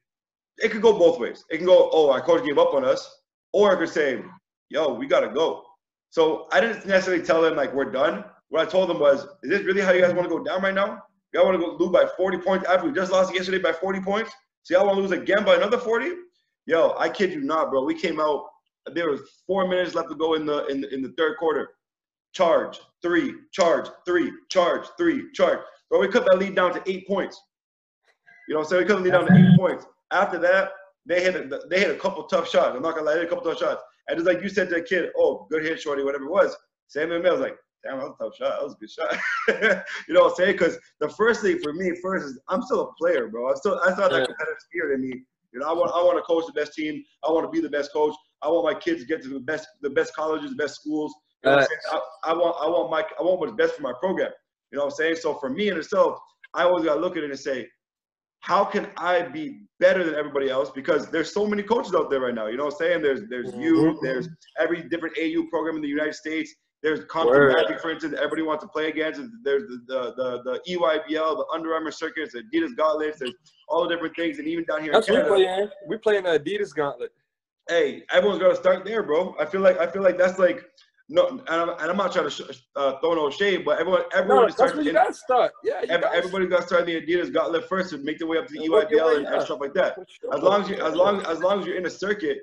it 0.59 0.71
could 0.71 0.83
go 0.83 0.99
both 0.99 1.19
ways. 1.19 1.45
It 1.51 1.59
can 1.59 1.67
go, 1.67 1.91
"Oh, 1.93 2.11
our 2.11 2.21
coach 2.21 2.45
gave 2.45 2.59
up 2.59 2.75
on 2.75 2.85
us," 2.85 3.21
or 3.53 3.73
it 3.73 3.79
could 3.79 3.89
say, 3.89 4.23
"Yo, 4.69 4.95
we 4.95 5.07
gotta 5.07 5.29
go." 5.29 5.65
So 6.11 6.47
I 6.53 6.61
didn't 6.61 6.87
necessarily 6.87 7.25
tell 7.25 7.41
them 7.43 7.57
like 7.57 7.73
we're 7.73 7.91
done. 7.91 8.25
What 8.49 8.67
I 8.67 8.71
told 8.71 8.91
them 8.91 8.99
was, 8.99 9.25
"Is 9.43 9.51
this 9.51 9.63
really 9.63 9.81
how 9.81 9.93
you 9.93 10.03
guys 10.03 10.15
want 10.15 10.29
to 10.29 10.37
go 10.37 10.45
down 10.45 10.63
right 10.63 10.75
now? 10.75 11.03
Y'all 11.33 11.47
want 11.47 11.59
to 11.59 11.67
go 11.67 11.77
lose 11.77 11.91
by 11.91 12.07
40 12.17 12.39
points 12.39 12.69
after 12.69 12.87
we 12.87 12.93
just 12.93 13.11
lost 13.11 13.35
yesterday 13.35 13.59
by 13.59 13.73
40 13.73 14.01
points? 14.01 14.31
So 14.63 14.75
y'all 14.75 14.87
want 14.87 14.99
to 14.99 15.03
lose 15.03 15.13
again 15.13 15.45
by 15.45 15.57
another 15.57 15.79
40? 15.79 16.13
Yo, 16.67 16.95
I 16.99 17.09
kid 17.09 17.33
you 17.33 17.41
not, 17.41 17.71
bro. 17.71 17.83
We 17.85 17.99
came 17.99 18.21
out. 18.21 18.45
There 18.95 19.11
was 19.11 19.21
four 19.47 19.67
minutes 19.67 19.95
left 19.95 20.11
to 20.11 20.15
go 20.15 20.35
in 20.35 20.45
the 20.45 20.67
in 20.67 20.81
the, 20.83 20.95
in 20.95 21.03
the 21.03 21.13
third 21.17 21.39
quarter. 21.39 21.71
Charge 22.33 22.81
three, 23.03 23.35
charge 23.53 23.89
three, 24.07 24.33
charge 24.49 24.87
three, 24.97 25.33
charge. 25.33 25.59
Bro, 25.93 26.01
we 26.01 26.09
cut 26.09 26.25
that 26.25 26.39
lead 26.39 26.57
down 26.57 26.73
to 26.73 26.83
eight 26.91 27.07
points. 27.07 27.39
You 28.49 28.55
know 28.55 28.61
what 28.61 28.65
I'm 28.65 28.71
saying? 28.71 28.83
We 28.85 28.89
cut 28.89 28.97
the 28.97 29.03
lead 29.03 29.13
down 29.13 29.27
to 29.27 29.39
eight 29.39 29.59
points. 29.59 29.85
After 30.11 30.39
that, 30.39 30.71
they 31.05 31.23
hit 31.23 31.37
a, 31.37 31.61
they 31.69 31.81
hit 31.81 31.91
a 31.91 31.99
couple 31.99 32.25
tough 32.25 32.49
shots. 32.49 32.75
I'm 32.75 32.81
not 32.81 32.95
gonna 32.95 33.09
lie, 33.09 33.13
they 33.13 33.21
hit 33.21 33.27
a 33.31 33.35
couple 33.35 33.51
tough 33.51 33.61
shots. 33.61 33.83
And 34.09 34.19
it's 34.19 34.27
like 34.27 34.41
you 34.41 34.49
said 34.49 34.71
to 34.71 34.77
the 34.77 34.81
kid, 34.81 35.11
"Oh, 35.19 35.47
good 35.51 35.63
hit, 35.63 35.83
shorty, 35.83 36.03
whatever 36.03 36.25
it 36.25 36.31
was." 36.31 36.57
Sam 36.87 37.13
and 37.13 37.27
I 37.27 37.31
was 37.31 37.43
like, 37.43 37.59
"Damn, 37.85 37.99
that 37.99 38.09
was 38.09 38.17
a 38.19 38.25
tough 38.25 38.37
shot. 38.37 38.59
That 38.59 38.65
was 38.65 38.73
a 38.73 38.77
good 38.79 38.91
shot." 38.91 39.85
you 40.09 40.15
know 40.15 40.23
what 40.23 40.31
I'm 40.31 40.37
saying? 40.37 40.53
Because 40.53 40.79
the 41.01 41.11
first 41.11 41.43
thing 41.43 41.59
for 41.59 41.75
me, 41.75 41.95
first 42.03 42.25
is 42.25 42.41
I'm 42.49 42.63
still 42.63 42.81
a 42.81 42.93
player, 42.95 43.29
bro. 43.29 43.51
I'm 43.51 43.57
still 43.57 43.79
I 43.81 43.93
still 43.93 44.05
have 44.05 44.13
that 44.13 44.27
competitive 44.27 44.61
spirit 44.61 44.95
in 44.95 45.03
me. 45.03 45.23
You 45.53 45.61
know, 45.61 45.69
I 45.69 45.75
want 45.75 45.93
I 45.95 46.03
want 46.03 46.17
to 46.17 46.23
coach 46.23 46.47
the 46.47 46.55
best 46.55 46.73
team. 46.73 47.05
I 47.23 47.31
want 47.31 47.45
to 47.45 47.51
be 47.51 47.61
the 47.61 47.69
best 47.69 47.93
coach. 47.93 48.15
I 48.41 48.49
want 48.49 48.65
my 48.65 48.81
kids 48.81 49.03
to 49.03 49.07
get 49.07 49.23
to 49.25 49.29
the 49.29 49.41
best 49.41 49.69
the 49.83 49.91
best 49.91 50.17
colleges, 50.17 50.51
the 50.51 50.57
best 50.57 50.77
schools. 50.77 51.15
You 51.45 51.51
know 51.51 51.57
what 51.57 51.63
I'm 51.65 51.69
saying? 51.69 52.03
I, 52.25 52.31
I 52.31 52.33
want 52.33 52.57
I 52.63 52.67
want 52.67 52.91
my 52.91 53.05
I 53.21 53.23
want 53.23 53.41
what's 53.41 53.53
best 53.53 53.75
for 53.75 53.83
my 53.83 53.93
program. 54.01 54.31
You 54.73 54.79
know 54.79 54.87
what 54.87 54.93
I'm 54.95 54.97
saying? 54.97 55.17
So 55.17 55.35
for 55.35 55.51
me 55.51 55.69
in 55.69 55.77
itself, 55.77 56.19
I 56.55 56.65
always 56.65 56.85
gotta 56.85 57.01
look 57.01 57.17
at 57.17 57.23
it 57.23 57.31
and 57.31 57.39
say, 57.39 57.69
how 58.41 58.65
can 58.65 58.89
I 58.97 59.23
be 59.23 59.61
better 59.79 60.03
than 60.03 60.15
everybody 60.15 60.51
else? 60.51 60.71
Because 60.71 61.09
there's 61.11 61.33
so 61.33 61.47
many 61.47 61.63
coaches 61.63 61.95
out 61.95 62.11
there 62.11 62.21
right 62.21 62.35
now. 62.35 62.47
You 62.47 62.57
know 62.57 62.65
what 62.65 62.75
I'm 62.75 62.79
saying? 62.79 63.03
There's 63.03 63.23
there's 63.29 63.55
you, 63.55 63.75
Mhm. 63.77 63.99
there's 64.03 64.29
every 64.59 64.83
different 64.89 65.17
AU 65.19 65.45
program 65.49 65.77
in 65.77 65.83
the 65.83 65.89
United 65.89 66.15
States. 66.15 66.53
There's 66.83 67.05
Compton 67.05 67.47
Magic, 67.47 67.81
for 67.81 67.93
instance, 67.93 68.15
everybody 68.17 68.43
wants 68.43 68.65
to 68.65 68.69
play 68.69 68.89
against. 68.89 69.21
There's 69.45 69.63
the 69.69 69.79
the, 69.87 70.15
the, 70.17 70.61
the 70.67 70.75
EYBL, 70.75 71.37
the 71.37 71.47
Under 71.53 71.75
Armour 71.75 71.93
circuits, 71.93 72.35
Adidas 72.35 72.75
gauntlets, 72.77 73.21
there's 73.21 73.35
all 73.69 73.85
the 73.85 73.95
different 73.95 74.17
things, 74.17 74.39
and 74.39 74.49
even 74.49 74.65
down 74.65 74.83
here 74.83 74.93
That's 74.93 75.09
in 75.09 75.15
Canada. 75.15 75.71
We 75.87 75.99
play 75.99 76.17
in 76.17 76.25
the 76.25 76.41
Adidas 76.41 76.75
gauntlet. 76.75 77.13
Hey, 77.69 78.03
everyone's 78.11 78.41
got 78.41 78.49
to 78.49 78.57
start 78.57 78.85
there, 78.85 79.05
bro. 79.05 79.37
I 79.39 79.45
feel 79.45 79.61
like 79.61 79.79
I 79.79 79.87
feel 79.87 80.03
like 80.03 80.19
that's 80.19 80.41
like 80.41 80.65
no, 81.13 81.29
and 81.29 81.43
I'm, 81.47 81.69
and 81.69 81.91
I'm 81.91 81.97
not 81.99 82.11
trying 82.11 82.25
to 82.25 82.31
sh- 82.31 82.63
uh, 82.75 82.99
throw 83.01 83.15
no 83.15 83.29
shade, 83.29 83.67
but 83.67 83.79
everyone 83.79 84.05
everyone 84.15 84.47
No, 84.47 84.55
that's 84.57 84.75
where 84.75 84.83
you 84.83 84.93
gotta 84.95 85.13
start. 85.13 85.53
Yeah, 85.63 85.83
you 85.83 85.89
gotta 85.89 86.11
everybody 86.11 86.47
got 86.47 86.63
to 86.63 86.67
start 86.67 86.87
the 86.87 86.99
Adidas 86.99 87.31
gauntlet 87.31 87.69
first 87.69 87.93
and 87.93 88.03
make 88.03 88.19
their 88.19 88.27
way 88.27 88.39
up 88.39 88.47
to 88.47 88.55
the 88.55 88.61
EYBL 88.61 89.19
and, 89.19 89.27
and 89.27 89.43
stuff 89.43 89.61
like 89.61 89.75
that. 89.75 89.99
As 90.33 90.41
long 90.41 90.63
as 90.63 90.71
you, 90.71 90.77
as 90.77 90.95
long 90.95 91.21
as 91.27 91.41
long 91.41 91.61
as 91.61 91.67
you're 91.67 91.77
in 91.77 91.85
a 91.85 91.91
circuit, 91.91 92.39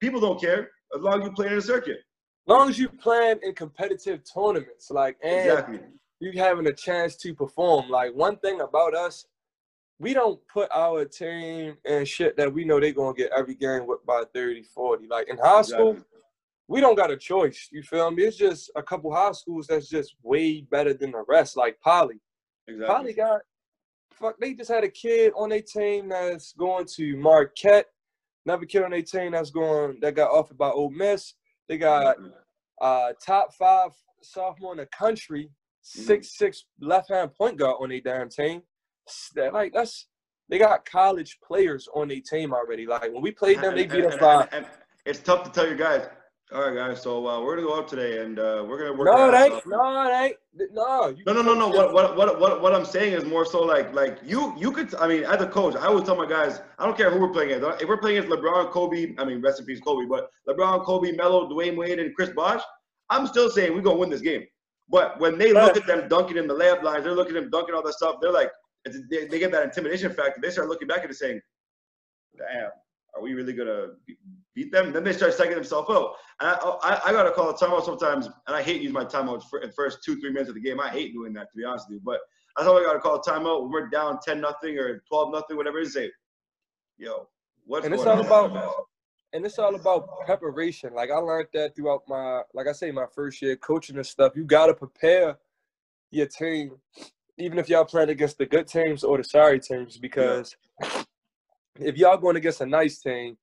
people 0.00 0.20
don't 0.20 0.40
care. 0.40 0.70
As 0.94 1.02
long 1.02 1.20
as 1.20 1.26
you 1.26 1.32
play 1.32 1.48
in 1.48 1.54
a 1.54 1.60
circuit, 1.60 1.98
long 2.46 2.70
as 2.70 2.78
you 2.78 2.88
playing 2.88 3.40
in 3.42 3.54
competitive 3.54 4.20
tournaments, 4.32 4.88
like 4.88 5.16
and 5.24 5.40
exactly. 5.40 5.80
you 6.20 6.30
having 6.40 6.68
a 6.68 6.72
chance 6.72 7.16
to 7.16 7.34
perform. 7.34 7.90
Like 7.90 8.14
one 8.14 8.36
thing 8.36 8.60
about 8.60 8.94
us, 8.94 9.26
we 9.98 10.14
don't 10.14 10.38
put 10.46 10.70
our 10.72 11.04
team 11.06 11.76
and 11.84 12.06
shit 12.06 12.36
that 12.36 12.54
we 12.54 12.64
know 12.64 12.78
they're 12.78 12.92
gonna 12.92 13.14
get 13.14 13.32
every 13.36 13.56
game 13.56 13.84
with 13.84 14.06
by 14.06 14.22
30, 14.32 14.62
40. 14.62 15.08
Like 15.08 15.28
in 15.28 15.38
high 15.38 15.62
school, 15.62 15.90
Exactly. 15.90 16.15
We 16.68 16.80
don't 16.80 16.96
got 16.96 17.10
a 17.10 17.16
choice. 17.16 17.68
You 17.70 17.82
feel 17.82 18.10
me? 18.10 18.24
It's 18.24 18.36
just 18.36 18.70
a 18.76 18.82
couple 18.82 19.12
high 19.14 19.32
schools 19.32 19.66
that's 19.68 19.88
just 19.88 20.16
way 20.22 20.62
better 20.70 20.92
than 20.94 21.12
the 21.12 21.24
rest. 21.28 21.56
Like 21.56 21.78
Poly. 21.80 22.20
Exactly. 22.68 22.94
Poly 22.94 23.12
got 23.12 23.40
fuck. 24.12 24.36
They 24.40 24.54
just 24.54 24.70
had 24.70 24.84
a 24.84 24.88
kid 24.88 25.32
on 25.36 25.50
their 25.50 25.62
team 25.62 26.08
that's 26.08 26.52
going 26.54 26.86
to 26.96 27.16
Marquette. 27.16 27.86
Another 28.44 28.66
kid 28.66 28.82
on 28.82 28.90
their 28.90 29.02
team 29.02 29.32
that's 29.32 29.50
going 29.50 29.98
that 30.00 30.14
got 30.14 30.30
offered 30.30 30.58
by 30.58 30.70
Ole 30.70 30.90
Miss. 30.90 31.34
They 31.68 31.78
got 31.78 32.16
uh 32.80 33.12
top 33.24 33.54
five 33.54 33.90
sophomore 34.22 34.72
in 34.72 34.78
the 34.78 34.86
country, 34.86 35.50
six 35.82 36.36
six 36.36 36.64
left 36.80 37.10
hand 37.10 37.32
point 37.34 37.58
guard 37.58 37.76
on 37.80 37.88
their 37.90 38.00
damn 38.00 38.28
team. 38.28 38.62
That- 39.34 39.52
Like 39.52 39.72
that's 39.72 40.08
they 40.48 40.58
got 40.58 40.84
college 40.84 41.38
players 41.46 41.88
on 41.94 42.08
their 42.08 42.20
team 42.28 42.52
already. 42.52 42.86
Like 42.86 43.12
when 43.12 43.20
we 43.22 43.32
played 43.32 43.60
them, 43.60 43.74
they 43.74 43.86
beat 43.86 44.04
us 44.04 44.16
by. 44.20 44.48
it's 45.04 45.18
tough 45.20 45.42
to 45.44 45.50
tell 45.50 45.66
your 45.66 45.76
guys. 45.76 46.06
All 46.52 46.60
right, 46.70 46.76
guys. 46.76 47.02
So 47.02 47.26
uh, 47.26 47.42
we're 47.42 47.56
gonna 47.56 47.66
go 47.66 47.76
out 47.76 47.88
today, 47.88 48.22
and 48.22 48.38
uh, 48.38 48.64
we're 48.68 48.78
gonna 48.78 48.92
work. 48.92 49.06
No, 49.06 49.28
it 49.28 49.34
ain't. 49.36 49.52
off. 49.54 49.66
No, 49.66 50.06
it 50.08 50.14
ain't. 50.14 50.36
No, 50.72 51.12
No, 51.26 51.32
no, 51.32 51.42
no, 51.42 51.54
no. 51.54 51.68
What, 51.68 51.92
what, 51.92 52.16
what, 52.16 52.38
what, 52.40 52.62
what 52.62 52.72
I'm 52.74 52.84
saying 52.84 53.14
is 53.14 53.24
more 53.24 53.44
so 53.44 53.62
like, 53.62 53.92
like 53.92 54.18
you, 54.24 54.54
you 54.56 54.70
could. 54.70 54.94
I 54.94 55.08
mean, 55.08 55.24
as 55.24 55.42
a 55.42 55.48
coach, 55.48 55.74
I 55.74 55.86
always 55.86 56.04
tell 56.04 56.16
my 56.16 56.24
guys, 56.26 56.60
I 56.78 56.86
don't 56.86 56.96
care 56.96 57.10
who 57.10 57.18
we're 57.18 57.32
playing 57.32 57.50
against. 57.52 57.82
If 57.82 57.88
we're 57.88 57.96
playing 57.96 58.18
against 58.18 58.32
LeBron, 58.36 58.70
Kobe, 58.70 59.14
I 59.18 59.24
mean, 59.24 59.42
rest 59.42 59.58
in 59.58 59.66
peace, 59.66 59.80
Kobe, 59.80 60.06
but 60.08 60.30
LeBron, 60.48 60.84
Kobe, 60.84 61.10
Melo, 61.12 61.48
Dwyane 61.48 61.76
Wade, 61.76 61.98
and 61.98 62.14
Chris 62.14 62.30
Bosh, 62.30 62.62
I'm 63.10 63.26
still 63.26 63.50
saying 63.50 63.74
we're 63.74 63.82
gonna 63.82 63.98
win 63.98 64.10
this 64.10 64.20
game. 64.20 64.44
But 64.88 65.18
when 65.18 65.38
they 65.38 65.52
look 65.52 65.76
at 65.76 65.86
them 65.88 66.08
dunking 66.08 66.36
in 66.36 66.46
the 66.46 66.54
layup 66.54 66.84
lines, 66.84 67.02
they're 67.02 67.12
looking 67.16 67.36
at 67.36 67.42
them 67.42 67.50
dunking 67.50 67.74
all 67.74 67.82
that 67.82 67.94
stuff. 67.94 68.16
They're 68.22 68.30
like, 68.32 68.52
they, 69.10 69.26
they 69.26 69.40
get 69.40 69.50
that 69.50 69.64
intimidation 69.64 70.12
factor. 70.12 70.40
They 70.40 70.50
start 70.50 70.68
looking 70.68 70.86
back 70.86 71.02
at 71.02 71.10
it 71.10 71.14
saying, 71.16 71.40
"Damn, 72.38 72.70
are 73.16 73.20
we 73.20 73.34
really 73.34 73.52
gonna 73.52 73.88
be- 74.06 74.16
beat 74.56 74.72
them?" 74.72 74.92
Then 74.92 75.04
they 75.04 75.12
start 75.12 75.34
psyching 75.36 75.54
themselves 75.54 75.88
out. 75.88 76.14
And 76.40 76.50
I, 76.50 76.54
I, 76.82 77.00
I 77.06 77.12
gotta 77.12 77.30
call 77.30 77.50
a 77.50 77.54
timeout 77.54 77.84
sometimes, 77.84 78.26
and 78.26 78.56
I 78.56 78.62
hate 78.62 78.80
using 78.82 78.92
my 78.94 79.04
timeouts 79.04 79.44
for 79.48 79.60
the 79.60 79.70
first 79.70 79.98
two, 80.04 80.18
three 80.20 80.30
minutes 80.30 80.48
of 80.48 80.56
the 80.56 80.60
game. 80.60 80.80
I 80.80 80.88
hate 80.88 81.12
doing 81.12 81.32
that, 81.34 81.48
to 81.52 81.56
be 81.56 81.62
honest 81.64 81.86
with 81.88 81.96
you. 81.98 82.00
But 82.04 82.18
I 82.56 82.64
thought 82.64 82.80
I 82.80 82.84
gotta 82.84 82.98
call 82.98 83.16
a 83.16 83.22
timeout 83.22 83.62
when 83.62 83.70
we're 83.70 83.88
down 83.88 84.18
ten 84.26 84.40
nothing 84.40 84.76
or 84.78 85.00
twelve 85.08 85.32
nothing, 85.32 85.56
whatever 85.56 85.78
it 85.78 85.82
is. 85.86 85.92
Say, 85.94 86.10
yo, 86.98 87.28
what's 87.64 87.84
And 87.86 87.94
it's 87.94 88.04
all 88.04 88.18
on? 88.18 88.26
about- 88.26 88.86
and 89.32 89.44
it's 89.44 89.58
all 89.58 89.74
about 89.74 90.08
preparation. 90.24 90.94
Like 90.94 91.10
I 91.10 91.16
learned 91.18 91.48
that 91.52 91.76
throughout 91.76 92.02
my, 92.08 92.40
like 92.54 92.66
I 92.68 92.72
say, 92.72 92.90
my 92.90 93.04
first 93.14 93.42
year 93.42 93.54
coaching 93.56 93.96
and 93.96 94.06
stuff. 94.06 94.32
You 94.34 94.44
gotta 94.44 94.72
prepare 94.72 95.36
your 96.10 96.26
team, 96.26 96.80
even 97.36 97.58
if 97.58 97.68
y'all 97.68 97.84
playing 97.84 98.08
against 98.08 98.38
the 98.38 98.46
good 98.46 98.66
teams 98.66 99.04
or 99.04 99.18
the 99.18 99.24
sorry 99.24 99.60
teams, 99.60 99.98
because 99.98 100.56
if 101.78 101.96
y'all 101.98 102.16
going 102.16 102.36
against 102.36 102.60
a 102.62 102.66
nice 102.66 102.98
team, 103.00 103.36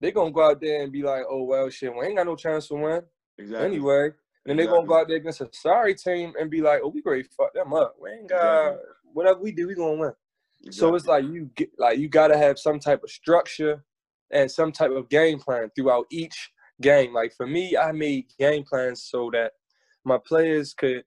they're 0.00 0.12
gonna 0.12 0.30
go 0.30 0.50
out 0.50 0.60
there 0.60 0.82
and 0.82 0.92
be 0.92 1.02
like, 1.02 1.24
"Oh 1.28 1.42
well, 1.44 1.68
shit, 1.70 1.94
we 1.94 2.06
ain't 2.06 2.16
got 2.16 2.26
no 2.26 2.36
chance 2.36 2.68
to 2.68 2.74
win 2.74 3.02
exactly. 3.38 3.66
anyway." 3.66 4.04
And 4.04 4.50
then 4.50 4.56
they're 4.56 4.66
gonna 4.66 4.86
go 4.86 5.00
out 5.00 5.08
there 5.08 5.16
against 5.16 5.40
a 5.40 5.48
sorry 5.52 5.94
team 5.94 6.34
and 6.38 6.50
be 6.50 6.62
like, 6.62 6.80
"Oh, 6.82 6.88
we 6.88 7.02
great, 7.02 7.26
fuck 7.36 7.52
them 7.54 7.72
up. 7.72 7.96
We 8.00 8.10
ain't 8.10 8.28
got 8.28 8.68
Exactly. 8.68 8.90
whatever 9.12 9.40
we 9.40 9.52
do, 9.52 9.68
we 9.68 9.74
gonna 9.74 9.96
win." 9.96 10.12
So 10.70 10.94
it's 10.94 11.06
like 11.06 11.24
you 11.24 11.50
get 11.54 11.70
like 11.78 11.98
you 11.98 12.08
gotta 12.08 12.36
have 12.36 12.58
some 12.58 12.78
type 12.78 13.02
of 13.02 13.10
structure 13.10 13.84
and 14.30 14.50
some 14.50 14.72
type 14.72 14.90
of 14.90 15.08
game 15.08 15.38
plan 15.38 15.70
throughout 15.74 16.06
each 16.10 16.50
game. 16.80 17.14
Like 17.14 17.32
for 17.34 17.46
me, 17.46 17.76
I 17.76 17.92
made 17.92 18.26
game 18.38 18.64
plans 18.64 19.04
so 19.04 19.30
that 19.32 19.52
my 20.04 20.18
players 20.18 20.74
could 20.74 21.04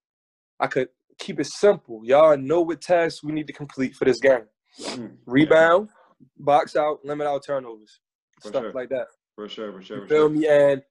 I 0.60 0.68
could 0.68 0.90
keep 1.18 1.40
it 1.40 1.48
simple. 1.48 2.02
Y'all 2.04 2.38
know 2.38 2.62
what 2.62 2.82
tasks 2.82 3.24
we 3.24 3.32
need 3.32 3.48
to 3.48 3.54
complete 3.54 3.96
for 3.96 4.06
this 4.06 4.20
game. 4.20 4.48
Mhm. 4.80 5.18
Rebound, 5.26 5.90
box 6.38 6.76
out, 6.76 7.04
limit 7.04 7.28
our 7.28 7.40
turnovers. 7.40 8.00
For 8.42 8.48
stuff 8.50 8.64
sure. 8.64 8.74
like 8.74 8.90
that. 8.90 9.08
for 9.36 9.48
sure, 9.50 9.72
for 9.74 9.82
sure, 9.82 9.98
You 9.98 10.04
for 10.04 10.10
feel 10.10 10.28
sure. 10.28 10.30
me? 10.30 10.48
And 10.48 10.82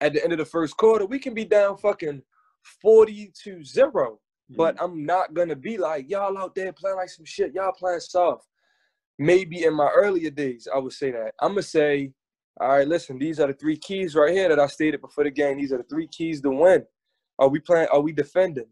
at 0.00 0.12
the 0.12 0.22
end 0.22 0.32
of 0.32 0.38
the 0.38 0.44
first 0.44 0.76
quarter, 0.76 1.06
we 1.06 1.18
can 1.18 1.34
be 1.34 1.44
down 1.44 1.76
fucking 1.78 2.22
40 2.82 3.32
to 3.44 3.64
0. 3.64 4.18
But 4.50 4.76
Mm-hmm. 4.76 4.84
I'm 4.84 5.06
not 5.06 5.32
gonna 5.32 5.56
be 5.56 5.78
like 5.78 6.10
y'all 6.10 6.36
out 6.36 6.54
there 6.54 6.72
playing 6.72 6.96
like 6.96 7.08
some 7.08 7.24
shit. 7.24 7.54
Y'all 7.54 7.72
playing 7.72 8.00
soft. 8.00 8.46
Maybe 9.18 9.64
in 9.64 9.74
my 9.74 9.88
earlier 9.94 10.30
days, 10.30 10.68
I 10.72 10.78
would 10.78 10.92
say 10.92 11.12
that. 11.12 11.32
I'm 11.40 11.52
gonna 11.52 11.62
say, 11.62 12.12
all 12.60 12.68
right, 12.68 12.86
listen, 12.86 13.18
these 13.18 13.40
are 13.40 13.46
the 13.46 13.54
three 13.54 13.76
keys 13.78 14.14
right 14.14 14.32
here 14.32 14.48
that 14.50 14.58
I 14.60 14.66
stated 14.66 15.00
before 15.00 15.24
the 15.24 15.30
game. 15.30 15.56
These 15.58 15.72
are 15.72 15.78
the 15.78 15.84
three 15.84 16.08
keys 16.08 16.40
to 16.42 16.50
win. 16.50 16.84
Are 17.38 17.48
we 17.48 17.58
playing? 17.60 17.88
Are 17.90 18.00
we 18.00 18.12
defending? 18.12 18.66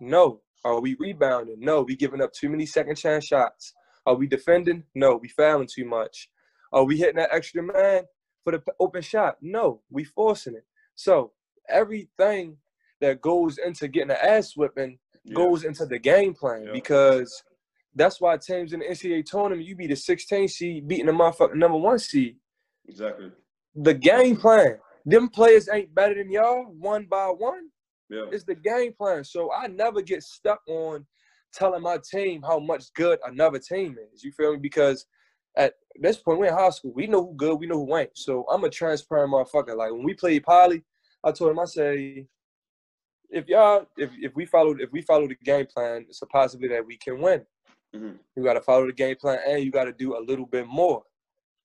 No. 0.00 0.40
Are 0.64 0.80
we 0.80 0.96
rebounding? 0.98 1.60
No. 1.60 1.82
We 1.82 1.96
giving 1.96 2.22
up 2.22 2.32
too 2.32 2.48
many 2.48 2.64
second 2.66 2.96
chance 2.96 3.26
shots. 3.26 3.74
Are 4.06 4.14
we 4.14 4.26
defending? 4.26 4.84
No. 4.94 5.16
We 5.16 5.28
fouling 5.28 5.68
too 5.72 5.84
much. 5.84 6.30
Are 6.72 6.84
we 6.84 6.96
hitting 6.96 7.16
that 7.16 7.30
extra 7.32 7.62
man 7.62 8.04
for 8.44 8.52
the 8.52 8.62
open 8.78 9.02
shot? 9.02 9.36
No. 9.40 9.82
We 9.90 10.04
forcing 10.04 10.54
it. 10.54 10.64
So 10.94 11.32
everything 11.68 12.56
that 13.00 13.20
goes 13.20 13.58
into 13.58 13.88
getting 13.88 14.10
an 14.10 14.18
ass 14.22 14.56
whipping 14.56 14.98
Yeah. 15.24 15.34
goes 15.34 15.64
into 15.64 15.86
the 15.86 15.98
game 15.98 16.34
plan 16.34 16.64
Yeah. 16.64 16.72
because 16.72 17.42
that's 17.94 18.20
why 18.20 18.36
teams 18.36 18.72
in 18.72 18.80
the 18.80 18.86
NCAA 18.86 19.22
tournament, 19.22 19.66
you 19.66 19.74
be 19.74 19.86
the 19.86 19.96
16 19.96 20.48
seed 20.48 20.86
beating 20.86 21.06
the 21.06 21.12
motherfucking 21.12 21.56
number 21.56 21.78
one 21.78 21.98
seed. 21.98 22.38
Exactly. 22.86 23.32
The 23.74 23.94
game 23.94 24.36
plan. 24.36 24.78
Them 25.06 25.28
players 25.28 25.68
ain't 25.68 25.94
better 25.94 26.14
than 26.14 26.30
y'all 26.30 26.64
one 26.66 27.06
by 27.06 27.26
one. 27.26 27.70
Yeah. 28.08 28.26
It's 28.30 28.44
the 28.44 28.54
game 28.54 28.92
plan. 28.92 29.24
So 29.24 29.52
I 29.52 29.66
never 29.66 30.02
get 30.02 30.22
stuck 30.22 30.60
on 30.68 31.06
telling 31.52 31.82
my 31.82 31.98
team 32.12 32.42
how 32.42 32.58
much 32.58 32.92
good 32.94 33.18
another 33.24 33.58
team 33.58 33.96
is. 34.12 34.22
You 34.22 34.32
feel 34.32 34.52
me? 34.52 34.58
Because 34.58 35.06
at 35.56 35.74
this 35.96 36.16
point, 36.18 36.38
we're 36.38 36.46
in 36.46 36.54
high 36.54 36.70
school. 36.70 36.92
We 36.94 37.06
know 37.06 37.26
who 37.26 37.34
good, 37.34 37.58
we 37.58 37.66
know 37.66 37.84
who 37.84 37.96
ain't. 37.96 38.10
So 38.16 38.44
I'm 38.50 38.64
a 38.64 38.70
transparent 38.70 39.32
motherfucker. 39.32 39.76
Like 39.76 39.92
when 39.92 40.04
we 40.04 40.14
played 40.14 40.44
Poly, 40.44 40.82
I 41.24 41.32
told 41.32 41.50
him, 41.50 41.58
I 41.58 41.64
say, 41.64 42.26
if 43.30 43.48
y'all, 43.48 43.86
if, 43.96 44.10
if 44.20 44.34
we 44.34 44.44
follow 44.46 44.74
if 44.78 44.90
we 44.92 45.02
follow 45.02 45.28
the 45.28 45.36
game 45.44 45.66
plan, 45.66 46.06
it's 46.08 46.22
a 46.22 46.26
possibility 46.26 46.74
that 46.74 46.86
we 46.86 46.96
can 46.96 47.20
win. 47.20 47.44
Mhm. 47.94 48.18
You 48.36 48.44
gotta 48.44 48.60
follow 48.60 48.86
the 48.86 48.92
game 48.92 49.16
plan 49.16 49.38
and 49.46 49.62
you 49.62 49.70
gotta 49.70 49.92
do 49.92 50.16
a 50.16 50.20
little 50.20 50.46
bit 50.46 50.66
more. 50.66 51.02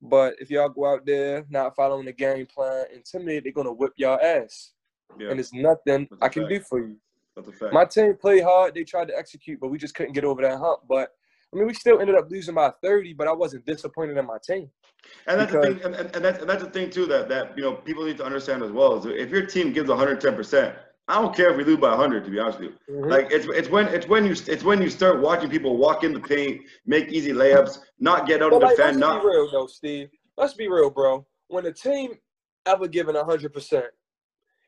But 0.01 0.35
if 0.39 0.49
y'all 0.51 0.69
go 0.69 0.85
out 0.93 1.05
there 1.05 1.45
not 1.49 1.75
following 1.75 2.05
the 2.05 2.11
game 2.13 2.45
plan, 2.47 2.85
intimidate, 2.93 3.43
they're 3.43 3.53
gonna 3.53 3.73
whip 3.73 3.93
y'all 3.95 4.19
ass. 4.21 4.73
Yeah. 5.17 5.29
And 5.31 5.39
it's 5.39 5.53
nothing 5.53 6.07
I 6.21 6.29
can 6.29 6.43
fact. 6.43 6.49
do 6.53 6.59
for 6.61 6.79
you. 6.79 6.97
That's 7.35 7.47
a 7.47 7.51
fact. 7.51 7.73
My 7.73 7.85
team 7.85 8.15
played 8.15 8.43
hard. 8.43 8.73
They 8.75 8.83
tried 8.83 9.07
to 9.07 9.17
execute, 9.17 9.59
but 9.59 9.69
we 9.69 9.77
just 9.77 9.93
couldn't 9.95 10.13
get 10.13 10.23
over 10.25 10.41
that 10.41 10.57
hump. 10.57 10.81
But 10.87 11.09
I 11.55 11.57
mean, 11.57 11.67
we 11.67 11.73
still 11.73 12.01
ended 12.01 12.15
up 12.15 12.29
losing 12.29 12.53
by 12.55 12.71
30, 12.83 13.13
but 13.13 13.27
I 13.29 13.31
wasn't 13.31 13.65
disappointed 13.65 14.17
in 14.17 14.25
my 14.25 14.37
team. 14.45 14.69
And 15.27 15.39
that's 15.39 15.51
Because- 15.51 15.67
the 15.67 15.73
thing, 15.75 15.85
and, 15.85 15.95
and, 15.95 16.15
and, 16.15 16.25
that's, 16.25 16.39
and 16.39 16.49
that's 16.49 16.63
the 16.63 16.69
thing 16.69 16.89
too 16.89 17.05
that 17.05 17.29
that 17.29 17.55
you 17.57 17.63
know 17.63 17.73
people 17.73 18.03
need 18.03 18.17
to 18.17 18.25
understand 18.25 18.61
as 18.63 18.71
well 18.71 18.97
is 18.97 19.05
if 19.05 19.29
your 19.29 19.45
team 19.45 19.71
gives 19.71 19.87
110 19.87 20.35
percent, 20.35 20.75
I 21.07 21.21
don't 21.21 21.33
care 21.35 21.51
if 21.51 21.57
we 21.57 21.63
lose 21.63 21.77
by 21.77 21.91
100. 21.91 22.25
To 22.25 22.31
be 22.31 22.39
honest 22.39 22.59
with 22.59 22.71
you, 22.87 22.93
Mhm. 22.95 23.09
like 23.11 23.31
it's 23.31 23.45
it's 23.45 23.69
when 23.69 23.87
it's 23.87 24.07
when 24.07 24.25
you 24.25 24.31
it's 24.31 24.63
when 24.63 24.81
you 24.81 24.89
start 24.89 25.21
watching 25.21 25.49
people 25.49 25.77
walk 25.77 26.03
in 26.03 26.11
the 26.11 26.19
paint, 26.19 26.61
make 26.85 27.09
easy 27.09 27.31
layups, 27.31 27.79
not 27.99 28.27
get 28.27 28.41
out 28.41 28.49
But 28.51 28.55
and 28.55 28.63
like, 28.63 28.75
defend, 28.77 28.99
let's 28.99 29.13
not 29.13 29.21
be 29.21 29.27
real 29.27 29.51
though, 29.51 29.67
Steve. 29.67 30.09
Let's 30.37 30.55
be 30.55 30.67
real, 30.67 30.89
bro. 30.89 31.25
When 31.47 31.65
a 31.67 31.71
team 31.71 32.15
ever 32.65 32.87
given 32.87 33.15
100%, 33.15 33.83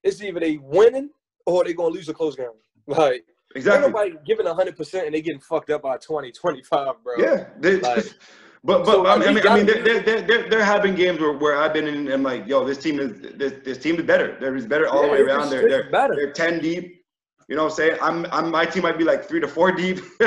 it's 0.04 0.22
either 0.22 0.40
they 0.40 0.58
winning 0.58 1.10
or 1.48 1.64
they 1.66 1.74
gonna 1.74 1.90
lose 1.90 2.08
a 2.10 2.14
close 2.14 2.36
game. 2.36 2.48
Like, 2.86 3.26
exactly. 3.58 3.86
ain't 3.86 3.94
nobody 3.94 4.16
giving 4.26 4.46
100% 4.46 5.06
and 5.06 5.14
they 5.14 5.22
getting 5.22 5.42
fucked 5.42 5.70
up 5.70 5.82
by 5.82 5.98
20, 5.98 6.32
25, 6.32 7.04
bro. 7.04 7.16
Yeah, 7.18 7.46
they, 7.60 7.80
Like- 7.80 8.06
but 8.64 8.84
but 8.84 8.86
So, 8.86 9.06
I 9.08 9.18
mean, 9.18 9.30
I 9.30 9.34
mean, 9.34 9.48
I 9.48 9.56
mean 9.58 9.66
there, 9.66 9.84
there, 10.02 10.22
there, 10.22 10.50
there 10.50 10.64
have 10.64 10.82
been 10.82 10.96
games 10.96 11.20
where, 11.20 11.34
where 11.34 11.58
I've 11.58 11.74
been 11.74 11.88
in 11.88 12.12
and 12.12 12.24
like, 12.24 12.48
yo, 12.48 12.66
this 12.66 12.78
team 12.78 13.00
is 13.00 13.20
this, 13.38 13.54
this 13.64 13.78
team 13.78 13.96
is 13.98 14.06
better. 14.06 14.38
There 14.40 14.56
is 14.56 14.66
better 14.66 14.88
all 14.88 15.04
the 15.04 15.10
way 15.10 15.20
around. 15.20 15.50
They're, 15.50 15.70
they're 15.70 15.90
better. 15.92 16.16
they're 16.16 16.32
ten 16.34 16.60
deep, 16.60 17.04
You 17.48 17.56
know 17.56 17.64
what 17.66 17.72
I'm 17.72 17.76
saying? 17.76 17.98
I'm, 18.02 18.26
I'm 18.32 18.52
my 18.52 18.66
team 18.66 18.84
might 18.84 18.98
be 18.98 19.04
like 19.04 19.28
three 19.30 19.40
to 19.40 19.48
four 19.48 19.72
deep. 19.72 19.98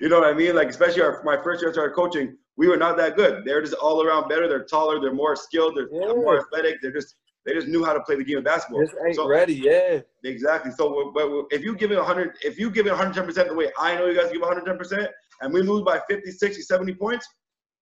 you 0.00 0.08
know 0.08 0.20
what 0.20 0.28
I 0.28 0.34
mean? 0.34 0.54
Like 0.54 0.68
especially 0.68 1.02
our, 1.02 1.22
my 1.24 1.36
first 1.42 1.60
year 1.62 1.70
I 1.70 1.72
started 1.72 1.94
coaching, 1.94 2.36
we 2.56 2.68
were 2.68 2.76
not 2.76 2.96
that 2.98 3.16
good. 3.16 3.44
They're 3.44 3.62
just 3.62 3.74
all 3.74 4.02
around 4.04 4.28
better. 4.28 4.46
They're 4.48 4.64
taller. 4.64 5.00
They're 5.00 5.14
more 5.14 5.34
skilled. 5.34 5.76
They're 5.76 5.88
Yeah. 5.92 6.12
more 6.14 6.38
athletic. 6.38 6.76
They're 6.82 6.92
just 6.92 7.16
they 7.44 7.52
just 7.54 7.66
knew 7.68 7.84
how 7.84 7.92
to 7.92 8.00
play 8.00 8.14
the 8.16 8.24
game 8.24 8.38
of 8.38 8.44
basketball. 8.44 8.84
Just 8.84 8.94
ain't 9.04 9.16
So- 9.16 9.28
ready. 9.28 9.54
Yeah. 9.54 10.00
Exactly. 10.24 10.70
So, 10.72 11.10
but 11.14 11.28
if 11.50 11.62
you 11.62 11.74
give 11.74 11.90
it 11.92 11.96
100, 11.98 12.36
if 12.44 12.58
you 12.58 12.70
give 12.70 12.86
it 12.86 12.90
110 12.90 13.24
percent 13.26 13.48
the 13.48 13.54
way 13.54 13.70
I 13.78 13.96
know 13.96 14.06
you 14.06 14.14
guys 14.14 14.30
give 14.30 14.40
110 14.40 14.78
percent, 14.78 15.10
and 15.40 15.52
we 15.52 15.62
lose 15.62 15.82
by 15.82 16.00
50, 16.08 16.30
60, 16.30 16.62
70 16.62 16.94
points, 16.94 17.26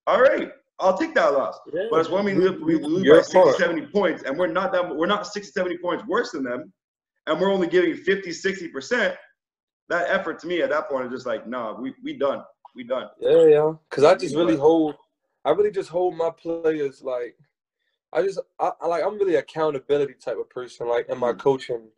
all 0.07 0.21
right, 0.23 0.51
I'll 0.79 0.97
take 0.97 1.15
that 1.15 1.35
loss. 1.35 1.59
yeah. 1.75 1.89
But 1.91 2.01
it's 2.01 2.09
when 2.09 2.25
we, 2.25 2.33
lose- 2.35 2.61
we 2.63 2.77
lose 2.77 3.05
Your 3.05 3.17
by 3.17 3.23
60, 3.23 3.39
part. 3.43 3.57
70 3.57 3.87
points, 3.89 4.23
and 4.23 4.39
we're 4.39 4.47
not 4.47 4.73
that 4.73 4.97
we're 4.97 5.07
not 5.07 5.27
60, 5.27 5.53
70 5.53 5.77
points 5.79 6.05
worse 6.07 6.31
than 6.33 6.43
them, 6.43 6.73
and 7.27 7.39
we're 7.39 7.53
only 7.53 7.67
giving 7.67 7.95
50, 7.95 8.33
60 8.33 8.69
percent. 8.69 9.15
That 9.91 10.09
effort 10.09 10.39
to 10.41 10.47
me 10.47 10.63
at 10.63 10.71
that 10.71 10.89
point 10.89 11.07
is 11.07 11.13
just 11.13 11.27
like, 11.27 11.47
nah, 11.47 11.79
we 11.79 11.93
we 12.03 12.17
done, 12.17 12.43
we 12.75 12.85
done. 12.85 13.09
Yeah, 13.21 13.45
yeah. 13.47 13.73
Cause 13.91 14.05
I 14.05 14.15
just 14.15 14.35
really 14.35 14.57
hold, 14.57 14.95
I 15.45 15.51
really 15.51 15.71
just 15.73 15.91
hold 15.91 16.17
my 16.17 16.31
players 16.31 17.03
like, 17.03 17.37
I 18.13 18.23
just, 18.23 18.41
I, 18.59 18.73
I 18.81 18.87
like, 18.87 19.05
I'm 19.05 19.19
really 19.19 19.37
accountability 19.37 20.15
type 20.15 20.39
of 20.39 20.51
person. 20.51 20.89
Like 20.89 21.09
in 21.09 21.19
my 21.19 21.33
Mhm. 21.33 21.39
coaching, 21.39 21.89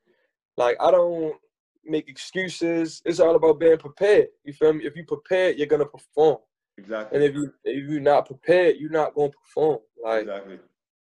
like 0.56 0.76
I 0.80 0.90
don't 0.90 1.36
make 1.84 2.09
excuses. 2.09 3.02
It's 3.05 3.20
all 3.20 3.34
about 3.34 3.59
being 3.59 3.78
prepared. 3.78 4.28
You 4.44 4.52
feel 4.52 4.72
me? 4.72 4.84
If 4.84 4.97
you 4.97 5.05
prepared, 5.05 5.56
you're 5.56 5.66
gonna 5.66 5.86
perform. 5.86 6.39
Exactly. 6.78 7.16
And 7.16 7.24
if 7.24 7.34
you 7.34 7.52
if 7.64 7.90
you're 7.90 8.01
not 8.01 8.26
prepared, 8.26 8.76
you're 8.76 8.90
not 8.90 9.14
gonna 9.14 9.30
perform. 9.30 9.78
Like 10.02 10.22
exactly. 10.22 10.59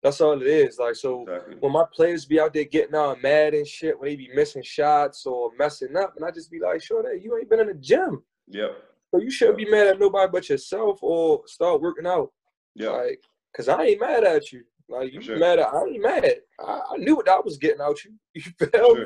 that's 0.02 0.22
all 0.22 0.42
it 0.42 0.48
is. 0.48 0.80
Like 0.80 0.96
so, 0.96 1.24
Exactly. 1.24 1.56
when 1.60 1.72
my 1.74 1.86
players 1.94 2.26
be 2.26 2.40
out 2.40 2.54
there 2.54 2.64
getting 2.64 2.96
all 2.96 3.16
mad 3.18 3.54
and 3.54 3.68
shit, 3.68 4.00
when 4.00 4.10
they 4.10 4.16
be 4.16 4.30
missing 4.34 4.64
shots 4.64 5.26
or 5.26 5.52
messing 5.58 5.96
up, 5.98 6.16
and 6.16 6.26
I 6.26 6.32
just 6.32 6.50
be 6.52 6.60
like, 6.60 6.82
sure, 6.82 7.04
that 7.04 7.22
you 7.22 7.38
ain't 7.38 7.50
been 7.50 7.60
in 7.60 7.68
the 7.68 7.74
gym. 7.76 8.24
Yep. 8.48 8.72
So 9.12 9.20
you 9.22 9.30
shouldn't 9.30 9.58
be 9.58 9.70
mad 9.70 9.88
at 9.88 10.00
nobody 10.00 10.32
but 10.32 10.50
yourself 10.50 11.00
or 11.04 11.46
start 11.48 11.82
working 11.82 12.08
out. 12.08 12.32
Yeah. 12.74 12.90
Like, 12.90 13.22
cause 13.56 13.70
I 13.70 13.84
ain't 13.84 14.02
mad 14.02 14.24
at 14.24 14.52
you. 14.52 14.64
Like 14.90 15.14
you 15.14 15.22
sure. 15.22 15.38
mad 15.38 15.60
at 15.60 15.74
I 15.74 15.86
ain't 15.86 16.02
mad. 16.02 16.36
I, 16.60 16.82
I 16.92 16.98
knew 16.98 17.16
what 17.16 17.30
I 17.30 17.40
was 17.40 17.58
getting 17.58 17.82
out 17.82 18.04
you. 18.04 18.12
You 18.34 18.42
feel 18.42 18.96
me? 18.96 19.06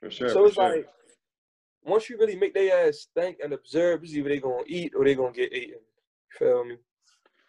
For 0.00 0.10
sure. 0.10 0.28
So 0.28 0.34
for 0.34 0.46
it's 0.46 0.54
sure. 0.54 0.76
like 0.76 0.86
once 1.84 2.10
you 2.10 2.18
really 2.18 2.36
make 2.36 2.54
their 2.54 2.88
ass 2.88 3.06
think 3.14 3.38
and 3.42 3.52
observe, 3.52 4.02
it's 4.02 4.12
either 4.14 4.28
they 4.28 4.40
gonna 4.40 4.62
eat 4.66 4.92
or 4.96 5.04
they 5.04 5.14
gonna 5.14 5.32
get 5.32 5.52
eaten. 5.52 5.78
You 5.78 6.38
feel 6.38 6.64
me? 6.64 6.76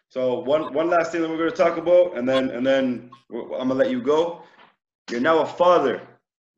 So 0.08 0.38
one 0.40 0.72
one 0.72 0.88
last 0.88 1.12
thing 1.12 1.22
that 1.22 1.28
we're 1.28 1.50
to 1.50 1.56
talk 1.56 1.76
about, 1.76 2.16
and 2.16 2.26
then 2.28 2.50
and 2.50 2.66
then 2.66 3.10
I'm 3.30 3.68
gonna 3.68 3.74
let 3.74 3.90
you 3.90 4.00
go. 4.00 4.42
You're 5.10 5.20
now 5.20 5.40
a 5.40 5.46
father. 5.46 6.02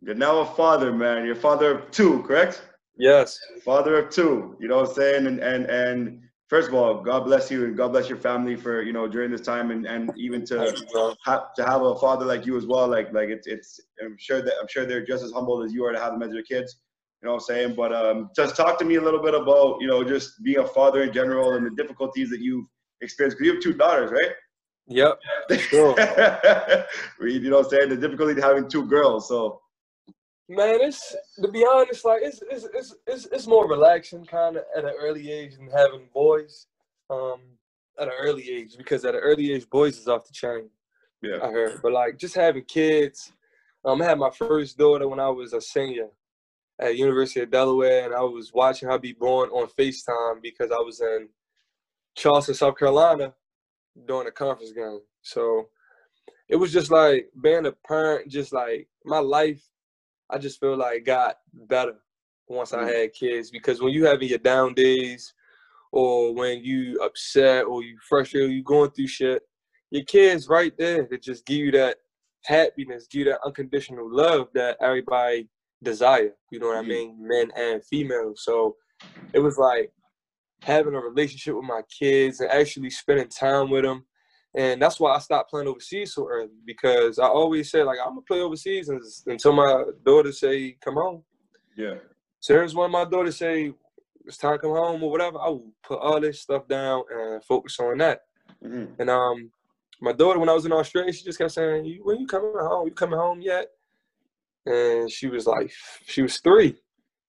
You're 0.02 0.14
now 0.14 0.38
a 0.38 0.46
father, 0.46 0.92
man. 0.92 1.26
You're 1.26 1.34
father 1.34 1.78
of 1.78 1.90
two, 1.90 2.22
correct? 2.22 2.62
Yes. 2.96 3.38
Father 3.64 3.98
of 3.98 4.10
two. 4.10 4.56
You 4.60 4.68
know 4.68 4.80
what 4.80 4.90
I'm 4.90 4.94
saying? 4.94 5.26
And 5.26 5.40
and 5.40 5.66
and 5.66 6.22
first 6.50 6.68
of 6.68 6.74
all, 6.74 7.00
God 7.00 7.20
bless 7.24 7.50
you 7.50 7.64
and 7.64 7.76
God 7.76 7.92
bless 7.92 8.08
your 8.08 8.18
family 8.18 8.56
for 8.56 8.82
you 8.82 8.92
know 8.92 9.08
during 9.08 9.30
this 9.30 9.40
time 9.40 9.70
and 9.70 9.86
and 9.86 10.10
even 10.18 10.44
to 10.46 10.58
Thank 10.58 10.80
you, 10.80 10.86
bro. 10.92 11.14
have 11.24 11.54
to 11.54 11.64
have 11.64 11.80
a 11.82 11.94
father 11.94 12.26
like 12.26 12.44
you 12.44 12.58
as 12.58 12.66
well. 12.66 12.88
Like 12.88 13.12
like 13.14 13.30
it's 13.30 13.46
it's 13.46 13.80
I'm 14.04 14.16
sure 14.18 14.42
that 14.42 14.54
I'm 14.60 14.68
sure 14.68 14.84
they're 14.84 15.06
just 15.06 15.24
as 15.24 15.32
humbled 15.32 15.64
as 15.64 15.72
you 15.72 15.84
are 15.86 15.92
to 15.92 16.00
have 16.00 16.12
them 16.12 16.22
as 16.22 16.34
your 16.34 16.42
kids. 16.42 16.76
You 17.22 17.28
know 17.28 17.34
what 17.34 17.42
I'm 17.42 17.46
saying? 17.54 17.74
But 17.74 17.94
um, 17.94 18.30
just 18.34 18.56
talk 18.56 18.78
to 18.80 18.84
me 18.84 18.96
a 18.96 19.00
little 19.00 19.22
bit 19.22 19.34
about 19.34 19.80
you 19.80 19.86
know 19.86 20.02
just 20.04 20.42
being 20.42 20.58
a 20.58 20.66
father 20.66 21.02
in 21.04 21.12
general 21.12 21.54
and 21.54 21.64
the 21.64 21.82
difficulties 21.82 22.28
that 22.30 22.40
you've 22.40 22.66
experienced. 23.00 23.38
Because 23.38 23.46
you 23.46 23.54
have 23.54 23.62
two 23.62 23.74
daughters, 23.74 24.10
right? 24.10 24.32
Yep. 24.88 25.20
Sure. 25.58 25.94
you 27.20 27.50
know 27.50 27.58
what 27.58 27.66
I'm 27.66 27.70
saying? 27.70 27.88
The 27.90 27.96
difficulty 27.96 28.34
to 28.34 28.42
having 28.42 28.68
two 28.68 28.86
girls. 28.86 29.28
So 29.28 29.60
Man, 30.50 30.80
it's 30.80 31.14
to 31.40 31.46
be 31.46 31.64
honest, 31.64 32.04
like 32.04 32.22
it's 32.24 32.42
it's 32.50 32.66
it's 32.74 32.94
it's, 33.06 33.26
it's 33.26 33.46
more 33.46 33.68
relaxing 33.68 34.26
kind 34.26 34.56
of 34.56 34.64
at 34.76 34.84
an 34.84 34.94
early 34.98 35.30
age 35.30 35.56
than 35.56 35.70
having 35.70 36.08
boys. 36.12 36.66
Um, 37.08 37.40
at 38.00 38.08
an 38.08 38.14
early 38.20 38.50
age 38.50 38.76
because 38.76 39.04
at 39.04 39.14
an 39.14 39.20
early 39.20 39.52
age, 39.52 39.68
boys 39.70 39.96
is 39.96 40.08
off 40.08 40.26
the 40.26 40.32
chain. 40.32 40.68
yeah, 41.22 41.36
I 41.40 41.52
heard, 41.52 41.80
but 41.82 41.92
like 41.92 42.18
just 42.18 42.34
having 42.34 42.64
kids. 42.64 43.30
Um, 43.84 44.02
I 44.02 44.06
had 44.06 44.18
my 44.18 44.30
first 44.30 44.76
daughter 44.76 45.06
when 45.08 45.20
I 45.20 45.28
was 45.28 45.52
a 45.52 45.60
senior 45.60 46.08
at 46.80 46.96
University 46.96 47.40
of 47.40 47.50
Delaware, 47.52 48.06
and 48.06 48.14
I 48.14 48.22
was 48.22 48.52
watching 48.52 48.88
her 48.88 48.98
be 48.98 49.12
born 49.12 49.50
on 49.50 49.68
Facetime 49.68 50.42
because 50.42 50.72
I 50.72 50.80
was 50.80 51.00
in 51.00 51.28
Charleston, 52.16 52.54
South 52.56 52.76
Carolina, 52.76 53.34
during 54.06 54.26
a 54.26 54.32
conference 54.32 54.72
game. 54.72 55.00
So 55.22 55.68
it 56.48 56.56
was 56.56 56.72
just 56.72 56.90
like 56.90 57.28
being 57.40 57.66
a 57.66 57.72
parent, 57.86 58.28
just 58.28 58.52
like 58.52 58.88
my 59.04 59.20
life. 59.20 59.62
I 60.30 60.38
just 60.38 60.60
feel 60.60 60.76
like 60.76 61.04
got 61.04 61.36
better 61.52 61.96
once 62.48 62.72
I 62.72 62.84
Mm. 62.84 62.94
had 62.94 63.12
kids 63.12 63.50
because 63.50 63.80
when 63.80 63.92
you 63.92 64.04
having 64.06 64.28
your 64.28 64.38
down 64.38 64.74
days, 64.74 65.34
or 65.92 66.32
when 66.34 66.62
you 66.62 67.00
upset 67.02 67.64
or 67.64 67.82
you 67.82 67.98
frustrated, 68.08 68.52
you 68.52 68.62
going 68.62 68.90
through 68.92 69.08
shit, 69.08 69.42
your 69.90 70.04
kids 70.04 70.48
right 70.48 70.72
there 70.78 71.04
to 71.06 71.18
just 71.18 71.44
give 71.46 71.58
you 71.58 71.72
that 71.72 71.98
happiness, 72.44 73.08
give 73.08 73.20
you 73.20 73.32
that 73.32 73.40
unconditional 73.44 74.08
love 74.08 74.48
that 74.54 74.76
everybody 74.80 75.48
desire. 75.82 76.32
You 76.52 76.60
know 76.60 76.68
what 76.68 76.76
I 76.78 76.82
Mhm. 76.82 76.88
mean? 76.88 77.26
Men 77.26 77.50
and 77.56 77.84
females. 77.84 78.44
So 78.44 78.76
it 79.34 79.40
was 79.40 79.58
like 79.58 79.92
having 80.62 80.94
a 80.94 81.00
relationship 81.00 81.56
with 81.56 81.64
my 81.64 81.82
kids 81.98 82.40
and 82.40 82.50
actually 82.50 82.90
spending 82.90 83.28
time 83.28 83.70
with 83.70 83.82
them. 83.82 84.06
And 84.56 84.82
that's 84.82 84.98
why 84.98 85.14
I 85.14 85.18
stopped 85.20 85.50
playing 85.50 85.68
overseas 85.68 86.14
so 86.14 86.28
early 86.28 86.50
because 86.64 87.18
I 87.18 87.26
always 87.26 87.70
said 87.70 87.84
like 87.84 87.98
I'm 88.04 88.10
gonna 88.10 88.22
play 88.22 88.40
overseas 88.40 88.90
until 89.26 89.52
my 89.52 89.84
daughter 90.04 90.32
say 90.32 90.76
come 90.84 90.94
home. 90.94 91.22
yeah, 91.76 91.94
So 92.40 92.60
as 92.60 92.74
when 92.74 92.90
my 92.90 93.04
daughter 93.04 93.30
say 93.30 93.72
it's 94.26 94.36
time 94.36 94.54
to 94.54 94.58
come 94.58 94.72
home 94.72 95.02
or 95.02 95.10
whatever, 95.10 95.38
I 95.40 95.48
will 95.48 95.72
put 95.82 96.00
all 96.00 96.20
this 96.20 96.40
stuff 96.40 96.66
down 96.66 97.04
and 97.10 97.44
focus 97.44 97.78
on 97.80 97.98
that. 97.98 98.20
hmm 98.62 98.86
And 98.98 99.08
um, 99.08 99.50
my 100.00 100.12
daughter, 100.12 100.38
when 100.38 100.48
I 100.48 100.54
was 100.54 100.66
in 100.66 100.72
Australia, 100.72 101.12
she 101.12 101.24
just 101.24 101.38
kept 101.38 101.52
saying, 101.52 101.84
"You 101.84 102.00
when 102.04 102.18
you 102.20 102.26
coming 102.26 102.52
home? 102.56 102.88
You 102.88 102.94
coming 102.94 103.18
home 103.18 103.40
yet?" 103.40 103.68
And 104.66 105.10
she 105.10 105.28
was 105.28 105.46
like, 105.46 105.72
she 106.06 106.22
was 106.22 106.38
three. 106.40 106.76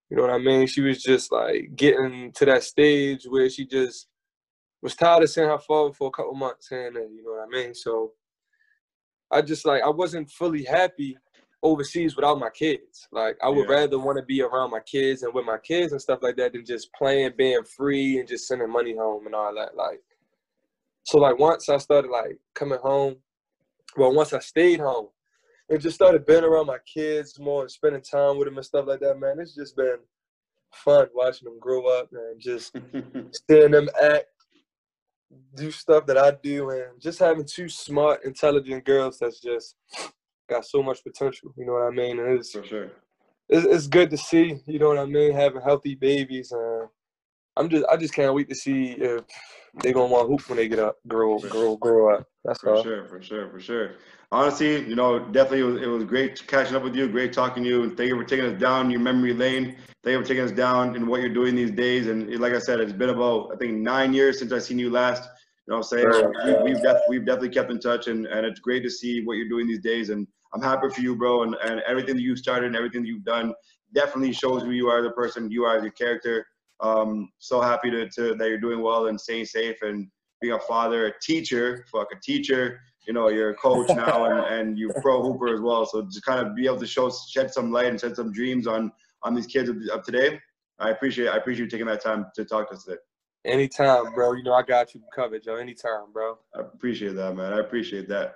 You 0.09 0.17
know 0.17 0.23
what 0.23 0.31
I 0.31 0.37
mean? 0.39 0.67
She 0.67 0.81
was 0.81 1.01
just 1.01 1.31
like 1.31 1.75
getting 1.75 2.31
to 2.33 2.45
that 2.45 2.63
stage 2.63 3.23
where 3.27 3.49
she 3.49 3.65
just 3.65 4.07
was 4.81 4.95
tired 4.95 5.23
of 5.23 5.29
seeing 5.29 5.47
her 5.47 5.59
father 5.59 5.93
for 5.93 6.07
a 6.07 6.11
couple 6.11 6.33
months 6.33 6.71
and 6.71 6.95
you 6.95 7.23
know 7.23 7.31
what 7.31 7.47
I 7.47 7.63
mean? 7.63 7.73
So 7.73 8.13
I 9.31 9.41
just 9.41 9.65
like 9.65 9.83
I 9.83 9.89
wasn't 9.89 10.29
fully 10.29 10.63
happy 10.63 11.17
overseas 11.63 12.15
without 12.15 12.39
my 12.39 12.49
kids. 12.49 13.07
Like 13.11 13.37
I 13.43 13.49
would 13.49 13.69
Yeah. 13.69 13.75
rather 13.75 13.99
want 13.99 14.17
to 14.17 14.23
be 14.23 14.41
around 14.41 14.71
my 14.71 14.79
kids 14.79 15.23
and 15.23 15.33
with 15.33 15.45
my 15.45 15.59
kids 15.59 15.91
and 15.91 16.01
stuff 16.01 16.19
like 16.21 16.35
that 16.37 16.53
than 16.53 16.65
just 16.65 16.91
playing, 16.93 17.33
being 17.37 17.63
free 17.63 18.19
and 18.19 18.27
just 18.27 18.47
sending 18.47 18.69
money 18.69 18.95
home 18.95 19.25
and 19.25 19.35
all 19.35 19.53
that. 19.55 19.75
Like 19.75 20.01
so 21.03 21.17
like 21.19 21.37
once 21.37 21.69
I 21.69 21.77
started 21.77 22.09
like 22.09 22.39
coming 22.55 22.79
home, 22.79 23.17
well 23.95 24.13
once 24.13 24.33
I 24.33 24.39
stayed 24.39 24.79
home 24.79 25.07
and 25.69 25.79
just 25.79 25.95
started 25.95 26.25
being 26.25 26.43
around 26.43 26.65
my 26.67 26.79
kids 26.91 27.39
more 27.39 27.61
and 27.61 27.71
spending 27.71 28.01
time 28.01 28.37
with 28.37 28.47
them 28.47 28.57
and 28.57 28.65
stuff 28.65 28.87
like 28.87 28.99
that, 29.01 29.19
man, 29.19 29.39
it's 29.39 29.55
just 29.55 29.75
been 29.75 29.97
fun 30.73 31.07
watching 31.13 31.45
them 31.45 31.59
grow 31.59 31.87
up 31.87 32.09
and 32.11 32.39
just 32.41 32.75
seeing 33.49 33.71
them 33.71 33.87
act, 34.01 34.25
do 35.55 35.71
stuff 35.71 36.05
that 36.05 36.17
I 36.17 36.31
do, 36.43 36.69
and 36.69 36.99
just 36.99 37.19
having 37.19 37.45
two 37.45 37.69
smart, 37.69 38.23
intelligent 38.25 38.85
girls 38.85 39.19
that's 39.19 39.39
just 39.39 39.75
got 40.49 40.65
so 40.65 40.81
much 40.83 41.03
potential. 41.03 41.53
You 41.57 41.65
know 41.65 41.73
what 41.73 41.87
I 41.87 41.91
mean? 41.91 42.19
And 42.19 42.39
it's 42.39 42.51
for 42.51 42.63
sure. 42.63 42.91
it's, 43.49 43.65
it's 43.65 43.87
good 43.87 44.09
to 44.11 44.17
see. 44.17 44.59
You 44.65 44.79
know 44.79 44.89
what 44.89 44.99
I 44.99 45.05
mean? 45.05 45.33
Having 45.33 45.61
healthy 45.61 45.95
babies, 45.95 46.51
and 46.51 46.87
I'm 47.57 47.69
just 47.69 47.85
I 47.91 47.97
just 47.97 48.13
can't 48.13 48.33
wait 48.33 48.49
to 48.49 48.55
see 48.55 48.91
if 48.91 49.23
they're 49.75 49.93
gonna 49.93 50.11
want 50.11 50.29
hoop 50.29 50.47
when 50.49 50.57
they 50.57 50.67
get 50.67 50.79
up, 50.79 50.97
grow, 51.07 51.37
grow, 51.39 51.77
grow 51.77 52.15
up. 52.15 52.27
That's 52.43 52.61
For 52.61 52.75
all. 52.75 52.83
sure, 52.83 53.07
for 53.07 53.21
sure, 53.21 53.49
for 53.49 53.59
sure. 53.59 53.91
Honestly, 54.31 54.87
you 54.87 54.95
know, 54.95 55.19
definitely 55.19 55.59
it 55.59 55.63
was, 55.63 55.81
it 55.81 55.87
was 55.87 56.03
great 56.05 56.47
catching 56.47 56.75
up 56.75 56.83
with 56.83 56.95
you. 56.95 57.07
Great 57.07 57.33
talking 57.33 57.63
to 57.63 57.69
you. 57.69 57.83
And 57.83 57.97
thank 57.97 58.09
you 58.09 58.15
for 58.15 58.23
taking 58.23 58.45
us 58.45 58.59
down 58.59 58.89
your 58.89 59.01
memory 59.01 59.33
lane. 59.33 59.75
Thank 60.03 60.15
you 60.15 60.21
for 60.21 60.27
taking 60.27 60.43
us 60.43 60.51
down 60.51 60.95
in 60.95 61.05
what 61.05 61.19
you're 61.19 61.33
doing 61.33 61.53
these 61.55 61.71
days. 61.71 62.07
And 62.07 62.39
like 62.39 62.53
I 62.53 62.59
said, 62.59 62.79
it's 62.79 62.93
been 62.93 63.09
about 63.09 63.51
I 63.53 63.57
think 63.57 63.73
nine 63.73 64.13
years 64.13 64.39
since 64.39 64.53
I 64.53 64.59
seen 64.59 64.79
you 64.79 64.89
last. 64.89 65.23
You 65.67 65.73
know 65.73 65.77
what 65.77 65.91
I'm 65.91 65.99
saying? 65.99 66.07
Right. 66.07 66.63
We, 66.63 66.71
we've 66.71 66.81
def- 66.81 67.01
we've 67.09 67.25
definitely 67.25 67.49
kept 67.49 67.69
in 67.69 67.79
touch, 67.79 68.07
and, 68.07 68.25
and 68.25 68.45
it's 68.45 68.59
great 68.59 68.83
to 68.83 68.89
see 68.89 69.23
what 69.23 69.33
you're 69.33 69.49
doing 69.49 69.67
these 69.67 69.81
days. 69.81 70.09
And 70.09 70.25
I'm 70.53 70.61
happy 70.61 70.89
for 70.89 71.01
you, 71.01 71.15
bro. 71.15 71.43
And, 71.43 71.55
and 71.63 71.81
everything 71.81 72.15
that 72.15 72.21
you 72.21 72.35
started 72.35 72.67
and 72.67 72.75
everything 72.75 73.03
that 73.03 73.07
you've 73.07 73.25
done 73.25 73.53
definitely 73.93 74.33
shows 74.33 74.63
who 74.63 74.71
you 74.71 74.87
are, 74.87 75.03
the 75.03 75.11
person 75.11 75.51
you 75.51 75.65
are, 75.65 75.77
as 75.77 75.83
your 75.83 75.91
character. 75.91 76.45
Um, 76.81 77.29
so 77.39 77.61
happy 77.61 77.91
to, 77.91 78.09
to 78.09 78.35
that 78.35 78.47
you're 78.49 78.59
doing 78.59 78.81
well 78.81 79.07
and 79.07 79.19
staying 79.19 79.45
safe 79.45 79.77
and 79.81 80.07
being 80.41 80.53
a 80.53 80.59
father, 80.59 81.07
a 81.07 81.13
teacher, 81.21 81.85
fuck 81.91 82.07
a 82.11 82.19
teacher. 82.21 82.79
You 83.07 83.13
know, 83.13 83.29
you're 83.29 83.51
a 83.51 83.55
coach 83.55 83.89
now 83.95 84.25
and, 84.25 84.59
and 84.59 84.79
you 84.79 84.91
pro 85.01 85.21
hooper 85.21 85.53
as 85.53 85.61
well. 85.61 85.85
So 85.85 86.01
just 86.03 86.25
kind 86.25 86.45
of 86.45 86.55
be 86.55 86.65
able 86.65 86.79
to 86.79 86.87
show 86.87 87.11
shed 87.29 87.51
some 87.51 87.71
light 87.71 87.87
and 87.87 87.99
shed 87.99 88.15
some 88.15 88.31
dreams 88.31 88.67
on 88.67 88.91
on 89.23 89.35
these 89.35 89.47
kids 89.47 89.69
of, 89.69 89.77
of 89.93 90.03
today. 90.03 90.39
I 90.79 90.89
appreciate 90.89 91.29
I 91.29 91.37
appreciate 91.37 91.65
you 91.65 91.69
taking 91.69 91.87
that 91.87 92.01
time 92.01 92.25
to 92.35 92.43
talk 92.43 92.69
to 92.69 92.75
us 92.75 92.83
today. 92.83 92.97
Anytime, 93.45 94.13
bro. 94.13 94.33
You 94.33 94.43
know 94.43 94.53
I 94.53 94.63
got 94.63 94.93
you 94.93 95.01
covered, 95.15 95.45
yo. 95.45 95.55
Anytime, 95.55 96.11
bro. 96.11 96.37
I 96.55 96.61
appreciate 96.61 97.15
that, 97.15 97.35
man. 97.35 97.53
I 97.53 97.59
appreciate 97.59 98.07
that. 98.09 98.35